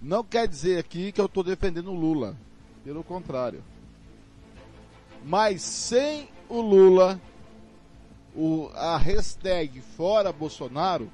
Não 0.00 0.22
quer 0.22 0.46
dizer 0.46 0.78
aqui 0.78 1.10
que 1.10 1.20
eu 1.20 1.26
estou 1.26 1.42
defendendo 1.42 1.90
o 1.90 1.96
Lula. 1.96 2.36
Pelo 2.84 3.02
contrário. 3.02 3.60
Mas 5.24 5.62
sem 5.62 6.28
o 6.48 6.60
Lula, 6.60 7.20
o, 8.32 8.70
a 8.72 8.96
hashtag 8.96 9.80
fora 9.80 10.32
Bolsonaro 10.32 11.10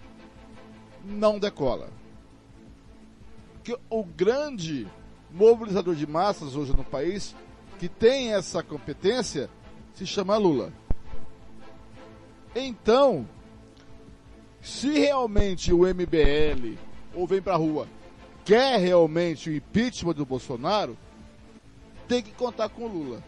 não 1.02 1.38
decola. 1.38 1.88
Porque 3.54 3.78
o 3.88 4.04
grande 4.04 4.86
mobilizador 5.30 5.94
de 5.94 6.06
massas 6.06 6.54
hoje 6.54 6.76
no 6.76 6.84
país, 6.84 7.34
que 7.78 7.88
tem 7.88 8.34
essa 8.34 8.62
competência, 8.62 9.48
se 10.06 10.12
chama 10.12 10.36
Lula. 10.36 10.72
Então, 12.54 13.28
se 14.60 14.90
realmente 14.98 15.72
o 15.72 15.80
MBL 15.80 16.76
ou 17.14 17.26
vem 17.26 17.40
pra 17.42 17.56
rua 17.56 17.86
quer 18.44 18.78
realmente 18.78 19.50
o 19.50 19.54
impeachment 19.54 20.14
do 20.14 20.26
Bolsonaro, 20.26 20.96
tem 22.08 22.22
que 22.22 22.32
contar 22.32 22.68
com 22.68 22.84
o 22.84 22.88
Lula. 22.88 23.22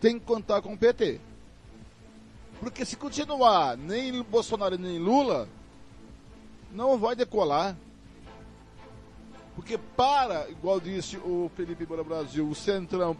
Tem 0.00 0.18
que 0.18 0.24
contar 0.24 0.62
com 0.62 0.74
o 0.74 0.78
PT. 0.78 1.20
Porque 2.58 2.84
se 2.84 2.96
continuar 2.96 3.76
nem 3.76 4.22
Bolsonaro 4.22 4.76
nem 4.76 4.98
Lula, 4.98 5.48
não 6.72 6.98
vai 6.98 7.14
decolar. 7.14 7.76
Porque 9.54 9.78
para, 9.78 10.48
igual 10.50 10.80
disse 10.80 11.16
o 11.18 11.50
Felipe 11.54 11.86
Moura 11.86 12.04
Brasil, 12.04 12.48
o 12.48 12.54
Centrão 12.54 13.16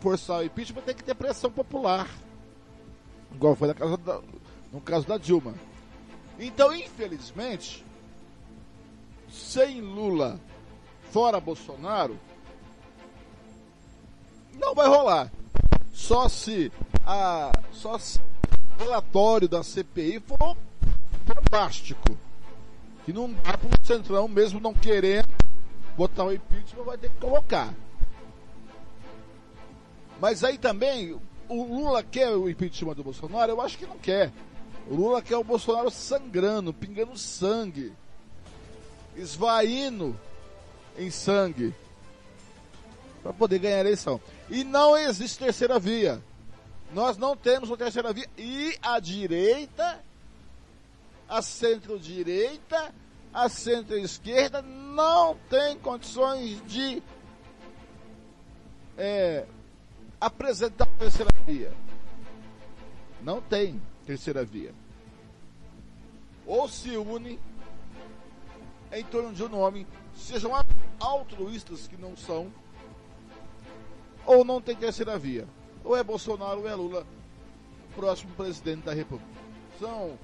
forçar 0.00 0.40
o 0.40 0.44
impeachment 0.44 0.82
tem 0.82 0.94
que 0.94 1.04
ter 1.04 1.14
pressão 1.14 1.50
popular. 1.50 2.08
Igual 3.32 3.54
foi 3.54 3.68
no 4.72 4.80
caso 4.80 5.06
da 5.06 5.18
Dilma. 5.18 5.54
Então, 6.38 6.74
infelizmente, 6.74 7.84
sem 9.28 9.80
Lula, 9.80 10.38
fora 11.10 11.40
Bolsonaro, 11.40 12.18
não 14.54 14.74
vai 14.74 14.88
rolar. 14.88 15.30
Só 15.92 16.28
se 16.28 16.72
a 17.04 17.52
só 17.72 17.98
se 17.98 18.18
o 18.18 18.82
relatório 18.82 19.48
da 19.48 19.62
CPI 19.62 20.20
for 20.20 20.56
fantástico. 21.26 22.16
Que 23.04 23.12
não 23.12 23.32
dá 23.32 23.56
para 23.56 23.68
o 23.68 23.86
Centrão, 23.86 24.28
mesmo 24.28 24.60
não 24.60 24.74
querendo 24.74 25.28
botar 25.96 26.24
o 26.24 26.32
impeachment, 26.32 26.84
vai 26.84 26.98
ter 26.98 27.10
que 27.10 27.16
colocar. 27.16 27.74
Mas 30.20 30.42
aí 30.42 30.58
também, 30.58 31.18
o 31.48 31.62
Lula 31.62 32.02
quer 32.02 32.30
o 32.30 32.48
impeachment 32.48 32.94
do 32.94 33.04
Bolsonaro? 33.04 33.52
Eu 33.52 33.60
acho 33.60 33.78
que 33.78 33.86
não 33.86 33.98
quer. 33.98 34.32
O 34.88 34.94
Lula 34.94 35.22
quer 35.22 35.36
o 35.36 35.44
Bolsonaro 35.44 35.90
sangrando, 35.90 36.72
pingando 36.72 37.16
sangue, 37.16 37.92
esvaindo 39.16 40.18
em 40.96 41.10
sangue, 41.10 41.74
para 43.22 43.32
poder 43.32 43.58
ganhar 43.58 43.76
a 43.76 43.80
eleição. 43.80 44.20
E 44.50 44.64
não 44.64 44.96
existe 44.96 45.38
terceira 45.38 45.78
via. 45.78 46.22
Nós 46.92 47.16
não 47.16 47.36
temos 47.36 47.68
uma 47.68 47.76
terceira 47.76 48.12
via. 48.12 48.26
E 48.36 48.76
a 48.82 48.98
direita, 48.98 50.02
a 51.28 51.42
centro-direita, 51.42 52.94
a 53.32 53.48
centro-esquerda 53.48 54.62
não 54.62 55.36
tem 55.50 55.78
condições 55.78 56.62
de 56.66 57.02
é, 58.96 59.44
apresentar 60.20 60.84
a 60.84 60.98
terceira 60.98 61.30
via. 61.46 61.72
Não 63.22 63.40
tem 63.40 63.80
terceira 64.06 64.44
via. 64.44 64.74
Ou 66.46 66.68
se 66.68 66.96
une 66.96 67.38
em 68.92 69.04
torno 69.04 69.32
de 69.32 69.42
um 69.44 69.48
nome, 69.48 69.86
sejam 70.14 70.52
altruístas 70.98 71.86
que 71.86 71.96
não 71.96 72.16
são, 72.16 72.50
ou 74.24 74.44
não 74.44 74.60
tem 74.60 74.74
terceira 74.74 75.18
via. 75.18 75.46
Ou 75.84 75.96
é 75.96 76.02
Bolsonaro 76.02 76.60
ou 76.60 76.68
é 76.68 76.74
Lula, 76.74 77.06
próximo 77.94 78.34
presidente 78.34 78.84
da 78.84 78.94
República. 78.94 79.30
São 79.78 80.18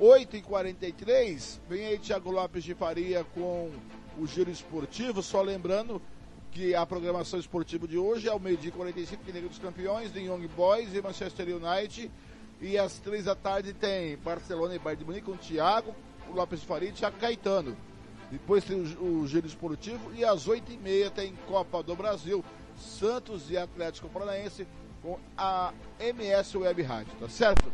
8h43, 0.00 1.58
vem 1.68 1.86
aí 1.86 1.98
Thiago 1.98 2.30
Lopes 2.30 2.64
de 2.64 2.74
Faria 2.74 3.24
com 3.34 3.70
o 4.18 4.26
giro 4.26 4.50
esportivo, 4.50 5.22
só 5.22 5.42
lembrando 5.42 6.00
que 6.56 6.74
a 6.74 6.86
programação 6.86 7.38
esportiva 7.38 7.86
de 7.86 7.98
hoje 7.98 8.30
é 8.30 8.32
o 8.32 8.40
meio-dia 8.40 8.72
45 8.72 9.22
de 9.22 9.30
Liga 9.30 9.46
dos 9.46 9.58
Campeões, 9.58 10.10
de 10.10 10.20
Young 10.20 10.48
Boys 10.56 10.94
e 10.94 11.02
Manchester 11.02 11.48
United. 11.54 12.10
E 12.62 12.78
às 12.78 12.94
três 12.98 13.26
da 13.26 13.34
tarde 13.34 13.74
tem 13.74 14.16
Barcelona 14.16 14.74
e 14.74 14.78
Bayern 14.78 14.98
de 14.98 15.04
Munique 15.04 15.26
com 15.26 15.36
Thiago, 15.36 15.94
o 16.30 16.34
Lopes 16.34 16.62
Faria 16.62 16.88
e 16.88 16.92
Thiago 16.92 17.18
Caetano. 17.18 17.76
Depois 18.30 18.64
tem 18.64 18.74
o, 18.74 19.20
o 19.20 19.26
giro 19.26 19.46
esportivo 19.46 20.10
e 20.14 20.24
às 20.24 20.48
oito 20.48 20.72
e 20.72 20.78
meia 20.78 21.10
tem 21.10 21.34
Copa 21.46 21.82
do 21.82 21.94
Brasil, 21.94 22.42
Santos 22.74 23.50
e 23.50 23.58
Atlético 23.58 24.08
Paranaense 24.08 24.66
com 25.02 25.18
a 25.36 25.74
MS 26.00 26.56
Web 26.56 26.82
Rádio, 26.82 27.12
tá 27.20 27.28
certo? 27.28 27.70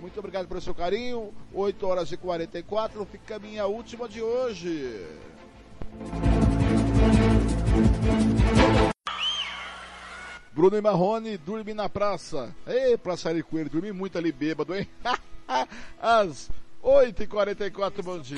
Muito 0.00 0.18
obrigado 0.18 0.48
pelo 0.48 0.60
seu 0.60 0.74
carinho. 0.74 1.32
8 1.52 1.86
horas 1.86 2.10
e 2.10 2.16
44, 2.16 3.04
fica 3.04 3.36
a 3.36 3.38
minha 3.38 3.64
última 3.66 4.08
de 4.08 4.20
hoje. 4.20 5.06
Bruno 10.54 10.76
e 10.76 10.80
Marrone, 10.80 11.36
dorme 11.36 11.74
na 11.74 11.88
praça. 11.88 12.54
Ei, 12.64 12.96
Praça 12.96 13.28
Ari 13.28 13.42
Coelho, 13.42 13.68
dormi 13.68 13.90
muito 13.90 14.16
ali 14.16 14.30
bêbado, 14.30 14.72
hein? 14.72 14.88
Às 16.00 16.48
8h44, 16.80 18.02
bom 18.04 18.20
dia. 18.20 18.36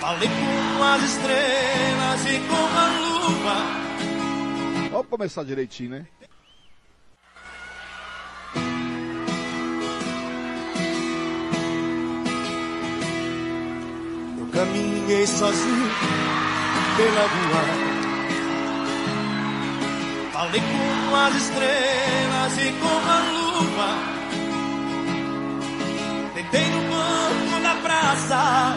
Falei 0.00 0.28
com 0.28 0.82
as 0.82 1.02
estrelas 1.04 2.26
e 2.26 2.40
com 2.48 2.56
a 2.76 2.88
lua. 2.98 3.86
Vamos 4.90 5.06
começar 5.06 5.44
direitinho, 5.44 5.90
né? 5.90 6.06
Eu 14.36 14.46
caminhei 14.52 15.26
sozinho 15.28 16.45
pela 16.96 17.26
rua. 17.34 17.62
Falei 20.32 20.60
com 20.60 21.16
as 21.16 21.34
estrelas 21.36 22.58
e 22.58 22.72
com 22.80 22.98
a 23.10 23.18
lua. 23.36 23.90
Tentei 26.34 26.66
no 26.70 26.80
banco 26.90 27.60
da 27.62 27.74
praça. 27.82 28.76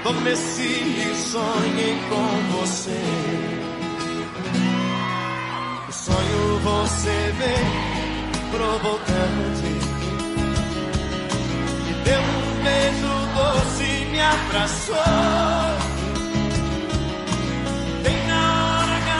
Adormeci 0.00 0.62
e 0.62 1.16
sonhei 1.16 1.98
com 2.08 2.28
você. 2.56 3.02
O 5.88 5.92
sonho 5.92 6.60
você 6.62 7.34
veio 7.38 7.96
provocante. 8.52 9.70
Me 11.84 11.92
deu 12.04 12.20
um 12.20 12.62
beijo 12.62 13.15
me 14.16 14.22
abraçou. 14.22 14.96
Bem 18.02 18.26
na 18.26 18.42
hora 18.64 18.96
H, 18.96 19.10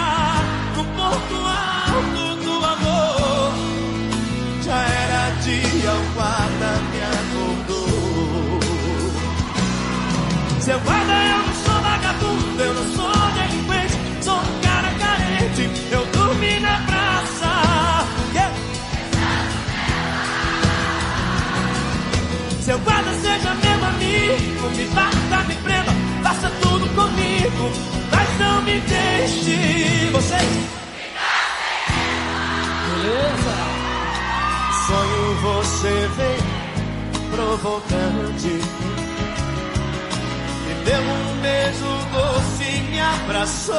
no 0.76 0.84
ponto 0.96 1.36
alto 1.44 2.24
do 2.44 2.54
amor. 2.74 3.52
Já 4.64 4.78
era 5.04 5.22
dia, 5.44 5.92
o 5.92 6.02
guarda 6.14 6.70
me 6.90 7.00
acordou. 7.14 8.60
Seu 10.60 10.78
guarda, 10.80 11.14
eu 11.32 11.40
não 11.46 11.54
sou 11.64 11.78
vagabundo, 11.88 12.62
eu 12.62 12.74
não 12.74 12.86
sou 12.96 13.16
delinquente, 13.36 13.96
sou 14.24 14.38
um 14.38 14.60
cara 14.62 14.90
carente, 15.02 15.64
eu 15.92 16.06
dormi 16.06 16.60
na 16.60 16.76
praça. 16.86 17.50
Yeah. 18.32 18.54
Seu 22.62 22.78
guarda 22.78 23.25
me 24.76 24.84
bata, 24.88 25.44
me 25.48 25.54
prenda, 25.56 25.92
faça 26.22 26.50
tudo 26.60 26.86
comigo, 26.94 27.70
mas 28.10 28.38
não 28.38 28.62
me 28.62 28.80
deixe. 28.80 30.10
Vocês? 30.12 30.76
Beleza? 32.86 33.56
Sonho 34.86 35.34
você 35.42 35.94
vem 36.16 36.56
provocante. 37.30 38.60
Me 40.66 40.74
deu 40.84 41.00
um 41.00 41.40
beijo 41.40 41.90
doce, 42.12 42.82
me 42.90 43.00
abraçou. 43.00 43.74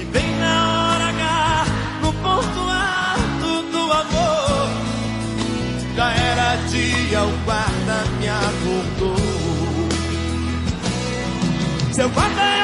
E 0.00 0.04
bem 0.04 0.30
na 0.38 0.92
hora 0.92 1.08
H, 1.08 1.66
no 2.02 2.12
ponto 2.12 2.60
alto 2.70 3.62
do 3.72 3.92
amor, 3.92 4.43
já 5.96 6.10
era 6.10 6.56
dia, 6.68 7.22
o 7.22 7.30
guarda 7.44 8.04
me 8.18 8.28
acordou. 8.28 9.16
Seu 11.92 12.08
guarda, 12.10 12.42
eu 12.58 12.63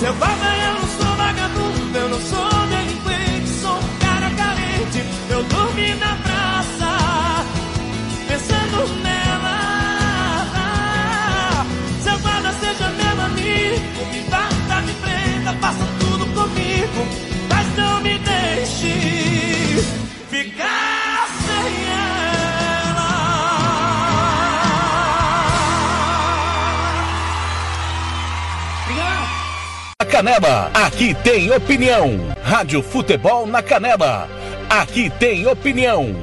Papai, 0.00 0.66
eu 0.66 0.74
não 0.74 0.88
sou 0.88 1.16
vagabundo, 1.16 1.98
eu 1.98 2.08
não 2.08 2.20
sou 2.20 2.48
delinquente, 2.68 3.48
sou 3.60 3.76
um 3.76 3.98
cara 3.98 4.30
carente. 4.30 5.04
Eu 5.28 5.42
dormi 5.44 5.94
na 5.96 6.16
praça, 6.16 7.44
pensando 8.26 8.88
nela. 9.02 9.60
Seu 12.02 12.18
guarda 12.18 12.50
seja 12.54 12.88
meu 12.88 13.24
amigo, 13.26 14.06
me 14.10 14.20
bata, 14.30 14.80
me 14.86 14.94
prenda, 14.94 15.52
faça 15.60 15.86
tudo 16.00 16.26
comigo, 16.32 17.06
mas 17.50 17.76
não 17.76 18.00
me 18.00 18.18
deixe 18.18 19.84
ficar 20.30 20.99
Canela, 30.20 30.70
aqui 30.74 31.14
tem 31.24 31.50
opinião. 31.50 32.10
Rádio 32.42 32.82
Futebol 32.82 33.46
na 33.46 33.62
Canela, 33.62 34.28
aqui 34.68 35.08
tem 35.18 35.46
opinião. 35.46 36.14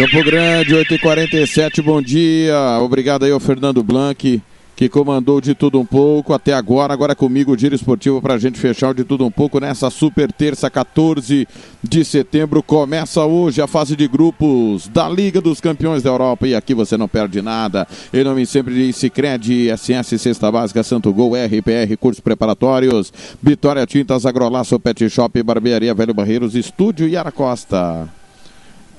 Campo 0.00 0.24
Grande, 0.24 0.74
8h47, 0.74 1.82
bom 1.82 2.00
dia. 2.00 2.56
Obrigado 2.80 3.26
aí 3.26 3.32
ao 3.32 3.38
Fernando 3.38 3.82
Blanc, 3.82 4.42
que 4.74 4.88
comandou 4.88 5.42
de 5.42 5.54
tudo 5.54 5.78
um 5.78 5.84
pouco 5.84 6.32
até 6.32 6.54
agora. 6.54 6.94
Agora 6.94 7.14
comigo 7.14 7.52
o 7.52 7.58
Giro 7.58 7.74
Esportivo 7.74 8.18
para 8.22 8.32
a 8.32 8.38
gente 8.38 8.58
fechar 8.58 8.92
o 8.92 8.94
de 8.94 9.04
tudo 9.04 9.26
um 9.26 9.30
pouco 9.30 9.60
nessa 9.60 9.90
super 9.90 10.32
terça, 10.32 10.70
14 10.70 11.46
de 11.82 12.02
setembro. 12.02 12.62
Começa 12.62 13.22
hoje 13.26 13.60
a 13.60 13.66
fase 13.66 13.94
de 13.94 14.08
grupos 14.08 14.88
da 14.88 15.06
Liga 15.06 15.38
dos 15.38 15.60
Campeões 15.60 16.02
da 16.02 16.08
Europa. 16.08 16.48
E 16.48 16.54
aqui 16.54 16.72
você 16.72 16.96
não 16.96 17.06
perde 17.06 17.42
nada. 17.42 17.86
Em 18.10 18.24
nome 18.24 18.46
sempre 18.46 18.72
de 18.72 18.94
Cicred, 18.94 19.68
SS 19.76 20.18
Cesta 20.18 20.50
Básica, 20.50 20.82
Santo 20.82 21.12
Gol, 21.12 21.34
RPR, 21.34 21.94
cursos 21.98 22.20
preparatórios, 22.20 23.12
Vitória 23.42 23.86
Tintas, 23.86 24.24
Agrolaço, 24.24 24.80
Pet 24.80 25.10
Shop, 25.10 25.42
Barbearia 25.42 25.92
Velho 25.92 26.14
Barreiros, 26.14 26.54
Estúdio 26.54 27.06
Yara 27.06 27.30
Costa. 27.30 28.19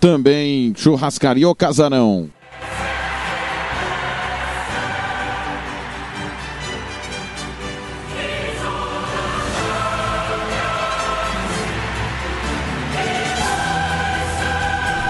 Também 0.02 0.74
Churrascaria 0.76 1.48
O 1.48 1.54
Casarão. 1.54 2.28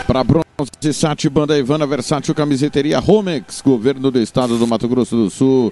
Para 0.05 0.25
Bronze 0.25 0.43
Sat, 0.93 1.29
Banda 1.29 1.57
Ivana 1.57 1.87
Versátil, 1.87 2.35
Camiseteria 2.35 2.99
Romex, 2.99 3.61
Governo 3.61 4.11
do 4.11 4.19
Estado 4.19 4.57
do 4.57 4.67
Mato 4.67 4.89
Grosso 4.89 5.15
do 5.15 5.29
Sul. 5.29 5.71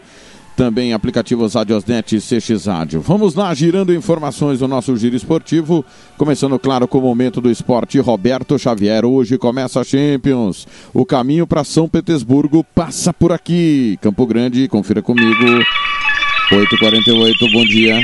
Também 0.60 0.91
aplicativos 0.91 1.53
Radiosnet 1.53 2.18
e 2.18 2.19
CX 2.19 2.65
Rádio. 2.65 2.99
Vamos 2.99 3.34
lá, 3.34 3.53
girando 3.53 3.95
informações 3.95 4.60
do 4.60 4.68
nosso 4.68 4.94
giro 4.98 5.15
esportivo. 5.15 5.86
Começando, 6.18 6.60
claro, 6.60 6.86
com 6.86 6.98
o 6.98 7.02
momento 7.02 7.40
do 7.40 7.49
esporte. 7.49 7.98
Roberto 7.98 8.60
Xavier. 8.60 9.06
Hoje 9.06 9.38
começa 9.38 9.80
a 9.80 9.86
Champions. 9.86 10.68
O 10.94 11.06
caminho 11.06 11.48
para 11.48 11.64
São 11.64 11.88
Petersburgo 11.88 12.61
passa 12.76 13.14
por 13.14 13.31
aqui. 13.31 13.98
Campo 14.02 14.26
Grande, 14.26 14.68
confira 14.68 15.02
comigo. 15.02 15.45
8h48, 16.52 17.53
bom 17.53 17.64
dia. 17.64 18.02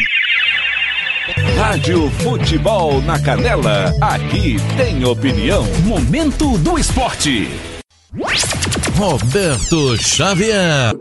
Rádio 1.58 2.10
Futebol 2.12 3.02
na 3.02 3.22
Canela, 3.22 3.94
aqui 4.00 4.56
tem 4.78 5.04
opinião. 5.04 5.66
Momento 5.84 6.58
do 6.60 6.80
esporte. 6.80 7.50
Roberto 8.98 9.98
Xavier. 9.98 10.96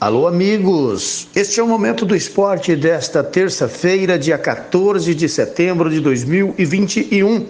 Alô, 0.00 0.26
amigos! 0.26 1.28
Este 1.36 1.60
é 1.60 1.62
o 1.62 1.66
momento 1.68 2.06
do 2.06 2.16
esporte 2.16 2.74
desta 2.74 3.22
terça-feira, 3.22 4.18
dia 4.18 4.38
14 4.38 5.14
de 5.14 5.28
setembro 5.28 5.90
de 5.90 6.00
2021. 6.00 7.46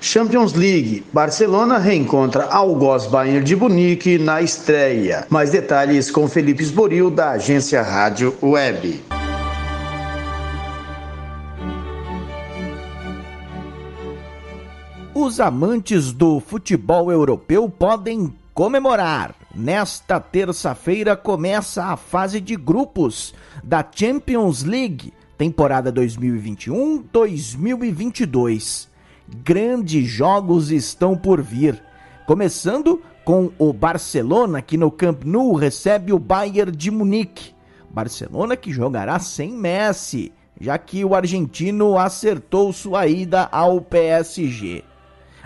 Champions 0.00 0.54
League. 0.54 1.04
Barcelona 1.12 1.76
reencontra 1.76 2.44
Algoz 2.44 3.06
Bayern 3.06 3.44
de 3.44 3.54
Munique 3.54 4.16
na 4.16 4.40
estreia. 4.40 5.26
Mais 5.28 5.50
detalhes 5.50 6.10
com 6.10 6.26
Felipe 6.26 6.62
Esboril, 6.62 7.10
da 7.10 7.32
agência 7.32 7.82
Rádio 7.82 8.34
Web. 8.42 9.02
Os 15.16 15.38
amantes 15.38 16.12
do 16.12 16.40
futebol 16.40 17.12
europeu 17.12 17.68
podem 17.68 18.34
comemorar. 18.52 19.32
Nesta 19.54 20.18
terça-feira 20.18 21.16
começa 21.16 21.84
a 21.84 21.96
fase 21.96 22.40
de 22.40 22.56
grupos 22.56 23.32
da 23.62 23.88
Champions 23.88 24.64
League, 24.64 25.12
temporada 25.38 25.92
2021-2022. 25.92 28.88
Grandes 29.44 30.08
jogos 30.08 30.72
estão 30.72 31.16
por 31.16 31.40
vir, 31.40 31.80
começando 32.26 33.00
com 33.24 33.52
o 33.56 33.72
Barcelona 33.72 34.60
que 34.60 34.76
no 34.76 34.90
Camp 34.90 35.22
Nou 35.22 35.54
recebe 35.54 36.12
o 36.12 36.18
Bayern 36.18 36.76
de 36.76 36.90
Munique. 36.90 37.54
Barcelona 37.88 38.56
que 38.56 38.72
jogará 38.72 39.20
sem 39.20 39.52
Messi, 39.52 40.32
já 40.60 40.76
que 40.76 41.04
o 41.04 41.14
argentino 41.14 41.96
acertou 41.96 42.72
sua 42.72 43.06
ida 43.06 43.48
ao 43.52 43.80
PSG. 43.80 44.82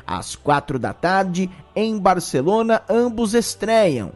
Às 0.08 0.34
quatro 0.34 0.78
da 0.78 0.94
tarde, 0.94 1.50
em 1.76 1.98
Barcelona, 1.98 2.80
ambos 2.88 3.34
estreiam. 3.34 4.10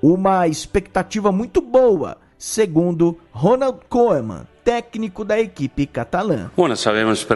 Uma 0.00 0.46
expectativa 0.46 1.32
muito 1.32 1.60
boa, 1.60 2.16
segundo 2.38 3.18
Ronald 3.32 3.80
Koeman, 3.88 4.46
técnico 4.62 5.24
da 5.24 5.40
equipe 5.40 5.84
catalã. 5.84 6.48
Bueno, 6.56 6.76
sabemos 6.76 7.26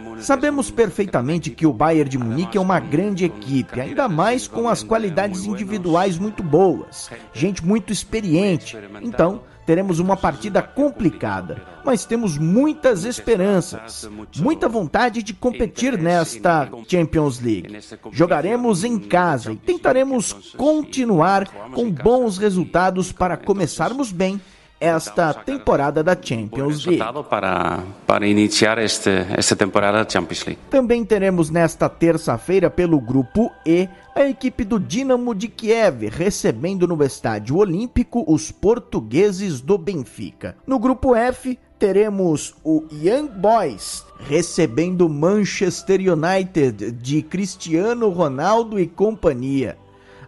Múnich 0.00 0.24
Sabemos 0.24 0.70
perfeitamente 0.70 1.50
que 1.50 1.66
o 1.66 1.72
Bayern 1.72 2.08
de 2.08 2.16
Munique 2.16 2.56
é 2.56 2.60
uma 2.60 2.80
grande 2.80 3.26
equipe, 3.26 3.78
ainda 3.78 4.08
mais 4.08 4.48
com 4.48 4.66
as 4.66 4.82
qualidades 4.82 5.44
individuais 5.44 6.16
muito 6.16 6.42
boas, 6.42 7.10
gente 7.34 7.64
muito 7.64 7.92
experiente. 7.92 8.76
Então, 9.02 9.42
teremos 9.68 9.98
uma 9.98 10.16
partida 10.16 10.62
complicada, 10.62 11.62
mas 11.84 12.06
temos 12.06 12.38
muitas 12.38 13.04
esperanças, 13.04 14.08
muita 14.38 14.66
vontade 14.66 15.22
de 15.22 15.34
competir 15.34 15.98
nesta 15.98 16.70
Champions 16.88 17.38
League. 17.38 17.78
Jogaremos 18.10 18.82
em 18.82 18.98
casa 18.98 19.52
e 19.52 19.56
tentaremos 19.56 20.54
continuar 20.56 21.46
com 21.74 21.90
bons 21.90 22.38
resultados 22.38 23.12
para 23.12 23.36
começarmos 23.36 24.10
bem 24.10 24.40
esta 24.80 25.34
temporada 25.34 26.02
da 26.02 26.16
Champions 26.20 26.84
League. 26.84 27.02
para, 27.28 27.82
para 28.06 28.26
iniciar 28.26 28.78
este, 28.78 29.26
esta 29.36 29.56
temporada 29.56 30.04
da 30.04 30.10
Champions 30.10 30.44
League. 30.44 30.60
Também 30.70 31.04
teremos 31.04 31.50
nesta 31.50 31.88
terça-feira 31.88 32.70
pelo 32.70 33.00
grupo 33.00 33.50
E 33.66 33.88
a 34.14 34.28
equipe 34.28 34.64
do 34.64 34.80
Dinamo 34.80 35.34
de 35.34 35.48
Kiev 35.48 36.08
recebendo 36.08 36.86
no 36.86 37.02
Estádio 37.04 37.56
Olímpico 37.56 38.24
os 38.26 38.50
portugueses 38.50 39.60
do 39.60 39.78
Benfica. 39.78 40.56
No 40.66 40.78
grupo 40.78 41.14
F 41.14 41.58
teremos 41.78 42.54
o 42.64 42.84
Young 42.90 43.28
Boys 43.28 44.04
recebendo 44.18 45.08
Manchester 45.08 46.00
United 46.00 46.92
de 46.92 47.22
Cristiano 47.22 48.08
Ronaldo 48.08 48.80
e 48.80 48.86
companhia. 48.86 49.78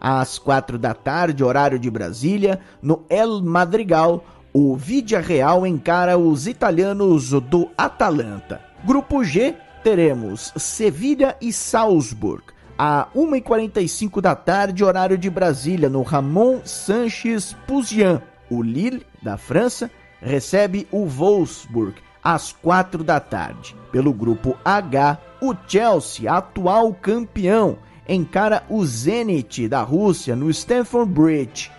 Às 0.01 0.39
quatro 0.39 0.79
da 0.79 0.95
tarde, 0.95 1.45
horário 1.45 1.79
de 1.79 1.91
Brasília, 1.91 2.61
no 2.81 3.03
El 3.11 3.43
Madrigal, 3.43 4.25
o 4.53 4.77
Vidia 4.77 5.21
Real 5.21 5.67
encara 5.67 6.19
os 6.19 6.47
italianos 6.47 7.31
do 7.31 7.71
Atalanta. 7.77 8.61
Grupo 8.85 9.23
G, 9.23 9.55
teremos 9.85 10.53
Sevilha 10.57 11.37
e 11.41 11.53
Salzburg. 11.53 12.43
À 12.77 13.09
1h45 13.15 14.21
da 14.21 14.35
tarde, 14.35 14.83
horário 14.83 15.19
de 15.19 15.29
Brasília, 15.29 15.89
no 15.89 16.03
Ramon 16.03 16.61
Sanches 16.65 17.55
Puzian. 17.67 18.23
O 18.51 18.63
Lille, 18.63 19.07
da 19.23 19.37
França, 19.37 19.91
recebe 20.21 20.89
o 20.91 21.07
Wolfsburg 21.07 21.95
às 22.25 22.53
4 22.53 23.05
da 23.05 23.21
tarde. 23.21 23.77
Pelo 23.93 24.13
grupo 24.13 24.57
H, 24.65 25.19
o 25.41 25.55
Chelsea, 25.69 26.33
atual 26.33 26.93
campeão, 26.95 27.79
encara 28.09 28.65
o 28.69 28.85
Zenit 28.85 29.69
da 29.69 29.83
Rússia 29.83 30.35
no 30.35 30.51
Stamford 30.51 31.13
Bridge 31.13 31.71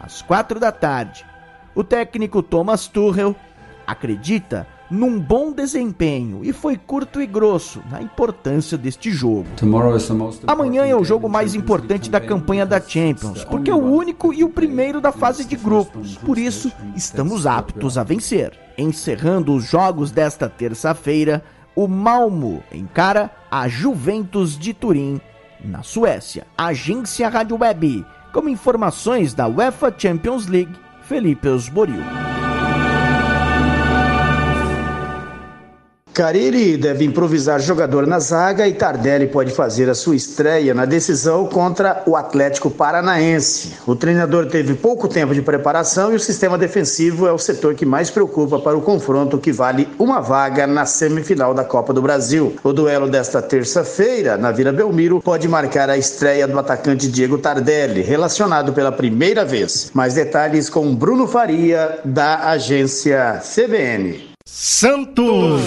às 0.00 0.22
4 0.22 0.60
da 0.60 0.70
tarde. 0.70 1.24
O 1.74 1.84
técnico 1.84 2.42
Thomas 2.42 2.86
Tuchel 2.86 3.34
acredita 3.86 4.66
num 4.90 5.20
bom 5.20 5.52
desempenho 5.52 6.40
e 6.42 6.52
foi 6.52 6.76
curto 6.76 7.22
e 7.22 7.26
grosso 7.26 7.80
na 7.88 8.02
importância 8.02 8.76
deste 8.76 9.10
jogo. 9.10 9.46
Amanhã 10.48 10.84
é 10.84 10.96
o 10.96 11.04
jogo 11.04 11.28
mais 11.28 11.54
importante 11.54 12.10
da 12.10 12.20
campanha 12.20 12.66
da 12.66 12.80
Champions, 12.80 13.44
porque 13.44 13.70
é 13.70 13.74
o 13.74 13.78
único 13.78 14.34
e 14.34 14.42
o 14.42 14.48
primeiro 14.48 15.00
da 15.00 15.12
fase 15.12 15.44
de 15.44 15.54
grupos. 15.54 16.16
Por 16.16 16.36
isso, 16.38 16.72
estamos 16.96 17.46
aptos 17.46 17.96
a 17.96 18.02
vencer. 18.02 18.58
Encerrando 18.76 19.54
os 19.54 19.64
jogos 19.64 20.10
desta 20.10 20.48
terça-feira, 20.48 21.44
o 21.76 21.86
Malmo 21.86 22.62
encara 22.72 23.30
a 23.48 23.68
Juventus 23.68 24.58
de 24.58 24.74
Turim, 24.74 25.20
na 25.64 25.82
Suécia. 25.82 26.46
Agência 26.58 27.28
Rádio 27.28 27.58
Web, 27.60 28.04
com 28.32 28.48
informações 28.48 29.34
da 29.34 29.46
UEFA 29.46 29.94
Champions 29.96 30.46
League, 30.46 30.74
Felipe 31.10 31.48
Osborio. 31.48 32.39
Carille 36.12 36.76
deve 36.76 37.04
improvisar 37.04 37.60
jogador 37.60 38.06
na 38.06 38.18
zaga 38.18 38.66
e 38.66 38.74
Tardelli 38.74 39.28
pode 39.28 39.52
fazer 39.52 39.88
a 39.88 39.94
sua 39.94 40.16
estreia 40.16 40.74
na 40.74 40.84
decisão 40.84 41.46
contra 41.46 42.02
o 42.04 42.16
Atlético 42.16 42.68
Paranaense. 42.68 43.74
O 43.86 43.94
treinador 43.94 44.46
teve 44.46 44.74
pouco 44.74 45.06
tempo 45.06 45.32
de 45.32 45.40
preparação 45.40 46.12
e 46.12 46.16
o 46.16 46.20
sistema 46.20 46.58
defensivo 46.58 47.28
é 47.28 47.32
o 47.32 47.38
setor 47.38 47.74
que 47.74 47.86
mais 47.86 48.10
preocupa 48.10 48.58
para 48.58 48.76
o 48.76 48.82
confronto 48.82 49.38
que 49.38 49.52
vale 49.52 49.88
uma 49.98 50.20
vaga 50.20 50.66
na 50.66 50.84
semifinal 50.84 51.54
da 51.54 51.64
Copa 51.64 51.92
do 51.92 52.02
Brasil. 52.02 52.56
O 52.64 52.72
duelo 52.72 53.08
desta 53.08 53.40
terça-feira, 53.40 54.36
na 54.36 54.50
Vila 54.50 54.72
Belmiro, 54.72 55.20
pode 55.20 55.46
marcar 55.46 55.88
a 55.88 55.96
estreia 55.96 56.46
do 56.46 56.58
atacante 56.58 57.08
Diego 57.08 57.38
Tardelli, 57.38 58.02
relacionado 58.02 58.72
pela 58.72 58.90
primeira 58.90 59.44
vez. 59.44 59.90
Mais 59.94 60.14
detalhes 60.14 60.68
com 60.68 60.94
Bruno 60.94 61.28
Faria, 61.28 62.00
da 62.04 62.50
agência 62.50 63.40
CBN. 63.42 64.29
Santos. 64.52 65.62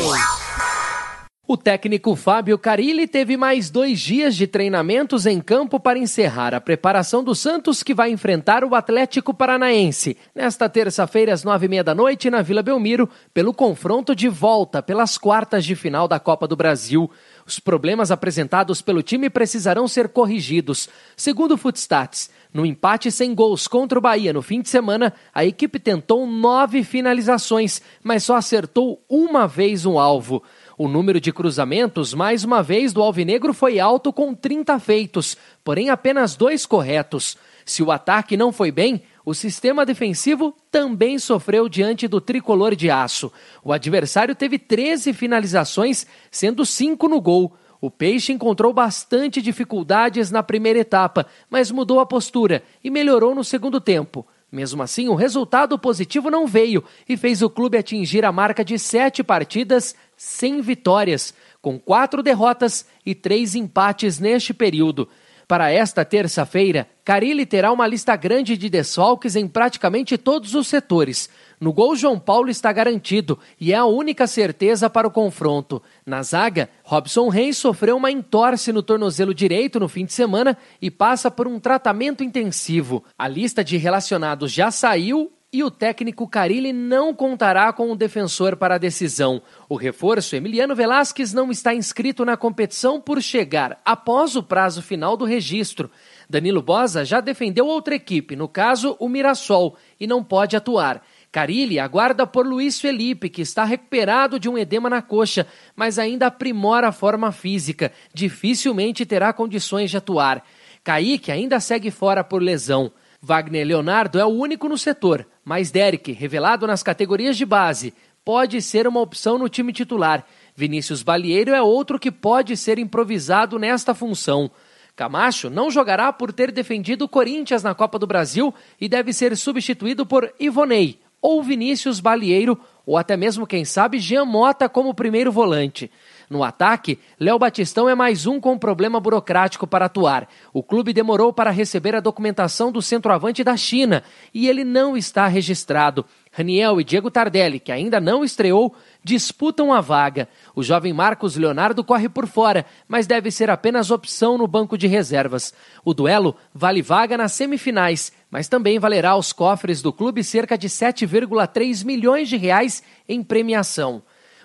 O 1.48 1.56
técnico 1.56 2.18
Fábio 2.18 2.60
Carilli 2.60 3.08
teve 3.08 3.38
mais 3.38 3.70
dois 3.70 4.00
dias 4.00 4.36
de 4.36 4.46
treinamentos 4.46 5.26
em 5.26 5.40
campo 5.40 5.80
para 5.80 5.98
encerrar 5.98 6.54
a 6.54 6.60
preparação 6.60 7.24
do 7.24 7.34
Santos, 7.34 7.82
que 7.82 7.94
vai 7.94 8.12
enfrentar 8.12 8.64
o 8.66 8.76
Atlético 8.76 9.34
Paranaense 9.34 10.18
nesta 10.36 10.68
terça-feira, 10.68 11.34
às 11.34 11.46
nove 11.46 11.66
e 11.66 11.70
meia 11.70 11.84
da 11.84 11.96
noite, 11.96 12.30
na 12.30 12.42
Vila 12.42 12.62
Belmiro, 12.62 13.10
pelo 13.34 13.54
confronto 13.54 14.14
de 14.14 14.28
volta 14.28 14.84
pelas 14.84 15.18
quartas 15.18 15.64
de 15.64 15.76
final 15.76 16.06
da 16.06 16.20
Copa 16.20 16.46
do 16.46 16.56
Brasil. 16.56 17.10
Os 17.46 17.60
problemas 17.60 18.10
apresentados 18.10 18.82
pelo 18.82 19.04
time 19.04 19.30
precisarão 19.30 19.88
ser 19.88 20.08
corrigidos. 20.10 20.88
Segundo 21.16 21.54
o 21.54 21.58
Footstats, 21.58 22.30
no 22.54 22.66
empate 22.66 23.12
sem 23.12 23.36
gols 23.36 23.68
contra 23.68 24.00
o 24.00 24.02
Bahia 24.02 24.32
no 24.32 24.42
fim 24.42 24.62
de 24.62 24.70
semana, 24.70 25.14
a 25.34 25.44
equipe 25.44 25.78
tentou 25.78 26.26
nove 26.26 26.84
finalizações, 26.84 27.82
mas 28.02 28.24
só 28.24 28.36
acertou 28.36 29.04
uma 29.10 29.46
vez 29.46 29.86
um 29.86 30.00
alvo. 30.00 30.42
O 30.78 30.88
número 30.88 31.20
de 31.20 31.34
cruzamentos, 31.34 32.14
mais 32.14 32.44
uma 32.44 32.64
vez, 32.64 32.94
do 32.94 33.02
Alvinegro 33.02 33.54
foi 33.54 33.80
alto 33.80 34.14
com 34.14 34.34
30 34.34 34.80
feitos, 34.80 35.38
porém 35.64 35.90
apenas 35.90 36.36
dois 36.36 36.66
corretos. 36.66 37.38
Se 37.66 37.84
o 37.84 37.92
ataque 37.92 38.38
não 38.38 38.52
foi 38.52 38.72
bem, 38.72 39.04
o 39.26 39.34
sistema 39.34 39.86
defensivo 39.86 40.54
também 40.70 41.18
sofreu 41.18 41.70
diante 41.70 42.08
do 42.08 42.20
tricolor 42.20 42.76
de 42.76 42.90
aço. 42.90 43.32
O 43.64 43.72
adversário 43.72 44.36
teve 44.36 44.60
13 44.60 45.14
finalizações, 45.14 46.06
sendo 46.30 46.66
cinco 46.66 47.08
no 47.08 47.22
gol. 47.22 47.56
O 47.80 47.90
Peixe 47.90 48.34
encontrou 48.34 48.74
bastante 48.74 49.42
dificuldades 49.42 50.30
na 50.30 50.44
primeira 50.44 50.80
etapa, 50.80 51.26
mas 51.50 51.72
mudou 51.72 52.00
a 52.00 52.06
postura 52.06 52.64
e 52.84 52.90
melhorou 52.90 53.34
no 53.34 53.44
segundo 53.44 53.80
tempo. 53.80 54.26
Mesmo 54.52 54.84
assim, 54.84 55.08
o 55.08 55.16
resultado 55.16 55.80
positivo 55.80 56.30
não 56.30 56.46
veio 56.46 56.84
e 57.10 57.18
fez 57.18 57.42
o 57.42 57.50
clube 57.50 57.78
atingir 57.78 58.24
a 58.24 58.32
marca 58.32 58.64
de 58.64 58.78
sete 58.78 59.24
partidas 59.24 59.96
sem 60.16 60.62
vitórias, 60.62 61.34
com 61.62 61.80
quatro 61.80 62.22
derrotas 62.22 62.86
e 63.06 63.16
três 63.16 63.56
empates 63.56 64.20
neste 64.20 64.54
período. 64.54 65.10
Para 65.48 65.72
esta 65.72 66.06
terça-feira, 66.06 66.88
Carilli 67.04 67.46
terá 67.46 67.72
uma 67.72 67.86
lista 67.86 68.16
grande 68.16 68.56
de 68.56 68.70
desfalques 68.70 69.36
em 69.36 69.48
praticamente 69.48 70.18
todos 70.18 70.56
os 70.56 70.68
setores. 70.68 71.30
No 71.60 71.74
gol, 71.74 71.96
João 71.96 72.18
Paulo 72.18 72.50
está 72.50 72.72
garantido 72.72 73.38
e 73.60 73.74
é 73.74 73.76
a 73.76 73.86
única 73.86 74.26
certeza 74.26 74.90
para 74.90 75.08
o 75.08 75.12
confronto. 75.12 75.82
Na 76.06 76.24
zaga, 76.24 76.70
Robson 76.84 77.28
Reis 77.28 77.58
sofreu 77.58 77.98
uma 77.98 78.12
entorse 78.12 78.72
no 78.72 78.82
tornozelo 78.82 79.34
direito 79.34 79.80
no 79.80 79.90
fim 79.90 80.06
de 80.06 80.14
semana 80.14 80.58
e 80.82 80.90
passa 80.90 81.30
por 81.30 81.48
um 81.48 81.60
tratamento 81.60 82.24
intensivo. 82.24 83.04
A 83.18 83.28
lista 83.28 83.64
de 83.64 83.76
relacionados 83.78 84.52
já 84.52 84.72
saiu 84.72 85.32
e 85.54 85.64
o 85.64 85.70
técnico 85.70 86.28
Carilli 86.28 86.74
não 86.74 87.14
contará 87.14 87.72
com 87.72 87.92
o 87.92 87.96
defensor 87.96 88.58
para 88.58 88.74
a 88.74 88.80
decisão. 88.80 89.40
O 89.70 89.76
reforço 89.76 90.36
Emiliano 90.36 90.76
Velasquez 90.76 91.32
não 91.32 91.52
está 91.52 91.76
inscrito 91.76 92.26
na 92.26 92.36
competição 92.36 93.00
por 93.00 93.22
chegar 93.22 93.80
após 93.86 94.36
o 94.36 94.42
prazo 94.42 94.82
final 94.82 95.16
do 95.16 95.26
registro. 95.26 95.92
Danilo 96.28 96.64
Bosa 96.64 97.06
já 97.06 97.22
defendeu 97.22 97.68
outra 97.68 97.94
equipe, 97.94 98.36
no 98.36 98.48
caso 98.48 98.98
o 99.00 99.08
Mirassol, 99.08 99.78
e 100.00 100.08
não 100.08 100.24
pode 100.24 100.56
atuar. 100.56 101.06
Carilli 101.32 101.80
aguarda 101.80 102.26
por 102.26 102.48
Luiz 102.48 102.82
Felipe, 102.82 103.30
que 103.30 103.42
está 103.42 103.64
recuperado 103.64 104.40
de 104.40 104.50
um 104.50 104.58
edema 104.58 104.90
na 104.90 105.04
coxa, 105.04 105.46
mas 105.76 106.00
ainda 106.00 106.28
aprimora 106.28 106.88
a 106.88 106.92
forma 106.92 107.32
física. 107.32 107.92
Dificilmente 108.12 109.06
terá 109.06 109.32
condições 109.32 109.92
de 109.92 109.98
atuar. 109.98 110.44
Kaique 110.84 111.32
ainda 111.32 111.60
segue 111.60 111.92
fora 111.92 112.24
por 112.24 112.42
lesão. 112.42 112.92
Wagner 113.26 113.66
Leonardo 113.66 114.20
é 114.20 114.26
o 114.26 114.28
único 114.28 114.68
no 114.68 114.78
setor, 114.78 115.26
mas 115.46 115.72
Derek, 115.72 116.12
revelado 116.12 116.68
nas 116.68 116.84
categorias 116.84 117.38
de 117.38 117.46
base, 117.46 117.94
pode 118.26 118.62
ser 118.62 118.86
uma 118.86 119.00
opção 119.00 119.38
no 119.38 119.48
time 119.48 119.72
titular. 119.72 120.26
Vinícius 120.54 121.02
Balieiro 121.02 121.54
é 121.54 121.62
outro 121.62 121.98
que 121.98 122.12
pode 122.12 122.58
ser 122.58 122.78
improvisado 122.78 123.58
nesta 123.58 123.94
função. 123.94 124.52
Camacho 124.94 125.50
não 125.50 125.72
jogará 125.72 126.12
por 126.12 126.34
ter 126.34 126.52
defendido 126.52 127.06
o 127.06 127.10
Corinthians 127.10 127.64
na 127.64 127.74
Copa 127.74 127.98
do 127.98 128.06
Brasil 128.06 128.54
e 128.80 128.90
deve 128.90 129.14
ser 129.14 129.38
substituído 129.38 130.06
por 130.06 130.30
Ivonei, 130.38 131.00
ou 131.22 131.42
Vinícius 131.42 132.02
Balieiro, 132.02 132.60
ou 132.86 132.98
até 132.98 133.16
mesmo, 133.16 133.48
quem 133.48 133.64
sabe, 133.64 134.00
Jean 134.00 134.26
Mota 134.26 134.68
como 134.68 134.94
primeiro 134.94 135.32
volante. 135.32 135.90
No 136.34 136.44
ataque, 136.44 136.98
Léo 137.20 137.38
Batistão 137.38 137.88
é 137.88 137.94
mais 137.94 138.26
um 138.26 138.40
com 138.40 138.58
problema 138.58 139.00
burocrático 139.00 139.68
para 139.68 139.86
atuar. 139.86 140.28
O 140.52 140.64
clube 140.64 140.92
demorou 140.92 141.32
para 141.32 141.52
receber 141.52 141.94
a 141.94 142.00
documentação 142.00 142.72
do 142.72 142.82
centroavante 142.82 143.44
da 143.44 143.56
China 143.56 144.02
e 144.34 144.48
ele 144.48 144.64
não 144.64 144.98
está 144.98 145.28
registrado. 145.28 146.04
Raniel 146.32 146.82
e 146.82 146.84
Diego 146.84 147.12
Tardelli, 147.12 147.60
que 147.60 147.72
ainda 147.72 148.02
não 148.02 148.24
estreou, 148.24 148.76
disputam 149.04 149.72
a 149.72 149.80
vaga. 149.80 150.28
O 150.56 150.64
jovem 150.64 150.92
Marcos 150.92 151.36
Leonardo 151.36 151.84
corre 151.84 152.10
por 152.10 152.26
fora, 152.26 152.66
mas 152.88 153.06
deve 153.06 153.30
ser 153.30 153.52
apenas 153.52 153.92
opção 153.92 154.36
no 154.36 154.48
banco 154.48 154.76
de 154.76 154.88
reservas. 154.88 155.54
O 155.86 155.94
duelo 155.94 156.36
vale 156.52 156.82
vaga 156.82 157.16
nas 157.16 157.34
semifinais, 157.34 158.12
mas 158.32 158.48
também 158.48 158.80
valerá 158.80 159.12
aos 159.12 159.32
cofres 159.32 159.84
do 159.84 159.94
clube 159.94 160.24
cerca 160.24 160.58
de 160.58 160.68
7,3 160.68 161.86
milhões 161.86 162.28
de 162.28 162.38
reais 162.38 162.82
em 163.08 163.22
premiação. 163.22 164.02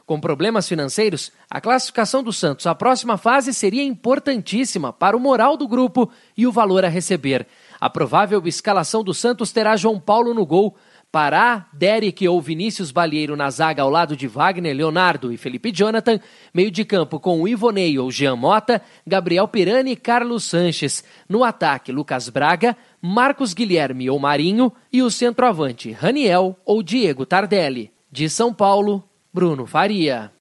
Com 0.09 0.19
problemas 0.19 0.67
financeiros, 0.67 1.31
a 1.51 1.63
classificação 1.63 2.23
do 2.23 2.31
Santos 2.31 2.67
à 2.67 2.75
próxima 2.75 3.17
fase 3.17 3.55
seria 3.55 3.83
importantíssima 3.83 4.93
para 4.93 5.17
o 5.17 5.21
moral 5.21 5.57
do 5.57 5.67
grupo 5.67 6.11
e 6.37 6.47
o 6.47 6.53
valor 6.53 6.85
a 6.85 6.89
receber. 6.89 7.47
A 7.81 7.89
provável 7.89 8.47
escalação 8.47 9.03
do 9.03 9.15
Santos 9.15 9.51
terá 9.51 9.75
João 9.75 9.99
Paulo 9.99 10.35
no 10.35 10.45
gol, 10.45 10.77
Pará, 11.11 11.67
Derek 11.73 12.29
ou 12.29 12.39
Vinícius 12.39 12.91
Balieiro 12.91 13.35
na 13.35 13.49
zaga 13.49 13.83
ao 13.83 13.89
lado 13.89 14.15
de 14.15 14.27
Wagner, 14.29 14.77
Leonardo 14.77 15.33
e 15.33 15.39
Felipe 15.39 15.73
Jonathan, 15.73 16.21
meio 16.53 16.71
de 16.71 16.85
campo 16.85 17.19
com 17.19 17.49
Ivonei 17.49 17.99
ou 17.99 18.11
Jean 18.11 18.37
Mota, 18.37 18.83
Gabriel 19.07 19.49
Pirani 19.49 19.93
e 19.93 19.97
Carlos 19.97 20.45
Sanches, 20.45 21.03
no 21.27 21.45
ataque 21.45 21.91
Lucas 21.91 22.29
Braga, 22.29 22.77
Marcos 23.01 23.55
Guilherme 23.55 24.11
ou 24.11 24.19
Marinho 24.19 24.71
e 24.93 25.03
o 25.03 25.11
centroavante 25.11 25.93
Raniel 25.93 26.55
ou 26.63 26.83
Diego 26.83 27.25
Tardelli. 27.25 27.91
De 28.13 28.29
São 28.29 28.53
Paulo, 28.53 29.03
Bruno 29.33 29.65
Faria. 29.65 30.38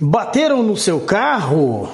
Bateram 0.00 0.62
no 0.62 0.76
seu 0.76 1.00
carro? 1.00 1.88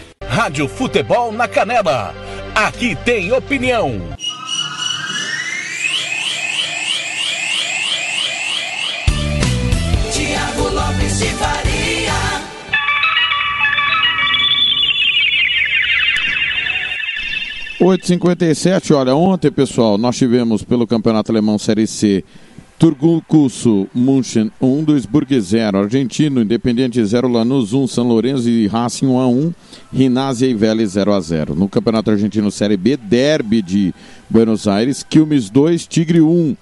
Rádio 0.31 0.65
Futebol 0.65 1.33
na 1.33 1.45
Canela. 1.45 2.15
Aqui 2.55 2.95
tem 3.03 3.33
opinião. 3.33 4.01
Tiago 10.13 10.69
Lopes 10.69 11.19
de 11.19 11.25
Faria. 11.25 12.13
Oito 17.81 18.07
cinquenta 18.07 18.45
olha, 18.93 19.13
ontem, 19.13 19.51
pessoal, 19.51 19.97
nós 19.97 20.15
tivemos 20.15 20.63
pelo 20.63 20.87
Campeonato 20.87 21.29
Alemão 21.29 21.59
Série 21.59 21.85
C 21.85 22.23
Turgucusso 22.81 23.87
München 23.93 24.51
1, 24.59 24.83
Duisburg 24.83 25.39
0, 25.39 25.77
Argentino, 25.77 26.41
Independiente 26.41 27.05
0, 27.05 27.27
Lanús 27.27 27.73
1, 27.73 27.85
São 27.85 28.07
Lourenço 28.07 28.49
e 28.49 28.65
Racing 28.65 29.05
1 29.05 29.19
a 29.19 29.27
1, 29.27 29.53
Rinásia 29.93 30.47
e 30.47 30.55
Vélez 30.55 30.93
0 30.93 31.13
a 31.13 31.21
0. 31.21 31.53
No 31.53 31.69
Campeonato 31.69 32.09
Argentino 32.09 32.49
Série 32.49 32.77
B, 32.77 32.97
Derby 32.97 33.61
de 33.61 33.93
Buenos 34.27 34.67
Aires, 34.67 35.05
Quilmes 35.07 35.51
2, 35.51 35.85
Tigre 35.85 36.21
1. 36.21 36.57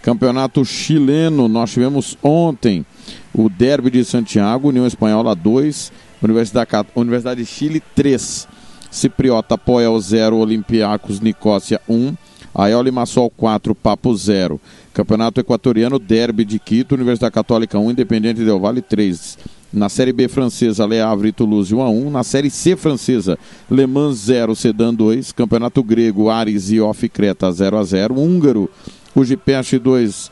Campeonato 0.00 0.64
chileno, 0.64 1.48
nós 1.48 1.72
tivemos 1.72 2.16
ontem 2.22 2.86
o 3.34 3.48
Derby 3.48 3.90
de 3.90 4.04
Santiago, 4.04 4.68
União 4.68 4.86
Espanhola 4.86 5.34
2, 5.34 5.90
Universidade, 6.22 6.70
Universidade 6.94 7.40
de 7.40 7.46
Chile 7.46 7.82
3. 7.96 8.46
Cipriota 8.92 9.58
Poel 9.58 9.98
0, 9.98 10.36
Olympiacos 10.36 11.18
Nicócia 11.18 11.80
1, 11.88 12.14
Aioli 12.54 12.90
Massol 12.90 13.30
4, 13.36 13.74
Papo 13.74 14.14
0. 14.14 14.60
Campeonato 14.92 15.40
Equatoriano, 15.40 15.98
Derby 15.98 16.44
de 16.44 16.58
Quito, 16.58 16.94
Universidade 16.94 17.32
Católica 17.32 17.78
1, 17.78 17.90
Independente 17.90 18.44
Del 18.44 18.60
Vale 18.60 18.80
3. 18.80 19.38
Na 19.72 19.88
Série 19.88 20.12
B 20.12 20.28
francesa, 20.28 20.86
Le 20.86 21.00
Havre 21.00 21.28
e 21.28 21.32
Toulouse 21.32 21.74
1 21.74 21.82
a 21.82 21.88
1. 21.88 22.10
Na 22.10 22.22
Série 22.22 22.48
C 22.48 22.76
francesa, 22.76 23.36
Le 23.68 23.86
Mans 23.86 24.16
0, 24.18 24.54
Sedan 24.54 24.94
2. 24.94 25.32
Campeonato 25.32 25.82
Grego, 25.82 26.30
Ares 26.30 26.70
e 26.70 26.80
Off 26.80 27.08
Creta 27.08 27.50
0 27.50 27.76
a 27.76 27.82
0. 27.82 28.14
Húngaro, 28.14 28.70
Ujipeste 29.16 29.78
2, 29.78 30.30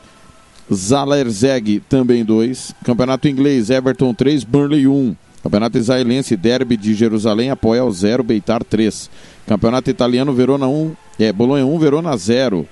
Zalerzeg 0.71 1.81
também 1.89 2.23
2. 2.23 2.73
Campeonato 2.85 3.27
Inglês, 3.27 3.69
Everton 3.69 4.13
3, 4.13 4.45
Burnley 4.45 4.87
1. 4.87 5.13
Campeonato 5.43 5.77
Israelense, 5.77 6.37
Derby 6.37 6.77
de 6.77 6.93
Jerusalém, 6.93 7.49
Apoel 7.49 7.91
0, 7.91 8.23
Beitar 8.23 8.63
3. 8.63 9.09
Campeonato 9.47 9.89
Italiano, 9.89 10.33
Verona 10.33 10.67
1, 10.67 10.91
é, 11.19 11.33
Bolonha 11.33 11.65
1, 11.65 11.79
Verona 11.79 12.15
0. 12.15 12.67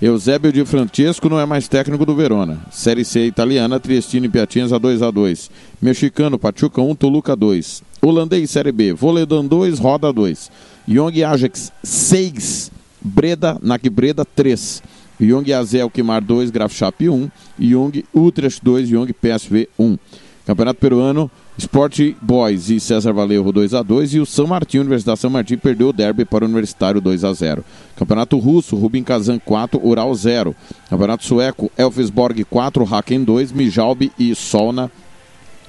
Eusébio 0.00 0.52
de 0.52 0.64
Francesco 0.64 1.28
não 1.28 1.38
é 1.38 1.46
mais 1.46 1.68
técnico 1.68 2.04
do 2.04 2.16
Verona. 2.16 2.58
Série 2.72 3.04
C 3.04 3.24
italiana, 3.24 3.78
Triestino 3.78 4.26
e 4.26 4.28
Piatinhas 4.28 4.72
a 4.72 4.78
2 4.78 5.00
a 5.00 5.12
2 5.12 5.48
Mexicano, 5.80 6.40
Pachuca 6.40 6.82
1, 6.82 6.96
Toluca 6.96 7.36
2. 7.36 7.84
Holandês, 8.02 8.50
Série 8.50 8.72
B, 8.72 8.92
Voledan 8.92 9.46
2, 9.46 9.78
Roda 9.78 10.12
2. 10.12 10.50
Young 10.88 11.22
Ajax 11.22 11.72
6, 11.84 12.72
Breda, 13.00 13.56
NAC 13.62 13.88
Breda 13.88 14.24
3. 14.24 14.82
Young 15.20 15.52
Azel 15.52 15.88
Quimar 15.88 16.20
2, 16.20 16.50
Grafschap 16.50 17.00
1. 17.00 17.30
Young 17.60 18.02
Utrecht 18.12 18.60
2, 18.60 18.90
Young 18.90 19.06
PSV 19.06 19.68
1. 19.78 19.96
Campeonato 20.44 20.80
Peruano, 20.80 21.30
Sport 21.62 22.16
Boys 22.20 22.70
e 22.70 22.80
César 22.80 23.12
Valerro 23.12 23.52
2 23.52 23.72
a 23.72 23.82
2 23.82 24.14
e 24.14 24.20
o 24.20 24.26
São 24.26 24.48
Martin, 24.48 24.78
Universidade 24.78 25.20
São 25.20 25.30
Martin 25.30 25.56
perdeu 25.56 25.90
o 25.90 25.92
derby 25.92 26.24
para 26.24 26.44
o 26.44 26.48
Universitário 26.48 27.00
2 27.00 27.22
a 27.22 27.32
0. 27.32 27.64
Campeonato 27.94 28.36
Russo, 28.36 28.74
Rubin 28.74 29.04
Kazan 29.04 29.38
4, 29.38 29.80
Ural 29.80 30.12
0. 30.12 30.56
Campeonato 30.90 31.24
Sueco, 31.24 31.70
Elfsborg 31.78 32.44
4, 32.44 32.94
Haken 32.94 33.22
2, 33.22 33.52
Mijalbi 33.52 34.10
e 34.18 34.34
Solna 34.34 34.90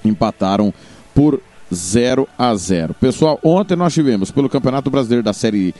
empataram 0.03 0.73
por 1.13 1.39
0 1.71 2.27
a 2.39 2.55
0. 2.55 2.95
Pessoal, 2.95 3.39
ontem 3.43 3.75
nós 3.75 3.93
tivemos 3.93 4.31
pelo 4.31 4.49
Campeonato 4.49 4.89
Brasileiro 4.89 5.23
da 5.23 5.31
Série 5.31 5.75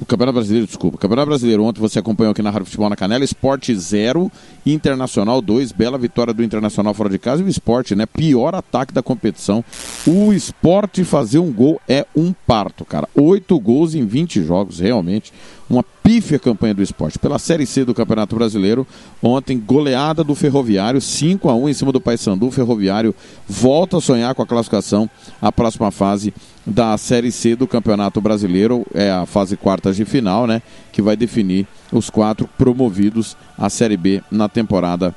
o 0.00 0.04
Campeonato 0.04 0.34
Brasileiro, 0.34 0.66
desculpa. 0.66 0.98
Campeonato 0.98 1.28
Brasileiro, 1.28 1.62
ontem 1.62 1.80
você 1.80 2.00
acompanhou 2.00 2.32
aqui 2.32 2.42
na 2.42 2.50
Rádio 2.50 2.66
Futebol 2.66 2.90
na 2.90 2.96
Canela. 2.96 3.24
Esporte 3.24 3.74
0, 3.74 4.30
Internacional 4.66 5.40
2. 5.40 5.70
Bela 5.72 5.96
vitória 5.96 6.34
do 6.34 6.42
Internacional 6.42 6.92
fora 6.92 7.08
de 7.08 7.18
casa. 7.18 7.42
E 7.42 7.44
o 7.44 7.48
esporte, 7.48 7.94
né? 7.94 8.04
Pior 8.04 8.54
ataque 8.54 8.92
da 8.92 9.02
competição. 9.02 9.64
O 10.06 10.32
esporte 10.32 11.04
fazer 11.04 11.38
um 11.38 11.52
gol 11.52 11.80
é 11.88 12.04
um 12.16 12.34
parto, 12.46 12.84
cara. 12.84 13.08
Oito 13.14 13.58
gols 13.60 13.94
em 13.94 14.04
20 14.04 14.42
jogos, 14.42 14.80
realmente. 14.80 15.32
Uma 15.70 15.84
pífia 16.04 16.38
campanha 16.38 16.74
do 16.74 16.82
esporte. 16.82 17.18
Pela 17.18 17.38
Série 17.38 17.64
C 17.64 17.82
do 17.82 17.94
Campeonato 17.94 18.36
Brasileiro, 18.36 18.86
ontem, 19.22 19.58
goleada 19.58 20.22
do 20.22 20.34
Ferroviário, 20.34 21.00
5 21.00 21.48
a 21.48 21.54
1 21.54 21.70
em 21.70 21.72
cima 21.72 21.90
do 21.90 22.00
Paysandu. 22.00 22.48
O 22.48 22.50
Ferroviário 22.50 23.14
volta 23.48 23.96
a 23.96 24.00
sonhar 24.02 24.34
com 24.34 24.42
a 24.42 24.46
classificação 24.46 25.08
à 25.40 25.50
próxima 25.50 25.90
fase 25.90 26.34
da 26.66 26.98
Série 26.98 27.32
C 27.32 27.56
do 27.56 27.66
Campeonato 27.66 28.20
Brasileiro, 28.20 28.84
é 28.94 29.10
a 29.10 29.24
fase 29.24 29.56
quartas 29.56 29.96
de 29.96 30.04
final, 30.04 30.46
né? 30.46 30.60
Que 30.92 31.00
vai 31.00 31.16
definir 31.16 31.66
os 31.90 32.10
quatro 32.10 32.46
promovidos 32.58 33.34
à 33.56 33.70
Série 33.70 33.96
B 33.96 34.22
na 34.30 34.46
temporada 34.46 35.14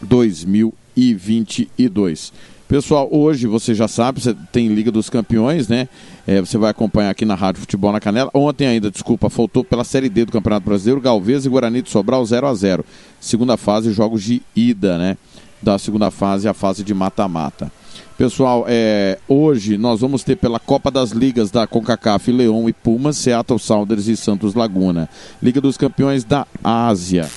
2022. 0.00 2.32
Pessoal, 2.68 3.08
hoje 3.10 3.46
você 3.46 3.74
já 3.74 3.88
sabe, 3.88 4.20
você 4.20 4.36
tem 4.52 4.68
Liga 4.68 4.92
dos 4.92 5.08
Campeões, 5.08 5.68
né? 5.68 5.88
É, 6.26 6.38
você 6.38 6.58
vai 6.58 6.70
acompanhar 6.70 7.08
aqui 7.08 7.24
na 7.24 7.34
Rádio 7.34 7.62
Futebol 7.62 7.90
na 7.90 7.98
Canela. 7.98 8.30
Ontem 8.34 8.66
ainda, 8.66 8.90
desculpa, 8.90 9.30
faltou 9.30 9.64
pela 9.64 9.84
Série 9.84 10.10
D 10.10 10.26
do 10.26 10.32
Campeonato 10.32 10.66
Brasileiro, 10.66 11.00
Galvez 11.00 11.46
e 11.46 11.48
Guarani 11.48 11.80
de 11.80 11.88
Sobral 11.88 12.22
0 12.26 12.46
a 12.46 12.54
0 12.54 12.84
Segunda 13.18 13.56
fase, 13.56 13.90
jogos 13.90 14.22
de 14.22 14.42
ida, 14.54 14.98
né? 14.98 15.16
Da 15.62 15.78
segunda 15.78 16.10
fase, 16.10 16.46
a 16.46 16.52
fase 16.52 16.84
de 16.84 16.92
mata-mata. 16.92 17.72
Pessoal, 18.18 18.66
é, 18.68 19.18
hoje 19.26 19.78
nós 19.78 20.00
vamos 20.02 20.22
ter 20.22 20.36
pela 20.36 20.60
Copa 20.60 20.90
das 20.90 21.12
Ligas 21.12 21.50
da 21.50 21.66
CONCACAF, 21.66 22.30
Leão 22.30 22.68
e 22.68 22.74
Pumas, 22.74 23.16
Seattle 23.16 23.58
Sounders 23.58 24.08
e 24.08 24.16
Santos 24.16 24.54
Laguna. 24.54 25.08
Liga 25.42 25.58
dos 25.58 25.78
Campeões 25.78 26.22
da 26.22 26.46
Ásia. 26.62 27.30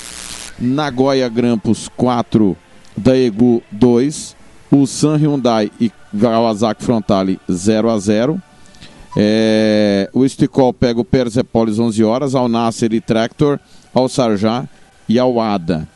Nagoya 0.60 1.30
Grampus 1.30 1.90
4, 1.95 2.58
Daegu 2.98 3.64
2, 3.72 4.40
o 4.72 4.88
San 4.88 5.18
Hyundai 5.18 5.69
e 5.80 5.91
Kawasaki 6.19 6.84
Frontale 6.84 7.39
0 7.52 7.89
a 7.89 7.99
0 7.99 8.41
é, 9.15 10.10
o 10.14 10.23
Esticol 10.23 10.73
pega 10.73 10.99
o 10.99 11.06
Persepolis 11.06 11.80
11 11.80 12.03
horas, 12.03 12.34
ao 12.34 12.48
Nasser 12.48 12.93
e 12.93 13.02
Tractor, 13.02 13.60
ao 13.93 14.07
Sarjá 14.07 14.65
e 15.07 15.19
ao 15.19 15.39
Ada. 15.39 15.88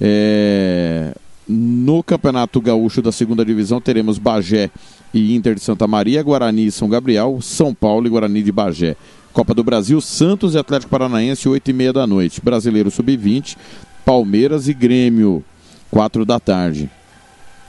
É, 0.00 1.12
no 1.48 2.02
Campeonato 2.02 2.60
Gaúcho 2.60 3.02
da 3.02 3.10
segunda 3.10 3.44
divisão 3.44 3.80
teremos 3.80 4.18
Bagé 4.18 4.70
e 5.12 5.34
Inter 5.34 5.54
de 5.54 5.60
Santa 5.62 5.86
Maria, 5.86 6.22
Guarani 6.22 6.66
e 6.66 6.72
São 6.72 6.88
Gabriel, 6.88 7.38
São 7.42 7.74
Paulo 7.74 8.06
e 8.06 8.10
Guarani 8.10 8.42
de 8.42 8.52
Bagé. 8.52 8.96
Copa 9.32 9.52
do 9.52 9.64
Brasil, 9.64 10.00
Santos 10.00 10.54
e 10.54 10.58
Atlético 10.58 10.90
Paranaense, 10.90 11.48
8 11.48 11.68
e 11.68 11.72
meia 11.72 11.92
da 11.92 12.06
noite. 12.06 12.40
Brasileiro 12.40 12.88
Sub-20, 12.88 13.56
Palmeiras 14.04 14.68
e 14.68 14.74
Grêmio, 14.74 15.44
4 15.90 16.24
da 16.24 16.38
tarde. 16.38 16.88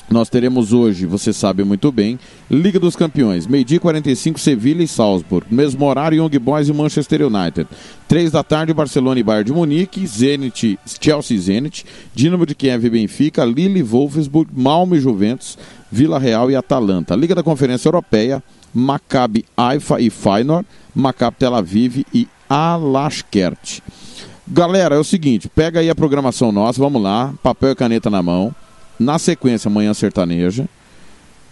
Nós 0.10 0.30
teremos 0.30 0.72
hoje, 0.72 1.08
você 1.08 1.34
sabe 1.34 1.64
muito 1.64 1.92
bem, 1.92 2.20
Liga 2.50 2.80
dos 2.80 2.96
Campeões, 2.96 3.48
meio-dia 3.48 3.80
45, 3.80 4.40
Sevilha 4.40 4.84
e 4.84 4.88
Salzburg. 4.88 5.48
Mesmo 5.50 5.84
horário, 5.84 6.18
Young 6.18 6.40
Boys 6.40 6.70
e 6.70 6.74
Manchester 6.74 7.24
United. 7.24 7.68
Três 8.08 8.32
da 8.32 8.44
tarde, 8.44 8.72
Barcelona 8.72 9.20
e 9.20 9.24
Bayern 9.24 9.46
de 9.46 9.54
Munique, 9.54 10.06
Zenit, 10.06 10.78
Chelsea 11.02 11.36
e 11.36 11.40
Zenit, 11.40 11.86
Dinamo 12.14 12.46
de 12.46 12.54
Kiev 12.54 12.86
e 12.86 12.90
Benfica, 12.90 13.44
Lille, 13.44 13.82
Wolfsburg, 13.82 14.52
Malmo 14.56 14.96
e 14.96 15.00
Juventus, 15.00 15.58
Vila 15.92 16.20
Real 16.20 16.52
e 16.52 16.56
Atalanta. 16.56 17.16
Liga 17.16 17.34
da 17.34 17.42
Conferência 17.42 17.88
Europeia, 17.88 18.44
Maccabi 18.72 19.44
Haifa 19.58 20.00
e 20.00 20.12
Feyenoord, 20.12 20.68
Maccabi 20.94 21.38
Tel 21.40 21.56
Aviv 21.56 22.06
e 22.14 22.28
Alashkert. 22.48 23.82
Galera, 24.48 24.96
é 24.96 25.00
o 25.00 25.04
seguinte, 25.04 25.50
pega 25.50 25.80
aí 25.80 25.90
a 25.90 25.96
programação 25.96 26.52
nossa, 26.52 26.80
vamos 26.80 27.02
lá, 27.02 27.34
papel 27.42 27.72
e 27.72 27.76
caneta 27.76 28.12
na 28.12 28.22
mão. 28.22 28.54
Na 29.00 29.20
sequência, 29.20 29.70
Manhã 29.70 29.94
Sertaneja. 29.94 30.68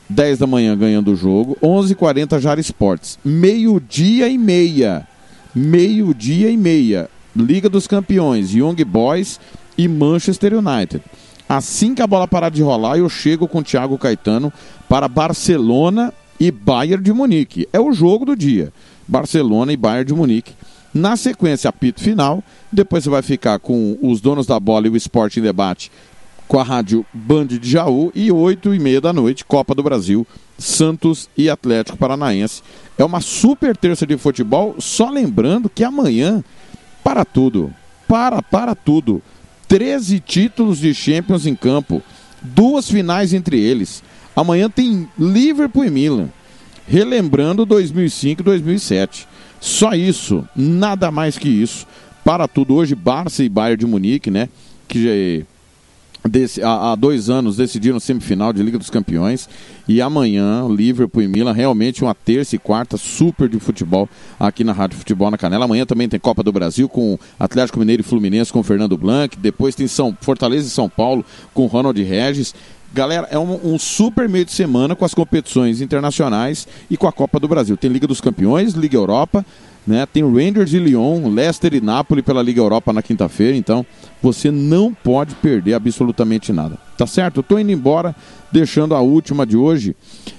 10 0.09 0.39
da 0.39 0.47
manhã 0.47 0.77
ganhando 0.77 1.11
o 1.11 1.15
jogo, 1.15 1.57
11h40 1.61 2.39
Jara 2.39 2.59
Esportes. 2.59 3.17
Meio-dia 3.23 4.27
e 4.27 4.37
meia. 4.37 5.07
Meio-dia 5.55 6.49
e 6.49 6.57
meia. 6.57 7.09
Liga 7.35 7.69
dos 7.69 7.87
Campeões, 7.87 8.53
Young 8.53 8.75
Boys 8.85 9.39
e 9.77 9.87
Manchester 9.87 10.53
United. 10.53 11.01
Assim 11.47 11.95
que 11.95 12.01
a 12.01 12.07
bola 12.07 12.27
parar 12.27 12.49
de 12.49 12.61
rolar, 12.61 12.97
eu 12.97 13.09
chego 13.09 13.47
com 13.47 13.59
o 13.59 13.63
Thiago 13.63 13.97
Caetano 13.97 14.51
para 14.87 15.07
Barcelona 15.07 16.13
e 16.39 16.51
Bayern 16.51 17.03
de 17.03 17.11
Munique. 17.11 17.67
É 17.73 17.79
o 17.79 17.91
jogo 17.93 18.25
do 18.25 18.35
dia. 18.35 18.71
Barcelona 19.07 19.73
e 19.73 19.77
Bayern 19.77 20.05
de 20.05 20.13
Munique. 20.13 20.53
Na 20.93 21.17
sequência, 21.17 21.69
apito 21.69 22.01
final. 22.01 22.43
Depois 22.71 23.03
você 23.03 23.09
vai 23.09 23.21
ficar 23.21 23.59
com 23.59 23.97
os 24.01 24.21
donos 24.21 24.45
da 24.45 24.59
bola 24.59 24.87
e 24.87 24.89
o 24.89 24.95
Esporte 24.95 25.39
em 25.39 25.43
Debate 25.43 25.91
com 26.47 26.59
a 26.59 26.63
rádio 26.63 27.05
Band 27.13 27.47
de 27.47 27.69
Jaú. 27.69 28.11
E 28.13 28.31
oito 28.31 28.73
e 28.73 28.79
meia 28.79 29.01
da 29.01 29.13
noite, 29.13 29.45
Copa 29.45 29.73
do 29.73 29.83
Brasil, 29.83 30.25
Santos 30.57 31.29
e 31.37 31.49
Atlético 31.49 31.97
Paranaense. 31.97 32.61
É 32.97 33.03
uma 33.03 33.21
super 33.21 33.75
terça 33.75 34.05
de 34.05 34.17
futebol. 34.17 34.75
Só 34.79 35.09
lembrando 35.09 35.69
que 35.69 35.83
amanhã, 35.83 36.43
para 37.03 37.25
tudo, 37.25 37.73
para, 38.07 38.41
para 38.41 38.75
tudo. 38.75 39.21
13 39.67 40.19
títulos 40.19 40.79
de 40.79 40.93
Champions 40.93 41.47
em 41.47 41.55
campo, 41.55 42.01
duas 42.41 42.89
finais 42.89 43.33
entre 43.33 43.59
eles. 43.59 44.03
Amanhã 44.35 44.69
tem 44.69 45.09
Liverpool 45.17 45.85
e 45.85 45.89
Milan, 45.89 46.29
relembrando 46.87 47.65
2005 47.65 48.41
e 48.41 48.45
2007. 48.45 49.27
Só 49.59 49.93
isso, 49.93 50.47
nada 50.55 51.09
mais 51.09 51.37
que 51.37 51.49
isso. 51.49 51.87
Para 52.23 52.47
tudo 52.47 52.75
hoje, 52.75 52.93
Barça 52.95 53.43
e 53.43 53.49
Bayern 53.49 53.79
de 53.79 53.85
Munique, 53.85 54.29
né? 54.29 54.49
Que 54.87 55.45
Desse, 56.27 56.63
há, 56.63 56.91
há, 56.91 56.95
dois 56.95 57.29
anos 57.29 57.57
decidiram 57.57 57.99
semifinal 57.99 58.53
de 58.53 58.63
Liga 58.63 58.77
dos 58.77 58.89
Campeões 58.89 59.49
e 59.85 60.01
amanhã 60.01 60.65
Liverpool 60.69 61.21
e 61.21 61.27
Milan 61.27 61.51
realmente 61.51 62.01
uma 62.01 62.15
terça 62.15 62.55
e 62.55 62.59
quarta 62.59 62.95
super 62.95 63.49
de 63.49 63.59
futebol 63.59 64.07
aqui 64.39 64.63
na 64.63 64.71
Rádio 64.71 64.97
Futebol 64.97 65.29
na 65.29 65.37
Canela. 65.37 65.65
Amanhã 65.65 65.85
também 65.85 66.07
tem 66.07 66.17
Copa 66.17 66.41
do 66.41 66.51
Brasil 66.51 66.87
com 66.87 67.19
Atlético 67.37 67.77
Mineiro 67.77 68.03
e 68.03 68.05
Fluminense 68.05 68.53
com 68.53 68.63
Fernando 68.63 68.97
Blanc. 68.97 69.37
Depois 69.37 69.75
tem 69.75 69.85
São 69.85 70.17
Fortaleza 70.21 70.65
e 70.65 70.71
São 70.71 70.87
Paulo 70.87 71.25
com 71.53 71.65
Ronald 71.65 72.01
Regis. 72.01 72.55
Galera, 72.93 73.27
é 73.29 73.37
um, 73.37 73.73
um, 73.73 73.79
super 73.79 74.29
meio 74.29 74.45
de 74.45 74.51
semana 74.51 74.95
com 74.95 75.03
as 75.03 75.15
competições 75.15 75.81
internacionais 75.81 76.67
e 76.89 76.95
com 76.95 77.07
a 77.07 77.11
Copa 77.11 77.39
do 77.39 77.47
Brasil. 77.47 77.75
Tem 77.75 77.91
Liga 77.91 78.07
dos 78.07 78.21
Campeões, 78.21 78.75
Liga 78.75 78.95
Europa, 78.95 79.43
né? 79.85 80.05
Tem 80.05 80.23
Rangers 80.23 80.73
e 80.73 80.79
Lyon, 80.79 81.29
Leicester 81.29 81.73
e 81.73 81.81
Napoli 81.81 82.21
pela 82.21 82.41
Liga 82.41 82.59
Europa 82.61 82.93
na 82.93 83.01
quinta-feira, 83.01 83.55
então 83.55 83.85
você 84.21 84.49
não 84.49 84.93
pode 84.93 85.35
perder 85.35 85.73
absolutamente 85.73 86.53
nada. 86.53 86.77
Tá 86.97 87.05
certo? 87.05 87.37
Eu 87.37 87.43
tô 87.43 87.59
indo 87.59 87.71
embora, 87.71 88.15
deixando 88.51 88.95
a 88.95 89.01
última 89.01 89.45
de 89.45 89.57
hoje. 89.57 89.95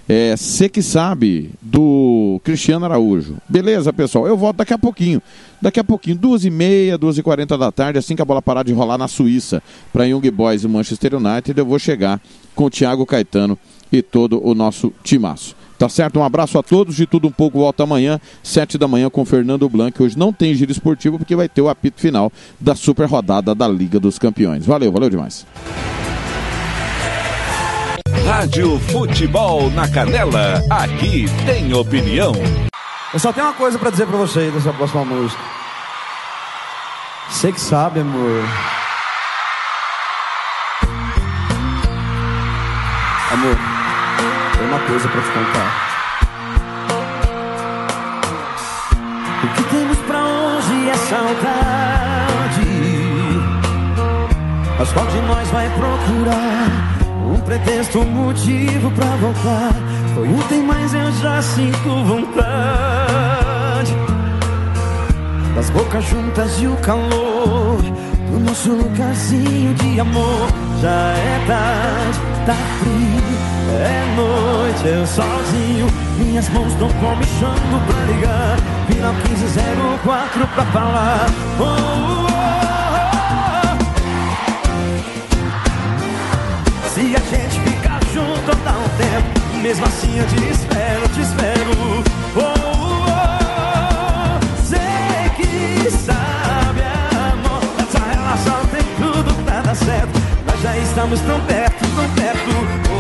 É, 0.09 0.37
Você 0.37 0.69
que 0.69 0.81
sabe 0.83 1.51
do 1.61 2.41
Cristiano 2.45 2.85
Araújo. 2.85 3.37
Beleza, 3.49 3.93
pessoal? 3.93 4.27
Eu 4.27 4.37
volto 4.37 4.57
daqui 4.57 4.73
a 4.73 4.79
pouquinho. 4.79 5.21
Daqui 5.61 5.81
a 5.81 5.85
pouquinho, 5.85 6.17
duas 6.17 6.45
e 6.45 6.51
meia, 6.51 6.97
duas 6.97 7.19
e 7.19 7.23
quarenta 7.23 7.57
da 7.59 7.73
tarde, 7.73 7.99
assim 7.99 8.15
que 8.15 8.23
a 8.23 8.25
bola 8.25 8.41
parar 8.41 8.63
de 8.63 8.73
rolar 8.73 8.99
na 8.99 9.09
Suíça 9.09 9.63
para 9.93 10.05
Young 10.05 10.31
Boys 10.31 10.63
e 10.63 10.69
Manchester 10.69 11.15
United, 11.15 11.59
eu 11.59 11.67
vou 11.67 11.79
chegar 11.79 12.21
com 12.55 12.65
o 12.65 12.71
Thiago 12.71 13.05
Caetano 13.07 13.59
e 13.91 14.03
todo 14.03 14.41
o 14.47 14.55
nosso 14.55 14.93
timaço. 15.03 15.57
Tá 15.85 15.89
certo? 15.91 16.19
Um 16.19 16.25
abraço 16.25 16.59
a 16.59 16.63
todos. 16.63 16.97
De 16.97 17.07
tudo 17.07 17.29
um 17.29 17.31
pouco 17.31 17.59
volta 17.59 17.83
amanhã, 17.83 18.19
sete 18.43 18.79
da 18.79 18.89
manhã, 18.89 19.11
com 19.11 19.23
Fernando 19.23 19.69
Blanc. 19.69 20.03
Hoje 20.03 20.19
não 20.19 20.33
tem 20.33 20.55
giro 20.55 20.73
esportivo 20.73 21.19
porque 21.19 21.37
vai 21.37 21.47
ter 21.47 21.61
o 21.61 21.69
apito 21.69 22.01
final 22.01 22.33
da 22.59 22.75
super 22.75 23.07
rodada 23.07 23.55
da 23.55 23.69
Liga 23.69 24.01
dos 24.01 24.19
Campeões. 24.19 24.65
Valeu, 24.65 24.91
valeu 24.91 25.11
demais. 25.11 25.47
Rádio 28.25 28.79
Futebol 28.79 29.71
na 29.73 29.87
Canela. 29.87 30.63
Aqui 30.71 31.27
tem 31.45 31.75
opinião. 31.75 32.33
Eu 33.13 33.19
só 33.19 33.31
tenho 33.31 33.47
uma 33.47 33.53
coisa 33.53 33.79
para 33.79 33.91
dizer 33.91 34.07
para 34.07 34.17
vocês 34.17 34.55
dessa 34.55 34.73
próxima 34.73 35.05
música. 35.05 35.43
Você 37.29 37.53
que 37.53 37.61
sabe, 37.61 38.01
amor. 38.01 38.43
Amor, 43.31 43.74
tem 44.65 44.69
uma 44.69 44.79
coisa 44.81 45.09
para 45.09 45.21
te 45.21 45.29
contar. 45.29 45.91
O 49.43 49.49
que 49.55 49.63
temos 49.65 49.99
pra 49.99 50.25
hoje 50.25 50.89
é 50.89 50.95
saudade. 50.95 52.65
Mas 54.79 54.93
qual 54.93 55.07
de 55.07 55.21
nós 55.23 55.49
vai 55.51 55.69
procurar 55.71 56.71
um 57.27 57.41
pretexto, 57.41 57.99
um 58.01 58.07
motivo 58.07 58.91
pra 58.93 59.07
voltar? 59.17 59.73
Foi 60.15 60.29
ontem, 60.29 60.63
mas 60.63 60.95
eu 60.95 61.13
já 61.13 61.43
sinto 61.43 62.05
vontade 62.05 63.95
das 65.55 65.71
bocas 65.71 66.05
juntas 66.05 66.61
e 66.61 66.67
o 66.67 66.77
calor 66.79 67.83
do 68.31 68.41
nosso 68.41 68.73
lugarzinho 68.73 69.75
de 69.75 70.01
amor. 70.01 70.49
Já 70.81 70.89
é 70.89 71.45
tarde, 71.47 72.21
tá 72.47 72.55
frio, 72.79 73.54
é 73.77 74.15
noite, 74.17 74.87
eu 74.87 75.07
sozinho. 75.07 75.87
Minhas 76.19 76.49
mãos 76.51 76.73
estão 76.73 76.89
comichando 76.95 77.81
pra 77.87 78.05
ligar. 78.05 78.57
Final 78.87 79.13
1504 79.15 80.47
pra 80.49 80.65
falar. 80.67 81.27
Oh, 81.59 81.65
oh, 81.65 82.27
oh. 82.31 83.35
Se 86.89 87.01
a 87.01 87.19
gente 87.19 87.61
ficar 87.61 88.01
junto, 88.13 88.55
dá 88.65 88.73
um 88.73 88.89
tempo. 88.97 89.41
Mesmo 89.63 89.87
assim 89.87 90.19
eu 90.19 90.27
te 90.27 90.51
espero, 90.51 91.09
te 91.09 91.21
espero. 91.21 91.71
Oh, 92.37 92.41
oh, 92.41 92.55
oh. 93.09 94.39
Sei 94.63 95.31
que 95.37 95.91
sabe, 95.91 96.83
amor. 97.33 97.63
Essa 97.79 97.99
relação 98.05 98.67
tem 98.67 98.85
tudo 98.97 99.35
pra 99.45 99.61
dar 99.63 99.75
certo. 99.75 100.21
Nós 100.47 100.61
já 100.63 100.77
estamos 100.77 101.21
tão 101.21 101.41
perto, 101.41 101.85
tão 101.97 102.09
perto. 102.11 102.94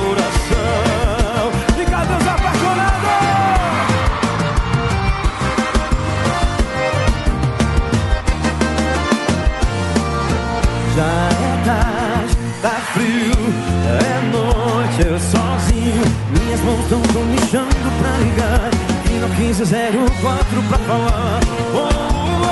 Mãos 16.64 16.80
estão 16.80 17.00
comichando 17.12 17.90
pra 18.00 18.10
ligar. 18.18 18.70
E 19.10 19.18
no 19.18 19.28
1504 19.28 20.62
pra 20.62 20.78
falar. 20.78 21.40
Oh, 21.74 21.78
oh, 21.78 22.42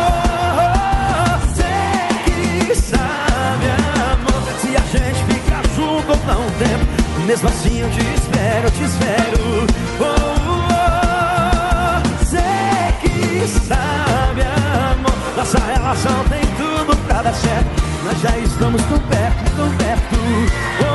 oh, 0.59 1.41
sei 1.55 2.13
que 2.25 2.75
sabe, 2.75 3.67
amor. 4.13 4.43
Se 4.61 4.77
a 4.77 4.81
gente 4.81 5.21
ficar 5.25 5.63
junto, 5.75 6.13
dá 6.27 6.37
um 6.37 6.51
tempo. 6.59 6.87
Mesmo 7.27 7.49
assim 7.49 7.81
eu 7.81 7.89
te 7.91 8.01
espero, 8.01 8.65
eu 8.65 8.71
te 8.71 8.85
espero. 8.85 9.67
Oh, 10.01 10.05
oh, 10.05 10.63
oh, 10.73 12.25
sei 12.25 12.93
que 13.01 13.47
sabe, 13.49 14.43
amor. 14.43 15.17
Nossa 15.37 15.59
relação 15.59 16.25
tem 16.29 16.43
tudo 16.57 16.97
pra 17.07 17.23
dar 17.23 17.35
certo. 17.35 17.83
Nós 18.05 18.21
já 18.21 18.37
estamos 18.39 18.83
tão 18.83 18.99
perto, 18.99 19.57
tão 19.57 19.71
perto. 19.77 20.17
Oh, 20.81 20.85
oh, 20.85 20.91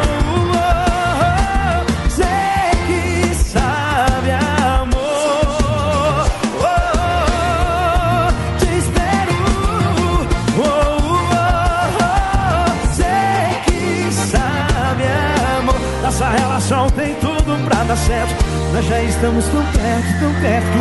certo. 18.07 18.45
Nós 18.73 18.85
já 18.85 19.03
estamos 19.03 19.45
tão 19.45 19.63
perto, 19.65 20.19
tão 20.19 20.34
perto. 20.41 20.77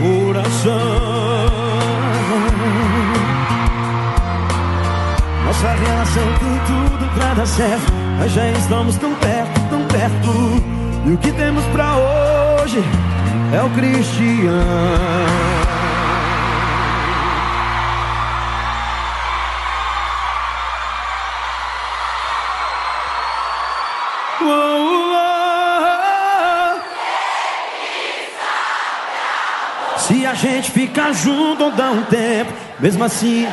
Coração. 0.00 1.56
Nossa 5.46 5.68
relação 5.68 6.24
tem 6.38 6.58
tudo 6.66 7.14
pra 7.14 7.34
dar 7.34 7.46
certo. 7.46 7.92
Nós 8.18 8.32
já 8.32 8.48
estamos 8.50 8.96
tão 8.96 9.14
perto, 9.14 9.60
tão 9.70 9.84
perto. 9.86 10.62
E 11.06 11.12
o 11.12 11.18
que 11.18 11.32
temos 11.32 11.64
pra 11.66 11.96
hoje 11.96 12.82
é 13.54 13.62
o 13.62 13.70
Cristiano. 13.70 15.55
gente 30.56 30.70
fica 30.70 31.12
junto 31.12 31.70
dá 31.72 31.90
um 31.90 32.02
tempo, 32.04 32.52
mesmo 32.80 33.04
assim. 33.04 33.46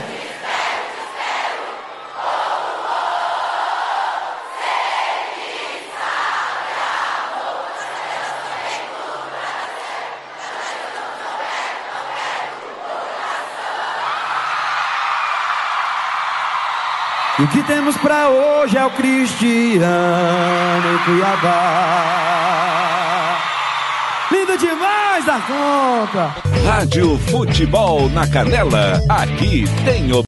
O 17.39 17.47
que 17.47 17.61
temos 17.63 17.97
para 17.97 18.29
hoje 18.29 18.77
é 18.77 18.85
o 18.85 18.91
Cristiano 18.91 19.83
em 20.93 20.97
Cuiabá. 21.03 22.82
Demais 24.59 25.27
a 25.27 25.39
conta! 25.41 26.35
Rádio 26.63 27.17
Futebol 27.17 28.07
na 28.09 28.27
Canela. 28.27 29.01
Aqui 29.09 29.65
tem 29.83 30.13
o 30.13 30.21